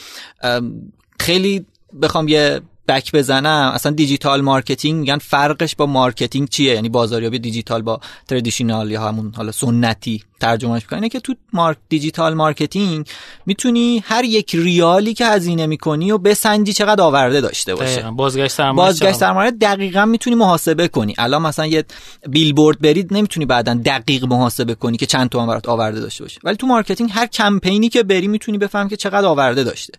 خیلی 1.21 1.67
بخوام 2.03 2.29
یه 2.29 2.61
back 2.89 3.13
بزنم. 3.13 3.71
اصلا 3.75 3.93
digital 3.93 4.41
marketing 4.41 5.01
میگن 5.01 5.19
فرقش 5.19 5.77
با 5.77 5.87
marketing 5.87 6.49
چیه؟ 6.49 6.75
یعنی 6.75 6.89
بازاریابی 6.89 7.39
دیجیتال 7.39 7.83
با 7.83 8.01
traditional 8.29 8.91
یا 8.91 9.03
همون 9.03 9.33
حالا 9.37 9.53
سنتی 9.53 10.25
ترجمهش 10.41 10.83
می‌کنه 10.83 11.09
که 11.09 11.21
تو 11.21 11.35
مارک 11.53 11.77
digital 11.89 12.35
marketing 12.35 13.07
می‌تونی 13.47 14.03
هر 14.07 14.25
یک 14.25 14.55
ریالی 14.55 15.15
که 15.15 15.27
هزینه 15.27 15.67
می‌کنی 15.67 16.13
و 16.13 16.19
بسنجی 16.19 16.73
چقدر 16.73 17.03
آورده 17.03 17.41
داشته 17.41 17.75
باشه. 17.75 18.11
بازگشت 18.11 18.53
سرمایه 18.53 18.87
بازگشت 18.87 19.13
سرمایه 19.13 19.51
دقیقا 19.51 20.05
می‌تونی 20.05 20.37
محاسبه 20.37 20.89
کنی. 20.89 21.15
الان 21.19 21.43
مثلا 21.43 21.67
یه 21.67 21.85
بیلبورد 22.29 22.81
برید 22.81 23.15
نمی‌تونی 23.15 23.47
بعدا 23.47 23.75
دقیق 23.85 24.25
محاسبه 24.25 24.75
کنی 24.75 24.97
که 24.97 25.07
چند 25.07 25.29
تومن 25.29 25.47
برات 25.47 25.69
آورده 25.69 26.01
داشته 26.01 26.25
باشه. 26.25 26.41
ولی 26.45 26.57
تو 26.57 26.67
marketing 26.67 27.11
هر 27.13 27.27
کمپینی 27.27 27.89
که 27.89 28.03
بری 28.03 28.29
می‌تونی 28.29 28.59
بفهم 28.59 28.89
که 28.89 28.97
چقدر 28.97 29.27
آورده 29.27 29.65
داشته. 29.65 29.93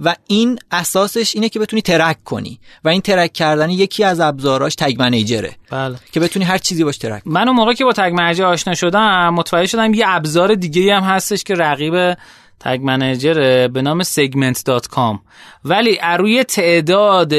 و 0.00 0.14
این 0.26 0.58
اساسش 0.70 1.34
اینه 1.34 1.48
که 1.48 1.58
بتونی 1.58 1.82
track 1.82 2.24
کنی. 2.24 2.60
و 2.84 2.88
این 2.88 3.00
track 3.00 3.32
کردن 3.32 3.70
یکی 3.70 4.04
از 4.04 4.20
ابزاراش 4.20 4.74
Tag 4.74 4.96
Manager 4.98 5.49
ه 5.49 5.56
بله. 5.70 5.96
که 6.12 6.20
بتونی 6.20 6.44
هر 6.44 6.58
چیزی 6.58 6.84
باش 6.84 6.98
track 6.98 7.22
من 7.26 7.48
اون 7.48 7.56
موقع 7.56 7.72
که 7.72 7.84
با 7.84 7.92
Tag 7.92 8.12
Manager 8.14 8.44
آشنا 8.44 8.74
شدم 8.74 9.34
متوجه 9.34 9.66
شدم 9.66 9.94
یه 9.94 10.04
ابزار 10.06 10.54
دیگه 10.54 10.96
هم 10.96 11.02
هستش 11.02 11.44
که 11.44 11.54
رقیب 11.54 12.16
Tag 12.60 12.80
Manager 12.82 13.68
به 13.68 13.82
نام 13.82 14.02
segment.com 14.02 15.18
ولی 15.64 15.98
روی 16.18 16.44
تعداد 16.44 17.34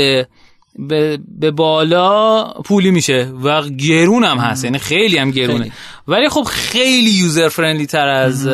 به, 0.80 1.52
بالا 1.56 2.44
پولی 2.44 2.92
میشه 2.92 3.32
و 3.44 3.62
گرون 3.62 4.24
هم 4.24 4.38
هست. 4.38 4.64
یعنی 4.64 4.78
خیلی 4.78 5.18
هم 5.18 5.32
گرونه. 5.32 5.72
ولی 6.08 6.30
خب 6.30 6.44
خیلی 6.44 7.10
user 7.10 7.50
friendly 7.50 7.86
تر 7.86 8.08
از 8.08 8.48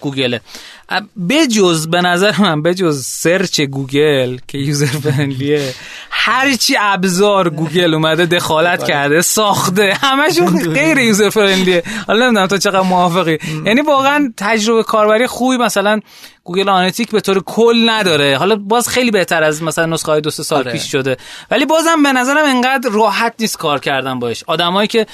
گوگله. 0.00 0.40
بجز 1.28 1.88
به 1.88 2.00
نظر 2.00 2.34
من 2.38 2.62
بجز 2.62 3.04
search 3.04 3.60
Google 3.60 4.38
که 4.48 4.58
user 4.58 4.86
friendly 4.86 5.64
ه 5.64 5.74
هرچی 6.10 6.76
ابزار 6.80 7.50
گوگل 7.50 7.94
اومده 7.94 8.26
دخالت 8.26 8.78
بله. 8.78 8.88
کرده 8.88 9.20
ساخته. 9.20 9.98
همشون 10.02 10.58
غیر 10.78 10.98
user 10.98 11.30
friendly 11.30 11.76
ه 11.76 11.82
حالا 12.06 12.24
نمی‌دونم 12.26 12.46
تو 12.46 12.58
چقدر 12.58 12.80
موافقی. 12.80 13.38
یعنی 13.66 13.80
واقعا 13.80 14.32
تجربه 14.36 14.82
کاربری 14.82 15.26
خوبی 15.26 15.56
مثلا 15.56 16.00
Google 16.46 16.68
Analytic 16.68 17.10
به 17.10 17.20
طور 17.20 17.42
کل 17.46 17.90
نداره. 17.90 18.36
حالا 18.36 18.56
باز 18.56 18.88
خیلی 18.88 19.10
بهتر 19.10 19.42
از 19.42 19.62
مثلا 19.62 19.86
نسخه 19.86 20.12
های 20.12 20.20
دو 20.20 20.30
سال 20.30 20.58
آره. 20.58 20.72
پیش 20.72 20.92
شده. 20.92 21.16
ولی 21.50 21.66
بازم 21.66 22.02
به 22.02 22.12
نظرم 22.12 22.44
انقدر 22.44 22.90
راحت 22.90 23.34
نیست 23.40 23.58
کار 23.58 23.80
کردن 23.80 24.18
باش 24.18 24.44
آدمایی 24.46 24.88
که 24.88 25.06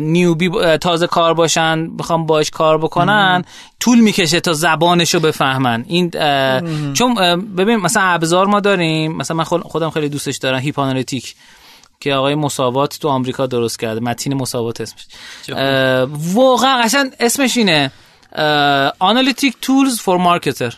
newbie 0.00 0.50
تازه 0.80 1.06
کار 1.06 1.34
باشن 1.34 1.96
بخوام 1.96 2.26
باش 2.26 2.50
کار 2.50 2.78
بکنن 2.78 3.44
طول 3.80 4.00
می‌کشه 4.00 4.40
تا 4.40 4.52
زبانشو 4.52 5.20
بفهمن. 5.20 5.84
این 5.88 6.10
چون 6.92 7.14
ببین 7.56 7.76
مثلا 7.76 8.02
ابزار 8.02 8.46
ما 8.46 8.60
داریم. 8.60 9.16
مثلا 9.16 9.36
من 9.36 9.44
خودم 9.44 9.90
خیلی 9.90 10.08
دوستش 10.08 10.36
دارم. 10.36 10.58
Heap 10.58 10.78
Analytic 10.78 11.34
که 12.00 12.14
آقای 12.14 12.34
موثقی 12.34 12.98
تو 12.98 13.08
آمریکا 13.08 13.46
درست 13.46 13.78
کرده. 13.78 14.00
متین 14.00 14.34
مساوات 14.34 14.80
اسمش. 14.80 15.06
واقعا 16.34 16.80
اصلا 16.80 17.10
اسمش 17.20 17.56
اینه. 17.56 17.90
analytic 18.98 19.56
tools 19.62 20.00
for 20.00 20.16
marketer 20.16 20.74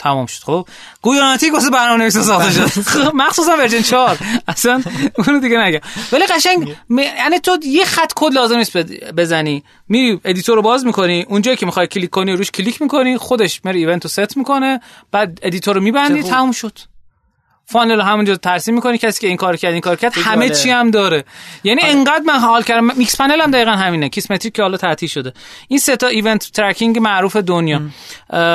تمام 0.00 0.26
شد. 0.26 0.42
خب 0.42 0.68
Google 1.02 1.20
Analytic 1.20 1.52
واسه 1.52 1.70
برنامه 1.70 1.98
نویس 1.98 2.18
ساخته 2.18 2.52
شد. 2.52 2.80
خب، 2.80 3.14
مخصوصا 3.14 3.56
version 3.56 3.82
4 3.82 4.18
اصلا 4.48 4.82
اونو 5.18 5.40
دیگه 5.40 5.58
نگم. 5.58 5.80
ولی 6.12 6.26
قشنگ 6.26 6.76
یعنی 6.90 7.38
تو 7.42 7.58
یه 7.62 7.84
خط 7.84 8.12
کد 8.16 8.32
لازم 8.32 8.56
نیست 8.56 8.76
بزنی. 9.12 9.64
میری 9.88 10.20
editor 10.24 10.56
رو 10.56 10.62
باز 10.62 10.86
می‌کنی. 10.86 11.26
اونجایی 11.28 11.56
که 11.56 11.66
می‌خوای 11.66 11.86
کلیک 11.86 12.10
کنی 12.10 12.32
روش 12.32 12.50
کلیک 12.50 12.82
می‌کنی. 12.82 13.16
خودش 13.16 13.60
میره 13.64 13.78
event 13.78 14.04
رو 14.04 14.10
ست 14.10 14.36
می‌کنه. 14.36 14.80
بعد 15.12 15.38
ادیتور 15.42 15.74
رو 15.74 15.80
میبندی. 15.80 16.22
تمام 16.22 16.52
شد. 16.52 16.78
فانل 17.70 18.00
همونجا 18.00 18.36
ترسیم 18.36 18.74
می‌کنی 18.74 18.98
کسی 18.98 19.20
که 19.20 19.26
این 19.26 19.36
کار 19.36 19.56
کرد 19.56 19.72
این 19.72 19.80
کار 19.80 19.96
کرد 19.96 20.12
همه 20.16 20.50
چی 20.50 20.70
هم 20.70 20.90
داره. 20.90 21.24
یعنی 21.64 21.80
آره. 21.82 21.90
انقدر 21.90 22.22
من 22.26 22.38
حال 22.38 22.62
کردم. 22.62 22.96
میکس 22.96 23.20
پنل 23.20 23.40
هم 23.40 23.50
دقیقا 23.50 23.70
همینه. 23.70 24.08
کیسمتریک 24.08 24.54
که 24.54 24.62
حالا 24.62 24.76
تعطیل 24.76 25.08
شده. 25.08 25.32
این 25.68 25.78
سه 25.78 25.96
تا 25.96 26.06
ایونت 26.06 26.50
ترکینگ 26.52 26.98
معروف 26.98 27.36
دنیا. 27.36 27.80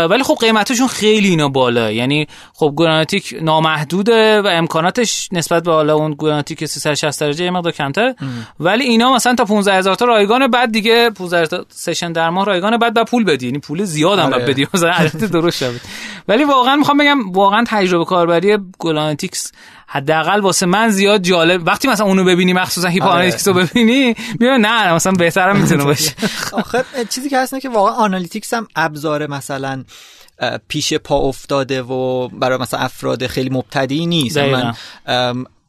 ولی 0.10 0.24
خب 0.24 0.38
قیمتشون 0.40 0.88
خیلی 0.88 1.30
اینا 1.30 1.50
بالا. 1.50 1.92
یعنی 1.92 2.28
خب 2.54 2.74
گراناتیک 2.78 3.36
نامحدوده 3.42 4.42
و 4.42 4.48
امکاناتش 4.48 5.30
نسبت 5.32 5.64
به 5.64 5.72
حالا 5.72 5.96
اون 5.96 6.16
گراناتیک 6.20 6.66
360 6.66 7.20
درجه 7.20 7.46
یه 7.46 7.52
مقدار 7.52 7.72
کمتره. 7.72 8.16
ولی 8.60 8.84
اینا 8.84 9.14
مثلا 9.14 9.36
تا 9.36 9.46
15000 9.46 9.96
تا 9.96 10.06
رایگان 10.06 10.48
بعد 10.48 10.72
دیگه 10.72 11.10
15 11.10 11.48
تا 11.48 11.66
سشن 11.70 12.12
در 12.12 12.30
ماه 12.30 12.46
رایگان 12.46 12.78
بعد 12.78 12.94
با 12.94 13.04
پول 13.04 13.24
بدی. 13.24 13.46
یعنی 13.46 13.60
پول 13.60 13.84
زیاد 13.84 14.20
هم 14.20 14.34
آره. 14.34 14.46
بدی. 14.46 14.68
مثلا 14.74 15.08
درست 15.32 15.58
شد 15.58 15.82
ولی 16.28 16.44
واقعا 16.44 16.76
می‌خوام 16.76 16.98
بگم 16.98 17.32
واقعا 17.32 17.64
تجربه 17.68 18.06
کاربری 18.06 18.58
Analytics 19.04 19.52
حداقل 19.88 20.40
واسه 20.40 20.66
من 20.66 20.90
زیاد 20.90 21.22
جالب. 21.22 21.68
وقتی 21.68 21.88
مثلا 21.88 22.06
اونو 22.06 22.24
ببینی 22.24 22.54
مخصوصا 22.54 22.88
Heap 22.88 23.04
Analytics 23.04 23.48
رو 23.48 23.54
ببینی 23.54 24.16
میگم 24.40 24.54
نه 24.54 24.94
مثلا 24.94 25.12
بهترم 25.14 25.58
می‌تونه 25.58 25.84
باشه. 25.84 26.12
آخه 26.54 26.84
چیزی 27.10 27.30
که 27.30 27.40
هست 27.40 27.60
که 27.62 27.70
واقعا 27.70 27.94
Analytics 27.94 28.54
هم 28.54 28.68
ابزار 28.76 29.28
مثلا 29.28 29.84
پیش 30.68 30.94
پا 30.94 31.18
افتاده 31.18 31.82
و 31.82 32.28
برای 32.28 32.58
مثلا 32.58 32.80
افراد 32.80 33.28
خیلی 33.28 33.50
مبتدی 33.50 34.06
نیست. 34.06 34.38
من 34.38 34.74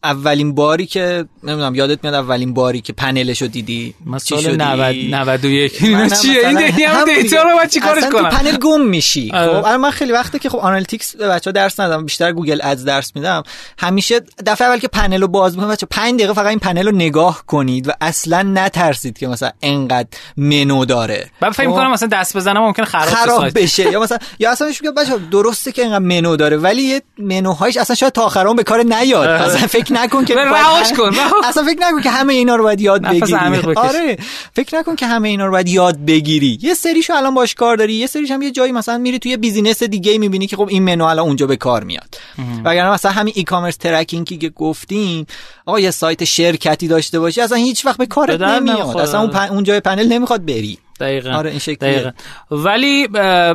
اولین 0.04 0.54
باری 0.54 0.86
که 0.86 1.24
نمی‌دونم 1.42 1.74
یادت 1.74 2.04
میاد 2.04 2.14
اولین 2.14 2.54
باری 2.54 2.80
که 2.80 2.92
پنلش 2.92 3.42
رو 3.42 3.48
دیدی؟ 3.48 3.94
سال 4.18 4.56
90 4.56 4.96
91 5.14 5.82
اینا 5.82 6.08
چیه؟ 6.08 6.48
این 6.48 6.58
دیتا 7.04 7.42
رو 7.42 7.56
من 7.56 7.68
چیکارش 7.68 8.04
کنم؟ 8.12 8.28
تو 8.28 8.39
پنل 8.39 8.56
گم 8.56 8.80
میشی. 8.80 9.30
آره. 9.34 9.62
خب 9.62 9.68
من 9.68 9.90
خیلی 9.90 10.12
وقته 10.12 10.38
که 10.38 10.48
خب 10.48 10.58
Analytics 10.58 11.16
به 11.16 11.28
بچا 11.28 11.50
درس 11.50 11.80
ندادم 11.80 12.04
بیشتر 12.04 12.32
Google 12.32 12.60
Ads 12.62 12.84
درس 12.84 13.12
میدم. 13.14 13.42
همیشه 13.78 14.20
دفعه 14.46 14.68
اول 14.68 14.78
که 14.78 14.88
پنل 14.88 15.20
رو 15.20 15.28
باز 15.28 15.54
می‌کنم 15.54 15.70
بچا 15.70 15.86
5 15.90 16.14
دقیقه 16.14 16.32
فقط 16.32 16.46
این 16.46 16.58
پنل 16.58 16.86
رو 16.86 16.92
نگاه 16.92 17.46
کنید 17.46 17.88
و 17.88 17.92
اصلا 18.00 18.42
نترسید 18.42 19.18
که 19.18 19.28
مثلا 19.28 19.50
انقدر 19.62 20.08
منو 20.36 20.84
داره. 20.84 21.30
من 21.42 21.50
فکر 21.50 21.66
می‌کنم 21.66 21.92
مثلا 21.92 22.08
دست 22.08 22.36
بزنم 22.36 22.60
ممکن 22.60 22.84
خراب, 22.84 23.08
خراب 23.08 23.58
بشه. 23.58 23.92
یا 23.92 24.00
مثلا 24.00 24.18
یا 24.38 24.52
اصلا 24.52 24.66
میگه 24.66 24.90
بچا 24.90 25.18
درسته 25.30 25.72
که 25.72 25.84
انقدر 25.84 25.98
منو 25.98 26.36
داره 26.36 26.56
ولی 26.56 27.00
منوهاش 27.18 27.76
اصلا 27.76 27.96
شاید 27.96 28.12
تا 28.12 28.22
آخرام 28.22 28.56
به 28.56 28.62
کار 28.62 28.82
نیاد. 28.82 29.26
آره. 29.28 29.42
اصلا 29.44 29.66
فکر 29.66 29.92
نکن 29.96 30.24
که 30.24 30.34
رهاش 30.34 30.92
کن 30.92 31.10
اصلا 31.44 31.62
فکر 31.62 31.78
نکن 31.80 32.02
که 32.02 32.10
همه 32.10 32.34
اینا 32.34 32.56
رو 32.56 32.62
باید 32.62 32.80
یاد 32.80 33.02
بگیری. 33.02 33.34
آره 33.76 34.18
فکر 34.52 34.78
نکن 34.78 34.96
که 34.96 35.06
همه 35.06 35.28
اینا 35.28 35.46
رو 35.46 35.52
باید 35.52 35.68
یاد 35.68 36.04
بگیری. 36.04 36.58
یه 36.62 36.74
سریشو 36.74 37.14
الان 37.14 37.34
باش 37.34 37.54
کار 37.54 37.76
داری 37.76 37.94
یه 37.94 38.06
سریش 38.06 38.30
هم 38.30 38.42
یه 38.42 38.50
جایی 38.50 38.72
مثلا 38.72 38.98
میری 38.98 39.18
توی 39.18 39.36
business 39.36 39.82
دیگه 39.82 40.18
می‌بینی 40.18 40.46
که 40.46 40.56
خب 40.56 40.68
این 40.68 40.82
منو 40.82 41.04
الان 41.04 41.26
اونجا 41.26 41.46
به 41.46 41.56
کار 41.56 41.84
میاد. 41.84 42.18
وگرنه 42.64 42.90
مثلا 42.90 43.10
همین 43.10 43.32
e-commerce 43.36 43.44
tracking 43.44 43.76
ی 43.76 44.36
که 44.36 44.48
گفتیم 44.48 45.26
آقا 45.66 45.80
یه 45.80 45.90
سایت 45.90 46.24
شرکتی 46.24 46.88
داشته 46.88 47.20
باشی 47.20 47.40
اصلا 47.40 47.58
هیچ 47.58 47.86
وقت 47.86 47.98
به 47.98 48.06
کارت 48.06 48.40
نمیاد. 48.40 48.96
اصلا 48.96 49.20
اون, 49.20 49.30
پن... 49.30 49.48
اون 49.48 49.64
جای 49.64 49.80
پنل 49.80 50.12
نمی‌خواد 50.12 50.46
بری. 50.46 50.78
دقیقا. 51.00 51.30
آره 51.30 51.50
این 51.50 51.58
شکلیه. 51.58 52.14
ولی 52.50 53.08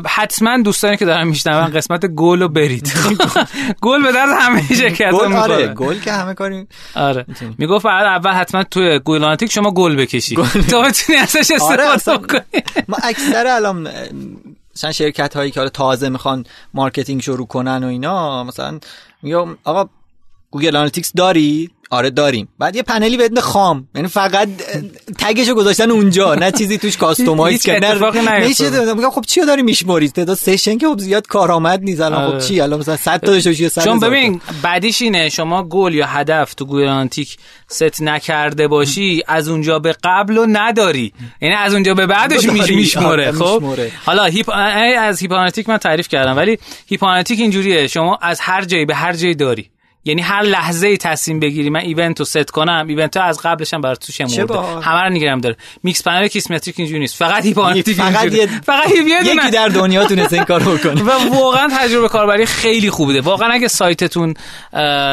حتما 0.07 0.57
دوستانی 0.57 0.97
که 0.97 1.05
دارن 1.05 1.27
میشنون 1.27 1.65
قسمت 1.65 2.05
گل 2.05 2.39
رو 2.41 2.49
برید. 2.49 2.93
گل 3.81 4.03
به 4.03 4.11
درد 4.11 4.29
همه 4.39 4.73
شرکت 4.73 5.11
گل 5.11 5.33
آره 5.33 5.67
گل 5.67 5.99
که 5.99 6.11
همه 6.11 6.33
کاری 6.33 6.67
آره. 6.95 7.25
می‌گفت 7.57 7.85
اول 7.85 8.31
حتما 8.31 8.63
توی 8.63 8.99
Google 9.05 9.24
Analytics 9.24 9.51
شما 9.51 9.71
گل 9.71 9.95
بکشی. 9.95 10.35
تا 10.69 10.81
بتونی 10.81 11.19
ازش 11.19 11.51
آره، 11.61 11.83
استفاده 11.83 12.27
کنی. 12.27 12.61
ما 12.87 12.97
اکثر 13.03 13.47
الان 13.47 13.87
مثلا 14.75 14.91
شرکت 14.91 15.35
هایی 15.35 15.51
که 15.51 15.69
تازه 15.69 16.09
می‌خوان 16.09 16.45
marketing 16.73 17.21
شروع 17.21 17.47
کنن 17.47 17.83
و 17.83 17.87
اینا 17.87 18.43
مثلا 18.43 18.79
میگم 19.21 19.57
آقا 19.63 19.89
Google 20.51 20.75
Analytics 20.75 21.11
داری؟ 21.15 21.71
آره 21.91 22.09
داریم. 22.09 22.47
بعد 22.59 22.75
یه 22.75 22.83
پنلی 22.83 23.17
بدون 23.17 23.39
خام. 23.39 23.87
یعنی 23.95 24.07
فقط 24.07 24.49
tag 25.17 25.35
شو 25.35 25.53
گذاشتن 25.55 25.91
اونجا 25.91 26.35
نه 26.35 26.51
چیزی 26.51 26.77
توش 26.77 26.97
customize 26.97 27.63
کردن 27.63 27.97
نه 27.97 28.93
میگم 28.93 29.09
خب 29.09 29.21
چی 29.27 29.41
داری 29.41 29.61
میشماری 29.61 30.09
تعداد 30.09 30.37
session 30.37 30.77
که 30.77 30.87
خب 30.87 30.99
زیاد 30.99 31.27
کارآمد 31.27 31.81
نیست. 31.83 32.01
الان 32.01 32.27
خب 32.27 32.33
آره. 32.33 32.41
چی؟ 32.41 32.61
الان 32.61 32.79
مثلا 32.79 32.97
100 32.97 33.19
تا 33.19 33.31
داشته 33.31 33.69
100 33.69 33.83
چون 33.83 33.99
ببین 33.99 34.41
بعدیش 34.61 35.01
اینه 35.01 35.29
شما 35.29 35.63
گل 35.63 35.93
یا 35.93 36.05
هدف 36.05 36.53
تو 36.53 36.65
Google 36.65 36.87
Analytics 36.87 37.37
set 37.67 38.01
نکرده 38.01 38.67
باشی 38.67 39.23
از 39.27 39.47
اونجا 39.47 39.79
به 39.79 39.95
قبل 40.03 40.37
و 40.37 40.45
نداری. 40.49 41.13
یعنی 41.41 41.55
از 41.55 41.73
اونجا 41.73 41.93
به 41.93 42.05
بعدش 42.05 42.45
میشموره 42.69 43.27
آره، 43.27 43.31
خب؟ 43.31 43.63
حالا 44.05 44.25
Heap 44.25 44.49
از 44.99 45.19
Heap 45.19 45.35
Analytics 45.35 45.69
من 45.69 45.77
تعریف 45.77 46.07
کردم 46.07 46.37
ولی 46.37 46.57
Heap 46.87 47.03
Analytics 47.03 47.39
اینجوریه. 47.39 47.87
شما 47.87 48.19
از 48.21 48.39
هر 48.39 48.65
جایی 48.65 48.85
به 48.85 48.95
هر 48.95 49.13
جایی 49.13 49.35
داری. 49.35 49.69
یعنی 50.05 50.21
هر 50.21 50.41
لحظه 50.41 50.87
ای 50.87 50.97
تصمیم 50.97 51.39
بگیری 51.39 51.69
من 51.69 51.79
event 51.79 52.19
رو 52.19 52.25
ست 52.25 52.49
کنم 52.49 52.85
event 52.87 53.17
ها 53.17 53.23
از 53.23 53.39
قبلش 53.43 53.73
هم 53.73 53.81
برای 53.81 53.95
تو 53.95 54.11
شمرده. 54.11 54.59
همه 54.59 55.01
رو 55.03 55.09
نگه‌م 55.09 55.41
داره. 55.41 55.55
Mixpanel 55.83 56.27
Kissmetrics 56.27 56.75
اینجوری 56.79 56.99
نیست. 56.99 57.15
فقط 57.15 57.45
Heap 57.45 57.61
Analytics 57.61 57.95
فقط 57.95 58.33
یه 58.33 58.47
فقط 58.61 58.91
یکی 58.91 59.51
در 59.51 59.67
دنیا 59.67 60.05
تونسته 60.07 60.35
این 60.35 60.45
کارو 60.45 60.71
بکنه. 60.77 61.03
و 61.03 61.09
واقعا 61.33 61.67
تجربه 61.79 62.07
کاربری 62.07 62.45
خیلی 62.45 62.89
خوبه 62.89 63.21
واقعا 63.21 63.49
اگه 63.49 63.67
سایتتون 63.67 64.33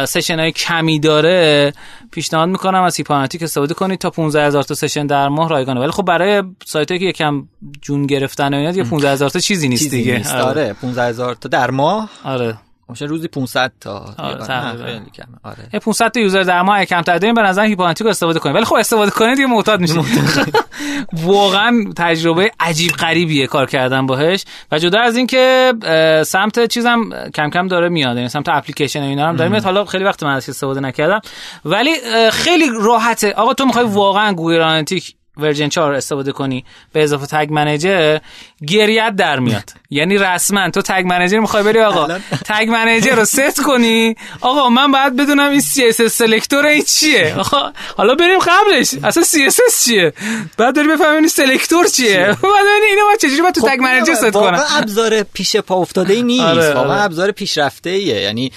session 0.07 0.39
های 0.39 0.53
کمی 0.53 1.01
داره 1.01 1.73
پیشنهاد 2.11 2.49
می‌کنم 2.49 2.83
از 2.83 2.97
Heap 2.97 3.11
Analytics 3.11 3.43
استفاده 3.43 3.75
کنید 3.75 3.99
تا 3.99 4.11
15000 4.11 4.63
تا 4.63 4.75
session 4.75 5.07
در 5.07 5.29
ماه 5.29 5.49
رایگانه. 5.49 5.81
ولی 5.81 5.91
خب 5.91 6.03
برای 6.05 6.43
سایتی 6.65 6.99
که 6.99 7.05
یکم 7.05 7.49
جون 7.83 8.07
گرفتن 8.07 8.55
و 8.55 8.57
اینا 8.57 8.71
دیگه 8.71 8.85
15000 8.85 9.31
تا 9.31 9.39
چیزی 9.39 9.69
نیست 9.69 9.91
دیگه. 9.91 10.23
آره. 10.35 10.73
15000 10.73 11.35
تا 11.35 11.49
در 11.49 11.71
ماه. 11.71 12.11
آره. 12.25 12.59
باشه 12.89 13.05
روزی 13.05 13.29
500 13.29 13.73
تا. 13.81 14.15
آره. 14.19 14.45
آره 15.43 15.79
500 15.79 16.09
تا 16.09 16.21
user 16.21 16.43
در 16.43 16.63
ماه 16.63 16.85
کمتر 16.85 17.19
داریم 17.19 17.35
به 17.35 17.43
نظر 17.43 17.65
Heap 17.65 17.77
Analytics 17.77 18.05
رو 18.05 18.11
استفاده 18.11 18.39
کنید 18.39 18.57
ولی 18.57 18.65
خب 18.65 18.75
استفاده 18.75 19.11
کنید 19.11 19.37
دیگه 19.37 19.47
معتاد 19.49 19.81
میشید. 19.81 19.97
واقعا 21.23 21.85
تجربه 21.97 22.51
عجیب 22.61 22.93
غریبیه 22.93 23.47
کار 23.47 23.67
کردن 23.67 24.07
باهش. 24.07 24.45
و 24.73 24.79
جدا 24.79 25.01
از 25.01 25.17
اینکه 25.17 25.73
سمت 26.27 26.67
چیزم 26.67 27.11
کم 27.35 27.51
کم 27.51 27.69
داره 27.69 27.89
میاد. 27.89 28.17
یعنی 28.17 28.29
سمت 28.29 28.49
اپلیکیشن 28.49 29.01
و 29.01 29.07
اینا 29.07 29.29
هم 29.29 29.37
داره 29.37 29.51
میاد. 29.51 29.65
حالا 29.65 29.85
خیلی 29.85 30.05
وقت 30.05 30.23
من 30.23 30.35
ازش 30.35 30.49
استفاده 30.49 30.81
نکردم. 30.81 31.21
ولی 31.65 31.91
خیلی 32.31 32.71
راحته. 32.81 33.33
آقا 33.33 33.55
تو 33.55 33.67
می‌خوای 33.67 33.85
واقعا 33.85 34.33
Google 34.33 34.61
Analytics 34.61 35.15
version 35.37 35.69
4 35.69 35.95
استفاده 35.95 36.33
کنی 36.33 36.65
به 36.93 37.03
اضافه 37.03 37.27
Tag 37.27 37.49
Manager 37.51 38.19
گریه‌ت 38.67 39.17
در 39.17 39.39
میاد. 39.39 39.73
یعنی 39.91 40.19
رسما 40.19 40.71
تو 40.71 40.83
Tag 40.83 41.05
Manager 41.07 41.39
می‌خوای 41.39 41.63
بری 41.63 41.81
آقا. 41.81 42.19
Tag 42.51 42.69
Manager 42.69 43.15
رو 43.15 43.25
ست 43.25 43.61
کنی. 43.61 44.17
آقا 44.41 44.69
من 44.69 44.93
باید 44.93 45.17
بدونم 45.17 45.51
این 45.51 45.61
CSS 45.61 46.07
selector 46.07 46.67
این 46.67 46.83
چیه. 46.83 47.35
آقا 47.39 47.73
حالا 47.97 48.15
بریم 48.15 48.39
قبلش. 48.39 48.95
اصلا 49.05 49.23
CSS 49.23 49.85
چیه؟ 49.85 50.13
بعد 50.59 50.75
بفهمیم 50.75 51.19
این 51.19 51.29
selector 51.29 51.87
چیه؟ 51.87 52.19
بعد 52.27 52.37
ببین 52.43 52.89
اینو 52.91 53.03
ما 53.11 53.17
چجوری 53.21 53.43
باید 53.43 53.55
تو 53.55 53.61
خب 53.61 53.69
Tag 53.69 53.81
Manager 53.81 54.15
set 54.15 54.31
کنم. 54.31 54.43
واقعا 54.43 54.79
ابزار 54.79 55.23
پیش 55.23 55.57
پا 55.57 55.75
افتاده 55.75 56.15
ای 56.15 56.23
نیست. 56.23 56.45
آره، 56.45 56.75
واقعا 56.75 56.93
آره. 56.93 57.03
ابزار 57.03 57.31
پیشرفته 57.31 57.91
ایه 57.91 58.21
یعنی 58.21 58.53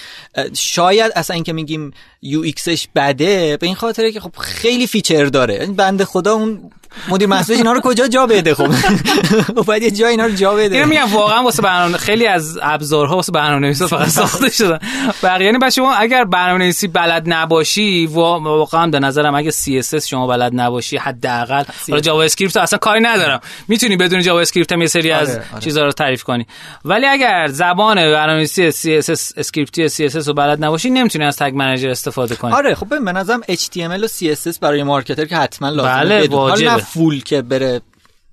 شاید 0.54 1.12
اصلا 1.16 1.34
اینکه 1.34 1.52
میگیم 1.52 1.92
UX 2.22 2.40
ش 2.40 2.88
بده 2.94 3.56
به 3.56 3.66
این 3.66 3.74
خاطره 3.74 4.12
که 4.12 4.20
خب 4.20 4.36
خیلی 4.38 4.86
feature 4.86 5.24
داره. 5.24 5.54
این 5.54 5.74
بنده 5.74 6.04
خدا 6.04 6.32
اون 6.32 6.70
مدیر 7.08 7.28
محصولش 7.28 7.58
اینا 7.58 7.72
رو 7.72 7.80
کجا 7.80 8.08
جا 8.08 8.26
بده؟ 8.26 8.54
خب. 8.54 8.68
باید 9.66 9.82
یه 9.82 9.90
جا 9.90 10.06
اینا 10.06 10.26
رو 10.26 10.32
جا 10.32 10.54
بده. 10.54 10.74
اینو 10.76 10.88
میگم 10.88 11.12
واقعا 11.12 11.42
واسه 11.42 11.62
برنامه 11.62 11.98
خیلی 11.98 12.26
از 12.26 12.58
ابزارها 12.62 13.16
واسه 13.16 13.32
برنامه‌نویسی 13.32 13.86
فقط 13.86 14.08
ساخته 14.18 14.50
شدن. 14.50 14.78
بقیه 15.22 15.46
یعنی 15.46 15.58
بچه 15.58 15.70
شما 15.70 15.94
اگر 15.94 16.24
برنامه‌نویسی 16.24 16.88
بلد 16.88 17.22
نباشی 17.26 18.06
واقعا 18.06 18.86
به 18.86 18.98
نظرم 18.98 19.34
اگه 19.34 19.50
CSS 19.50 20.04
شما 20.06 20.26
بلد 20.26 20.52
نباشی 20.54 20.96
حداقل 20.96 21.64
حالا 21.88 22.00
JavaScript 22.00 22.56
اصلا 22.56 22.78
کاری 22.78 23.00
ندارم. 23.00 23.40
می‌تونی 23.68 23.96
بدون 23.96 24.22
JavaScript 24.22 24.72
هم 24.72 24.80
یه 24.80 24.86
سری 24.86 25.10
از 25.10 25.30
آره، 25.30 25.44
آره. 25.52 25.62
چیزا 25.62 25.84
رو 25.84 25.92
تعریف 25.92 26.22
کنی. 26.22 26.46
ولی 26.84 27.06
اگر 27.06 27.48
زبان 27.48 27.96
برنامه‌نویسی 27.96 28.72
CSS 28.72 29.32
script 29.36 29.81
ی 29.81 29.88
CSS 29.88 30.26
رو 30.26 30.34
بلد 30.34 30.64
نباشی 30.64 30.90
نمی‌تونی 30.90 31.24
از 31.24 31.36
Tag 31.36 31.52
Manager 31.54 31.90
استفاده 31.90 32.36
کنی. 32.36 32.52
آره 32.52 32.74
خب 32.74 32.88
به 33.04 33.12
نظرم 33.12 33.40
HTML 33.42 34.02
و 34.02 34.08
CSS 34.08 34.58
برای 34.60 34.82
marketer 34.82 35.24
که 35.24 35.36
حتما 35.36 35.68
لازمه 35.68 36.04
بله 36.04 36.28
واجبه. 36.28 36.79
full 36.80 37.22
که 37.22 37.42
بره 37.42 37.80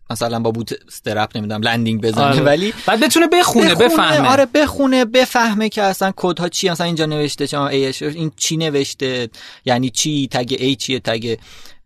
مثلا 0.09 0.39
با 0.39 0.51
Bootstrap 0.51 1.37
نمی‌دونم 1.37 1.61
landing 1.61 2.01
بزنه 2.01 2.23
آره. 2.23 2.41
ولی 2.41 2.73
بعد 2.85 2.99
بتونه 2.99 3.27
بخونه, 3.27 3.75
بخونه 3.75 3.87
بفهمه 3.87 4.27
آره 4.27 4.45
بخونه 4.45 5.05
بفهمه 5.05 5.69
که 5.69 5.83
اصلا 5.83 6.13
کد 6.15 6.49
چی 6.49 6.69
مثلا 6.69 6.85
اینجا 6.85 7.05
نوشته 7.05 7.47
چون 7.47 7.67
این 7.67 8.31
چی 8.35 8.57
نوشته 8.57 9.29
یعنی 9.65 9.89
چی 9.89 10.27
tag 10.31 10.55
A 10.59 10.75
چیه 10.75 10.99
tag 10.99 11.37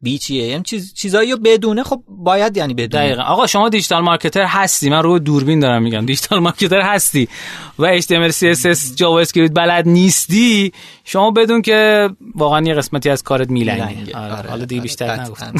B 0.03 0.19
یعنی 0.29 0.63
چیز 0.63 0.93
چیزایی 0.93 1.31
رو 1.31 1.37
بدونه 1.37 1.83
خب 1.83 2.01
باید 2.07 2.57
یعنی 2.57 2.73
بدونه. 2.73 3.05
دقیقا. 3.05 3.21
آقا 3.21 3.47
شما 3.47 3.69
digital 3.69 4.03
marketer 4.03 4.45
هستی. 4.45 4.89
من 4.89 5.03
رو 5.03 5.19
دوربین 5.19 5.59
دارم 5.59 5.83
میگم. 5.83 6.05
digital 6.05 6.39
marketer 6.39 6.81
هستی. 6.81 7.27
و 7.79 7.99
HTML 7.99 8.31
CSS 8.31 8.95
JavaScript 8.95 9.53
بلد 9.55 9.87
نیستی. 9.87 10.71
شما 11.03 11.31
بدون 11.31 11.61
که 11.61 12.09
واقعا 12.35 12.61
یه 12.61 12.73
قسمتی 12.73 13.09
از 13.09 13.23
کارت 13.23 13.49
میلنگه 13.49 14.17
آره. 14.17 14.37
آره. 14.37 14.49
حالا 14.49 14.65
دیگه 14.65 14.81
بیشتر 14.81 15.21
نگفتم. 15.21 15.53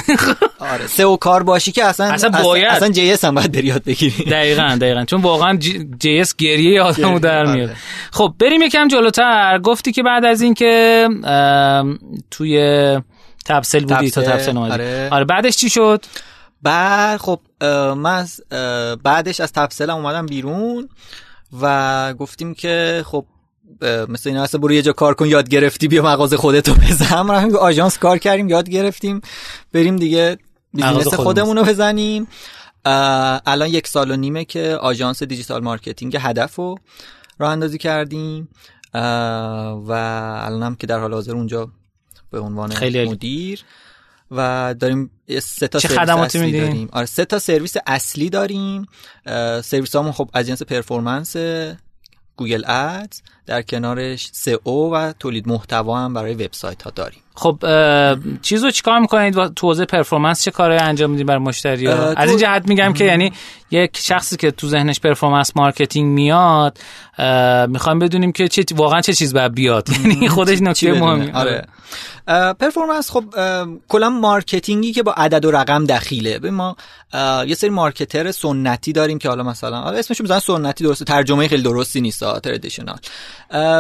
آره. 0.60 0.88
سئو 0.88 1.18
کار 1.18 1.44
باشی 1.44 1.72
که 1.72 1.86
اصلا 1.86 2.06
اصلا 2.06 2.44
باید. 2.44 2.66
اصلا 2.66 2.90
JS 2.90 3.26
هم 3.26 3.36
باید 3.36 3.52
بری 3.52 3.68
یاد 3.68 3.84
بگیری. 3.84 4.24
دقیقاً 4.24 4.78
دقیقاً. 4.82 5.06
چون 5.06 5.22
واقعا 5.22 5.58
JS 6.00 6.36
گریه 6.36 6.82
آدمو 6.82 7.20
در 7.20 7.46
میاد. 7.46 7.70
آره. 7.70 7.78
خب 8.12 8.34
بریم 8.40 8.62
یکم 8.62 8.88
جلوتر. 8.88 9.60
گفتی 9.64 9.92
که 9.92 10.04
بعد 10.04 10.26
از 10.26 10.42
اینکه 10.42 11.08
توی 12.32 12.58
تبسل 13.46 13.86
بودی 13.86 14.12
تا 14.12 14.22
تبسل 14.22 14.58
اومدی. 14.58 14.72
آره. 14.72 15.10
آره 15.12 15.26
بعدش 15.26 15.58
چی 15.58 15.70
شد؟ 15.70 16.06
بعد 16.62 17.20
خب 17.20 17.40
من 17.98 18.28
بعدش 19.04 19.40
از 19.40 19.52
تبسلم 19.54 19.96
اومدم 19.96 20.26
بیرون 20.26 20.90
و 21.62 22.14
گفتیم 22.14 22.54
که 22.54 23.04
خب 23.06 23.26
مثل 23.82 24.30
این 24.30 24.38
اصلا 24.40 24.62
برو 24.62 24.74
یه 24.74 24.82
جا 24.82 24.94
کار 24.94 25.14
کن 25.14 25.26
یاد 25.26 25.50
گرفتی 25.50 25.88
بیا 25.88 26.04
مغازه 26.04 26.38
خودتو 26.38 26.74
بزن. 26.74 27.28
رفتیم 27.30 27.56
آژانس 27.56 27.98
کار 27.98 28.18
کردیم 28.18 28.50
یاد 28.50 28.70
گرفتیم 28.70 29.22
بریم 29.74 29.96
دیگه 29.96 30.38
business 30.74 31.14
خودمون. 31.14 31.58
رو 31.58 31.64
بزنیم. 31.64 32.28
الان 32.86 33.70
یک 33.70 33.88
سال 33.88 34.12
و 34.12 34.16
نیمه 34.16 34.46
که 34.46 34.78
آژانس 34.82 35.24
digital 35.24 35.64
marketing 35.64 36.18
هدف 36.20 36.56
رو 36.56 36.76
راه 37.40 37.52
اندازی 37.52 37.78
کردیم. 37.78 38.50
و 38.94 39.92
الان 40.46 40.64
هم 40.64 40.76
که 40.76 40.88
در 40.88 41.00
حال 41.00 41.14
حاضر 41.14 41.32
اونجا 41.32 41.70
به 42.32 42.40
عنوان 42.40 42.72
خیلی 42.72 43.10
مدیر. 43.10 43.64
و 44.32 44.76
داریم 44.80 45.12
سه 45.42 45.68
تا 45.68 45.80
سرویس 45.80 46.10
اصلی 46.10 46.52
داریم. 46.52 46.90
آره 46.92 47.06
سه 47.06 47.26
تا 47.26 47.40
سرویس 47.40 47.76
اصلی 47.88 48.30
داریم. 48.30 48.86
سرویس 49.64 49.96
همون 49.96 50.12
خب 50.12 50.30
از 50.34 50.48
جنس 50.48 50.64
performance 50.64 51.36
Google 52.38 52.64
Ads. 52.66 53.22
در 53.46 53.62
کنارش 53.62 54.30
سئو 54.32 54.94
و 54.94 55.14
تولید 55.20 55.48
محتوا 55.48 56.00
هم 56.00 56.14
برای 56.14 56.34
وبسایت 56.34 56.84
ها 56.84 56.92
داریم. 56.96 57.20
خب 57.36 57.60
چیزو 58.42 58.72
چیکار 58.72 59.00
می‌کنید 59.00 59.54
تو 59.54 59.68
حوزه 59.68 59.86
performance 59.86 60.44
چه 60.44 60.52
کارهایی 60.52 60.82
انجام 60.82 61.10
می‌دید 61.10 61.26
برای 61.26 61.40
مشتری 61.40 61.86
ها؟ 61.86 61.94
از 61.94 62.30
این 62.30 62.40
جهت 62.40 62.68
میگم 62.68 62.94
که 62.94 63.06
یعنی 63.06 63.32
یک 63.72 63.98
شخصی 63.98 64.38
که 64.38 64.52
تو 64.52 64.68
ذهنش 64.68 65.00
performance 65.00 65.52
marketing 65.56 66.14
میاد 66.14 66.78
می‌خوایم 67.68 68.00
بدونیم 68.00 68.32
که 68.32 68.48
چه 68.48 68.66
واقعا 68.76 69.02
چه 69.02 69.14
چیز 69.14 69.34
باید 69.34 69.54
بیاد. 69.54 69.90
یعنی 69.90 70.30
خودش 70.30 70.62
نکته 70.62 70.94
مهمی 70.94 71.32
آره. 71.32 71.68
performance 72.60 73.12
خب 73.12 73.24
کلا 73.88 74.10
marketing 74.10 74.85
ی 74.85 74.94
که 74.94 75.04
با 75.04 75.14
عدد 75.14 75.46
و 75.46 75.52
رقم 75.52 75.86
دخیله. 75.86 76.40
به 76.40 76.52
ما 76.52 76.76
یه 77.48 77.56
سری 77.56 77.70
marketer 77.70 78.32
سنتی 78.32 78.94
داریم 78.94 79.20
که 79.20 79.30
حالا 79.30 79.44
مثلا 79.44 79.82
حالا 79.82 79.98
اسمش 79.98 80.22
مثلا 80.22 80.40
سنتی 80.40 80.84
درسته 80.84 81.06
ترجمه 81.06 81.48
خیلی 81.48 81.64
درستی 81.64 82.02
نیست 82.02 82.40
traditional 82.40 82.98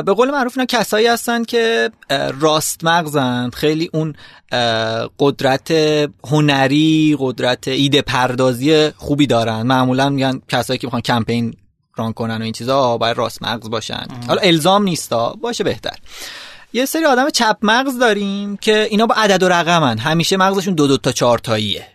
به 0.06 0.14
قول 0.14 0.32
معروف 0.32 0.57
اینا 0.57 0.65
کسایی 0.65 1.07
هستن 1.07 1.44
که 1.44 1.91
راست 2.40 2.84
مغزن. 2.84 3.49
خیلی 3.49 3.90
اون 3.94 4.15
قدرت 5.19 5.72
هنری 6.23 7.15
قدرت 7.19 7.68
ایده 7.68 8.02
پردازی 8.02 8.91
خوبی 8.98 9.28
دارن. 9.28 9.61
معمولا 9.61 10.10
میگن 10.10 10.41
کسایی 10.48 10.78
که 10.78 10.88
می‌خوان 10.88 11.02
کمپین 11.02 11.53
run 11.95 12.14
کنن 12.14 12.38
و 12.38 12.44
این 12.44 12.53
چیزا 12.53 12.98
باید 12.98 13.18
راست 13.18 13.44
مغز 13.44 13.69
باشن. 13.69 14.06
حالا 14.28 14.41
الزام 14.41 14.84
نیستا 14.84 15.34
باشه 15.41 15.64
بهتر. 15.64 15.95
یه 16.73 16.86
سری 16.86 17.06
آدم 17.06 17.30
چپ 17.30 17.57
مغز 17.61 17.99
داریم 17.99 18.57
که 18.57 18.88
اینا 18.90 19.06
با 19.06 19.15
عدد 19.15 19.44
و 19.44 19.49
رقمن. 19.49 19.98
همیشه 19.98 20.38
مغزشون 20.38 20.73
دو 20.73 20.88
دو 20.88 20.98
تا 20.98 21.11
چهار 21.11 21.38
تاییه. 21.38 21.88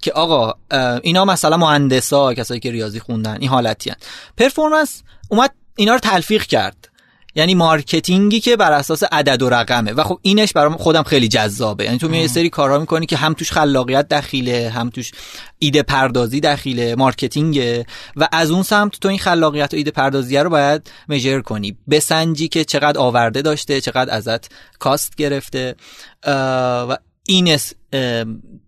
که 0.00 0.12
آقا 0.12 0.54
اینا 1.02 1.24
مثلا 1.24 1.56
مهندسا 1.56 2.34
کسایی 2.34 2.60
که 2.60 2.70
ریاضی 2.70 3.00
خوندن 3.00 3.36
این 3.40 3.48
حالتی 3.48 3.90
هن. 3.90 3.96
performance 4.36 5.02
اومد 5.28 5.50
اینا 5.76 5.92
رو 5.92 5.98
تلفیق 5.98 6.42
کرد. 6.42 6.88
یعنی 7.34 7.54
مارکتینگی 7.54 8.40
که 8.40 8.56
بر 8.56 8.72
اساس 8.72 9.02
عدد 9.12 9.42
و 9.42 9.48
رقمه. 9.48 9.92
و 9.92 10.02
خب 10.02 10.18
اینش 10.22 10.52
برام 10.52 10.76
خودم 10.76 11.02
خیلی 11.02 11.28
جذابه. 11.28 11.84
یعنی 11.84 11.98
تو 11.98 12.08
میای 12.08 12.18
یه 12.18 12.26
سری 12.26 12.50
کارا 12.50 12.78
می‌کنی 12.78 13.06
که 13.06 13.16
هم 13.16 13.34
توش 13.34 13.52
خلاقیت 13.52 14.08
دخیله 14.08 14.70
هم 14.70 14.90
توش 14.90 15.10
ایده 15.58 15.82
پردازی 15.82 16.40
دخیله 16.40 16.94
مارکتینگه. 16.94 17.86
و 18.16 18.28
از 18.32 18.50
اون 18.50 18.62
سمت 18.62 19.00
تو 19.00 19.08
این 19.08 19.18
خلاقیت 19.18 19.74
و 19.74 19.76
ایده 19.76 19.90
پردازی 19.90 20.36
رو 20.36 20.50
باید 20.50 20.90
measure 21.08 21.40
کنی. 21.40 21.76
بسنجی 21.90 22.48
که 22.48 22.64
چقدر 22.64 22.98
آورده 22.98 23.42
داشته 23.42 23.80
چقدر 23.80 24.14
ازت 24.14 24.48
cost 24.78 25.14
گرفته. 25.16 25.74
و 26.88 26.96
این 27.26 27.58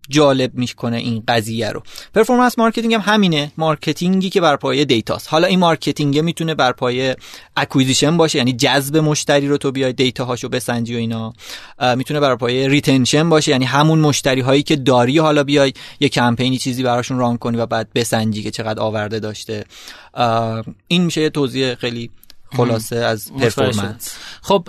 جالب 0.09 0.55
می‌کنه 0.55 0.97
این 0.97 1.23
قضیه 1.27 1.69
رو. 1.69 1.83
performance 2.13 2.59
marketing 2.59 2.93
هم 2.93 3.01
همینه. 3.05 3.51
مارکتینگی 3.57 4.29
که 4.29 4.41
بر 4.41 4.55
پایه 4.55 4.85
دیتاست 4.85 5.27
حالا 5.29 5.47
این 5.47 5.59
مارکتینگ 5.59 6.19
می‌تونه 6.19 6.55
بر 6.55 6.71
پایه 6.71 7.15
acquisition 7.57 8.17
باشه 8.17 8.37
یعنی 8.37 8.53
جذب 8.53 8.97
مشتری 8.97 9.47
رو 9.47 9.57
تو 9.57 9.71
بیای 9.71 9.93
دیتا 9.93 10.25
هاشو 10.25 10.49
بسنجی 10.49 10.95
و 10.95 10.97
اینا. 10.97 11.33
می‌تونه 11.95 12.19
بر 12.19 12.35
پایه 12.35 12.67
retention 12.67 13.29
باشه 13.29 13.51
یعنی 13.51 13.65
همون 13.65 13.99
مشتری 13.99 14.41
هایی 14.41 14.63
که 14.63 14.75
داری 14.75 15.17
حالا 15.17 15.43
بیای 15.43 15.73
یه 15.99 16.09
کمپینی 16.09 16.57
چیزی 16.57 16.83
براشون 16.83 17.17
run 17.17 17.37
کنی 17.37 17.57
و 17.57 17.65
بعد 17.65 17.89
بسنجی 17.95 18.43
که 18.43 18.51
چقدر 18.51 18.79
آورده 18.79 19.19
داشته. 19.19 19.65
این 20.87 21.03
میشه 21.03 21.21
یه 21.21 21.29
توضیح 21.29 21.75
خیلی 21.75 22.09
خلاصه 22.55 22.95
از 22.95 23.33
performance. 23.33 24.17
خب 24.41 24.63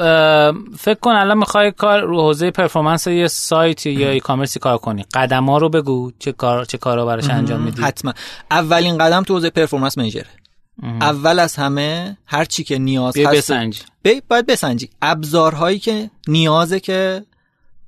فکر 0.79 0.99
کن 1.01 1.11
الان 1.11 1.39
می‌خوای 1.39 1.73
کار 1.73 2.01
رو 2.01 2.21
حوزه 2.21 2.51
performance 2.51 3.07
یه 3.07 3.27
سایت 3.29 3.87
یا 3.87 4.11
e-commerce 4.11 4.21
ی 4.21 4.59
کار 4.59 4.79
کنی. 4.79 5.05
قدم 5.15 5.47
ها 5.47 5.59
رو 5.59 5.69
بگو 5.69 6.13
چه 6.19 6.33
کار 6.33 6.65
چه 6.65 6.79
کارا 6.79 7.07
براش 7.07 7.31
انجام 7.31 7.61
میدی. 7.61 7.83
حتما. 7.83 8.13
اولین 8.51 8.99
قدم 8.99 9.23
تو 9.23 9.35
حوزه 9.35 9.51
performance 9.51 9.99
measure 9.99 10.20
ه. 10.20 10.27
اول 11.01 11.39
از 11.39 11.57
همه 11.57 12.19
هر 12.27 12.45
چی 12.45 12.65
که 12.65 12.79
نیاز 12.79 13.17
هست 13.17 13.37
بسنج 13.37 13.83
باید 14.29 14.47
بسنجی. 14.47 14.91
ابزارهایی 15.03 15.79
که 15.79 16.11
نیازه 16.29 16.81
که 16.81 17.25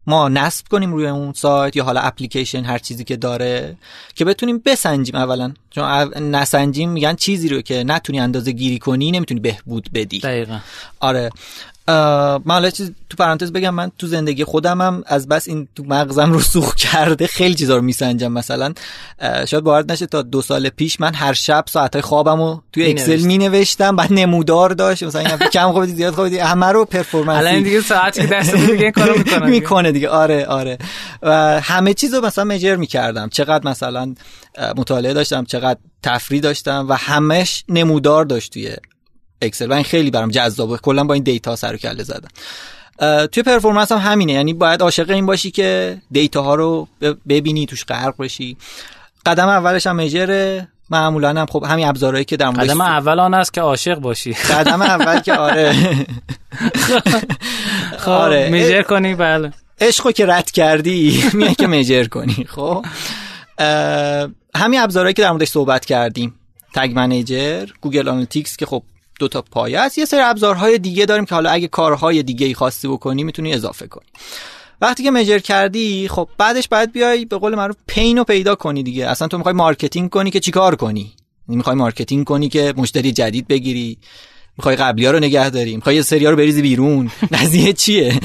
ما 0.07 0.29
نصب 0.29 0.67
کنیم 0.71 0.93
روی 0.93 1.07
اون 1.07 1.33
سایت 1.33 1.77
یا 1.77 1.85
حالا 1.85 2.01
اپلیکیشن 2.01 2.65
هر 2.65 2.79
چیزی 2.79 3.05
که 3.05 3.17
داره 3.17 3.77
که 4.15 4.25
بتونیم 4.25 4.63
بسنجیم 4.67 5.15
اولا. 5.15 5.53
چون 5.71 5.85
نسنجیم 6.19 6.91
میگن 6.91 7.15
چیزی 7.15 7.49
رو 7.49 7.61
که 7.63 7.85
نتونی 7.85 8.21
اندازه 8.21 8.53
گیری 8.53 8.79
کنی 8.79 9.11
نمی‌تونی 9.11 9.41
بهبود 9.41 9.91
بدی. 9.95 10.19
دقیقا. 10.21 10.59
آره. 11.01 11.31
من 11.89 12.43
حالا 12.47 12.71
چیز 12.71 12.93
تو 13.11 13.17
پرانتز 13.17 13.53
بگم 13.53 13.75
من 13.75 13.91
تو 13.99 14.07
زندگی 14.07 14.45
خودمم 14.45 15.03
از 15.07 15.29
بس 15.29 15.49
این 15.49 15.69
تو 15.75 15.85
مغزم 15.85 16.33
رسوخ 16.33 16.75
کرده 16.75 17.27
خیلی 17.27 17.55
چیزا 17.55 17.77
رو 17.77 17.83
میسنجم. 17.83 18.33
مثلا 18.33 18.75
شاید 19.47 19.65
باورت 19.65 19.91
نشه 19.91 20.07
تا 20.07 20.23
دو 20.23 20.43
سال 20.43 20.69
پیش 20.69 21.01
من 21.01 21.15
هر 21.15 21.33
شب 21.33 21.65
ساعتای 21.69 22.03
خوابم 22.03 22.41
رو 22.41 22.63
توی 22.73 22.87
اکسل 22.87 23.21
می 23.21 23.39
نوشتم 23.39 23.97
بعد 23.97 24.13
نمودار 24.13 24.71
داشت. 24.71 25.03
مثلا 25.03 25.21
این 25.21 25.39
کم 25.39 25.73
خوابیدی 25.73 25.95
زیاد 25.95 26.15
خوابیدی 26.15 26.39
همه 26.39 26.67
رو 26.67 26.85
performance 26.85 27.39
الان 27.39 27.63
دیگه 27.63 27.81
ساعتی 27.81 28.27
دست 28.27 28.55
دیگه 28.55 28.91
کارو 28.91 29.19
می‌کنه 29.19 29.47
می‌کنه 29.47 29.93
دیگه. 29.93 30.09
آره 30.09 30.47
آره. 30.47 30.79
و 31.23 31.61
همه 31.61 31.95
چیزو 31.95 32.21
مثلا 32.21 32.45
measure 32.45 32.77
می‌کردم. 32.77 33.29
چقدر 33.29 33.71
مثلا 33.71 34.15
مطالعه 34.77 35.15
داشتم 35.15 35.45
چقدر 35.45 35.79
تفریح 36.03 36.41
داشتم 36.41 36.87
و 36.89 36.97
همش 36.97 37.65
نمودار 37.69 38.25
داشت 38.25 38.53
توی 38.53 38.77
اکسل 39.43 39.71
و 39.71 39.73
این 39.73 39.85
خیلی 39.85 40.11
برام 40.11 40.31
جذابه. 40.31 40.77
کلا 40.77 41.05
با 41.05 41.15
این 41.15 41.23
دیتا 41.23 41.57
سر 41.57 41.75
و 41.75 41.77
کله 41.77 42.03
زدم. 42.03 42.29
توی 43.27 43.43
performance 43.43 43.93
هم 43.93 43.99
همینه. 43.99 44.33
یعنی 44.33 44.55
باید 44.55 44.83
عاشق 44.83 45.11
این 45.11 45.27
باشی 45.27 45.51
که 45.51 45.99
دیتا 46.11 46.43
ها 46.43 46.55
رو 46.55 46.89
ببینی 47.29 47.67
توش 47.67 47.85
غرق 47.85 48.15
بشی. 48.19 48.57
قدم 49.27 49.49
اولش 49.49 49.87
هم 49.87 49.97
measure 49.97 50.53
ه. 50.53 50.69
معمولا 50.91 51.29
هم 51.29 51.47
خب 51.47 51.65
همین 51.69 51.87
ابزارهایی 51.87 52.25
که 52.25 52.37
در 52.37 52.51
قدم 52.51 52.81
اول 52.81 53.21
آن 53.21 53.35
است 53.35 53.55
که 53.55 53.61
عاشق 53.61 53.95
باشی. 53.95 54.33
قدم 54.33 54.83
اول 54.83 55.21
که 55.21 55.35
آره. 55.35 55.75
خب 58.05 58.11
آره. 58.11 58.49
measure 58.49 58.83
کنی 58.83 59.15
بله. 59.15 59.53
عشقو 59.81 60.13
که 60.13 60.27
رد 60.27 60.51
کردی 60.51 61.25
میای 61.33 61.55
که 61.55 61.67
measure 61.67 62.05
کنی. 62.05 62.47
خب. 62.49 62.85
همین 64.55 64.81
ابزارهایی 64.81 65.15
که 65.15 65.23
در 65.23 65.31
موردش 65.31 65.49
صحبت 65.49 65.85
کردیم. 65.85 66.35
Tag 66.75 66.93
Manager 66.95 67.67
Google 67.81 68.09
Analytics 68.09 68.57
که 68.57 68.67
خب 68.67 68.83
دو 69.21 69.29
تا 69.29 69.43
پایه 69.43 69.81
است. 69.81 69.99
یه 69.99 70.05
سری 70.05 70.21
ابزارهای 70.21 70.79
دیگه 70.79 71.07
داریم 71.07 71.25
که 71.25 71.35
حالا 71.35 71.51
اگه 71.51 71.69
کارهای 71.69 72.23
دیگه 72.23 72.47
ای 72.47 72.55
خواستی 72.55 72.89
بکنی 72.89 73.25
می‌تونی 73.25 73.55
اضافه 73.55 73.87
کنی. 73.87 74.07
وقتی 74.81 75.03
که 75.03 75.11
measure 75.11 75.39
کردی 75.39 76.09
خب 76.09 76.29
بعدش 76.39 76.69
باید 76.69 76.93
بیای 76.93 77.25
به 77.25 77.39
قول 77.39 77.55
معروف 77.55 77.77
pain 77.87 78.19
رو 78.19 78.25
پیدا 78.25 78.55
کنی 78.55 78.83
دیگه. 78.83 79.07
اصلا 79.07 79.29
تو 79.29 79.37
می‌خوای 79.37 79.55
مارکتینگ 79.55 80.11
کنی 80.11 80.31
که 80.31 80.41
چیکار 80.41 80.77
کنی؟ 80.77 81.13
می‌خوای 81.49 81.77
مارکتینگ 81.77 82.25
کنی 82.25 82.49
که 82.49 82.75
مشتری 82.77 83.13
جدید 83.13 83.49
بگیری؟ 83.49 83.99
می‌خوای 84.59 84.77
قبلی 84.77 85.07
ها 85.07 85.13
رو 85.13 85.19
نگه 85.19 85.51
داری؟ 85.51 85.77
می‌خوای 85.77 85.97
یه 85.97 86.03
سری 86.03 86.25
ها 86.25 86.31
رو 86.31 86.37
بریزی 86.37 86.63
بیرون؟ 86.63 87.11
قضیه 87.41 87.73
چیه؟ 87.73 88.21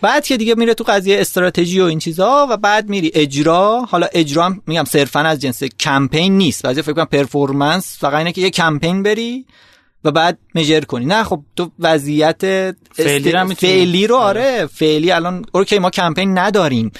بعد 0.00 0.26
که 0.26 0.36
دیگه 0.36 0.54
میره 0.54 0.74
تو 0.74 0.84
قضیه 0.84 1.20
استراتژی 1.20 1.80
و 1.80 1.84
این 1.84 1.98
چیزا 1.98 2.46
و 2.50 2.56
بعد 2.56 2.88
میری 2.88 3.10
اجرا. 3.14 3.86
حالا 3.90 4.06
اجرا 4.12 4.54
میگم 4.66 4.84
صرفا 4.84 5.20
از 5.20 5.38
جنس 5.38 5.64
کمپین 5.64 6.38
نیست. 6.38 6.62
بعضی 6.62 6.82
فکر 6.82 6.92
کنم 6.92 7.04
performance 7.04 7.96
فقط 8.00 8.14
اینه 8.14 8.32
که 8.32 8.40
یه 8.40 8.50
کمپین 8.50 9.02
بری 9.02 9.46
و 10.04 10.10
بعد 10.10 10.38
measure 10.54 10.80
کنی. 10.80 11.04
نه 11.04 11.24
خب 11.24 11.42
تو 11.56 11.70
وضعیت 11.78 12.40
فعلی, 12.92 13.32
است... 13.32 13.54
فعلی 13.54 14.06
رو 14.06 14.16
آره. 14.16 14.40
آره. 14.40 14.66
فعلی 14.66 15.12
الان 15.12 15.44
okay 15.52 15.78
ما 15.78 15.90
کمپین 15.90 16.38
نداریم. 16.38 16.92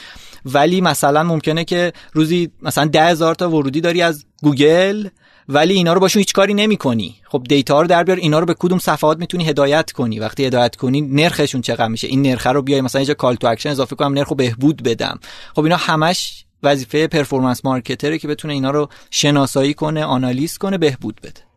ولی 0.45 0.81
مثلا 0.81 1.23
ممکنه 1.23 1.65
که 1.65 1.93
روزی 2.13 2.51
مثلا 2.63 2.85
ده 2.85 3.05
هزار 3.05 3.35
تا 3.35 3.51
ورودی 3.51 3.81
داری 3.81 4.03
از 4.03 4.25
گوگل 4.43 5.09
ولی 5.49 5.75
اینا 5.75 5.93
رو 5.93 6.01
باشون 6.01 6.21
هیچ 6.21 6.33
کاری 6.33 6.55
نمی 6.55 6.77
کنی 6.77 7.17
خب 7.25 7.45
دیتا 7.49 7.81
رو 7.81 7.87
در 7.87 8.05
بیار 8.05 8.19
اینا 8.19 8.39
رو 8.39 8.47
به 8.47 8.55
کدوم 8.59 8.79
صفحات 8.79 9.19
می‌تونی 9.19 9.45
هدایت 9.45 9.93
کنی. 9.93 10.19
وقتی 10.19 10.45
هدایت 10.45 10.77
کنی 10.77 11.01
نرخشون 11.01 11.61
چقدر 11.61 11.89
میشه؟ 11.89 12.07
این 12.07 12.23
نرخ 12.23 12.47
رو 12.47 12.63
بیای 12.63 12.81
مثلا 12.81 12.99
اینجا 12.99 13.15
call 13.15 13.35
to 13.35 13.47
action 13.47 13.69
اضافه 13.69 13.97
کنم 13.97 14.13
نرخ 14.13 14.29
رو 14.29 14.37
بهبود 14.37 14.83
بدم. 14.83 15.21
خب 15.55 15.63
اینا 15.63 15.77
همش 15.77 16.45
وظیفه 16.63 17.07
performance 17.07 17.65
marketer 17.65 18.13
ه 18.13 18.19
که 18.19 18.29
بتونه 18.29 18.55
اینا 18.55 18.71
رو 18.71 18.89
شناسایی 19.11 19.75
کنه 19.75 20.05
آنالیز 20.05 20.59
کنه 20.59 20.79
بهبود 20.79 21.21
بده. 21.23 21.50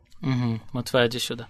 متوجه 0.73 1.19
شدم. 1.19 1.47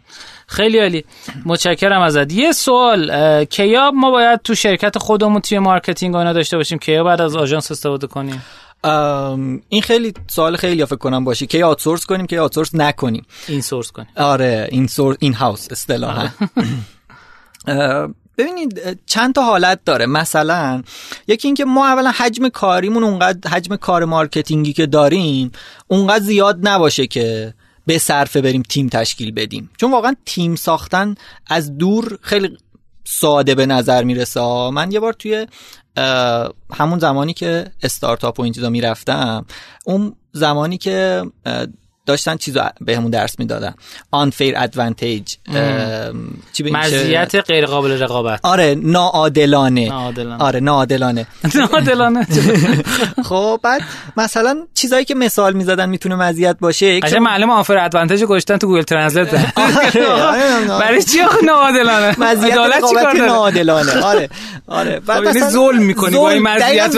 خیلی 0.48 0.80
عالی. 0.80 1.06
متشکرم 1.46 2.02
ازت. 2.02 2.32
یه 2.32 2.52
سوال 2.52 3.46
کیا 3.46 3.92
ما 3.92 4.12
باید 4.12 4.42
تو 4.42 4.56
شرکت 4.56 4.98
خودمون 4.98 5.42
توی 5.42 5.60
مارکتینگ 5.60 6.16
اینا 6.16 6.34
داشته 6.34 6.58
باشیم. 6.58 6.78
کیا 6.78 7.04
بعد 7.04 7.22
از 7.22 7.36
آژانس 7.36 7.72
استفاده 7.72 8.08
کنیم. 8.08 8.44
این 9.70 9.82
خیلی 9.82 10.14
سوال 10.28 10.56
خیلی 10.56 10.86
فکر 10.86 10.96
کنم 10.96 11.24
باشه. 11.24 11.46
که 11.46 11.66
outsource 11.66 12.06
کنیم 12.06 12.26
که 12.26 12.40
outsource 12.40 12.76
نکنیم. 12.76 13.26
insource 13.48 13.92
کنیم. 13.92 14.08
آره 14.18 14.68
insource 14.72 15.18
in-house 15.20 15.68
اصطلاحا 15.72 16.28
ببینید 18.38 19.00
چند 19.06 19.36
تا 19.36 19.42
حالت 19.44 19.80
داره. 19.86 20.06
مثلا 20.06 20.84
یکی 21.28 21.48
اینکه 21.48 21.66
ما 21.66 21.88
اولا 21.88 22.12
حجم 22.12 22.50
کاریمون 22.50 23.04
اونقدر 23.04 23.50
حجم 23.50 23.76
کار 23.76 24.06
مارکتینگی 24.06 24.74
که 24.74 24.86
داریم 24.86 25.52
اونقدر 25.88 26.24
زیاد 26.24 26.68
نباشه 26.68 27.08
که 27.08 27.54
به 27.86 27.98
صرفه 27.98 28.42
بریم 28.42 28.64
تیم 28.70 28.90
تشکیل 28.90 29.32
بدیم. 29.32 29.70
چون 29.78 29.92
واقعا 29.92 30.16
تیم 30.26 30.56
ساختن 30.56 31.16
از 31.48 31.78
دور 31.78 32.18
خیلی 32.22 32.58
ساده 33.06 33.56
به 33.56 33.66
نظر 33.66 34.04
می‌رسه. 34.04 34.70
من 34.70 34.92
یه 34.92 35.00
بار 35.00 35.14
توی 35.14 35.48
همون 36.74 37.00
زمانی 37.00 37.34
که 37.34 37.72
استارتاپ 37.84 38.40
و 38.40 38.44
این 38.44 38.54
چیزا 38.54 38.70
می‌رفتم 38.70 39.46
اون 39.86 40.16
زمانی 40.32 40.78
که 40.78 41.24
داشتن 42.06 42.38
چیزو 42.38 42.62
بهمون 42.82 43.12
درس 43.12 43.40
می‌دادن. 43.40 43.74
Unfair 44.16 44.56
advantage 44.56 45.38
چی 46.54 46.64
مزیت 46.64 47.36
غیر 47.36 47.66
قابل 47.66 47.92
رقابت. 47.92 48.40
آره 48.44 48.76
ناعادلانه. 48.78 49.90
ناعادلانه. 49.90 50.44
آره 50.44 50.60
ناعادلانه. 50.60 51.28
ناعادلانه. 51.56 52.28
خب 53.30 53.60
بعد 53.64 53.82
مثلا 54.18 54.58
چیزایی 54.74 55.06
که 55.06 55.16
مثال 55.16 55.54
می‌زدن 55.54 55.90
می‌تونه 55.90 56.16
مزیت 56.16 56.58
باشه 56.60 57.00
قشنگ 57.00 57.22
معلم 57.22 57.50
unfair 57.50 57.78
advantage 57.78 58.24
گذاشتن 58.24 58.58
تو 58.58 58.68
Google 58.68 58.82
Translate 58.82 59.34
آره، 59.56 60.08
آره، 60.08 60.68
برای 60.68 61.04
چی 61.04 61.20
ناعادلانه؟ 61.46 62.20
مزیت 62.20 62.58
رقابت 62.58 63.16
ناعادلانه. 63.16 64.02
آره 64.02 64.30
آره. 64.68 65.00
بعد 65.00 65.18
خب، 65.18 65.24
یعنی 65.24 65.38
مثلا 65.38 65.50
ظلم 65.50 65.84
می‌کنی 65.84 66.16
با 66.16 66.30
این 66.30 66.42
مزیت 66.42 66.92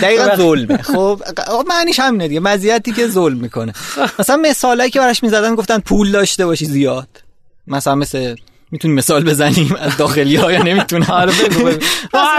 دقیقاً 0.00 0.36
ظلمه 0.36 0.76
خب 0.76 1.20
معنیش 1.68 2.00
همینه 2.00 2.28
دیگه 2.28 2.40
مزیتی 2.40 2.92
که 2.92 3.06
ظلم 3.08 3.36
می‌کنه. 3.36 3.72
مثلا 4.18 4.36
مثالایی 4.48 4.90
که 4.90 4.98
براش 4.98 5.22
می‌زدن 5.22 5.54
گفتن 5.54 5.78
پول 5.78 6.12
داشته 6.12 6.46
باشی 6.46 6.64
زیاد. 6.64 7.08
مثلا 7.66 7.94
مثل 7.94 8.34
می‌تونی 8.70 8.94
مثال 8.94 9.24
بزنیم؟ 9.24 9.76
از 9.80 9.96
داخلی 9.96 10.36
ها 10.36 10.52
یا 10.52 10.62
نمی‌تونم 10.62 11.06
آره 11.22 11.32
بگو 11.32 11.70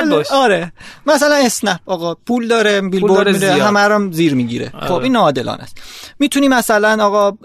باش. 0.10 0.32
آره. 0.32 0.72
مثلا 1.06 1.36
اسنپ 1.36 1.80
آقا 1.86 2.16
پول 2.16 2.48
داره 2.48 2.82
بیلبورد 2.82 3.30
میده 3.30 3.64
همه 3.64 3.80
رو 3.80 4.12
زیر 4.12 4.34
می‌گیره. 4.34 4.72
آره. 4.74 4.88
خب 4.88 4.94
این 4.94 5.12
ناعادلانه 5.12 5.64
است. 5.64 5.78
می‌تونی 6.20 6.48
مثلا 6.48 7.06
آقا 7.06 7.38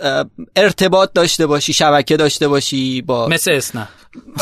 ارتباط 0.56 1.10
داشته 1.14 1.46
باشی 1.46 1.72
شبکه 1.72 2.16
داشته 2.16 2.48
باشی 2.48 3.02
با 3.02 3.28
مثل 3.28 3.52
اسنپ. 3.52 3.88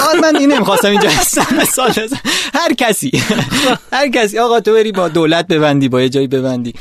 آره 0.08 0.20
من 0.20 0.36
این 0.36 0.52
نمی‌خواستم 0.52 0.88
اینجا 0.90 1.08
مثال 1.62 1.90
بزن 1.90 2.16
هر 2.54 2.72
کسی. 2.72 3.22
هر 3.92 4.08
کسی. 4.08 4.38
آقا 4.38 4.60
تو 4.60 4.72
بری 4.72 4.92
با 4.92 5.08
دولت 5.08 5.46
ببندی 5.46 5.88
با 5.88 6.02
یه 6.02 6.08
جایی 6.08 6.26
ببندی. 6.26 6.74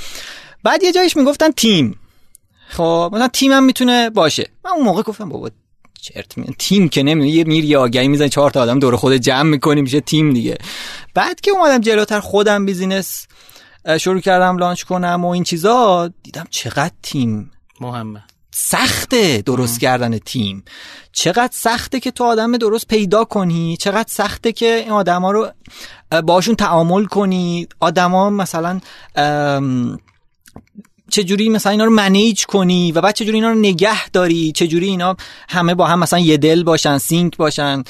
بعد 0.63 0.83
یه 0.83 0.91
جایش 0.91 1.17
می‌گفتن 1.17 1.51
تیم. 1.51 1.99
خب 2.71 3.09
مثلا 3.13 3.27
تیم 3.27 3.51
هم 3.51 3.63
می‌تونه 3.63 4.09
باشه. 4.09 4.49
من 4.65 4.71
اون 4.71 4.83
موقع 4.83 5.01
گفتم 5.01 5.29
بابا 5.29 5.49
چرت 6.01 6.37
می... 6.37 6.55
تیم 6.59 6.89
که 6.89 7.03
نمی‌دونی 7.03 7.31
یه 7.31 7.43
میری 7.43 7.75
آگهی 7.75 8.07
می‌زنی 8.07 8.29
چهار 8.29 8.51
تا 8.51 8.61
آدم 8.61 8.79
دور 8.79 8.95
خود 8.95 9.13
جمع 9.13 9.49
می‌کنی 9.49 9.81
میشه 9.81 10.01
تیم 10.01 10.33
دیگه. 10.33 10.57
بعد 11.13 11.41
که 11.41 11.51
اومدم 11.51 11.81
جلوتر 11.81 12.19
خودم 12.19 12.65
business 12.65 13.27
شروع 13.99 14.19
کردم 14.19 14.57
launch 14.57 14.83
کنم 14.83 15.25
و 15.25 15.27
این 15.27 15.43
چیزا 15.43 16.09
دیدم 16.23 16.47
چقدر 16.49 16.93
تیم 17.03 17.51
مهمه. 17.81 18.23
سخته 18.51 19.41
درست 19.45 19.79
کردن 19.79 20.17
تیم. 20.17 20.63
چقدر 21.11 21.51
سخته 21.53 21.99
که 21.99 22.11
تو 22.11 22.23
آدم 22.23 22.57
درست 22.57 22.87
پیدا 22.87 23.23
کنی. 23.23 23.77
چقدر 23.77 24.09
سخته 24.09 24.51
که 24.51 24.75
این 24.75 24.91
آدما 24.91 25.31
رو 25.31 25.51
باشون 26.23 26.55
تعامل 26.55 27.05
کنی. 27.05 27.67
آدما 27.79 28.29
مثلا 28.29 28.79
چجوری 31.11 31.49
مثلا 31.49 31.71
اینا 31.71 31.85
رو 31.85 31.91
منیج 31.91 32.45
کنی 32.45 32.91
و 32.91 33.01
بعد 33.01 33.15
چجوری 33.15 33.37
اینا 33.37 33.49
رو 33.49 33.59
نگه 33.59 34.09
داری؟ 34.09 34.51
چجوری 34.51 34.87
اینا 34.87 35.15
همه 35.49 35.75
با 35.75 35.87
هم 35.87 35.99
مثلا 35.99 36.19
یه 36.19 36.37
دل 36.37 36.63
باشن 36.63 36.97
سینک 36.97 37.37
باشن؟ 37.37 37.83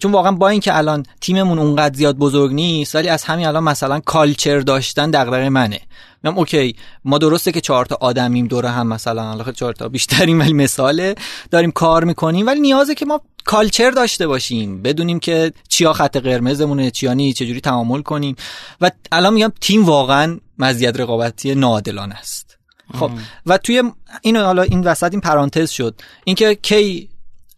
چون 0.00 0.12
واقعا 0.12 0.32
با 0.32 0.48
اینکه 0.48 0.76
الان 0.76 1.06
تیممون 1.20 1.58
اونقدر 1.58 1.96
زیاد 1.96 2.16
بزرگ 2.16 2.52
نیست 2.52 2.94
ولی 2.94 3.08
از 3.08 3.24
همین 3.24 3.46
الان 3.46 3.64
مثلا 3.64 4.00
کالچر 4.00 4.60
داشتن 4.60 5.10
دغدغه 5.10 5.48
منه. 5.48 5.80
میگم 6.22 6.38
okay 6.38 6.76
ما 7.04 7.18
درسته 7.18 7.52
که 7.52 7.60
چهار 7.60 7.86
تا 7.86 7.98
آدمیم 8.00 8.46
دور 8.46 8.66
هم 8.66 8.86
مثلا 8.86 9.30
الان 9.30 9.52
چهار 9.52 9.72
تا 9.72 9.88
بیشتریم 9.88 10.40
ولی 10.40 10.52
مثاله. 10.52 11.14
داریم 11.50 11.70
کار 11.70 12.04
می‌کنیم 12.04 12.46
ولی 12.46 12.60
نیازه 12.60 12.94
که 12.94 13.06
ما 13.06 13.20
culture 13.44 13.90
داشته 13.90 14.26
باشیم. 14.26 14.82
بدونیم 14.82 15.20
که 15.20 15.52
چیا 15.68 15.92
خط 15.92 16.16
قرمزمونه 16.16 16.90
چیا 16.90 17.12
نیست 17.12 17.32
چجوری 17.32 17.60
تعامل 17.60 18.02
کنیم. 18.02 18.36
و 18.80 18.90
الان 19.12 19.34
میگم 19.34 19.52
تیم 19.60 19.84
واقعا 19.84 20.38
مزیت 20.58 21.00
رقابتی 21.00 21.54
ناعادلانه 21.54 22.14
است. 22.14 22.59
خب 22.98 23.10
و 23.46 23.58
توی 23.58 23.82
این 24.22 24.36
حالا 24.36 24.62
این 24.62 24.80
وسط 24.80 25.10
این 25.10 25.20
پرانتز 25.20 25.70
شد. 25.70 25.94
اینکه 26.24 26.54
کی 26.54 27.08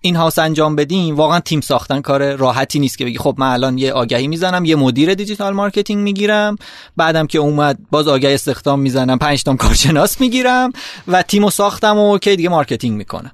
in-house 0.05 0.39
انجام 0.39 0.77
بدیم 0.77 1.17
واقعا 1.17 1.41
تیم 1.41 1.61
ساختن 1.61 2.01
کار 2.01 2.35
راحتی 2.37 2.79
نیست 2.79 2.99
که 2.99 3.05
بگی 3.05 3.19
خب 3.19 3.35
من 3.39 3.53
الان 3.53 3.79
یه 3.79 3.93
آگهی 3.93 4.29
می‌زنم 4.29 4.65
یه 4.65 4.77
مدیر 4.77 5.15
digital 5.15 5.53
marketing 5.53 6.03
می‌گیرم 6.03 6.57
بعدم 6.97 7.27
که 7.27 7.39
اومد 7.39 7.79
باز 7.91 8.09
آگهی 8.09 8.35
استخدام 8.35 8.81
می‌زنم 8.81 9.19
پنج 9.19 9.43
تا 9.43 9.55
کارشناس 9.55 10.21
می‌گیرم 10.21 10.73
و 11.09 11.23
تیمو 11.23 11.51
ساختم 11.51 11.99
و 11.99 12.19
کی 12.19 12.37
دیگه 12.37 12.49
marketing 12.49 12.97
می‌کنم 12.97 13.33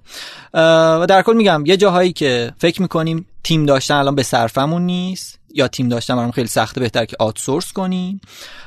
و 0.54 1.06
در 1.08 1.22
کل 1.22 1.36
میگم 1.36 1.62
یه 1.66 1.76
جاهایی 1.76 2.12
که 2.12 2.52
فکر 2.58 2.82
می‌کنیم 2.82 3.26
تیم 3.44 3.66
داشتن 3.66 3.94
الان 3.94 4.14
به 4.14 4.22
صرفمون 4.22 4.82
نیست. 4.82 5.37
یا 5.54 5.68
تیم 5.68 5.88
داشتن 5.88 6.16
برام 6.16 6.30
خیلی 6.30 6.48
سخته 6.48 6.80
بهتر 6.80 7.04
که 7.04 7.16
outsource 7.18 7.72
کنیم. 7.72 8.20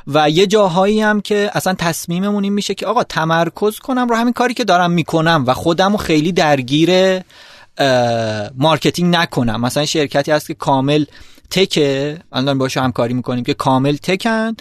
و 0.08 0.30
یه 0.30 0.48
جاهایی 0.48 1.02
هم 1.02 1.22
که 1.22 1.52
اصلا 1.54 1.74
تصمیممون 1.74 2.44
این 2.44 2.54
میشه 2.54 2.74
که 2.74 2.86
آقا 2.86 3.04
تمرکز 3.04 3.80
کنم 3.80 4.10
رو 4.10 4.16
همین 4.16 4.34
کاری 4.34 4.54
که 4.54 4.64
دارم 4.64 4.92
می‌کنم 4.92 5.44
و 5.48 5.54
خودم 5.54 5.98
خیلی 5.98 6.32
درگیر 6.32 7.22
marketing 8.58 9.16
نکنم. 9.16 9.62
مثلا 9.62 9.86
شرکتی 9.86 10.32
هست 10.32 10.48
که 10.48 10.54
کامل 10.54 11.06
tech 11.52 11.97
ه. 11.97 12.20
الان 12.32 12.58
باشه 12.58 12.82
همکاری 12.82 13.14
می‌کنیم 13.14 13.44
که 13.44 13.54
کامل 13.54 13.96
tech 13.96 14.36
ان. 14.36 14.56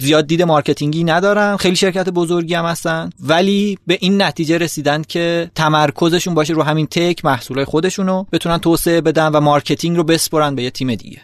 زیاد 0.00 0.26
دید 0.26 0.42
marketing 0.42 0.98
ی 0.98 1.04
ندارن. 1.04 1.56
خیلی 1.56 1.76
شرکت 1.76 2.08
بزرگی 2.08 2.54
هم 2.54 2.64
هستن. 2.64 3.10
ولی 3.20 3.78
به 3.86 3.98
این 4.00 4.22
نتیجه 4.22 4.58
رسیدن 4.58 5.02
که 5.02 5.50
تمرکزشون 5.54 6.34
باشه 6.34 6.52
رو 6.52 6.62
همین 6.62 6.86
تک 6.86 7.24
محصولای 7.24 7.64
خودشونو 7.64 8.24
بتونن 8.32 8.58
توسعه 8.58 9.00
بدن 9.00 9.28
و 9.28 9.40
marketing 9.40 9.96
رو 9.96 10.04
بسپرن 10.04 10.54
به 10.54 10.62
یه 10.62 10.70
تیم 10.70 10.94
دیگه. 10.94 11.20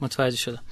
متوجه 0.00 0.36
شدم. 0.36 0.62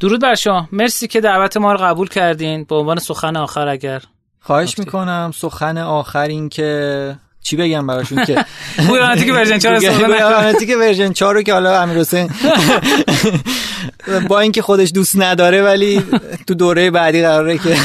درود 0.00 0.22
بر 0.22 0.34
شما. 0.34 0.68
مرسی 0.72 1.08
که 1.08 1.20
دعوت 1.20 1.56
ما 1.56 1.72
رو 1.72 1.78
قبول 1.78 2.08
کردین. 2.08 2.64
به 2.64 2.74
عنوان 2.74 2.98
سخن 2.98 3.36
آخر 3.36 3.68
اگر. 3.68 4.02
خواهش 4.40 4.78
می‌کنم. 4.78 5.32
سخن 5.34 5.78
آخر 5.78 6.28
این 6.28 6.48
که 6.48 7.16
چی 7.48 7.56
بگم 7.56 7.86
براشون 7.86 8.24
که؟ 8.24 8.44
گویانتیک 8.88 9.32
ورژن 9.32 9.58
4 9.58 9.80
گویانتیک 9.80 10.76
ورژن 10.80 11.12
4 11.12 11.34
رو 11.34 11.42
که 11.42 11.52
حالا 11.52 11.82
امیر 11.82 11.98
حسین 11.98 12.30
با 14.28 14.40
اینکه 14.40 14.62
خودش 14.62 14.90
دوست 14.94 15.16
نداره 15.16 15.62
ولی 15.62 16.02
تو 16.46 16.54
دوره 16.54 16.90
بعدی 16.90 17.22
قراره 17.22 17.58
که 17.58 17.68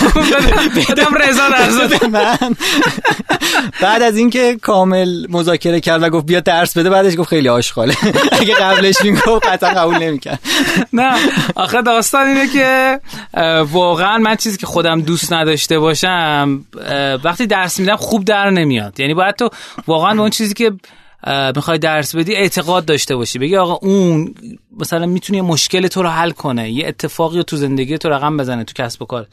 بدم 0.89 1.15
رضا 1.15 1.49
در 1.49 2.07
من. 2.07 2.55
بعد 3.81 4.01
از 4.01 4.17
اینکه 4.17 4.57
کامل 4.61 5.25
مذاکره 5.29 5.79
کرد 5.79 6.03
و 6.03 6.09
گفت 6.09 6.25
بیا 6.25 6.39
درس 6.39 6.77
بده 6.77 6.89
بعدش 6.89 7.17
گفت 7.17 7.29
خیلی 7.29 7.49
آشغاله. 7.49 7.95
اگه 8.31 8.53
قبلش 8.53 9.01
می‌گفت 9.03 9.47
قطعا 9.47 9.69
قبول 9.69 9.97
نمی‌کرد. 9.97 10.39
نه 10.93 11.13
آخه 11.55 11.81
داستان 11.81 12.27
اینه 12.27 12.47
که 12.47 12.99
واقعا 13.71 14.17
من 14.17 14.35
چیزی 14.35 14.57
که 14.57 14.65
خودم 14.65 15.01
دوست 15.01 15.33
نداشته 15.33 15.79
باشم 15.79 16.65
وقتی 17.23 17.47
درس 17.47 17.79
میدم 17.79 17.95
خوب 17.95 18.25
در 18.25 18.49
نمیاد. 18.49 18.99
یعنی 18.99 19.13
باید 19.13 19.35
تو 19.35 19.49
واقعا 19.87 20.13
به 20.13 20.21
اون 20.21 20.29
چیزی 20.29 20.53
که 20.53 20.71
می‌خوای 21.55 21.77
درس 21.77 22.15
بدی 22.15 22.35
اعتقاد 22.35 22.85
داشته 22.85 23.15
باشی. 23.15 23.39
بگی 23.39 23.57
آقا 23.57 23.73
اون 23.87 24.35
مثلا 24.79 25.05
می‌تونه 25.05 25.37
یه 25.37 25.43
مشکل 25.43 25.87
تو 25.87 26.03
رو 26.03 26.09
حل 26.09 26.31
کنه 26.31 26.71
یه 26.71 26.87
اتفاقی 26.87 27.43
تو 27.43 27.57
زندگی 27.57 27.97
تو 27.97 28.09
رقم 28.09 28.37
بزنه 28.37 28.63
تو 28.63 28.83
کسب 28.83 29.01
و 29.01 29.05
کار. 29.05 29.27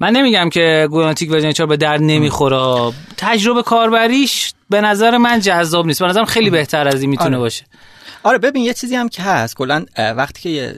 من 0.00 0.10
نمیگم 0.10 0.50
که 0.50 0.88
گوناتیک 0.90 1.30
ورژن 1.30 1.52
4 1.52 1.66
به 1.66 1.76
درد 1.76 2.00
نمی‌خوره. 2.02 2.92
تجربه 3.16 3.62
کاربریش 3.62 4.52
به 4.70 4.80
نظر 4.80 5.16
من 5.16 5.40
جذاب 5.40 5.86
نیست. 5.86 6.02
به 6.02 6.08
نظرم 6.08 6.24
خیلی 6.24 6.50
بهتر 6.50 6.88
از 6.88 7.00
این 7.00 7.10
می‌تونه 7.10 7.36
آره. 7.36 7.38
باشه. 7.38 7.64
آره 8.24 8.38
ببین 8.38 8.64
یه 8.64 8.74
چیزی 8.74 8.94
هم 8.94 9.08
که 9.08 9.22
هست. 9.22 9.56
کلا 9.56 9.84
وقتی 9.96 10.42
که 10.42 10.48
یه 10.48 10.76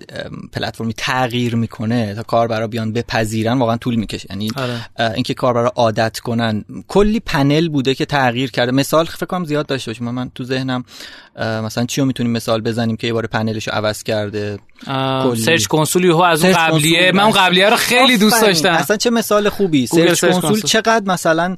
پلتفرمی 0.52 0.94
تغییر 0.96 1.56
می‌کنه 1.56 2.14
تا 2.14 2.22
کاربرا 2.22 2.66
بیان 2.66 2.92
بپذیرن 2.92 3.58
واقعا 3.58 3.76
طول 3.76 3.94
می‌کشه. 3.94 4.26
یعنی 4.30 4.50
آره. 4.56 5.14
اینکه 5.14 5.34
کاربرا 5.34 5.72
عادت 5.76 6.18
کنن. 6.18 6.64
کلی 6.88 7.20
پنل 7.20 7.68
بوده 7.68 7.94
که 7.94 8.04
تغییر 8.04 8.50
کرده. 8.50 8.72
مثال 8.72 9.04
فکر 9.04 9.26
کنم 9.26 9.44
زیاد 9.44 9.66
داشته 9.66 9.90
باشیم. 9.90 10.10
من 10.10 10.30
تو 10.34 10.44
ذهنم 10.44 10.84
مثلا 11.40 11.84
چی 11.84 12.00
رو 12.00 12.06
می‌تونیم 12.06 12.32
مثال 12.32 12.60
بزنیم 12.60 12.96
که 12.96 13.06
یه 13.06 13.12
بار 13.12 13.26
پنلش 13.26 13.68
رو 13.68 13.74
عوض 13.74 14.02
کرده؟ 14.02 14.58
Search 15.44 15.66
Console 15.66 16.10
ها 16.10 16.26
از 16.26 16.44
اون 16.44 16.52
قبلیه. 16.52 17.12
من 17.12 17.22
اون 17.22 17.32
قبلیه 17.32 17.70
رو 17.70 17.76
خیلی 17.76 18.18
دوست 18.18 18.42
داشتم. 18.42 18.72
اصلا 18.72 18.96
چه 18.96 19.10
مثال 19.10 19.48
خوبی. 19.48 19.86
Search 19.86 20.24
Console 20.24 20.60
چقدر 20.60 21.02
مثلا 21.06 21.56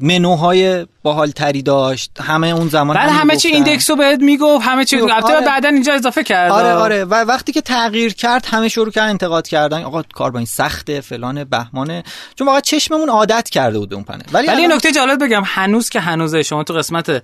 منوهای 0.00 0.86
باحال 1.02 1.30
تری 1.30 1.62
داشت؟ 1.62 2.10
همه 2.20 2.48
اون 2.48 2.68
زمان 2.68 2.96
بعد 2.96 3.10
همه 3.10 3.36
چی 3.36 3.48
index 3.48 3.90
رو 3.90 3.96
بهت 3.96 4.20
می‌گفت 4.20 4.66
همه 4.66 4.84
چی 4.84 5.00
البته 5.00 5.36
آره. 5.36 5.46
بعدا 5.46 5.68
اینجا 5.68 5.92
اضافه 5.92 6.22
کرد 6.22 6.52
آره 6.52 6.72
آره. 6.72 7.04
و 7.04 7.14
وقتی 7.14 7.52
که 7.52 7.60
تغییر 7.60 8.14
کرد 8.14 8.46
همه 8.46 8.68
شروع 8.68 8.90
کردن 8.90 9.08
انتقاد 9.08 9.48
کردن. 9.48 9.82
آقا 9.82 10.02
کار 10.02 10.30
با 10.30 10.38
این 10.38 10.46
سخته 10.46 11.00
فلان 11.00 11.44
بهمانه. 11.44 12.02
چون 12.34 12.46
واقعا 12.46 12.60
چشممون 12.60 13.08
عادت 13.08 13.50
کرده 13.50 13.78
بود 13.78 13.94
اون 13.94 14.04
پنل. 14.04 14.20
ولی, 14.32 14.48
ولی 14.48 14.66
نکته 14.66 14.92
جالب 14.92 15.24
بگم. 15.24 15.42
هنوز 15.46 15.88
که 15.88 16.00
هنوزه 16.00 16.42
شما 16.42 16.64
تو 16.64 16.74
قسمت 16.74 17.22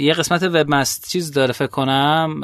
یه 0.00 0.12
قسمت 0.12 0.42
وب 0.42 0.74
مست 0.74 1.08
چیز 1.08 1.32
داره 1.32 1.52
فکر 1.52 1.66
کنم 1.66 2.40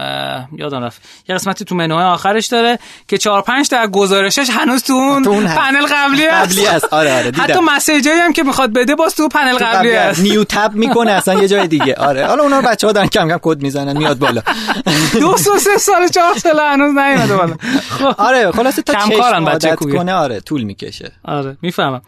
یادم 0.57 0.85
رفت. 0.85 1.03
یه 1.29 1.35
قسمتی 1.35 1.65
تو 1.65 1.75
منوهای 1.75 2.05
آخرش 2.05 2.47
داره 2.47 2.79
که 3.09 3.19
4 3.19 3.43
5 3.43 3.69
تا 3.69 3.87
گزارشش 3.87 4.51
هنوز 4.51 4.83
تو 4.83 4.93
اون 4.93 5.47
پنل 5.47 5.87
قبلی 5.91 6.27
است 6.27 6.53
قبلی 6.53 6.67
است 6.67 6.85
آره 6.95 7.15
آره 7.15 7.31
دیدم. 7.31 7.43
حتی 7.43 7.61
مسیجایی 7.61 8.21
هم 8.21 8.33
که 8.33 8.43
می‌خواد 8.43 8.73
بده 8.73 8.95
باز 8.95 9.15
تو 9.15 9.29
پنل 9.29 9.57
قبلی 9.59 9.97
است 9.97 10.21
نیو 10.21 10.45
تب 10.45 10.75
می‌کنه 10.75 11.13
اصلا 11.13 11.35
یه 11.35 11.49
جای 11.49 11.69
دیگه. 11.69 11.95
آره. 11.95 12.27
حالا 12.27 12.43
اونا 12.43 12.61
بچه‌ها 12.61 12.93
دارن 12.93 13.07
کم 13.07 13.29
کم 13.29 13.39
کد 13.43 13.63
می‌زنن 13.63 13.97
میاد 13.97 14.19
بالا. 14.19 14.43
دو 15.21 15.37
سه 15.37 15.79
سال 15.79 16.09
چهار 16.09 16.39
سال 16.39 16.61
هنوز 16.61 16.95
نیومده 16.97 17.37
بالا. 17.37 17.57
خب. 17.91 18.15
آره 18.19 18.53
خلاصه 18.53 18.83
تا 18.83 18.95
کم 18.95 19.17
کارن 19.17 19.45
بچه 19.45 19.77
کنه 19.77 20.15
آره 20.15 20.41
طول 20.41 20.63
می‌کشه. 20.63 21.13
آره 21.25 21.57
می‌فهمم. 21.63 22.03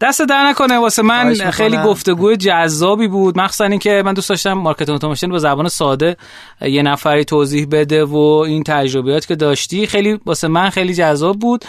دستت 0.00 0.22
درد 0.22 0.48
نکنه 0.48 0.78
واسه 0.78 1.02
من 1.02 1.34
خیلی 1.34 1.76
گفتگو 1.76 2.34
جذابی 2.34 3.08
بود. 3.08 3.38
مخصوصا 3.38 3.64
اینکه 3.64 4.02
من 4.04 4.14
دوست 4.14 4.28
داشتم 4.28 4.52
market 4.52 4.87
marketing 4.88 4.96
اتوماسیون 4.96 5.32
به 5.32 5.38
زبان 5.38 5.68
ساده 5.68 6.16
یه 6.60 6.82
نفری 6.82 7.24
توضیح 7.24 7.66
بده 7.70 8.04
و 8.04 8.16
این 8.16 8.62
تجربیات 8.62 9.26
که 9.26 9.36
داشتی. 9.36 9.86
خیلی 9.86 10.20
واسه 10.26 10.48
من 10.48 10.70
خیلی 10.70 10.94
جذاب 10.94 11.38
بود. 11.38 11.64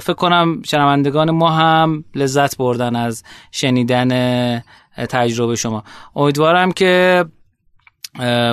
فکر 0.00 0.14
کنم 0.14 0.62
شنوندگان 0.62 1.30
ما 1.30 1.50
هم 1.50 2.04
لذت 2.14 2.56
بردن 2.56 2.96
از 2.96 3.22
شنیدن 3.52 4.62
تجربه 4.96 5.56
شما. 5.56 5.84
امیدوارم 6.16 6.72
که 6.72 7.24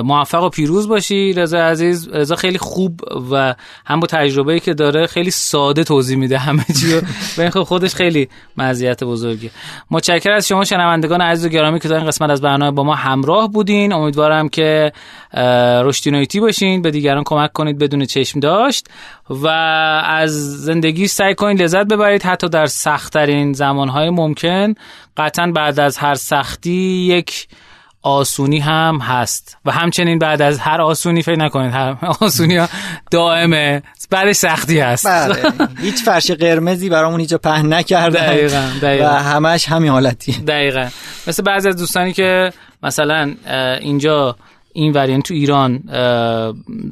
موفق 0.04 0.42
و 0.42 0.48
پیروز 0.48 0.88
باشی 0.88 1.32
رضا 1.32 1.58
عزیز. 1.58 2.08
رضا 2.08 2.36
خیلی 2.36 2.58
خوب 2.58 3.00
و 3.30 3.54
هم 3.86 4.00
با 4.00 4.06
تجربه‌ای 4.06 4.60
که 4.60 4.74
داره 4.74 5.06
خیلی 5.06 5.30
ساده 5.30 5.84
توضیح 5.84 6.16
میده 6.16 6.38
همه 6.38 6.64
چی 6.80 6.94
و 7.38 7.40
این 7.40 7.50
خودش 7.72 7.94
خیلی 7.94 8.28
مزیت 8.56 9.04
بزرگی 9.04 9.50
متشکرم 9.90 10.36
از 10.36 10.48
شما 10.48 10.64
شنوندگان 10.64 11.20
عزیز 11.20 11.46
و 11.46 11.48
گرامی 11.48 11.80
که 11.80 11.88
در 11.88 11.96
این 11.96 12.06
قسمت 12.06 12.30
از 12.30 12.40
برنامه 12.40 12.70
با 12.70 12.82
ما 12.82 12.94
همراه 12.94 13.48
بودین. 13.48 13.92
امیدوارم 13.92 14.48
که 14.48 14.92
رشدینویتی 15.84 16.40
باشین 16.40 16.82
به 16.82 16.90
دیگران 16.90 17.22
کمک 17.26 17.52
کنید 17.52 17.78
بدون 17.78 18.04
چشم 18.04 18.40
داشت. 18.40 18.86
و 19.30 19.46
از 20.06 20.62
زندگی 20.62 21.06
سعی 21.06 21.34
کنید 21.34 21.62
لذت 21.62 21.86
ببرید 21.86 22.22
حتی 22.22 22.48
در 22.48 22.66
سختترین 22.66 23.52
زمانهای 23.52 24.10
ممکن. 24.10 24.74
قطعا 25.16 25.46
بعد 25.46 25.80
از 25.80 25.98
هر 25.98 26.14
سختی 26.14 27.06
یک 27.08 27.48
آسونی 28.02 28.58
هم 28.58 28.98
هست. 29.02 29.58
و 29.64 29.70
همچنین 29.72 30.18
بعد 30.18 30.42
از 30.42 30.58
هر 30.58 30.80
آسونی 30.80 31.22
فکر 31.22 31.38
نکنید 31.38 31.72
هر 31.72 31.96
آسونی 32.20 32.56
ها 32.56 32.68
دائمه 33.10 33.82
بعد 34.10 34.32
سختی 34.32 34.80
هست. 34.80 35.06
بله. 35.06 35.52
هیچ 35.80 36.04
فرش 36.04 36.30
قرمزی 36.30 36.88
برامون 36.88 37.20
هیچ 37.20 37.34
پهن 37.34 37.72
نکرده. 37.72 38.18
دقیقا, 38.18 38.70
دقیقا. 38.82 39.04
و 39.04 39.08
همش 39.08 39.68
همین 39.68 39.90
حالتی 39.90 40.32
دقیقا. 40.32 40.88
مثل 41.26 41.42
بعضی 41.42 41.68
از 41.68 41.76
دوستانی 41.76 42.12
که 42.12 42.52
مثلا 42.82 43.34
اینجا 43.80 44.36
این 44.74 44.92
ورین 44.92 45.22
تو 45.22 45.34
ایران 45.34 45.82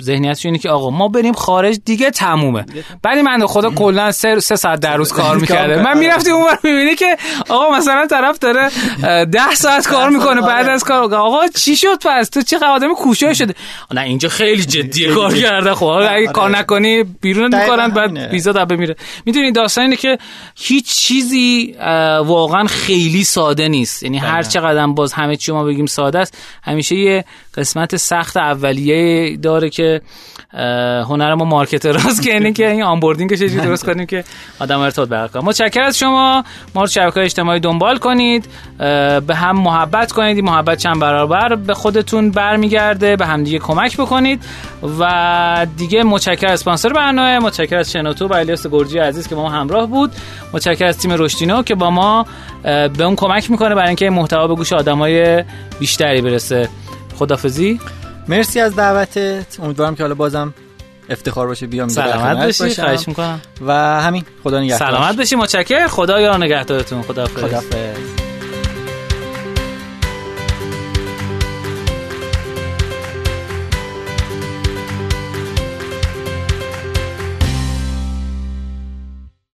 ذهنیتش 0.02 0.46
اینه 0.46 0.58
که 0.58 0.70
آقا 0.70 0.90
ما 0.90 1.08
بریم 1.08 1.32
خارج 1.32 1.80
دیگه 1.84 2.10
تمومه. 2.10 2.64
ولی 3.04 3.22
من 3.22 3.46
خدا 3.46 3.70
کلا 3.70 4.12
سه, 4.12 4.40
سه 4.40 4.56
ساعت 4.56 4.80
در 4.80 4.96
روز 4.96 5.12
کار 5.20 5.36
می‌کرده. 5.36 5.82
من 5.82 5.98
می‌رفتی 5.98 6.30
اون 6.30 6.46
می‌بینی 6.64 6.94
که 6.94 7.16
آقا 7.48 7.76
مثلا 7.76 8.06
طرف 8.06 8.38
داره 8.38 8.70
ده 9.24 9.54
ساعت 9.54 9.88
کار 9.88 10.10
می‌کنه 10.10 10.40
بعد 10.40 10.68
از 10.68 10.84
کار. 10.84 11.14
آقا 11.14 11.48
چی 11.48 11.76
شد 11.76 11.98
پس؟ 12.04 12.28
تو 12.28 12.42
چه 12.42 12.58
آدم 12.58 12.94
کوشش 12.94 13.38
شده. 13.38 13.54
نه 13.94 14.00
اینجا 14.00 14.28
خیلی 14.28 14.64
جدیه 14.64 15.14
کار 15.14 15.34
کرده. 15.34 15.74
خب 15.74 15.84
اگه 15.84 16.26
کار 16.26 16.44
آره. 16.44 16.58
نکنی 16.58 17.02
بیرون 17.02 17.60
می‌کنن 17.60 17.88
بعد 17.88 18.16
ویزا 18.16 18.52
دبه 18.52 18.76
میره 18.76 18.96
می‌دونی 19.26 19.52
داستان 19.52 19.84
اینه 19.84 19.96
که 19.96 20.18
هیچ 20.56 20.94
چیزی 20.94 21.74
واقعا 22.24 22.64
خیلی 22.64 23.24
ساده 23.24 23.68
نیست. 23.68 24.02
یعنی 24.02 24.18
هر 24.18 24.42
چقدر 24.42 24.86
باز 24.86 25.12
همه 25.12 25.36
چی 25.36 25.52
ما 25.52 25.64
بگیم 25.64 25.86
ساده 25.86 26.18
است 26.18 26.38
همیشه 26.62 26.96
یه 26.96 27.24
قسمت 27.70 27.96
سخت 27.96 28.36
اولیه 28.36 29.36
داره 29.36 29.70
که 29.70 30.00
هنر 31.08 31.34
ما 31.34 31.44
مارکت 31.44 31.86
راست 31.86 32.22
که 32.22 32.32
اینه 32.32 32.52
که 32.52 32.70
این 32.70 32.82
آنبوردینگ 32.82 33.34
چجوری 33.34 33.56
درست 33.56 33.86
کنیم 33.86 34.06
که 34.06 34.24
آدم 34.60 34.80
ارتباط 34.80 35.08
برقرار 35.08 35.44
متشکرم 35.44 35.86
از 35.86 35.98
شما. 35.98 36.44
ما 36.74 36.82
رو 36.82 36.86
شبکه‌های 36.86 37.24
اجتماعی 37.24 37.60
دنبال 37.60 37.98
کنید. 37.98 38.48
به 39.26 39.34
هم 39.34 39.58
محبت 39.58 40.12
کنید. 40.12 40.44
محبت 40.44 40.78
چند 40.78 41.00
برابر 41.00 41.54
به 41.54 41.74
خودتون 41.74 42.30
برمیگرده. 42.30 43.16
به 43.16 43.26
هم 43.26 43.44
دیگه 43.44 43.58
کمک 43.58 43.96
بکنید. 43.96 44.42
و 45.00 45.66
دیگه 45.76 46.02
متشکر 46.02 46.46
از 46.46 46.52
اسپانسر 46.52 46.88
برنامه. 46.88 47.38
متشکر 47.38 47.76
از 47.76 47.92
شنوتو 47.92 48.26
و 48.26 48.34
الیاس 48.34 48.66
گرجی 48.66 48.98
عزیز 48.98 49.28
که 49.28 49.34
با 49.34 49.42
ما 49.42 49.50
همراه 49.50 49.86
بود. 49.86 50.10
متشکر 50.52 50.84
از 50.84 50.98
تیم 50.98 51.12
رشدینو 51.12 51.62
که 51.62 51.74
با 51.74 51.90
ما 51.90 52.26
به 52.62 53.04
اون 53.04 53.16
کمک 53.16 53.50
می‌کنه 53.50 53.74
برای 53.74 53.88
اینکه 53.88 54.10
محتوا 54.10 54.46
به 54.46 54.54
گوش 54.54 54.72
آدمای 54.72 55.44
بیشتری 55.78 56.22
برسه. 56.22 56.68
خدافزی. 57.20 57.80
مرسی 58.28 58.60
از 58.60 58.76
دعوتت. 58.76 59.60
امیدوارم 59.62 59.94
که 59.94 60.02
حالا 60.02 60.14
بازم 60.14 60.54
افتخار 61.10 61.46
باشه 61.46 61.66
بیام 61.66 61.88
سلامت 61.88 62.58
باشی 62.58 62.82
خواهش 62.82 63.08
می‌کنم. 63.08 63.40
و 63.66 63.72
همین 64.00 64.24
خدا 64.44 64.60
نگهدار. 64.60 64.90
سلامت 64.90 65.16
باشی 65.16 65.36
متشکرم. 65.36 65.88
خدا 65.88 66.20
یار 66.20 66.44
نگهدارتون 66.44 67.02
خدافظ. 67.02 67.36
خدافظ. 67.36 68.19